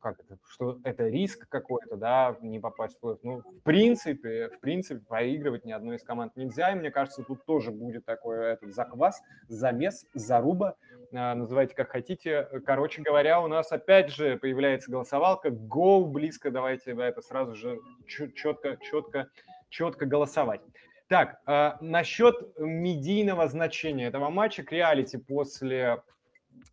как 0.00 0.20
это, 0.20 0.38
что 0.48 0.78
это 0.84 1.06
риск 1.08 1.46
какой-то, 1.50 1.96
да, 1.96 2.36
не 2.40 2.58
попасть 2.58 2.96
в 2.96 3.00
плей 3.00 3.16
Ну, 3.22 3.40
в 3.40 3.62
принципе, 3.62 4.48
в 4.48 4.60
принципе, 4.60 5.00
проигрывать 5.00 5.66
ни 5.66 5.72
одной 5.72 5.96
из 5.96 6.02
команд 6.02 6.34
нельзя. 6.34 6.72
И 6.72 6.76
мне 6.76 6.90
кажется, 6.90 7.22
тут 7.22 7.44
тоже 7.44 7.72
будет 7.72 8.06
такой 8.06 8.52
этот 8.52 8.74
заквас, 8.74 9.20
замес, 9.48 10.06
заруба, 10.14 10.76
э, 11.12 11.34
называйте 11.34 11.74
как 11.74 11.90
хотите. 11.90 12.48
Короче 12.64 13.02
говоря, 13.02 13.42
у 13.42 13.48
нас 13.48 13.70
опять 13.70 14.10
же 14.10 14.38
появляется 14.38 14.90
голосовалка. 14.90 15.48
Go 15.50 16.06
близко, 16.06 16.50
давайте 16.50 16.92
это 16.92 17.20
сразу 17.20 17.54
же 17.54 17.78
четко, 18.06 18.78
четко, 18.80 19.28
четко 19.68 20.06
голосовать. 20.06 20.62
Так, 21.08 21.40
э, 21.46 21.72
насчет 21.80 22.34
медийного 22.58 23.46
значения 23.48 24.06
этого 24.06 24.28
матча 24.28 24.64
к 24.64 24.72
реалити 24.72 25.18
после 25.18 26.02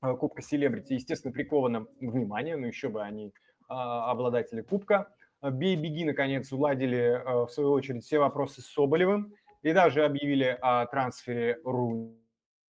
э, 0.02 0.16
Кубка 0.16 0.42
Селебрити, 0.42 0.94
естественно, 0.94 1.32
приковано 1.32 1.86
внимание, 2.00 2.56
ну 2.56 2.66
еще 2.66 2.90
бы 2.90 3.04
они 3.04 3.28
э, 3.28 3.32
обладатели 3.70 4.62
Кубка. 4.62 5.10
Бей, 5.44 5.76
беги, 5.76 6.06
наконец, 6.06 6.52
уладили, 6.52 6.98
э, 6.98 7.46
в 7.46 7.50
свою 7.50 7.72
очередь, 7.72 8.04
все 8.04 8.18
вопросы 8.18 8.62
с 8.62 8.66
Соболевым 8.66 9.34
и 9.62 9.72
даже 9.72 10.04
объявили 10.04 10.58
о 10.62 10.86
трансфере 10.88 11.60
Руни 11.64 12.16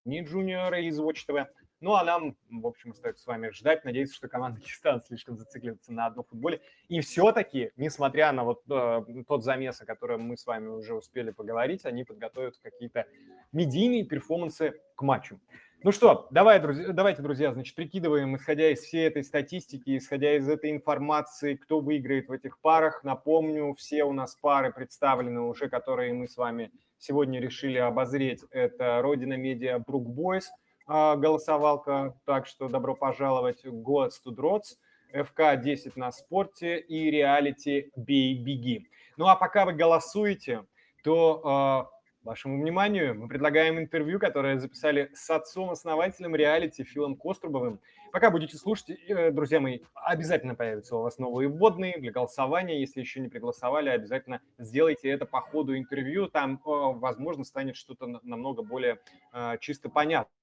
Джуниора 0.06 0.82
из 0.82 1.00
Watch 1.00 1.26
TV. 1.28 1.48
Ну, 1.84 1.96
а 1.96 2.06
нам, 2.06 2.38
в 2.50 2.66
общем, 2.66 2.92
остается 2.92 3.24
с 3.24 3.28
вами 3.28 3.50
ждать, 3.50 3.84
надеяться, 3.84 4.16
что 4.16 4.30
команда 4.30 4.62
станет 4.66 5.06
слишком 5.06 5.38
зацикливаться 5.38 5.92
на 5.92 6.06
одном 6.06 6.24
футболе. 6.24 6.62
И 6.88 7.02
все-таки, 7.02 7.72
несмотря 7.76 8.32
на 8.32 8.46
вот 8.46 8.64
э, 8.72 9.02
тот 9.28 9.44
замес, 9.44 9.82
о 9.82 9.86
котором 9.86 10.22
мы 10.22 10.38
с 10.38 10.46
вами 10.46 10.70
уже 10.70 10.94
успели 10.94 11.32
поговорить, 11.32 11.84
они 11.84 12.06
подготовят 12.06 12.58
какие-то 12.64 13.06
медийные 13.52 14.06
перформансы 14.06 14.76
к 14.96 15.02
матчу. 15.02 15.42
Ну 15.84 15.92
что, 15.92 16.30
давай, 16.32 16.62
друзья, 16.62 16.94
давайте, 16.94 17.22
друзья, 17.22 17.52
значит, 17.52 17.76
прикидываем, 17.76 18.34
исходя 18.38 18.70
из 18.70 18.80
всей 18.80 19.06
этой 19.06 19.26
статистики, 19.26 19.98
исходя 19.98 20.38
из 20.38 20.48
этой 20.48 20.72
информации, 20.72 21.56
кто 21.56 21.82
выиграет 21.82 22.30
в 22.30 22.32
этих 22.32 22.62
парах. 22.62 23.04
Напомню, 23.04 23.74
все 23.74 24.06
у 24.06 24.14
нас 24.14 24.36
пары 24.36 24.72
представлены 24.72 25.42
уже, 25.42 25.68
которые 25.68 26.14
мы 26.14 26.30
с 26.30 26.38
вами 26.38 26.72
сегодня 26.98 27.42
решили 27.42 27.78
обозреть. 27.78 28.42
Это 28.52 29.02
Родина 29.02 29.34
Медиа 29.34 29.80
Брук 29.80 30.08
Бойс– 30.08 30.50
голосовалка, 30.88 32.16
так 32.26 32.48
что 32.48 32.68
добро 32.68 32.96
пожаловать 32.96 33.66
Gods 33.66 34.14
to 34.26 34.36
Drots, 34.36 34.78
ФК-10 35.14 35.94
на 35.96 36.12
спорте 36.12 36.80
и 36.80 37.12
реалити 37.12 37.92
«Бей, 37.96 38.36
беги». 38.36 38.90
Ну 39.18 39.28
а 39.28 39.36
пока 39.36 39.66
вы 39.66 39.74
голосуете, 39.74 40.66
то 41.04 41.88
э, 41.94 42.26
вашему 42.26 42.60
вниманию 42.60 43.14
мы 43.14 43.28
предлагаем 43.28 43.78
интервью, 43.78 44.20
которое 44.20 44.58
записали 44.58 45.12
с 45.14 45.30
отцом-основателем 45.30 46.36
реалити 46.36 46.84
Филом 46.84 47.16
Кострубовым. 47.16 47.80
Пока 48.12 48.32
будете 48.32 48.58
слушать, 48.58 48.90
э, 49.08 49.32
друзья 49.32 49.60
мои, 49.60 49.80
обязательно 49.94 50.56
появятся 50.56 50.96
у 50.96 51.02
вас 51.02 51.20
новые 51.20 51.48
вводные 51.48 52.00
для 52.00 52.12
голосования. 52.12 52.80
Если 52.80 53.02
еще 53.02 53.20
не 53.20 53.28
приголосовали, 53.28 53.90
обязательно 53.90 54.42
сделайте 54.58 55.10
это 55.10 55.26
по 55.28 55.42
ходу 55.42 55.78
интервью. 55.78 56.28
Там, 56.28 56.56
э, 56.56 56.60
возможно, 56.66 57.44
станет 57.44 57.76
что-то 57.76 58.08
намного 58.24 58.64
более 58.64 59.00
э, 59.34 59.58
чисто 59.60 59.90
понятно. 59.90 60.34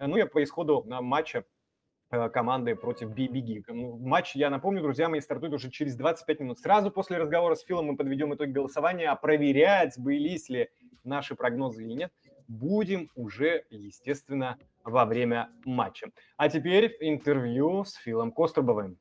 Ну 0.00 0.16
и 0.16 0.24
по 0.24 0.42
исходу 0.42 0.84
матча 0.86 1.44
э, 2.10 2.28
команды 2.28 2.76
против 2.76 3.10
BBG. 3.10 3.64
Ну, 3.68 3.98
матч, 3.98 4.36
я 4.36 4.50
напомню, 4.50 4.82
друзья 4.82 5.08
мои, 5.08 5.20
стартует 5.20 5.54
уже 5.54 5.70
через 5.70 5.96
25 5.96 6.40
минут. 6.40 6.58
Сразу 6.60 6.90
после 6.90 7.18
разговора 7.18 7.54
с 7.54 7.64
Филом 7.64 7.86
мы 7.86 7.96
подведем 7.96 8.34
итоги 8.34 8.52
голосования, 8.52 9.10
а 9.10 9.16
проверять, 9.16 9.94
сбылись 9.94 10.48
ли 10.48 10.68
наши 11.04 11.34
прогнозы 11.34 11.84
или 11.84 11.94
нет, 11.94 12.12
будем 12.46 13.10
уже, 13.14 13.64
естественно, 13.70 14.58
во 14.84 15.04
время 15.04 15.50
матча. 15.64 16.10
А 16.36 16.48
теперь 16.48 16.96
интервью 17.00 17.84
с 17.84 17.94
Филом 17.94 18.32
Кострубовым. 18.32 18.98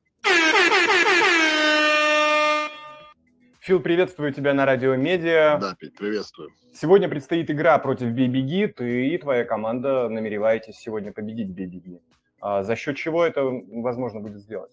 Фил, 3.67 3.81
приветствую 3.81 4.33
тебя 4.33 4.53
на 4.53 4.65
Радио 4.65 4.95
Медиа. 4.95 5.57
Да, 5.59 5.75
Петь, 5.77 5.93
приветствую. 5.97 6.51
Сегодня 6.73 7.09
предстоит 7.09 7.51
игра 7.51 7.77
против 7.79 8.13
Бей-Беги. 8.13 8.67
Ты 8.67 9.09
и 9.09 9.17
твоя 9.17 9.43
команда 9.43 10.07
намереваетесь 10.07 10.77
сегодня 10.77 11.11
победить 11.11 11.49
Бей-Беги. 11.49 11.99
А 12.39 12.63
за 12.63 12.77
счет 12.77 12.95
чего 12.95 13.25
это 13.25 13.43
возможно 13.43 14.21
будет 14.21 14.39
сделать? 14.39 14.71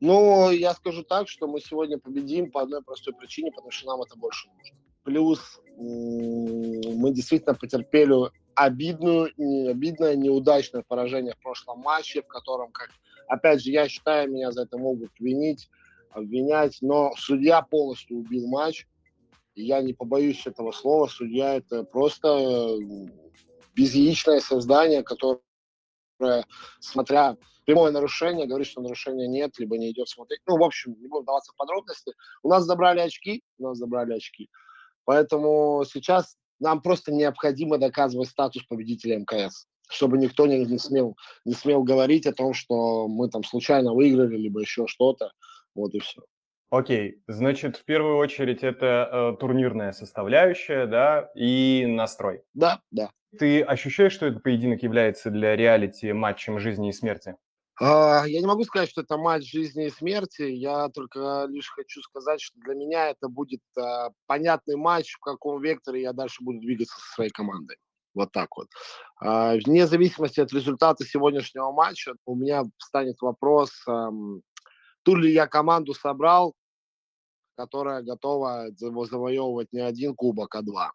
Ну, 0.00 0.52
я 0.52 0.72
скажу 0.74 1.02
так, 1.02 1.28
что 1.28 1.48
мы 1.48 1.58
сегодня 1.58 1.98
победим 1.98 2.52
по 2.52 2.62
одной 2.62 2.80
простой 2.80 3.12
причине, 3.12 3.50
потому 3.50 3.72
что 3.72 3.88
нам 3.88 4.02
это 4.02 4.16
больше 4.16 4.46
нужно. 4.56 4.78
Плюс 5.02 5.60
мы 5.76 7.10
действительно 7.10 7.56
потерпели 7.56 8.30
обидную, 8.54 9.32
не, 9.36 9.68
обидное, 9.68 10.14
неудачное 10.14 10.84
поражение 10.86 11.34
в 11.34 11.42
прошлом 11.42 11.80
матче, 11.80 12.22
в 12.22 12.28
котором, 12.28 12.70
как, 12.70 12.90
опять 13.26 13.64
же, 13.64 13.72
я 13.72 13.88
считаю, 13.88 14.30
меня 14.30 14.52
за 14.52 14.62
это 14.62 14.78
могут 14.78 15.10
винить 15.18 15.68
обвинять, 16.10 16.78
но 16.80 17.12
судья 17.16 17.62
полностью 17.62 18.18
убил 18.18 18.46
матч. 18.46 18.86
И 19.54 19.64
я 19.64 19.82
не 19.82 19.92
побоюсь 19.92 20.46
этого 20.46 20.70
слова. 20.72 21.08
Судья 21.08 21.54
это 21.54 21.82
просто 21.82 22.78
безяичное 23.74 24.40
создание, 24.40 25.02
которое, 25.02 25.40
смотря 26.80 27.36
прямое 27.64 27.90
нарушение, 27.90 28.46
говорит, 28.46 28.66
что 28.66 28.80
нарушения 28.80 29.28
нет, 29.28 29.58
либо 29.58 29.76
не 29.76 29.90
идет 29.90 30.08
смотреть. 30.08 30.40
Ну, 30.46 30.56
в 30.56 30.62
общем, 30.62 30.96
не 31.00 31.06
буду 31.06 31.26
даваться 31.26 31.52
в 31.52 31.56
подробности. 31.56 32.12
У 32.42 32.48
нас 32.48 32.64
забрали 32.64 33.00
очки, 33.00 33.42
у 33.58 33.64
нас 33.64 33.78
забрали 33.78 34.14
очки. 34.14 34.48
Поэтому 35.04 35.84
сейчас 35.90 36.36
нам 36.60 36.80
просто 36.80 37.12
необходимо 37.12 37.78
доказывать 37.78 38.28
статус 38.28 38.62
победителя 38.64 39.18
МКС, 39.18 39.66
чтобы 39.88 40.18
никто 40.18 40.46
не, 40.46 40.64
не, 40.64 40.78
смел, 40.78 41.16
не 41.44 41.54
смел 41.54 41.82
говорить 41.82 42.26
о 42.26 42.32
том, 42.32 42.54
что 42.54 43.06
мы 43.06 43.28
там 43.28 43.44
случайно 43.44 43.92
выиграли, 43.92 44.36
либо 44.36 44.60
еще 44.60 44.86
что-то. 44.86 45.32
Вот 45.78 45.94
и 45.94 46.00
все. 46.00 46.22
Окей, 46.70 47.22
значит, 47.28 47.76
в 47.76 47.84
первую 47.84 48.16
очередь 48.16 48.62
это 48.62 49.08
э, 49.10 49.40
турнирная 49.40 49.92
составляющая, 49.92 50.86
да, 50.86 51.30
и 51.34 51.86
настрой. 51.86 52.42
Да, 52.52 52.80
да. 52.90 53.10
Ты 53.38 53.62
ощущаешь, 53.62 54.12
что 54.12 54.26
этот 54.26 54.42
поединок 54.42 54.82
является 54.82 55.30
для 55.30 55.54
реалити 55.54 56.12
матчем 56.12 56.58
жизни 56.58 56.88
и 56.88 56.92
смерти? 56.92 57.36
А, 57.80 58.24
я 58.26 58.40
не 58.40 58.46
могу 58.46 58.64
сказать, 58.64 58.90
что 58.90 59.02
это 59.02 59.16
матч 59.16 59.48
жизни 59.50 59.86
и 59.86 59.90
смерти. 59.90 60.42
Я 60.42 60.88
только 60.88 61.46
лишь 61.48 61.70
хочу 61.70 62.02
сказать, 62.02 62.40
что 62.40 62.58
для 62.60 62.74
меня 62.74 63.10
это 63.10 63.28
будет 63.28 63.62
а, 63.78 64.10
понятный 64.26 64.76
матч, 64.76 65.12
в 65.12 65.20
каком 65.20 65.62
векторе 65.62 66.02
я 66.02 66.12
дальше 66.12 66.42
буду 66.42 66.58
двигаться 66.58 66.98
со 66.98 67.14
своей 67.14 67.30
командой. 67.30 67.76
Вот 68.14 68.32
так 68.32 68.48
вот. 68.56 68.66
А, 69.20 69.54
вне 69.54 69.86
зависимости 69.86 70.40
от 70.40 70.52
результата 70.52 71.04
сегодняшнего 71.04 71.70
матча, 71.70 72.14
у 72.26 72.34
меня 72.34 72.64
встанет 72.78 73.20
вопрос, 73.20 73.70
ам, 73.86 74.40
ту 75.08 75.14
ли 75.14 75.32
я 75.32 75.46
команду 75.46 75.94
собрал, 75.94 76.54
которая 77.56 78.02
готова 78.02 78.66
завоевывать 78.76 79.72
не 79.72 79.80
один 79.80 80.14
кубок, 80.14 80.54
а 80.54 80.60
два. 80.60 80.92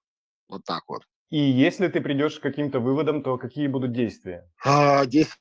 Вот 0.47 0.63
так 0.65 0.83
вот. 0.87 1.01
И 1.31 1.39
если 1.39 1.87
ты 1.87 1.99
придешь 1.99 2.37
к 2.37 2.43
каким-то 2.43 2.79
выводам, 2.79 3.23
то 3.23 3.39
какие 3.39 3.65
будут 3.65 3.91
действия? 3.91 4.47
А, 4.63 5.07
действия 5.07 5.39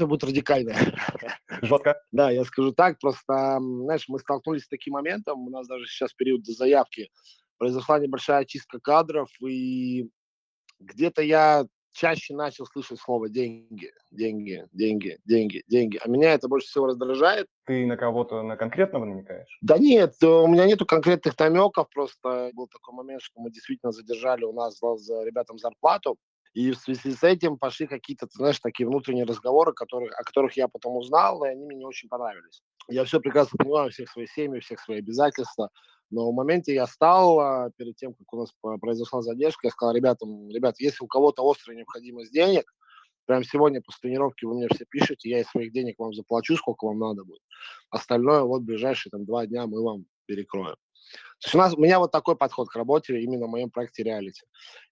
будут 0.00 0.24
радикальные. 0.24 0.76
Жестко? 1.62 1.98
Да, 2.12 2.30
я 2.30 2.44
скажу 2.44 2.72
так, 2.72 2.98
просто, 2.98 3.58
знаешь, 3.58 4.04
мы 4.08 4.18
столкнулись 4.18 4.64
с 4.64 4.68
таким 4.68 4.92
моментом, 4.92 5.46
у 5.46 5.50
нас 5.50 5.66
даже 5.66 5.86
сейчас 5.86 6.12
период 6.12 6.42
до 6.42 6.52
заявки, 6.52 7.10
произошла 7.56 7.98
небольшая 7.98 8.40
очистка 8.40 8.80
кадров, 8.80 9.30
и 9.40 10.10
где-то 10.78 11.22
я 11.22 11.64
чаще 11.98 12.34
начал 12.34 12.64
слышать 12.66 13.00
слово 13.00 13.28
деньги, 13.28 13.90
деньги, 14.10 14.64
деньги, 14.72 15.18
деньги, 15.24 15.64
деньги. 15.66 15.98
А 16.02 16.08
меня 16.08 16.32
это 16.32 16.48
больше 16.48 16.68
всего 16.68 16.86
раздражает. 16.86 17.48
Ты 17.66 17.86
на 17.86 17.96
кого-то 17.96 18.42
на 18.42 18.56
конкретного 18.56 19.04
намекаешь? 19.04 19.58
Да 19.60 19.78
нет, 19.78 20.14
у 20.22 20.46
меня 20.46 20.66
нету 20.66 20.86
конкретных 20.86 21.38
намеков, 21.38 21.88
просто 21.92 22.50
был 22.54 22.68
такой 22.68 22.94
момент, 22.94 23.22
что 23.22 23.40
мы 23.40 23.50
действительно 23.50 23.92
задержали 23.92 24.44
у 24.44 24.52
нас 24.52 24.78
за 24.78 25.24
ребятам 25.24 25.58
зарплату, 25.58 26.16
и 26.54 26.70
в 26.70 26.76
связи 26.76 27.12
с 27.12 27.22
этим 27.22 27.58
пошли 27.58 27.86
какие-то, 27.86 28.26
знаешь, 28.30 28.58
такие 28.60 28.88
внутренние 28.88 29.24
разговоры, 29.24 29.72
которые, 29.72 30.10
о 30.12 30.22
которых 30.22 30.56
я 30.56 30.68
потом 30.68 30.96
узнал, 30.96 31.44
и 31.44 31.48
они 31.48 31.64
мне 31.66 31.76
не 31.76 31.84
очень 31.84 32.08
понравились. 32.08 32.62
Я 32.88 33.04
все 33.04 33.20
прекрасно 33.20 33.58
понимаю, 33.58 33.90
всех 33.90 34.10
свои 34.10 34.26
семьи, 34.26 34.60
всех 34.60 34.80
свои 34.80 34.98
обязательства, 34.98 35.68
но 36.10 36.30
в 36.30 36.34
моменте 36.34 36.74
я 36.74 36.86
стал, 36.86 37.40
а, 37.40 37.70
перед 37.76 37.96
тем, 37.96 38.14
как 38.14 38.32
у 38.32 38.40
нас 38.40 38.52
произошла 38.80 39.22
задержка, 39.22 39.66
я 39.66 39.70
сказал 39.70 39.94
ребятам, 39.94 40.48
ребят, 40.50 40.76
если 40.78 41.04
у 41.04 41.06
кого-то 41.06 41.48
острая 41.48 41.76
необходимость 41.76 42.32
денег, 42.32 42.72
прям 43.26 43.44
сегодня 43.44 43.82
после 43.82 44.08
тренировки 44.08 44.44
вы 44.44 44.54
мне 44.54 44.68
все 44.72 44.86
пишете, 44.86 45.28
я 45.28 45.40
из 45.40 45.48
своих 45.48 45.72
денег 45.72 45.98
вам 45.98 46.14
заплачу, 46.14 46.56
сколько 46.56 46.86
вам 46.86 46.98
надо 46.98 47.24
будет. 47.24 47.42
Остальное 47.90 48.42
вот 48.42 48.62
ближайшие 48.62 49.10
там 49.10 49.26
два 49.26 49.46
дня 49.46 49.66
мы 49.66 49.82
вам 49.82 50.06
перекроем. 50.26 50.76
То 51.40 51.46
есть 51.46 51.54
у, 51.54 51.58
нас, 51.58 51.74
у 51.74 51.80
меня 51.80 51.98
вот 51.98 52.10
такой 52.10 52.36
подход 52.36 52.68
к 52.68 52.76
работе 52.76 53.20
именно 53.20 53.46
в 53.46 53.50
моем 53.50 53.70
проекте 53.70 54.02
реалити. 54.02 54.42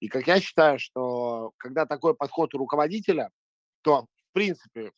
И 0.00 0.08
как 0.08 0.26
я 0.26 0.40
считаю, 0.40 0.78
что 0.78 1.52
когда 1.56 1.86
такой 1.86 2.14
подход 2.14 2.54
у 2.54 2.58
руководителя, 2.58 3.30
то, 3.82 4.02
в 4.02 4.32
принципе, 4.32 4.92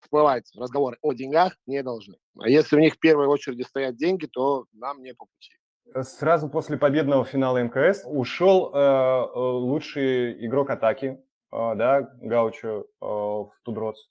всплывать 0.00 0.50
разговоры 0.56 0.98
о 1.02 1.12
деньгах 1.12 1.54
не 1.66 1.82
должны. 1.82 2.16
А 2.38 2.48
если 2.48 2.76
у 2.76 2.80
них 2.80 2.94
в 2.94 2.98
первой 2.98 3.26
очереди 3.26 3.62
стоят 3.62 3.96
деньги, 3.96 4.26
то 4.26 4.64
нам 4.72 5.02
не 5.02 5.14
по 5.14 5.26
пути. 5.26 5.52
Э, 5.94 6.02
сразу 6.02 6.48
после 6.48 6.76
победного 6.76 7.24
финала 7.24 7.62
МКС 7.62 8.02
ушел 8.04 8.72
э, 8.72 8.78
э, 8.78 9.38
лучший 9.38 10.46
игрок 10.46 10.70
атаки, 10.70 11.18
э, 11.52 11.74
да, 11.74 12.10
Гаучо 12.20 12.68
э, 12.68 12.84
в 13.00 13.52
Тудроц. 13.64 14.08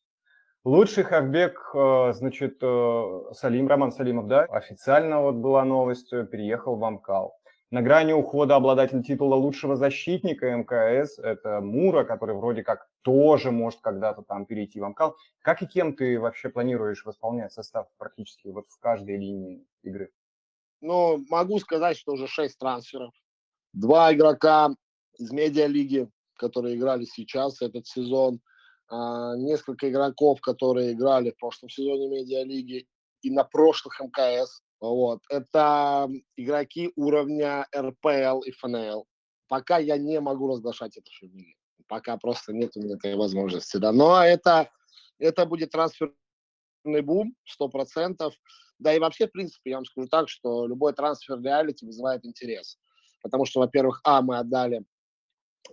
Лучший 0.65 1.03
хавбек, 1.03 1.71
э, 1.73 2.11
значит, 2.13 2.57
э, 2.61 3.21
Салим, 3.33 3.67
Роман 3.67 3.91
Салимов, 3.91 4.27
да, 4.27 4.43
официально 4.43 5.21
вот 5.21 5.35
была 5.35 5.63
новость, 5.63 6.11
э, 6.11 6.25
переехал 6.25 6.75
в 6.75 6.83
Амкал. 6.83 7.38
На 7.71 7.81
грани 7.81 8.13
ухода 8.13 8.55
обладатель 8.55 9.03
титула 9.03 9.35
лучшего 9.35 9.75
защитника 9.75 10.55
МКС, 10.55 11.19
это 11.19 11.61
Мура, 11.61 12.03
который 12.03 12.35
вроде 12.35 12.63
как 12.63 12.89
тоже 13.03 13.51
может 13.51 13.79
когда-то 13.81 14.23
там 14.23 14.45
перейти 14.45 14.79
в 14.79 14.85
Амкал. 14.85 15.15
Как 15.41 15.61
и 15.61 15.67
кем 15.67 15.95
ты 15.95 16.19
вообще 16.19 16.49
планируешь 16.49 17.05
восполнять 17.05 17.53
состав 17.53 17.87
практически 17.97 18.47
вот 18.47 18.67
в 18.69 18.79
каждой 18.79 19.17
линии 19.17 19.67
игры? 19.83 20.11
Ну, 20.81 21.23
могу 21.29 21.59
сказать, 21.59 21.97
что 21.97 22.13
уже 22.13 22.27
шесть 22.27 22.57
трансферов. 22.57 23.13
Два 23.73 24.13
игрока 24.13 24.69
из 25.17 25.31
медиалиги, 25.31 26.09
которые 26.37 26.75
играли 26.75 27.05
сейчас 27.05 27.61
этот 27.61 27.85
сезон– 27.85 28.39
а, 28.89 29.35
несколько 29.37 29.89
игроков, 29.89 30.41
которые 30.41 30.93
играли 30.93 31.31
в 31.31 31.37
прошлом 31.37 31.69
сезоне 31.69 32.07
медиалиги 32.07 32.87
и 33.21 33.29
на 33.29 33.43
прошлых 33.43 33.99
МКС. 34.01 34.63
Вот. 34.79 35.19
Это 35.29 36.09
игроки 36.37 36.91
уровня 36.95 37.67
РПЛ 37.75 38.41
и 38.41 38.51
ФНЛ. 38.51 39.05
Пока 39.47 39.77
я 39.77 39.97
не 39.97 40.19
могу 40.19 40.47
разглашать 40.47 40.97
это 40.97 41.09
фамилии. 41.19 41.55
Пока 41.87 42.17
просто 42.17 42.53
нет 42.53 42.71
у 42.75 42.81
меня 42.81 42.95
этой 42.95 43.15
возможности. 43.15 43.77
Да. 43.77 43.91
Но 43.91 44.23
это, 44.23 44.69
это 45.17 45.45
будет 45.45 45.71
трансферный 45.71 46.13
бум, 47.01 47.35
сто 47.45 47.67
процентов. 47.67 48.33
Да 48.77 48.93
и 48.93 48.99
вообще, 48.99 49.27
в 49.27 49.31
принципе, 49.31 49.71
я 49.71 49.77
вам 49.77 49.85
скажу 49.85 50.07
так, 50.07 50.29
что 50.29 50.65
любой 50.65 50.93
трансфер 50.93 51.41
реалити 51.41 51.85
вызывает 51.85 52.25
интерес. 52.25 52.77
Потому 53.21 53.45
что, 53.45 53.59
во-первых, 53.59 53.99
а, 54.05 54.21
мы 54.21 54.37
отдали 54.37 54.85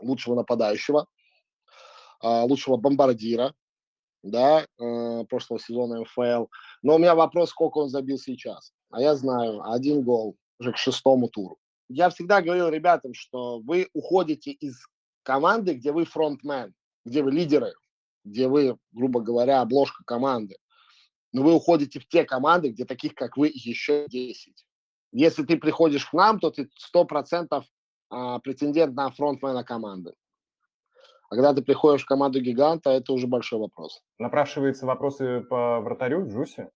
лучшего 0.00 0.34
нападающего, 0.34 1.06
а, 2.20 2.44
лучшего 2.44 2.76
бомбардира, 2.76 3.54
да, 4.30 4.66
э, 4.78 5.24
прошлого 5.28 5.60
сезона 5.60 6.00
МФЛ. 6.00 6.46
Но 6.82 6.96
у 6.96 6.98
меня 6.98 7.14
вопрос, 7.14 7.50
сколько 7.50 7.78
он 7.78 7.88
забил 7.88 8.18
сейчас. 8.18 8.72
А 8.90 9.00
я 9.00 9.14
знаю, 9.14 9.62
один 9.70 10.02
гол 10.02 10.36
уже 10.58 10.72
к 10.72 10.76
шестому 10.76 11.28
туру. 11.28 11.58
Я 11.88 12.10
всегда 12.10 12.42
говорил 12.42 12.68
ребятам, 12.68 13.14
что 13.14 13.60
вы 13.60 13.88
уходите 13.92 14.50
из 14.50 14.86
команды, 15.22 15.74
где 15.74 15.92
вы 15.92 16.04
фронтмен, 16.04 16.74
где 17.04 17.22
вы 17.22 17.30
лидеры, 17.30 17.74
где 18.24 18.48
вы, 18.48 18.76
грубо 18.92 19.20
говоря, 19.20 19.60
обложка 19.60 20.02
команды. 20.04 20.56
Но 21.32 21.42
вы 21.42 21.54
уходите 21.54 22.00
в 22.00 22.08
те 22.08 22.24
команды, 22.24 22.70
где 22.70 22.84
таких, 22.84 23.14
как 23.14 23.36
вы, 23.36 23.48
еще 23.48 24.06
10. 24.08 24.66
Если 25.12 25.44
ты 25.44 25.56
приходишь 25.56 26.06
к 26.06 26.12
нам, 26.12 26.40
то 26.40 26.50
ты 26.50 26.68
100% 26.94 27.62
а, 28.10 28.38
претендент 28.40 28.94
на 28.94 29.10
фронтмена 29.10 29.64
команды. 29.64 30.14
А 31.28 31.34
когда 31.34 31.52
ты 31.52 31.62
приходишь 31.62 32.02
в 32.02 32.06
команду 32.06 32.40
гиганта, 32.40 32.90
это 32.90 33.12
уже 33.12 33.26
большой 33.26 33.58
вопрос. 33.58 34.00
Напрашиваются 34.18 34.86
вопросы 34.86 35.40
по 35.40 35.80
вратарю 35.80 36.28
Джуси? 36.28 36.68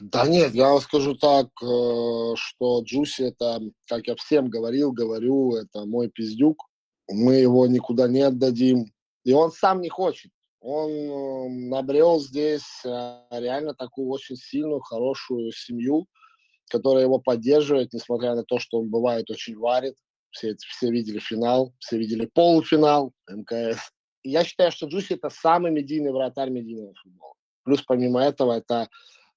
Да 0.00 0.26
нет, 0.26 0.54
я 0.54 0.70
вам 0.70 0.80
скажу 0.80 1.16
так, 1.16 1.46
э, 1.62 2.34
что 2.36 2.82
Джуси 2.82 3.22
это, 3.22 3.60
как 3.88 4.06
я 4.06 4.14
всем 4.16 4.48
говорил, 4.48 4.92
говорю, 4.92 5.56
это 5.56 5.86
мой 5.86 6.08
пиздюк. 6.08 6.64
Мы 7.08 7.36
его 7.36 7.66
никуда 7.66 8.06
не 8.06 8.20
отдадим. 8.20 8.92
И 9.24 9.32
он 9.32 9.50
сам 9.50 9.80
не 9.80 9.88
хочет. 9.88 10.30
Он 10.60 10.90
э, 10.90 11.48
набрел 11.68 12.20
здесь 12.20 12.84
э, 12.84 13.20
реально 13.30 13.74
такую 13.74 14.08
очень 14.08 14.36
сильную, 14.36 14.80
хорошую 14.80 15.50
семью, 15.52 16.06
которая 16.70 17.04
его 17.04 17.18
поддерживает, 17.18 17.92
несмотря 17.92 18.34
на 18.34 18.44
то, 18.44 18.58
что 18.58 18.78
он 18.78 18.90
бывает 18.90 19.30
очень 19.30 19.56
варит 19.56 19.96
все, 20.36 20.54
все 20.56 20.90
видели 20.90 21.18
финал, 21.18 21.72
все 21.78 21.98
видели 21.98 22.26
полуфинал 22.26 23.12
МКС. 23.28 23.90
И 24.22 24.30
я 24.30 24.44
считаю, 24.44 24.70
что 24.70 24.86
Джуси 24.86 25.14
это 25.14 25.30
самый 25.30 25.70
медийный 25.70 26.12
вратарь 26.12 26.50
медийного 26.50 26.92
футбола. 26.94 27.34
Плюс 27.64 27.82
помимо 27.82 28.22
этого 28.22 28.52
это 28.52 28.82
э, 28.82 28.86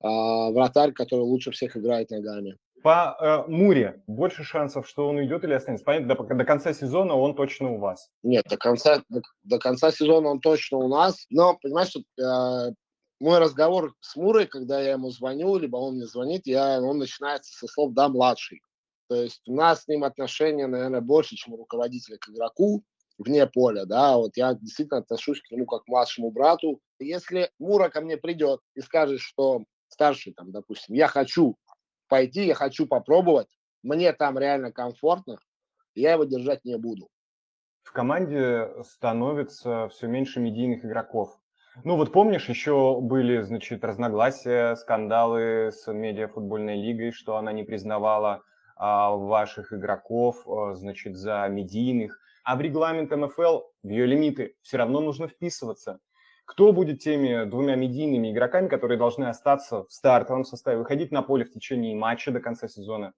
вратарь, 0.02 0.92
который 0.92 1.22
лучше 1.22 1.52
всех 1.52 1.78
играет 1.78 2.12
ногами. 2.12 2.58
По 2.84 3.18
э, 3.20 3.50
Муре 3.50 4.02
больше 4.08 4.44
шансов, 4.44 4.88
что 4.88 5.08
он 5.08 5.18
уйдет 5.18 5.44
или 5.44 5.54
останется? 5.54 5.86
Понятно, 5.86 6.16
до, 6.16 6.36
до 6.36 6.46
конца 6.46 6.74
сезона 6.74 7.14
он 7.14 7.36
точно 7.36 7.72
у 7.72 7.78
вас. 7.78 8.12
Нет, 8.24 8.46
до 8.50 8.58
конца, 8.58 9.02
до, 9.10 9.22
до 9.44 9.60
конца 9.60 9.92
сезона 9.92 10.30
он 10.30 10.40
точно 10.40 10.78
у 10.78 10.88
нас. 10.88 11.26
Но, 11.30 11.58
понимаешь, 11.62 11.90
что, 11.90 12.02
э, 12.22 12.74
мой 13.20 13.40
разговор 13.40 13.94
с 14.00 14.16
Мурой, 14.16 14.48
когда 14.48 14.80
я 14.80 14.92
ему 14.92 15.10
звоню, 15.12 15.58
либо 15.58 15.78
он 15.78 15.96
мне 15.96 16.06
звонит, 16.06 16.44
я, 16.46 16.82
он 16.82 17.00
начинается 17.00 17.52
со 17.54 17.68
слов 17.68 17.94
«да, 17.94 18.08
младший». 18.08 18.62
То 19.10 19.16
есть 19.16 19.42
у 19.48 19.56
нас 19.56 19.84
с 19.84 19.88
ним 19.88 20.04
отношения, 20.04 20.68
наверное, 20.68 21.02
больше, 21.02 21.36
чем 21.36 21.56
у 21.56 21.58
руководителя 21.58 22.18
к 22.18 22.30
игроку 22.30 22.84
вне 23.18 23.48
поля, 23.48 23.86
да, 23.86 24.16
вот 24.18 24.38
я 24.38 24.54
действительно 24.54 25.00
отношусь 25.00 25.42
к 25.42 25.52
нему 25.52 25.66
как 25.66 25.84
к 25.84 25.88
младшему 25.88 26.32
брату. 26.32 26.80
Если 27.00 27.50
Мура 27.60 27.90
ко 27.90 28.02
мне 28.02 28.18
придет 28.18 28.62
и 28.76 28.82
скажет, 28.82 29.20
что 29.20 29.64
старший, 29.90 30.34
там, 30.34 30.52
допустим, 30.52 30.96
я 30.96 31.08
хочу 31.08 31.58
пойти, 32.08 32.46
я 32.46 32.54
хочу 32.54 32.86
попробовать, 32.86 33.48
мне 33.82 34.14
там 34.14 34.38
реально 34.38 34.72
комфортно, 34.72 35.40
я 35.96 36.14
его 36.14 36.24
держать 36.24 36.64
не 36.64 36.78
буду. 36.78 37.10
В 37.82 37.92
команде 37.92 38.70
становится 38.84 39.90
все 39.90 40.08
меньше 40.08 40.40
медийных 40.40 40.86
игроков. 40.86 41.40
Ну 41.84 41.98
вот 41.98 42.12
помнишь, 42.12 42.48
еще 42.48 43.00
были, 43.02 43.42
значит, 43.42 43.84
разногласия, 43.84 44.76
скандалы 44.76 45.72
с 45.72 45.92
медиафутбольной 45.92 46.80
лигой, 46.80 47.12
что 47.12 47.38
она 47.38 47.52
не 47.52 47.64
признавала 47.64 48.44
ваших 48.80 49.74
игроков, 49.74 50.48
а, 50.48 50.74
значит, 50.74 51.18
за 51.18 51.48
медийных. 51.50 52.20
А 52.44 52.56
в 52.56 52.62
регламент 52.62 53.12
МФЛ, 53.12 53.62
в 53.84 53.90
ее 53.90 54.06
лимиты 54.06 54.56
все 54.62 54.78
равно 54.78 55.02
нужно 55.02 55.28
вписываться. 55.28 56.00
Кто 56.46 56.72
будет 56.72 57.00
теми 57.00 57.46
двумя 57.46 57.76
медийными 57.76 58.32
игроками, 58.32 58.68
которые 58.68 58.98
должны 58.98 59.26
остаться 59.26 59.84
в 59.84 59.92
стартовом 59.92 60.46
составе, 60.46 60.80
выходить 60.80 61.12
на 61.12 61.22
поле 61.22 61.46
в 61.46 61.52
течение 61.52 61.96
матча 61.96 62.32
до 62.32 62.40
конца 62.40 62.68
сезона? 62.68 63.14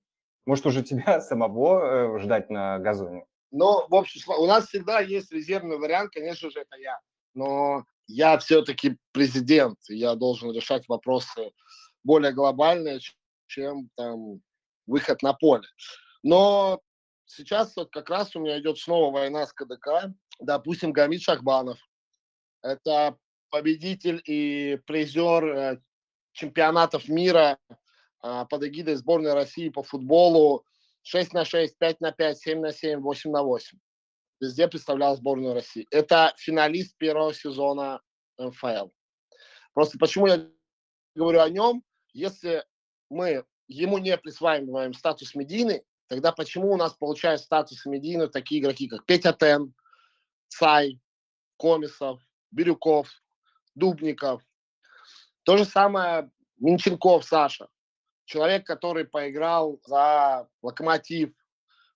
Может, 0.45 0.65
уже 0.65 0.83
тебя 0.83 1.21
самого 1.21 2.15
э, 2.15 2.19
ждать 2.19 2.49
на 2.49 2.79
газоне? 2.79 3.25
Ну, 3.51 3.87
в 3.87 3.95
общем, 3.95 4.21
у 4.37 4.47
нас 4.47 4.67
всегда 4.67 4.99
есть 4.99 5.31
резервный 5.31 5.77
вариант, 5.77 6.11
конечно 6.11 6.49
же, 6.49 6.59
это 6.59 6.77
я. 6.77 6.99
Но 7.33 7.85
я 8.07 8.37
все-таки 8.39 8.97
президент, 9.13 9.77
я 9.87 10.15
должен 10.15 10.51
решать 10.51 10.87
вопросы 10.89 11.51
более 12.03 12.33
глобальные, 12.33 12.99
чем 13.47 13.89
там 13.95 14.41
выход 14.85 15.21
на 15.21 15.33
поле. 15.33 15.67
Но 16.23 16.81
сейчас 17.25 17.75
вот 17.75 17.91
как 17.91 18.09
раз 18.09 18.35
у 18.35 18.39
меня 18.39 18.59
идет 18.59 18.77
снова 18.77 19.11
война 19.11 19.45
с 19.45 19.53
КДК. 19.53 20.13
Допустим, 20.39 20.91
Гамид 20.91 21.21
Шахбанов. 21.21 21.79
Это 22.61 23.17
победитель 23.49 24.21
и 24.25 24.79
призер 24.85 25.45
э, 25.45 25.81
чемпионатов 26.31 27.09
мира 27.09 27.57
а, 28.21 28.45
под 28.45 28.63
эгидой 28.63 28.95
сборной 28.95 29.33
России 29.33 29.69
по 29.69 29.83
футболу 29.83 30.65
6 31.03 31.33
на 31.33 31.45
6, 31.45 31.77
5 31.77 32.01
на 32.01 32.11
5, 32.11 32.37
7 32.37 32.59
на 32.59 32.71
7, 32.71 32.99
8 32.99 33.31
на 33.31 33.43
8. 33.43 33.77
Везде 34.39 34.67
представлял 34.67 35.15
сборную 35.15 35.53
России. 35.53 35.87
Это 35.91 36.33
финалист 36.37 36.97
первого 36.97 37.33
сезона 37.33 38.01
МФЛ. 38.37 38.89
Просто 39.73 39.97
почему 39.97 40.27
я 40.27 40.47
говорю 41.15 41.41
о 41.41 41.49
нем, 41.49 41.83
если 42.13 42.65
мы 43.09 43.45
ему 43.71 43.97
не 43.97 44.17
присваиваем 44.17 44.93
статус 44.93 45.33
медийный, 45.35 45.83
тогда 46.07 46.31
почему 46.31 46.73
у 46.73 46.77
нас 46.77 46.93
получают 46.93 47.41
статус 47.41 47.85
медийный 47.85 48.27
такие 48.27 48.61
игроки, 48.61 48.87
как 48.87 49.05
Петя 49.05 49.33
Тен, 49.33 49.73
Цай, 50.49 50.99
Комисов, 51.57 52.19
Бирюков, 52.51 53.09
Дубников. 53.75 54.41
То 55.43 55.57
же 55.57 55.65
самое 55.65 56.29
Минченков 56.57 57.23
Саша. 57.23 57.67
Человек, 58.25 58.65
который 58.65 59.05
поиграл 59.05 59.79
за 59.85 60.47
Локомотив 60.61 61.33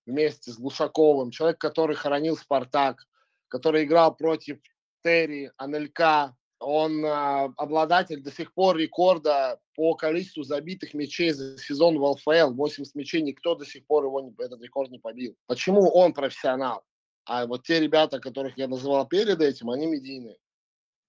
вместе 0.06 0.50
с 0.50 0.58
Глушаковым. 0.58 1.30
Человек, 1.30 1.58
который 1.58 1.96
хоронил 1.96 2.36
Спартак. 2.36 3.06
Который 3.48 3.84
играл 3.84 4.16
против 4.16 4.58
Терри, 5.02 5.52
Анелька. 5.56 6.34
Он 6.58 7.04
э, 7.04 7.52
обладатель 7.56 8.22
до 8.22 8.32
сих 8.32 8.52
пор 8.54 8.76
рекорда 8.76 9.60
по 9.76 9.94
количеству 9.94 10.42
забитых 10.42 10.94
мячей 10.94 11.30
за 11.30 11.58
сезон 11.58 11.98
в 11.98 12.02
ЛФЛ. 12.02 12.52
80 12.54 12.94
мячей, 12.94 13.22
никто 13.22 13.54
до 13.54 13.66
сих 13.66 13.86
пор 13.86 14.04
его 14.06 14.32
этот 14.38 14.60
рекорд 14.62 14.90
не 14.90 14.98
побил. 14.98 15.36
Почему 15.46 15.88
он 15.90 16.14
профессионал? 16.14 16.82
А 17.26 17.46
вот 17.46 17.64
те 17.64 17.78
ребята, 17.78 18.18
которых 18.18 18.56
я 18.56 18.68
называл 18.68 19.06
перед 19.06 19.40
этим, 19.40 19.70
они 19.70 19.86
медийные. 19.86 20.38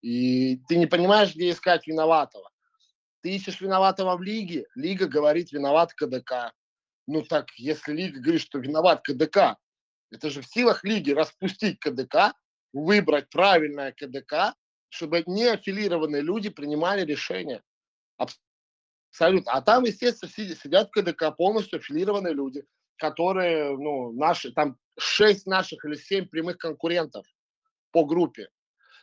И 0.01 0.57
ты 0.67 0.75
не 0.75 0.85
понимаешь, 0.85 1.33
где 1.33 1.49
искать 1.49 1.87
виноватого. 1.87 2.49
Ты 3.21 3.35
ищешь 3.35 3.61
виноватого 3.61 4.17
в 4.17 4.21
лиге, 4.21 4.67
лига 4.75 5.07
говорит 5.07 5.51
виноват 5.51 5.93
КДК. 5.93 6.53
Ну 7.07 7.23
так, 7.23 7.47
если 7.57 7.93
лига 7.93 8.19
говорит, 8.19 8.41
что 8.41 8.59
виноват 8.59 9.01
КДК, 9.01 9.57
это 10.11 10.29
же 10.29 10.41
в 10.41 10.47
силах 10.47 10.83
лиги 10.83 11.11
распустить 11.11 11.79
КДК, 11.79 12.33
выбрать 12.73 13.29
правильное 13.29 13.93
КДК, 13.93 14.55
чтобы 14.89 15.23
неаффилированные 15.25 16.21
люди 16.21 16.49
принимали 16.49 17.05
решения. 17.05 17.61
Абсолютно. 19.09 19.51
А 19.53 19.61
там, 19.61 19.83
естественно, 19.83 20.31
сидят 20.31 20.89
в 20.89 20.91
КДК 20.91 21.35
полностью 21.35 21.79
аффилированные 21.79 22.33
люди, 22.33 22.65
которые, 22.97 23.77
ну, 23.77 24.11
наши, 24.11 24.51
там 24.51 24.77
шесть 24.97 25.45
наших 25.45 25.85
или 25.85 25.95
семь 25.95 26.27
прямых 26.27 26.57
конкурентов 26.57 27.25
по 27.91 28.05
группе. 28.05 28.49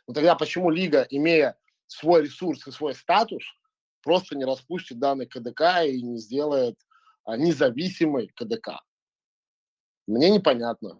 Но 0.07 0.15
тогда 0.15 0.35
почему 0.35 0.71
Лига, 0.71 1.07
имея 1.11 1.57
свой 1.87 2.23
ресурс 2.23 2.67
и 2.67 2.71
свой 2.71 2.95
статус, 2.95 3.43
просто 4.03 4.37
не 4.37 4.45
распустит 4.45 4.99
данный 4.99 5.27
КДК 5.27 5.85
и 5.87 6.03
не 6.03 6.19
сделает 6.19 6.79
а, 7.25 7.37
независимый 7.37 8.29
КДК? 8.35 8.81
Мне 10.07 10.31
непонятно. 10.31 10.99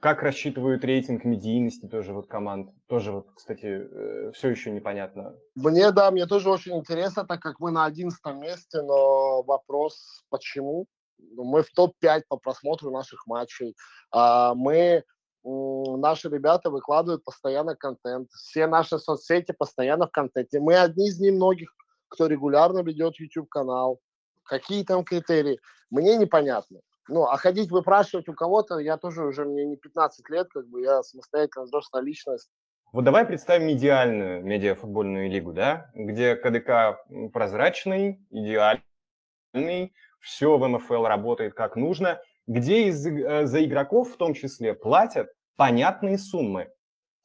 Как 0.00 0.22
рассчитывают 0.22 0.84
рейтинг 0.84 1.24
медийности 1.24 1.86
тоже 1.86 2.12
вот 2.12 2.28
команд? 2.28 2.70
Тоже 2.86 3.10
вот, 3.10 3.26
кстати, 3.34 3.66
э, 3.66 4.32
все 4.32 4.50
еще 4.50 4.70
непонятно. 4.70 5.34
Мне, 5.56 5.90
да, 5.90 6.10
мне 6.12 6.26
тоже 6.26 6.50
очень 6.50 6.76
интересно, 6.76 7.26
так 7.26 7.40
как 7.40 7.58
мы 7.58 7.72
на 7.72 7.84
одиннадцатом 7.84 8.40
месте, 8.40 8.80
но 8.82 9.42
вопрос, 9.42 10.24
почему? 10.30 10.86
Ну, 11.18 11.42
мы 11.42 11.62
в 11.62 11.70
топ-5 11.72 12.22
по 12.28 12.36
просмотру 12.36 12.92
наших 12.92 13.26
матчей. 13.26 13.76
А, 14.12 14.54
мы 14.54 15.02
наши 15.44 16.28
ребята 16.28 16.70
выкладывают 16.70 17.24
постоянно 17.24 17.74
контент. 17.74 18.30
Все 18.30 18.66
наши 18.66 18.98
соцсети 18.98 19.52
постоянно 19.52 20.06
в 20.06 20.10
контенте. 20.10 20.60
Мы 20.60 20.76
одни 20.76 21.08
из 21.08 21.18
немногих, 21.18 21.74
кто 22.08 22.26
регулярно 22.26 22.80
ведет 22.82 23.16
YouTube-канал. 23.18 24.00
Какие 24.44 24.84
там 24.84 25.04
критерии? 25.04 25.60
Мне 25.90 26.16
непонятно. 26.16 26.80
Ну, 27.08 27.24
а 27.24 27.36
ходить 27.38 27.70
выпрашивать 27.70 28.28
у 28.28 28.34
кого-то, 28.34 28.78
я 28.78 28.98
тоже 28.98 29.24
уже, 29.24 29.44
мне 29.44 29.64
не 29.64 29.76
15 29.76 30.28
лет, 30.28 30.48
как 30.52 30.68
бы 30.68 30.82
я 30.82 31.02
самостоятельно 31.02 31.64
взрослая 31.64 32.02
личность. 32.02 32.50
Вот 32.92 33.04
давай 33.04 33.26
представим 33.26 33.70
идеальную 33.70 34.42
медиафутбольную 34.44 35.30
лигу, 35.30 35.52
да, 35.52 35.90
где 35.94 36.36
КДК 36.36 36.98
прозрачный, 37.32 38.20
идеальный, 38.30 39.94
все 40.20 40.56
в 40.56 40.66
МФЛ 40.66 41.04
работает 41.04 41.54
как 41.54 41.76
нужно, 41.76 42.20
где 42.46 42.88
из, 42.88 43.06
э, 43.06 43.46
за 43.46 43.64
игроков 43.64 44.12
в 44.12 44.16
том 44.16 44.34
числе 44.34 44.74
платят 44.74 45.30
понятные 45.56 46.18
суммы. 46.18 46.70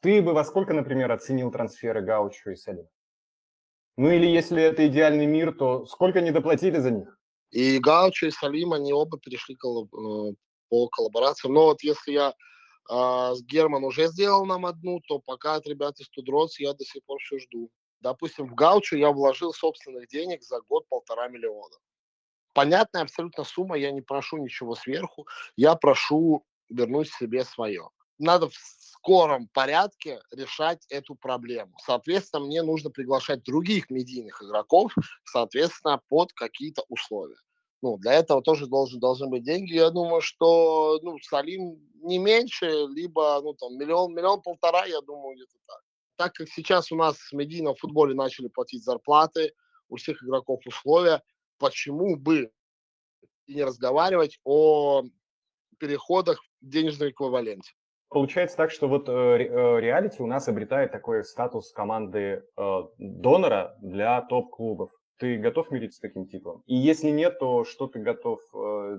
Ты 0.01 0.21
бы 0.21 0.33
во 0.33 0.43
сколько, 0.43 0.73
например, 0.73 1.11
оценил 1.11 1.49
трансферы 1.49 2.01
Гаучу 2.01 2.51
и 2.51 2.55
Салима? 2.55 2.89
Ну 3.95 4.09
или 4.09 4.25
если 4.25 4.61
это 4.61 4.85
идеальный 4.87 5.25
мир, 5.25 5.53
то 5.53 5.85
сколько 5.85 6.19
не 6.19 6.31
доплатили 6.31 6.77
за 6.77 6.91
них? 6.91 7.17
И 7.53 7.77
Гаучу, 7.77 8.25
и 8.25 8.31
Салим, 8.31 8.73
они 8.73 8.93
оба 8.93 9.19
перешли 9.19 9.53
э, 9.53 9.57
по 10.69 10.87
коллаборациям. 10.89 11.53
Но 11.53 11.65
вот 11.65 11.83
если 11.83 12.11
я 12.13 12.33
а, 12.89 13.35
с 13.35 13.43
Герман 13.43 13.83
уже 13.83 14.07
сделал 14.07 14.45
нам 14.45 14.65
одну, 14.65 15.01
то 15.07 15.19
пока 15.19 15.55
от 15.55 15.67
ребят 15.67 15.99
из 15.99 16.09
Тудроц 16.09 16.59
я 16.59 16.73
до 16.73 16.83
сих 16.83 17.03
пор 17.05 17.19
все 17.19 17.37
жду. 17.37 17.69
Допустим, 17.99 18.47
в 18.47 18.55
Гаучу 18.55 18.97
я 18.97 19.11
вложил 19.11 19.53
собственных 19.53 20.07
денег 20.07 20.41
за 20.41 20.61
год 20.61 20.87
полтора 20.89 21.27
миллиона. 21.27 21.75
Понятная 22.53 23.03
абсолютно 23.03 23.43
сумма, 23.43 23.77
я 23.77 23.91
не 23.91 24.01
прошу 24.01 24.37
ничего 24.37 24.73
сверху, 24.73 25.27
я 25.55 25.75
прошу 25.75 26.43
вернуть 26.69 27.13
себе 27.13 27.45
свое 27.45 27.87
надо 28.19 28.49
в 28.49 28.55
скором 28.55 29.49
порядке 29.53 30.21
решать 30.31 30.85
эту 30.89 31.15
проблему. 31.15 31.73
Соответственно, 31.83 32.45
мне 32.45 32.63
нужно 32.63 32.89
приглашать 32.89 33.43
других 33.43 33.89
медийных 33.89 34.41
игроков, 34.41 34.93
соответственно, 35.25 36.01
под 36.09 36.31
какие-то 36.33 36.83
условия. 36.87 37.37
Ну, 37.81 37.97
для 37.97 38.13
этого 38.13 38.41
тоже 38.41 38.67
должен, 38.67 39.01
должны 39.01 39.27
быть 39.27 39.43
деньги. 39.43 39.73
Я 39.73 39.89
думаю, 39.89 40.21
что 40.21 40.99
ну, 41.01 41.17
Салим 41.19 41.81
не 41.95 42.17
меньше, 42.17 42.65
либо 42.87 43.41
ну, 43.43 43.53
там, 43.55 43.77
миллион, 43.77 44.13
миллион 44.13 44.41
полтора, 44.41 44.85
я 44.85 45.01
думаю, 45.01 45.35
где-то 45.35 45.57
так. 45.67 45.81
Так 46.15 46.33
как 46.33 46.47
сейчас 46.47 46.91
у 46.93 46.95
нас 46.95 47.17
в 47.17 47.33
медийном 47.33 47.75
футболе 47.75 48.15
начали 48.15 48.47
платить 48.47 48.85
зарплаты, 48.85 49.53
у 49.89 49.97
всех 49.97 50.23
игроков 50.23 50.61
условия, 50.65 51.21
почему 51.57 52.15
бы 52.15 52.51
не 53.47 53.63
разговаривать 53.63 54.39
о 54.45 55.03
переходах 55.77 56.41
в 56.61 56.69
денежном 56.69 57.09
эквиваленте? 57.09 57.73
Получается 58.13 58.55
так, 58.57 58.71
что 58.71 58.87
вот 58.87 59.09
э, 59.09 59.11
э, 59.11 59.79
реалити 59.79 60.21
у 60.21 60.27
нас 60.27 60.47
обретает 60.47 60.91
такой 60.91 61.23
статус 61.23 61.71
команды 61.71 62.43
э, 62.55 62.81
донора 62.99 63.75
для 63.81 64.21
топ-клубов. 64.21 64.91
Ты 65.17 65.37
готов 65.37 65.71
мириться 65.71 65.97
с 65.97 66.01
таким 66.01 66.27
титулом? 66.27 66.61
И 66.67 66.75
если 66.75 67.09
нет, 67.09 67.39
то 67.39 67.63
что 67.63 67.87
ты 67.87 67.99
готов 67.99 68.39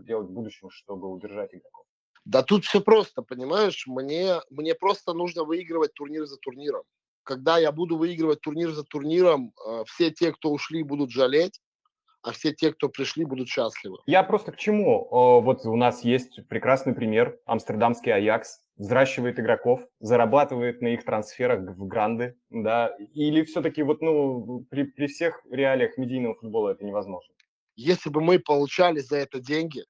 делать 0.05 0.28
в 0.28 0.32
будущем, 0.32 0.70
чтобы 0.70 1.09
удержать 1.09 1.55
игроков? 1.55 1.85
Да 2.24 2.43
тут 2.43 2.65
все 2.65 2.81
просто, 2.81 3.23
понимаешь? 3.23 3.85
Мне, 3.86 4.36
мне 4.49 4.74
просто 4.74 5.12
нужно 5.12 5.45
выигрывать 5.45 5.93
турнир 5.93 6.24
за 6.24 6.39
турниром. 6.39 6.82
Когда 7.24 7.59
я 7.59 7.73
буду 7.73 7.99
выигрывать 7.99 8.41
турнир 8.41 8.70
за 8.70 8.85
турниром, 8.85 9.53
все 9.86 10.11
те, 10.11 10.32
кто 10.32 10.51
ушли, 10.51 10.82
будут 10.82 11.11
жалеть, 11.11 11.61
а 12.25 12.33
все 12.33 12.53
те, 12.53 12.73
кто 12.73 12.89
пришли, 12.89 13.25
будут 13.25 13.49
счастливы. 13.49 13.99
Я 14.07 14.23
просто 14.23 14.51
к 14.53 14.57
чему? 14.57 15.07
Вот 15.11 15.67
у 15.67 15.77
нас 15.77 16.03
есть 16.05 16.41
прекрасный 16.49 16.95
пример. 16.95 17.39
Амстердамский 17.45 18.13
Аякс 18.13 18.61
взращивает 18.77 19.39
игроков, 19.39 19.87
зарабатывает 20.01 20.81
на 20.81 20.89
их 20.89 21.05
трансферах 21.05 21.61
в 21.77 21.87
гранды, 21.87 22.37
да, 22.51 22.89
или 23.15 23.45
все-таки 23.45 23.83
вот, 23.83 24.01
ну, 24.01 24.67
при, 24.71 24.85
при 24.85 25.07
всех 25.07 25.41
реалиях 25.51 25.97
медийного 25.99 26.35
футбола 26.35 26.71
это 26.71 26.85
невозможно? 26.85 27.33
Если 27.77 28.09
бы 28.09 28.21
мы 28.21 28.39
получали 28.39 29.01
за 29.01 29.19
это 29.19 29.39
деньги, 29.39 29.85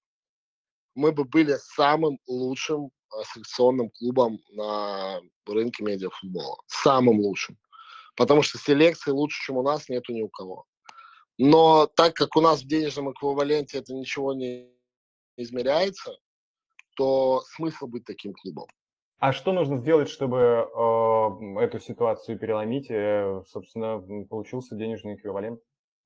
мы 0.95 1.13
бы 1.13 1.25
были 1.25 1.55
самым 1.59 2.19
лучшим 2.27 2.91
селекционным 3.33 3.91
клубом 3.91 4.39
на 4.51 5.21
рынке 5.47 5.85
медиафутбола. 5.85 6.57
Самым 6.67 7.21
лучшим. 7.21 7.57
Потому 8.17 8.43
что 8.43 8.59
селекции 8.59 9.13
лучше, 9.13 9.47
чем 9.47 9.57
у 9.57 9.63
нас, 9.63 9.89
нету 9.89 10.13
ни 10.13 10.23
у 10.23 10.29
кого. 10.29 10.65
Но 11.39 11.87
так 11.87 12.15
как 12.15 12.37
у 12.37 12.41
нас 12.41 12.63
в 12.63 12.67
денежном 12.67 13.13
эквиваленте 13.13 13.79
это 13.79 13.93
ничего 13.93 14.35
не 14.35 14.71
измеряется, 15.37 16.17
то 16.97 17.43
смысл 17.57 17.87
быть 17.87 18.05
таким 18.05 18.33
клубом. 18.35 18.67
А 19.19 19.33
что 19.33 19.53
нужно 19.53 19.79
сделать, 19.79 20.09
чтобы 20.09 20.39
э, 20.39 21.61
эту 21.61 21.79
ситуацию 21.81 22.39
переломить 22.39 22.87
и, 22.91 23.43
собственно, 23.49 23.99
получился 24.29 24.77
денежный 24.77 25.15
эквивалент? 25.15 25.61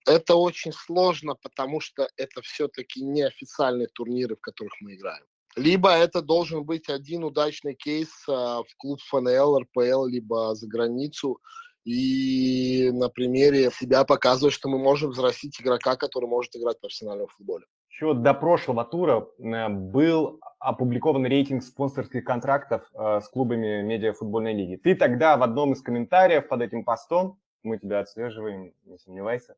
Это 0.07 0.37
очень 0.37 0.73
сложно, 0.73 1.35
потому 1.35 1.81
что 1.81 2.09
это 2.17 2.41
все-таки 2.43 3.03
не 3.03 3.23
официальные 3.23 3.89
турниры, 3.89 4.37
в 4.37 4.41
которых 4.41 4.73
мы 4.81 4.95
играем. 4.95 5.25
Либо 5.57 5.91
это 5.91 6.23
должен 6.23 6.65
быть 6.65 6.89
один 6.89 7.25
удачный 7.25 7.75
кейс 7.75 8.09
а, 8.29 8.63
в 8.63 8.77
клуб 8.77 9.01
ФНЛ, 9.01 9.59
РПЛ, 9.61 10.07
либо 10.07 10.55
за 10.55 10.69
границу, 10.69 11.41
и 11.89 12.91
на 12.93 13.09
примере 13.09 13.71
себя 13.71 14.05
показывать, 14.05 14.53
что 14.53 14.69
мы 14.69 14.79
можем 14.79 15.11
взрастить 15.11 15.59
игрока, 15.59 15.97
который 15.97 16.29
может 16.29 16.55
играть 16.55 16.77
в 16.77 16.81
профессиональном 16.81 17.29
футболе. 17.29 17.65
Еще 17.89 18.13
до 18.13 18.35
прошлого 18.35 18.85
тура 18.85 19.27
э, 19.39 19.69
был 19.69 20.39
опубликован 20.59 21.25
рейтинг 21.25 21.63
спонсорских 21.63 22.25
контрактов 22.25 22.83
э, 22.93 23.21
с 23.23 23.29
клубами 23.29 23.81
медиафутбольной 23.83 24.53
лиги. 24.53 24.77
Ты 24.77 24.95
тогда 24.95 25.39
в 25.39 25.43
одном 25.43 25.73
из 25.73 25.81
комментариев 25.81 26.47
под 26.47 26.61
этим 26.61 26.85
постом, 26.85 27.39
мы 27.63 27.79
тебя 27.79 28.01
отслеживаем, 28.01 28.75
не 28.85 28.99
сомневайся, 28.99 29.57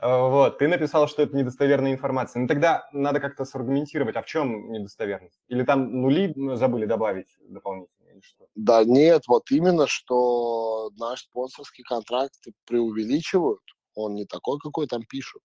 э, 0.00 0.06
вот, 0.06 0.58
ты 0.58 0.66
написал, 0.66 1.06
что 1.06 1.22
это 1.22 1.36
недостоверная 1.36 1.92
информация. 1.92 2.40
Ну 2.40 2.48
тогда 2.48 2.88
надо 2.92 3.20
как-то 3.20 3.44
саргументировать, 3.44 4.16
а 4.16 4.22
в 4.22 4.26
чем 4.26 4.72
недостоверность? 4.72 5.40
Или 5.46 5.62
там 5.62 6.02
нули 6.02 6.34
забыли 6.56 6.86
добавить 6.86 7.28
дополнительно? 7.48 7.97
Или? 8.18 8.48
Да 8.54 8.84
нет, 8.84 9.24
вот 9.26 9.50
именно, 9.50 9.86
что 9.86 10.90
наш 10.96 11.22
спонсорский 11.22 11.84
контракт 11.84 12.34
преувеличивают, 12.64 13.60
он 13.94 14.14
не 14.14 14.24
такой, 14.24 14.58
какой 14.58 14.86
там 14.86 15.02
пишут. 15.04 15.42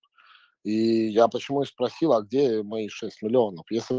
И 0.63 1.07
я 1.09 1.27
почему 1.27 1.63
и 1.63 1.65
спросил, 1.65 2.13
а 2.13 2.21
где 2.21 2.63
мои 2.63 2.87
6 2.87 3.21
миллионов? 3.21 3.65
Если 3.69 3.93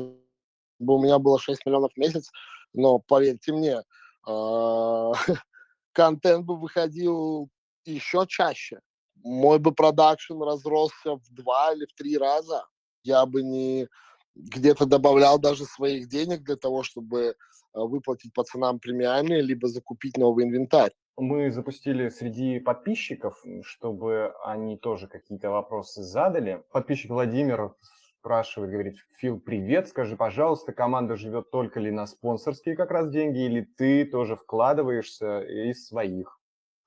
бы 0.78 0.94
у 0.94 1.02
меня 1.02 1.18
было 1.18 1.38
6 1.38 1.66
миллионов 1.66 1.92
в 1.92 1.98
месяц, 1.98 2.30
но 2.72 2.98
поверьте 2.98 3.52
мне, 3.52 3.82
а, 4.26 5.12
контент 5.92 6.44
бы 6.46 6.56
выходил 6.58 7.48
еще 7.84 8.24
чаще. 8.26 8.80
Мой 9.22 9.58
бы 9.58 9.72
продакшн 9.72 10.42
разросся 10.42 11.16
в 11.16 11.30
два 11.30 11.72
или 11.72 11.86
в 11.86 11.94
три 11.94 12.16
раза. 12.18 12.64
Я 13.02 13.26
бы 13.26 13.42
не 13.42 13.88
где-то 14.34 14.86
добавлял 14.86 15.38
даже 15.38 15.64
своих 15.64 16.08
денег 16.08 16.42
для 16.42 16.56
того, 16.56 16.82
чтобы 16.82 17.36
выплатить 17.74 18.32
пацанам 18.32 18.78
премиальные, 18.78 19.42
либо 19.42 19.68
закупить 19.68 20.16
новый 20.16 20.46
инвентарь 20.46 20.92
мы 21.16 21.50
запустили 21.50 22.08
среди 22.08 22.58
подписчиков, 22.58 23.42
чтобы 23.62 24.34
они 24.44 24.76
тоже 24.76 25.06
какие-то 25.06 25.50
вопросы 25.50 26.02
задали. 26.02 26.64
Подписчик 26.72 27.10
Владимир 27.10 27.74
спрашивает, 28.18 28.72
говорит, 28.72 28.96
Фил, 29.18 29.38
привет, 29.38 29.88
скажи, 29.88 30.16
пожалуйста, 30.16 30.72
команда 30.72 31.16
живет 31.16 31.50
только 31.50 31.78
ли 31.78 31.90
на 31.90 32.06
спонсорские 32.06 32.74
как 32.74 32.90
раз 32.90 33.10
деньги, 33.10 33.44
или 33.44 33.60
ты 33.76 34.04
тоже 34.06 34.34
вкладываешься 34.36 35.40
из 35.42 35.86
своих? 35.86 36.40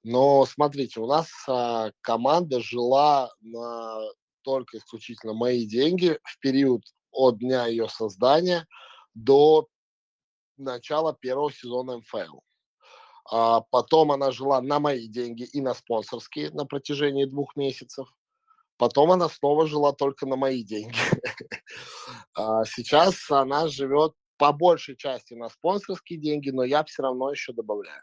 Но 0.03 0.45
смотрите, 0.45 0.99
у 0.99 1.05
нас 1.05 1.29
а, 1.47 1.91
команда 2.01 2.59
жила 2.59 3.29
на 3.41 3.99
только 4.41 4.77
исключительно 4.77 5.33
мои 5.33 5.65
деньги 5.67 6.17
в 6.23 6.39
период 6.39 6.81
от 7.11 7.39
дня 7.39 7.67
ее 7.67 7.87
создания 7.89 8.65
до 9.13 9.67
начала 10.57 11.13
первого 11.13 11.51
сезона 11.51 11.97
МФЛ. 11.97 12.39
А 13.29 13.61
потом 13.61 14.11
она 14.11 14.31
жила 14.31 14.61
на 14.61 14.79
мои 14.79 15.07
деньги 15.07 15.43
и 15.43 15.61
на 15.61 15.73
спонсорские 15.73 16.51
на 16.51 16.65
протяжении 16.65 17.25
двух 17.25 17.55
месяцев. 17.55 18.07
Потом 18.77 19.11
она 19.11 19.27
снова 19.27 19.67
жила 19.67 19.91
только 19.91 20.25
на 20.25 20.35
мои 20.35 20.63
деньги. 20.63 20.95
а 22.35 22.63
сейчас 22.65 23.29
она 23.29 23.67
живет 23.67 24.13
по 24.37 24.53
большей 24.53 24.95
части 24.95 25.33
на 25.33 25.49
спонсорские 25.49 26.19
деньги, 26.19 26.51
но 26.51 26.63
я 26.63 26.83
все 26.83 27.03
равно 27.03 27.31
еще 27.31 27.53
добавляю. 27.53 28.01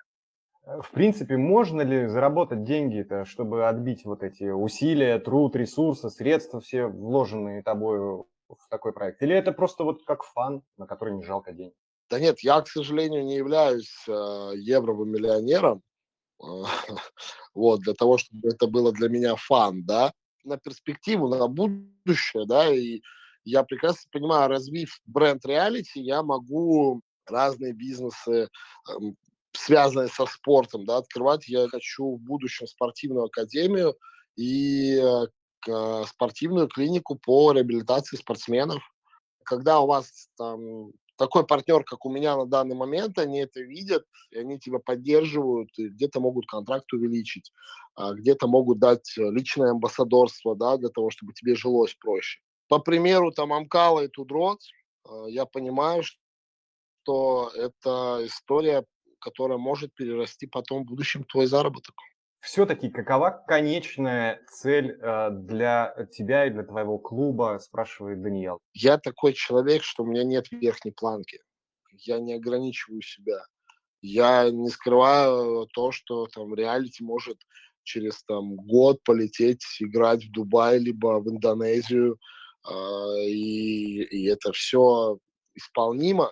Э, 0.67 0.81
в 0.83 0.91
принципе, 0.91 1.37
можно 1.37 1.83
ли 1.83 2.07
заработать 2.09 2.65
деньги-то, 2.65 3.25
чтобы 3.25 3.69
отбить 3.69 4.05
вот 4.05 4.23
эти 4.23 4.45
усилия, 4.45 5.19
труд, 5.19 5.57
ресурсы, 5.57 6.11
средства 6.11 6.61
все 6.61 6.87
вложенные 6.87 7.63
тобой 7.63 8.25
в 8.49 8.69
такой 8.69 8.93
проект? 8.93 9.23
Или 9.23 9.35
это 9.35 9.53
просто 9.53 9.85
вот 9.85 10.05
как 10.05 10.25
фан, 10.25 10.63
на 10.77 10.87
который 10.87 11.15
не 11.15 11.23
жалко 11.23 11.53
денег? 11.53 11.75
Да 12.15 12.21
нет, 12.21 12.39
я, 12.45 12.61
к 12.61 12.69
сожалению, 12.69 13.25
не 13.25 13.35
являюсь 13.35 13.93
э, 14.07 14.53
евровым 14.55 15.11
миллионером. 15.11 15.83
вот, 17.55 17.81
для 17.81 17.95
того, 17.95 18.19
чтобы 18.19 18.51
это 18.51 18.69
было 18.69 18.93
для 18.93 19.09
меня 19.09 19.35
фан, 19.35 19.85
да, 19.85 20.13
на 20.45 20.57
перспективу, 20.57 21.27
на 21.27 21.49
будущее, 21.49 22.47
да, 22.47 22.73
и 22.73 23.01
я 23.45 23.65
прекрасно 23.65 24.09
понимаю, 24.13 24.49
развив 24.49 25.01
бренд 25.07 25.45
реалити, 25.45 25.99
я 25.99 26.23
могу 26.23 27.01
разные 27.27 27.73
бизнесы, 27.73 28.49
эм, 28.89 29.17
связанные 29.53 30.07
со 30.07 30.27
спортом, 30.27 30.85
да, 30.85 30.99
открывать. 30.99 31.49
Я 31.49 31.67
хочу 31.67 32.15
в 32.15 32.21
будущем 32.21 32.69
спортивную 32.69 33.25
академию 33.25 33.97
и 34.37 35.03
э, 35.69 36.05
спортивную 36.07 36.69
клинику 36.69 37.17
по 37.17 37.51
реабилитации 37.51 38.17
спортсменов. 38.17 38.85
Когда 39.43 39.81
у 39.81 39.89
вас 39.89 40.29
там 40.37 40.93
такой 41.17 41.47
партнер, 41.47 41.85
как 41.85 42.05
у 42.05 42.11
меня 42.11 42.37
на 42.37 42.47
данный 42.47 42.75
момент, 42.75 43.19
они 43.19 43.41
это 43.41 43.61
видят, 43.61 44.05
и 44.31 44.39
они 44.39 44.59
тебя 44.59 44.79
поддерживают, 44.79 45.71
и 45.77 45.89
где-то 45.89 46.21
могут 46.21 46.47
контракт 46.47 46.93
увеличить, 46.93 47.53
а 47.95 48.13
где-то 48.13 48.47
могут 48.47 48.79
дать 48.79 49.13
личное 49.17 49.71
амбассадорство, 49.71 50.57
да, 50.57 50.77
для 50.77 50.89
того, 50.89 51.11
чтобы 51.11 51.33
тебе 51.33 51.55
жилось 51.55 51.95
проще. 51.95 52.41
По 52.69 52.79
примеру 52.79 53.31
там 53.31 53.53
Амкала 53.53 54.05
и 54.05 54.09
Тудрот, 54.09 54.61
а, 55.05 55.27
я 55.27 55.47
понимаю, 55.47 56.03
что 57.03 57.51
это 57.55 58.21
история, 58.25 58.85
которая 59.21 59.59
может 59.59 59.95
перерасти 59.95 60.47
потом 60.47 60.83
в 60.83 60.87
будущем 60.87 61.25
твой 61.25 61.47
заработок 61.47 61.95
все-таки 62.45 62.91
какова 62.91 63.43
конечная 63.49 64.39
цель 64.51 64.99
э, 65.01 65.31
для 65.31 65.95
тебя 66.13 66.47
и 66.47 66.51
для 66.51 66.63
твоего 66.63 66.99
клуба, 66.99 67.59
спрашивает 67.59 68.21
Даниэл. 68.21 68.61
Я 68.75 68.99
такой 68.99 69.33
человек, 69.33 69.83
что 69.83 70.03
у 70.03 70.07
меня 70.07 70.25
нет 70.25 70.51
верхней 70.51 70.93
планки. 70.93 71.41
Я 71.93 72.19
не 72.19 72.35
ограничиваю 72.35 73.01
себя. 73.01 73.43
Я 74.03 74.51
не 74.51 74.69
скрываю 74.69 75.67
то, 75.73 75.91
что 75.91 76.27
там 76.27 76.55
реалити 76.55 77.03
может 77.03 77.39
через 77.83 78.23
там 78.25 78.57
год 78.57 79.03
полететь 79.05 79.65
играть 79.81 80.25
в 80.25 80.31
Дубай 80.31 80.79
либо 80.79 81.21
в 81.21 81.29
Индонезию, 81.31 82.19
э, 82.69 82.75
и, 83.27 84.03
и 84.03 84.27
это 84.27 84.53
все 84.53 85.19
исполнимо. 85.55 86.31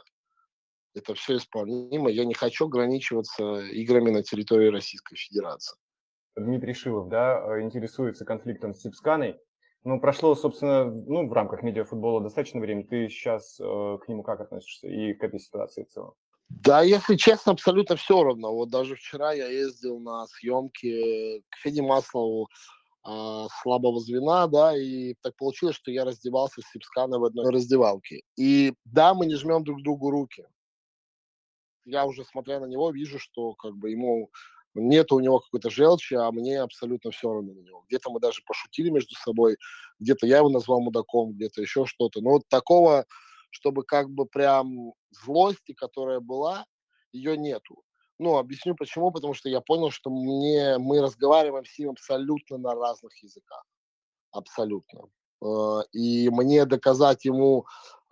Это 0.95 1.15
все 1.15 1.39
исполнимо. 1.39 2.11
Я 2.11 2.27
не 2.27 2.35
хочу 2.35 2.67
ограничиваться 2.67 3.61
играми 3.61 4.11
на 4.11 4.23
территории 4.23 4.69
Российской 4.69 5.17
Федерации. 5.17 5.82
Дмитрий 6.37 6.75
Шилов, 6.75 7.09
да, 7.09 7.57
э, 7.57 7.63
интересуется 7.63 8.25
конфликтом 8.25 8.75
с 8.75 8.81
Сипсканой. 8.81 9.39
Ну, 9.85 10.01
прошло, 10.01 10.35
собственно, 10.35 10.85
ну, 10.85 11.29
в 11.29 11.33
рамках 11.33 11.63
медиафутбола 11.63 12.21
достаточно 12.21 12.61
времени. 12.61 12.85
Ты 12.85 13.09
сейчас 13.09 13.59
э, 13.61 13.65
к 13.65 14.09
нему 14.09 14.23
как 14.23 14.41
относишься 14.41 14.87
и 14.89 15.13
к 15.13 15.25
этой 15.25 15.41
ситуации 15.41 15.85
в 15.85 15.89
целом? 15.89 16.15
Да, 16.49 16.83
если 16.83 17.17
честно, 17.17 17.53
абсолютно 17.53 17.97
все 17.97 18.23
равно. 18.23 18.55
Вот 18.55 18.71
даже 18.71 18.95
вчера 18.95 19.33
я 19.33 19.49
ездил 19.49 19.99
на 19.99 20.27
съемки 20.27 21.43
к 21.49 21.57
Феде 21.57 21.83
Маслову 21.83 22.49
э, 23.07 23.47
слабого 23.63 23.99
звена, 24.01 24.47
да, 24.47 24.77
и 24.77 25.15
так 25.23 25.35
получилось, 25.37 25.77
что 25.77 25.91
я 25.91 26.05
раздевался 26.05 26.61
с 26.61 26.71
Сипсканой 26.71 27.19
в 27.19 27.25
одной 27.25 27.51
раздевалке. 27.51 28.23
И 28.37 28.75
да, 28.85 29.15
мы 29.15 29.27
не 29.27 29.35
жмем 29.35 29.65
друг 29.65 29.83
другу 29.83 30.11
руки. 30.11 30.47
Я 31.85 32.05
уже, 32.05 32.25
смотря 32.25 32.61
на 32.61 32.67
него, 32.67 32.91
вижу, 32.93 33.19
что 33.19 33.55
как 33.55 33.75
бы 33.75 33.91
ему 33.91 34.31
нет 34.75 35.13
у 35.13 35.21
него 35.21 35.41
какой-то 35.41 35.71
желчи, 35.71 36.15
а 36.15 36.31
мне 36.31 36.61
абсолютно 36.61 37.11
все 37.11 37.33
равно 37.33 37.53
на 37.53 37.61
него. 37.61 37.85
Где-то 37.89 38.11
мы 38.11 38.21
даже 38.21 38.43
пошутили 38.47 38.91
между 38.91 39.15
собой, 39.15 39.57
где-то 39.99 40.27
я 40.27 40.39
его 40.39 40.49
назвал 40.49 40.81
мудаком, 40.81 41.33
где-то 41.33 41.61
еще 41.61 41.87
что-то. 41.87 42.21
Но 42.21 42.31
вот 42.31 42.49
такого, 42.49 43.07
чтобы 43.51 43.85
как 43.85 44.11
бы 44.11 44.27
прям 44.27 44.93
злости, 45.11 45.73
которая 45.73 46.21
была, 46.21 46.65
ее 47.13 47.37
нету. 47.37 47.83
Ну, 48.19 48.37
объясню 48.37 48.75
почему, 48.75 49.11
потому 49.11 49.35
что 49.35 49.49
я 49.49 49.61
понял, 49.61 49.91
что 49.91 50.11
мне, 50.11 50.79
мы 50.79 51.01
разговариваем 51.01 51.65
с 51.65 51.79
ним 51.79 51.91
абсолютно 51.91 52.57
на 52.57 52.75
разных 52.75 53.17
языках. 53.23 53.65
Абсолютно. 54.31 55.09
Э, 55.45 55.81
и 55.93 56.31
мне 56.31 56.65
доказать 56.65 57.25
ему, 57.25 57.67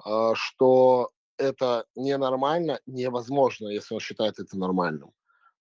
э, 0.04 0.32
что 0.34 1.10
это 1.38 1.86
ненормально, 1.94 2.80
невозможно, 2.86 3.68
если 3.68 3.94
он 3.94 4.00
считает 4.00 4.38
это 4.38 4.58
нормальным. 4.58 5.12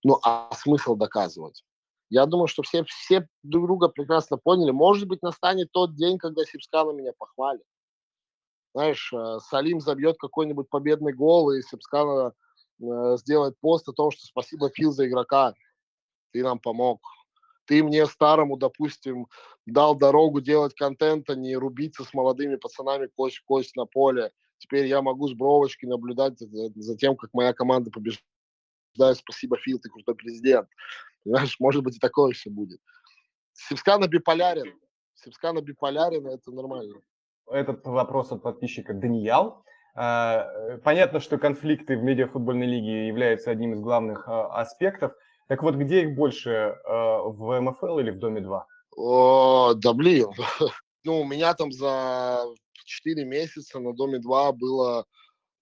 Ну, 0.03 0.19
а 0.23 0.53
смысл 0.55 0.95
доказывать? 0.95 1.63
Я 2.09 2.25
думаю, 2.25 2.47
что 2.47 2.63
все, 2.63 2.83
все 2.85 3.27
друг 3.43 3.67
друга 3.67 3.87
прекрасно 3.87 4.37
поняли. 4.37 4.71
Может 4.71 5.07
быть, 5.07 5.21
настанет 5.21 5.71
тот 5.71 5.95
день, 5.95 6.17
когда 6.17 6.43
Сипскана 6.43 6.91
меня 6.91 7.11
похвалит. 7.17 7.63
Знаешь, 8.73 9.11
э, 9.13 9.39
Салим 9.47 9.79
забьет 9.79 10.17
какой-нибудь 10.17 10.69
победный 10.69 11.13
гол, 11.13 11.51
и 11.51 11.61
Сипскана 11.61 12.33
э, 12.81 13.17
сделает 13.17 13.59
пост 13.59 13.87
о 13.89 13.93
том, 13.93 14.11
что 14.11 14.25
спасибо, 14.25 14.69
Фил, 14.69 14.91
за 14.91 15.07
игрока. 15.07 15.53
Ты 16.31 16.43
нам 16.43 16.59
помог. 16.59 17.01
Ты 17.65 17.83
мне 17.83 18.07
старому, 18.07 18.57
допустим, 18.57 19.27
дал 19.67 19.95
дорогу 19.95 20.41
делать 20.41 20.73
контент, 20.73 21.29
а 21.29 21.35
не 21.35 21.55
рубиться 21.55 22.03
с 22.03 22.13
молодыми 22.13 22.55
пацанами 22.55 23.07
кость 23.15 23.37
в 23.37 23.45
кость 23.45 23.75
на 23.75 23.85
поле. 23.85 24.31
Теперь 24.57 24.87
я 24.87 25.01
могу 25.01 25.27
с 25.27 25.33
бровочки 25.33 25.85
наблюдать 25.85 26.39
за, 26.39 26.97
тем, 26.97 27.15
как 27.15 27.29
моя 27.33 27.53
команда 27.53 27.91
побеждает 27.91 28.25
Да, 28.95 29.13
спасибо, 29.15 29.57
Фил, 29.57 29.79
ты 29.79 29.89
крутой 29.89 30.15
президент. 30.15 30.67
Понимаешь, 31.23 31.55
может 31.59 31.83
быть, 31.83 31.97
и 31.97 31.99
такое 31.99 32.33
все 32.33 32.49
будет. 32.49 32.79
Севскана 33.53 34.07
биполярен. 34.07 34.73
Севскана 35.15 35.61
биполярен, 35.61 36.27
это 36.27 36.51
нормально. 36.51 37.01
Этот 37.47 37.85
вопрос 37.85 38.31
от 38.31 38.43
подписчика 38.43 38.93
Даниял. 38.93 39.63
А, 39.95 40.45
э, 40.45 40.77
понятно, 40.77 41.19
что 41.19 41.37
конфликты 41.37 41.97
в 41.97 42.03
медиафутбольной 42.03 42.67
лиге 42.67 43.07
являются 43.07 43.51
одним 43.51 43.73
из 43.73 43.81
главных 43.81 44.27
а, 44.27 44.47
аспектов. 44.61 45.13
Так 45.47 45.63
вот, 45.63 45.75
где 45.75 46.03
их 46.03 46.15
больше, 46.15 46.77
а, 46.85 47.21
в 47.23 47.59
МФЛ 47.59 47.99
или 47.99 48.11
в 48.11 48.19
Доме-2? 48.19 48.61
О, 48.97 49.73
да 49.73 49.93
блин, 49.93 50.29
ну, 51.03 51.21
у 51.21 51.25
меня 51.25 51.53
там 51.53 51.71
за 51.71 52.45
4 52.85 53.25
месяца 53.25 53.79
на 53.79 53.93
Доме-2 53.93 54.53
было 54.53 55.05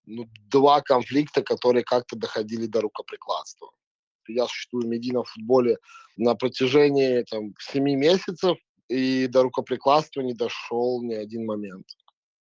ну, 0.08 0.26
два 0.50 0.82
конфликта, 0.82 1.44
которые 1.44 1.84
как-то 1.84 2.16
доходили 2.16 2.66
до 2.66 2.82
рукоприкладства. 2.82 3.70
Я 4.28 4.48
существую 4.48 4.86
в 4.86 4.88
медийном 4.88 5.26
футболе 5.26 5.78
на 6.16 6.36
протяжении 6.36 7.24
там, 7.30 7.54
7 7.60 7.84
месяцев, 7.84 8.58
и 8.90 9.28
до 9.28 9.44
рукоприкладства 9.44 10.22
не 10.22 10.34
дошел 10.34 11.04
ни 11.04 11.14
один 11.14 11.46
момент. 11.46 11.86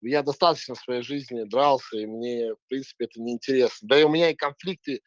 Я 0.00 0.22
достаточно 0.22 0.74
в 0.74 0.78
своей 0.78 1.02
жизни 1.02 1.42
дрался, 1.42 1.98
и 1.98 2.06
мне, 2.06 2.54
в 2.54 2.68
принципе, 2.68 3.06
это 3.06 3.20
неинтересно. 3.20 3.88
Да 3.88 4.00
и 4.00 4.04
у 4.04 4.08
меня 4.08 4.30
и 4.30 4.34
конфликты 4.34 5.00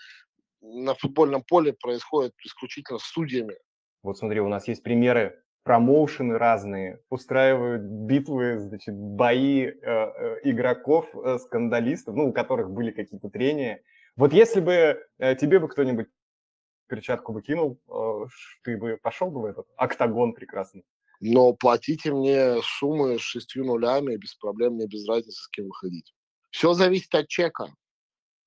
на 0.62 0.94
футбольном 0.96 1.44
поле 1.44 1.74
происходят 1.74 2.34
исключительно 2.44 3.00
с 3.00 3.04
судьями. 3.04 3.58
Вот 4.04 4.18
смотри, 4.18 4.42
у 4.42 4.50
нас 4.50 4.68
есть 4.68 4.84
примеры 4.84 5.42
промоушены 5.70 6.40
разные 6.40 7.00
устраивают 7.12 7.84
битвы, 7.84 8.58
значит, 8.58 8.96
бои 8.96 9.66
э, 9.66 9.74
э, 9.84 10.40
игроков, 10.46 11.08
э, 11.14 11.38
скандалистов, 11.38 12.16
ну, 12.16 12.30
у 12.30 12.34
которых 12.34 12.72
были 12.72 12.90
какие-то 12.90 13.30
трения. 13.30 13.84
Вот 14.16 14.34
если 14.34 14.62
бы 14.62 15.00
э, 15.20 15.36
тебе 15.36 15.60
бы 15.60 15.68
кто-нибудь 15.68 16.08
перчатку 16.88 17.34
бы 17.34 17.44
кинул, 17.44 17.80
э, 17.88 18.26
ты 18.64 18.78
бы 18.78 18.98
пошел 19.00 19.30
бы 19.30 19.42
в 19.42 19.46
этот 19.46 19.68
октагон 19.78 20.34
прекрасный? 20.34 20.84
Но 21.20 21.54
платите 21.54 22.12
мне 22.12 22.56
суммы 22.64 23.20
с 23.20 23.22
шестью 23.22 23.64
нулями, 23.64 24.16
без 24.16 24.34
проблем, 24.34 24.74
мне 24.74 24.88
без 24.88 25.08
разницы, 25.08 25.40
с 25.40 25.50
кем 25.50 25.68
выходить. 25.68 26.16
Все 26.50 26.74
зависит 26.74 27.14
от 27.14 27.28
чека. 27.28 27.68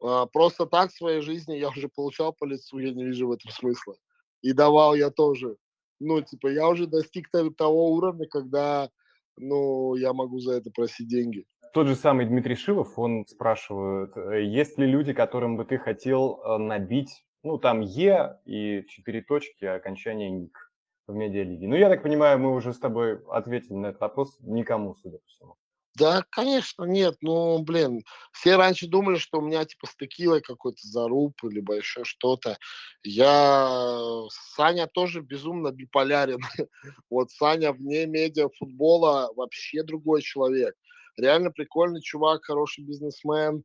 А, 0.03 0.27
просто 0.27 0.67
так 0.67 0.91
в 0.91 0.97
своей 0.97 1.21
жизни 1.21 1.55
я 1.55 1.69
уже 1.69 1.89
получал 1.89 2.33
по 2.33 2.47
лицу, 2.47 2.79
я 2.79 2.93
не 2.93 3.05
вижу 3.05 3.29
в 3.29 3.31
этом 3.31 3.53
смысла. 3.53 3.95
И 4.41 4.53
давал 4.53 4.97
я 4.97 5.11
тоже 5.11 5.57
ну, 6.03 6.21
типа, 6.21 6.49
я 6.49 6.69
уже 6.69 6.87
достиг 6.87 7.29
того 7.57 7.93
уровня, 7.93 8.27
когда, 8.27 8.91
ну, 9.37 9.95
я 9.95 10.13
могу 10.13 10.39
за 10.41 10.55
это 10.55 10.71
просить 10.71 11.09
деньги. 11.09 11.47
Тот 11.73 11.87
же 11.87 11.95
самый 11.95 12.27
Дмитрий 12.27 12.55
Шилов, 12.55 12.99
он 12.99 13.27
спрашивает, 13.27 14.17
э, 14.17 14.45
есть 14.45 14.79
ли 14.79 14.87
люди, 14.87 15.15
которым 15.15 15.57
бы 15.57 15.65
ты 15.65 15.79
хотел 15.79 16.41
э, 16.45 16.59
набить, 16.59 17.25
ну, 17.43 17.59
там, 17.59 17.81
Е 17.81 18.39
и 18.45 18.85
четыре 18.89 19.23
точки, 19.23 19.65
окончание 19.65 20.31
ник 20.31 20.71
в 21.07 21.15
медиалиге? 21.15 21.67
Ну, 21.69 21.77
я 21.77 21.89
так 21.89 22.03
понимаю, 22.03 22.39
мы 22.39 22.55
уже 22.55 22.75
с 22.75 22.79
тобой 22.79 23.25
ответили 23.29 23.75
на 23.75 23.87
этот 23.87 24.01
вопрос 24.03 24.39
никому, 24.41 24.95
судя 24.95 25.19
по 25.19 25.27
всему. 25.29 25.57
Да, 25.95 26.25
конечно, 26.31 26.85
нет. 26.85 27.17
Ну, 27.21 27.63
блин, 27.63 28.03
все 28.33 28.57
раньше 28.57 28.87
думали, 28.87 29.19
что 29.19 29.39
у 29.39 29.43
меня 29.43 29.65
типа 29.67 29.87
с 29.87 29.95
текилой 29.95 30.41
какой-то 30.41 30.81
заруб, 30.83 31.35
либо 31.43 31.75
еще 31.75 32.05
что-то. 32.05 32.57
Я... 33.03 34.23
Саня 34.55 34.87
тоже 34.87 35.21
безумно 35.21 35.71
биполярен. 35.71 36.41
вот 37.11 37.31
Саня 37.31 37.73
вне 37.73 38.07
медиа 38.07 38.49
футбола 38.59 39.33
вообще 39.37 39.83
другой 39.83 40.23
человек. 40.23 40.75
Реально 41.19 41.51
прикольный 41.51 42.01
чувак, 42.01 42.45
хороший 42.45 42.85
бизнесмен. 42.85 43.63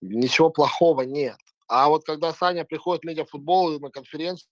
Ничего 0.00 0.50
плохого 0.50 1.02
нет. 1.02 1.38
А 1.68 1.88
вот 1.88 2.04
когда 2.04 2.32
Саня 2.32 2.64
приходит 2.64 3.02
в 3.02 3.06
медиафутбол 3.06 3.78
на 3.78 3.90
конференцию, 3.90 4.48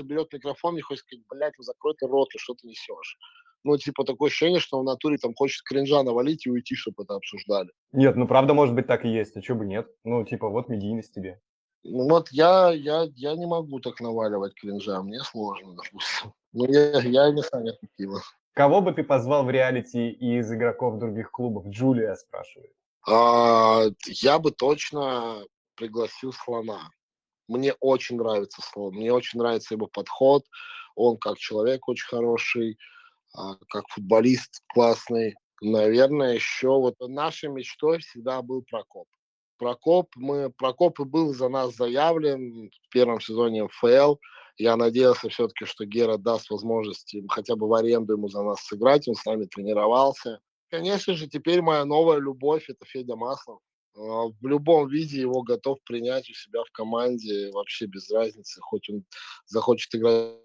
берет 0.00 0.30
микрофон, 0.32 0.74
мне 0.74 0.82
хочется 0.82 1.06
сказать, 1.06 1.24
блядь, 1.30 1.54
ну 1.56 1.64
закрой 1.64 1.94
ты 1.94 2.06
рот, 2.06 2.28
что 2.36 2.54
ты 2.54 2.66
несешь 2.66 3.16
ну, 3.64 3.78
типа, 3.78 4.04
такое 4.04 4.28
ощущение, 4.28 4.60
что 4.60 4.78
в 4.78 4.84
натуре 4.84 5.16
там 5.18 5.34
хочет 5.34 5.62
кринжа 5.62 6.02
навалить 6.02 6.46
и 6.46 6.50
уйти, 6.50 6.74
чтобы 6.74 7.02
это 7.04 7.14
обсуждали. 7.14 7.70
Нет, 7.92 8.16
ну, 8.16 8.26
правда, 8.26 8.54
может 8.54 8.74
быть, 8.74 8.86
так 8.86 9.04
и 9.04 9.08
есть, 9.08 9.36
а 9.36 9.42
что 9.42 9.54
бы 9.54 9.64
нет? 9.64 9.88
Ну, 10.04 10.24
типа, 10.24 10.48
вот 10.48 10.68
медийность 10.68 11.14
тебе. 11.14 11.40
Ну, 11.82 12.08
вот 12.08 12.28
я, 12.30 12.70
я, 12.70 13.08
я 13.14 13.34
не 13.34 13.46
могу 13.46 13.80
так 13.80 14.00
наваливать 14.00 14.54
кринжа, 14.54 15.02
мне 15.02 15.20
сложно, 15.20 15.74
допустим. 15.74 16.32
Ну, 16.52 16.66
я, 16.66 17.00
я 17.00 17.30
не 17.30 17.42
Саня 17.42 17.72
Хакимов. 17.80 18.22
Кого 18.54 18.80
бы 18.80 18.92
ты 18.92 19.02
позвал 19.02 19.44
в 19.44 19.50
реалити 19.50 20.10
из 20.10 20.52
игроков 20.52 20.98
других 20.98 21.30
клубов? 21.30 21.66
Джулия 21.66 22.14
спрашивает. 22.14 22.72
А, 23.06 23.84
я 24.06 24.38
бы 24.38 24.52
точно 24.52 25.42
пригласил 25.74 26.32
Слона. 26.32 26.90
Мне 27.48 27.74
очень 27.80 28.16
нравится 28.16 28.62
Слон, 28.62 28.94
мне 28.94 29.12
очень 29.12 29.38
нравится 29.38 29.74
его 29.74 29.86
подход, 29.86 30.44
он 30.94 31.18
как 31.18 31.36
человек 31.38 31.88
очень 31.88 32.06
хороший, 32.06 32.78
как 33.68 33.88
футболист 33.88 34.62
классный. 34.68 35.34
Наверное, 35.60 36.34
еще 36.34 36.68
вот 36.68 36.96
нашей 37.00 37.48
мечтой 37.48 37.98
всегда 37.98 38.42
был 38.42 38.62
Прокоп. 38.62 39.08
Прокоп, 39.58 40.10
мы, 40.16 40.50
Прокоп 40.50 41.00
и 41.00 41.04
был 41.04 41.32
за 41.32 41.48
нас 41.48 41.74
заявлен 41.76 42.70
в 42.70 42.88
первом 42.90 43.20
сезоне 43.20 43.64
МФЛ. 43.64 44.16
Я 44.56 44.76
надеялся 44.76 45.28
все-таки, 45.28 45.64
что 45.64 45.84
Гера 45.84 46.16
даст 46.16 46.50
возможность 46.50 47.14
хотя 47.28 47.56
бы 47.56 47.68
в 47.68 47.74
аренду 47.74 48.14
ему 48.14 48.28
за 48.28 48.42
нас 48.42 48.60
сыграть. 48.64 49.08
Он 49.08 49.14
с 49.14 49.24
нами 49.24 49.46
тренировался. 49.46 50.40
Конечно 50.70 51.14
же, 51.14 51.28
теперь 51.28 51.62
моя 51.62 51.84
новая 51.84 52.18
любовь– 52.18 52.66
это 52.68 52.84
Федя 52.84 53.16
Маслов. 53.16 53.60
А, 53.96 54.26
в 54.28 54.46
любом 54.46 54.88
виде 54.88 55.20
его 55.20 55.42
готов 55.42 55.78
принять 55.84 56.28
у 56.28 56.34
себя 56.34 56.62
в 56.64 56.70
команде, 56.72 57.50
вообще 57.52 57.86
без 57.86 58.10
разницы. 58.10 58.60
Хоть 58.60 58.90
он 58.90 59.04
захочет 59.46 59.94
играть 59.94 60.38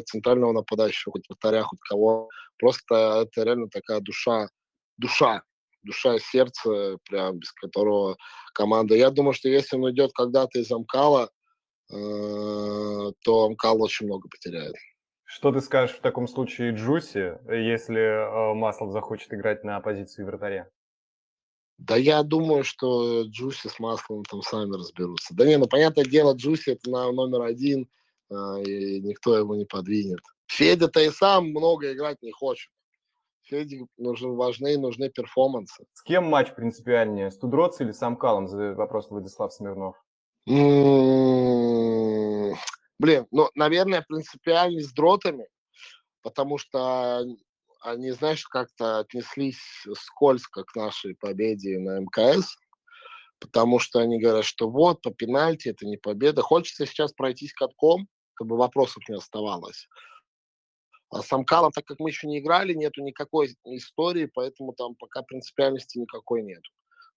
центрального 0.00 0.52
нападающего, 0.52 1.12
хоть 1.12 1.28
вратаря, 1.28 1.62
хоть 1.62 1.80
кого. 1.80 2.28
Просто 2.58 3.26
это 3.26 3.44
реально 3.44 3.68
такая 3.68 4.00
душа, 4.00 4.48
душа, 4.96 5.42
душа 5.82 6.16
и 6.16 6.20
сердце, 6.20 6.98
прям 7.08 7.38
без 7.38 7.52
которого 7.52 8.16
команда. 8.54 8.94
Я 8.94 9.10
думаю, 9.10 9.32
что 9.32 9.48
если 9.48 9.76
он 9.76 9.84
уйдет 9.84 10.12
когда-то 10.14 10.58
из 10.58 10.70
Амкала, 10.70 11.30
э, 11.90 11.94
то 11.94 13.44
Амкал 13.44 13.82
очень 13.82 14.06
много 14.06 14.28
потеряет. 14.28 14.74
Что 15.24 15.50
ты 15.50 15.60
скажешь 15.60 15.96
в 15.96 16.00
таком 16.00 16.28
случае 16.28 16.72
Джуси, 16.72 17.38
если 17.48 18.00
э, 18.00 18.54
Маслов 18.54 18.92
захочет 18.92 19.32
играть 19.32 19.64
на 19.64 19.80
позиции 19.80 20.22
вратаря? 20.22 20.68
Да 21.78 21.96
я 21.96 22.22
думаю, 22.22 22.62
что 22.64 23.22
Джуси 23.22 23.68
с 23.68 23.80
Маслом 23.80 24.24
там 24.24 24.42
сами 24.42 24.74
разберутся. 24.74 25.34
Да 25.34 25.46
не, 25.46 25.56
ну 25.56 25.66
понятное 25.66 26.04
дело, 26.04 26.34
Джуси 26.34 26.70
это 26.70 26.90
номер 26.90 27.42
один– 27.42 27.88
и 28.62 29.00
никто 29.00 29.36
его 29.36 29.54
не 29.56 29.64
подвинет. 29.64 30.20
Федя-то 30.46 31.00
и 31.00 31.10
сам 31.10 31.50
много 31.50 31.92
играть 31.92 32.22
не 32.22 32.32
хочет. 32.32 32.70
Феде 33.42 33.86
нужны, 33.98 34.30
важны 34.30 34.78
нужны 34.78 35.10
перформансы. 35.10 35.84
С 35.92 36.02
кем 36.02 36.24
матч 36.24 36.54
принципиальнее? 36.54 37.30
С 37.30 37.38
Тудроц 37.38 37.80
или 37.80 37.92
с 37.92 38.02
Амкалом? 38.02 38.48
За 38.48 38.74
вопрос 38.74 39.10
Владислав 39.10 39.52
Смирнов. 39.52 39.96
М-м-м, 40.46 41.12
блин, 42.98 43.26
ну, 43.30 43.48
наверное, 43.54 44.04
принципиальнее 44.06 44.82
с 44.82 44.92
дротами, 44.92 45.46
потому 46.22 46.58
что 46.58 47.24
они, 47.82 48.10
знаешь, 48.12 48.44
как-то 48.46 48.98
отнеслись 49.00 49.60
скользко 49.94 50.64
к 50.64 50.74
нашей 50.74 51.14
победе 51.16 51.78
на 51.78 52.00
МКС 52.00 52.56
потому 53.42 53.80
что 53.80 53.98
они 53.98 54.20
говорят, 54.20 54.44
что 54.44 54.70
вот, 54.70 55.02
по 55.02 55.10
пенальти 55.10 55.68
это 55.68 55.84
не 55.84 55.96
победа. 55.96 56.42
Хочется 56.42 56.86
сейчас 56.86 57.12
пройтись 57.12 57.52
катком, 57.52 58.08
чтобы 58.34 58.56
вопросов 58.56 59.02
не 59.08 59.16
оставалось. 59.16 59.88
А 61.10 61.20
с 61.20 61.32
Амкалом, 61.32 61.72
так 61.72 61.84
как 61.84 62.00
мы 62.00 62.08
еще 62.08 62.26
не 62.26 62.38
играли, 62.38 62.72
нету 62.72 63.02
никакой 63.02 63.54
истории, 63.64 64.30
поэтому 64.32 64.72
там 64.72 64.94
пока 64.94 65.22
принципиальности 65.22 65.98
никакой 65.98 66.42
нет. 66.42 66.62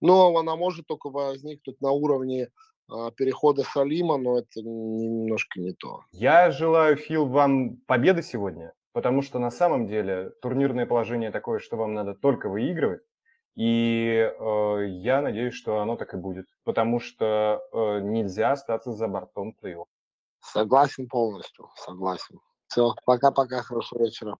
Но 0.01 0.35
она 0.37 0.55
может 0.57 0.85
только 0.87 1.09
возникнуть 1.09 1.79
на 1.79 1.91
уровне 1.91 2.49
а, 2.89 3.11
перехода 3.11 3.63
Салима, 3.63 4.17
но 4.17 4.39
это 4.39 4.61
немножко 4.61 5.61
не 5.61 5.73
то. 5.73 6.01
Я 6.11 6.51
желаю, 6.51 6.97
Фил, 6.97 7.25
вам 7.25 7.77
победы 7.87 8.21
сегодня, 8.21 8.73
потому 8.91 9.21
что 9.21 9.39
на 9.39 9.49
самом 9.49 9.87
деле 9.87 10.31
турнирное 10.41 10.85
положение 10.85 11.31
такое, 11.31 11.59
что 11.59 11.77
вам 11.77 11.93
надо 11.93 12.13
только 12.13 12.49
выигрывать. 12.49 13.01
И 13.55 14.29
э, 14.37 14.85
я 14.89 15.21
надеюсь, 15.21 15.53
что 15.53 15.79
оно 15.79 15.95
так 15.95 16.13
и 16.13 16.17
будет, 16.17 16.45
потому 16.65 16.99
что 16.99 17.61
э, 17.71 18.01
нельзя 18.01 18.51
остаться 18.51 18.91
за 18.91 19.07
бортом 19.07 19.55
плей-офф. 19.61 19.85
Согласен 20.51 21.07
полностью, 21.07 21.69
согласен. 21.75 22.39
Все, 22.67 22.93
пока-пока, 23.05 23.61
хорошего 23.63 24.03
вечера. 24.03 24.37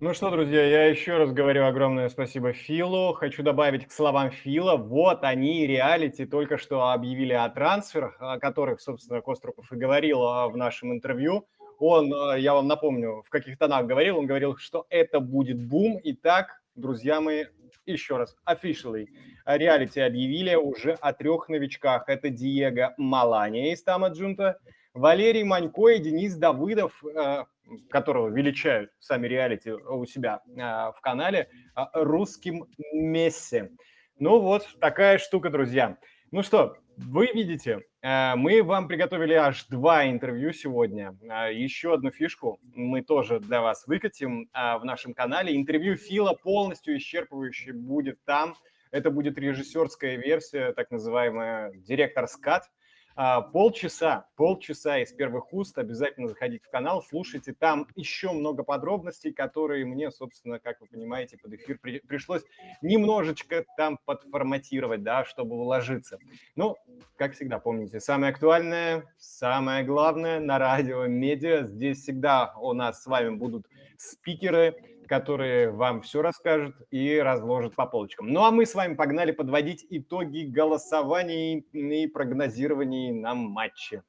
Ну 0.00 0.14
что, 0.14 0.30
друзья, 0.30 0.64
я 0.64 0.86
еще 0.86 1.16
раз 1.16 1.32
говорю 1.32 1.66
огромное 1.66 2.08
спасибо 2.08 2.52
Филу. 2.52 3.12
Хочу 3.14 3.42
добавить 3.42 3.86
к 3.86 3.92
словам 3.92 4.30
Фила, 4.30 4.76
вот 4.76 5.24
они, 5.24 5.66
реалити, 5.66 6.26
только 6.26 6.58
что 6.58 6.90
объявили 6.90 7.32
о 7.32 7.48
трансферах, 7.48 8.16
о 8.20 8.38
которых, 8.38 8.80
собственно, 8.80 9.20
Кострупов 9.20 9.72
и 9.72 9.76
говорил 9.76 10.22
а, 10.22 10.48
в 10.48 10.56
нашем 10.56 10.92
интервью. 10.92 11.46
Он, 11.78 12.12
а, 12.14 12.34
я 12.38 12.54
вам 12.54 12.68
напомню, 12.68 13.22
в 13.26 13.30
каких 13.30 13.58
тонах 13.58 13.86
говорил, 13.86 14.18
он 14.18 14.26
говорил, 14.26 14.56
что 14.56 14.86
это 14.90 15.20
будет 15.20 15.60
бум. 15.60 16.00
Итак, 16.04 16.60
друзья 16.74 17.20
мои, 17.20 17.46
еще 17.86 18.16
раз, 18.16 18.36
officially, 18.48 19.08
реалити 19.44 20.00
объявили 20.00 20.54
уже 20.54 20.92
о 20.92 21.12
трех 21.12 21.48
новичках. 21.48 22.08
Это 22.08 22.30
Диего 22.30 22.94
Малания 22.96 23.72
из 23.72 23.82
Тама 23.82 24.08
Джунта, 24.08 24.58
Валерий 24.94 25.42
Манько 25.42 25.88
и 25.88 25.98
Денис 25.98 26.34
Давыдов, 26.36 27.02
э, 27.04 27.44
которого 27.90 28.28
величают 28.28 28.92
сами 29.00 29.26
реалити 29.26 29.70
у 29.72 30.04
себя 30.06 30.40
э, 30.46 30.52
в 30.56 30.96
канале, 31.02 31.48
э, 31.76 31.82
русским 31.94 32.66
Месси. 32.92 33.70
Ну 34.18 34.38
вот, 34.40 34.68
такая 34.80 35.18
штука, 35.18 35.50
друзья. 35.50 35.98
Ну 36.30 36.42
что, 36.42 36.76
вы 36.96 37.30
видите, 37.32 37.80
мы 38.02 38.62
вам 38.62 38.88
приготовили 38.88 39.34
аж 39.34 39.66
два 39.66 40.08
интервью 40.08 40.52
сегодня. 40.52 41.16
Еще 41.52 41.94
одну 41.94 42.10
фишку 42.10 42.60
мы 42.74 43.02
тоже 43.02 43.40
для 43.40 43.60
вас 43.60 43.86
выкатим 43.86 44.48
в 44.52 44.80
нашем 44.84 45.14
канале. 45.14 45.56
Интервью 45.56 45.96
Фила 45.96 46.34
полностью 46.34 46.96
исчерпывающее 46.96 47.72
будет 47.72 48.22
там. 48.24 48.54
Это 48.90 49.10
будет 49.10 49.38
режиссерская 49.38 50.16
версия, 50.16 50.72
так 50.72 50.90
называемая 50.90 51.72
директор 51.74 52.28
скат. 52.28 52.70
А, 53.16 53.42
полчаса, 53.42 54.26
полчаса 54.34 54.98
из 54.98 55.12
первых 55.12 55.52
уст. 55.52 55.78
Обязательно 55.78 56.26
заходите 56.26 56.66
в 56.66 56.70
канал, 56.70 57.00
слушайте. 57.02 57.52
Там 57.52 57.86
еще 57.94 58.32
много 58.32 58.64
подробностей, 58.64 59.32
которые 59.32 59.84
мне, 59.84 60.10
собственно, 60.10 60.58
как 60.58 60.80
вы 60.80 60.88
понимаете, 60.88 61.38
под 61.38 61.54
эфир 61.54 61.78
при, 61.80 62.00
пришлось 62.00 62.42
немножечко 62.82 63.64
там 63.76 64.00
подформатировать, 64.04 65.04
да, 65.04 65.24
чтобы 65.24 65.54
уложиться. 65.54 66.18
Ну, 66.56 66.76
как 67.16 67.34
всегда, 67.34 67.60
помните, 67.60 68.00
самое 68.00 68.32
актуальное, 68.32 69.04
самое 69.16 69.84
главное 69.84 70.40
на 70.40 70.58
радио, 70.58 71.06
медиа. 71.06 71.62
Здесь 71.62 72.02
всегда 72.02 72.52
у 72.58 72.72
нас 72.72 73.04
с 73.04 73.06
вами 73.06 73.36
будут 73.36 73.66
спикеры, 73.96 74.74
которые 75.06 75.70
вам 75.70 76.02
все 76.02 76.22
расскажут 76.22 76.74
и 76.90 77.18
разложат 77.18 77.74
по 77.74 77.86
полочкам. 77.86 78.28
Ну 78.28 78.44
а 78.44 78.50
мы 78.50 78.66
с 78.66 78.74
вами 78.74 78.94
погнали 78.94 79.32
подводить 79.32 79.86
итоги 79.90 80.44
голосований 80.44 81.66
и 81.72 82.06
прогнозирований 82.06 83.12
на 83.12 83.34
матче. 83.34 84.02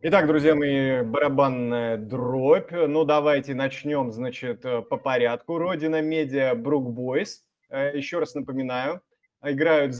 Итак, 0.00 0.28
друзья 0.28 0.54
мои, 0.54 1.02
барабанная 1.02 1.96
дробь. 1.96 2.70
Ну, 2.70 3.04
давайте 3.04 3.54
начнем, 3.54 4.12
значит, 4.12 4.62
по 4.62 4.96
порядку. 4.96 5.58
Родина 5.58 6.00
Медиа 6.00 6.54
Брук 6.54 6.92
Бойс. 6.92 7.44
Э, 7.68 7.96
Еще 7.96 8.20
раз 8.20 8.34
напоминаю, 8.34 9.02
играют 9.42 9.96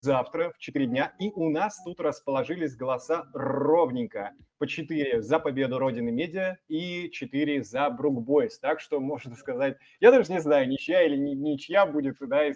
завтра 0.00 0.50
в 0.50 0.58
4 0.58 0.86
дня. 0.86 1.12
И 1.18 1.30
у 1.34 1.50
нас 1.50 1.82
тут 1.84 2.00
расположились 2.00 2.76
голоса 2.76 3.26
ровненько. 3.32 4.32
По 4.58 4.66
4 4.66 5.22
за 5.22 5.38
победу 5.38 5.78
Родины 5.78 6.10
Медиа 6.10 6.58
и 6.68 7.10
4 7.10 7.62
за 7.62 7.88
Брукбойс. 7.90 8.58
Так 8.58 8.80
что, 8.80 9.00
можно 9.00 9.34
сказать, 9.36 9.76
я 10.00 10.10
даже 10.10 10.32
не 10.32 10.40
знаю, 10.40 10.68
ничья 10.68 11.02
или 11.02 11.16
ничья 11.16 11.86
будет 11.86 12.16
да, 12.20 12.46
из 12.46 12.48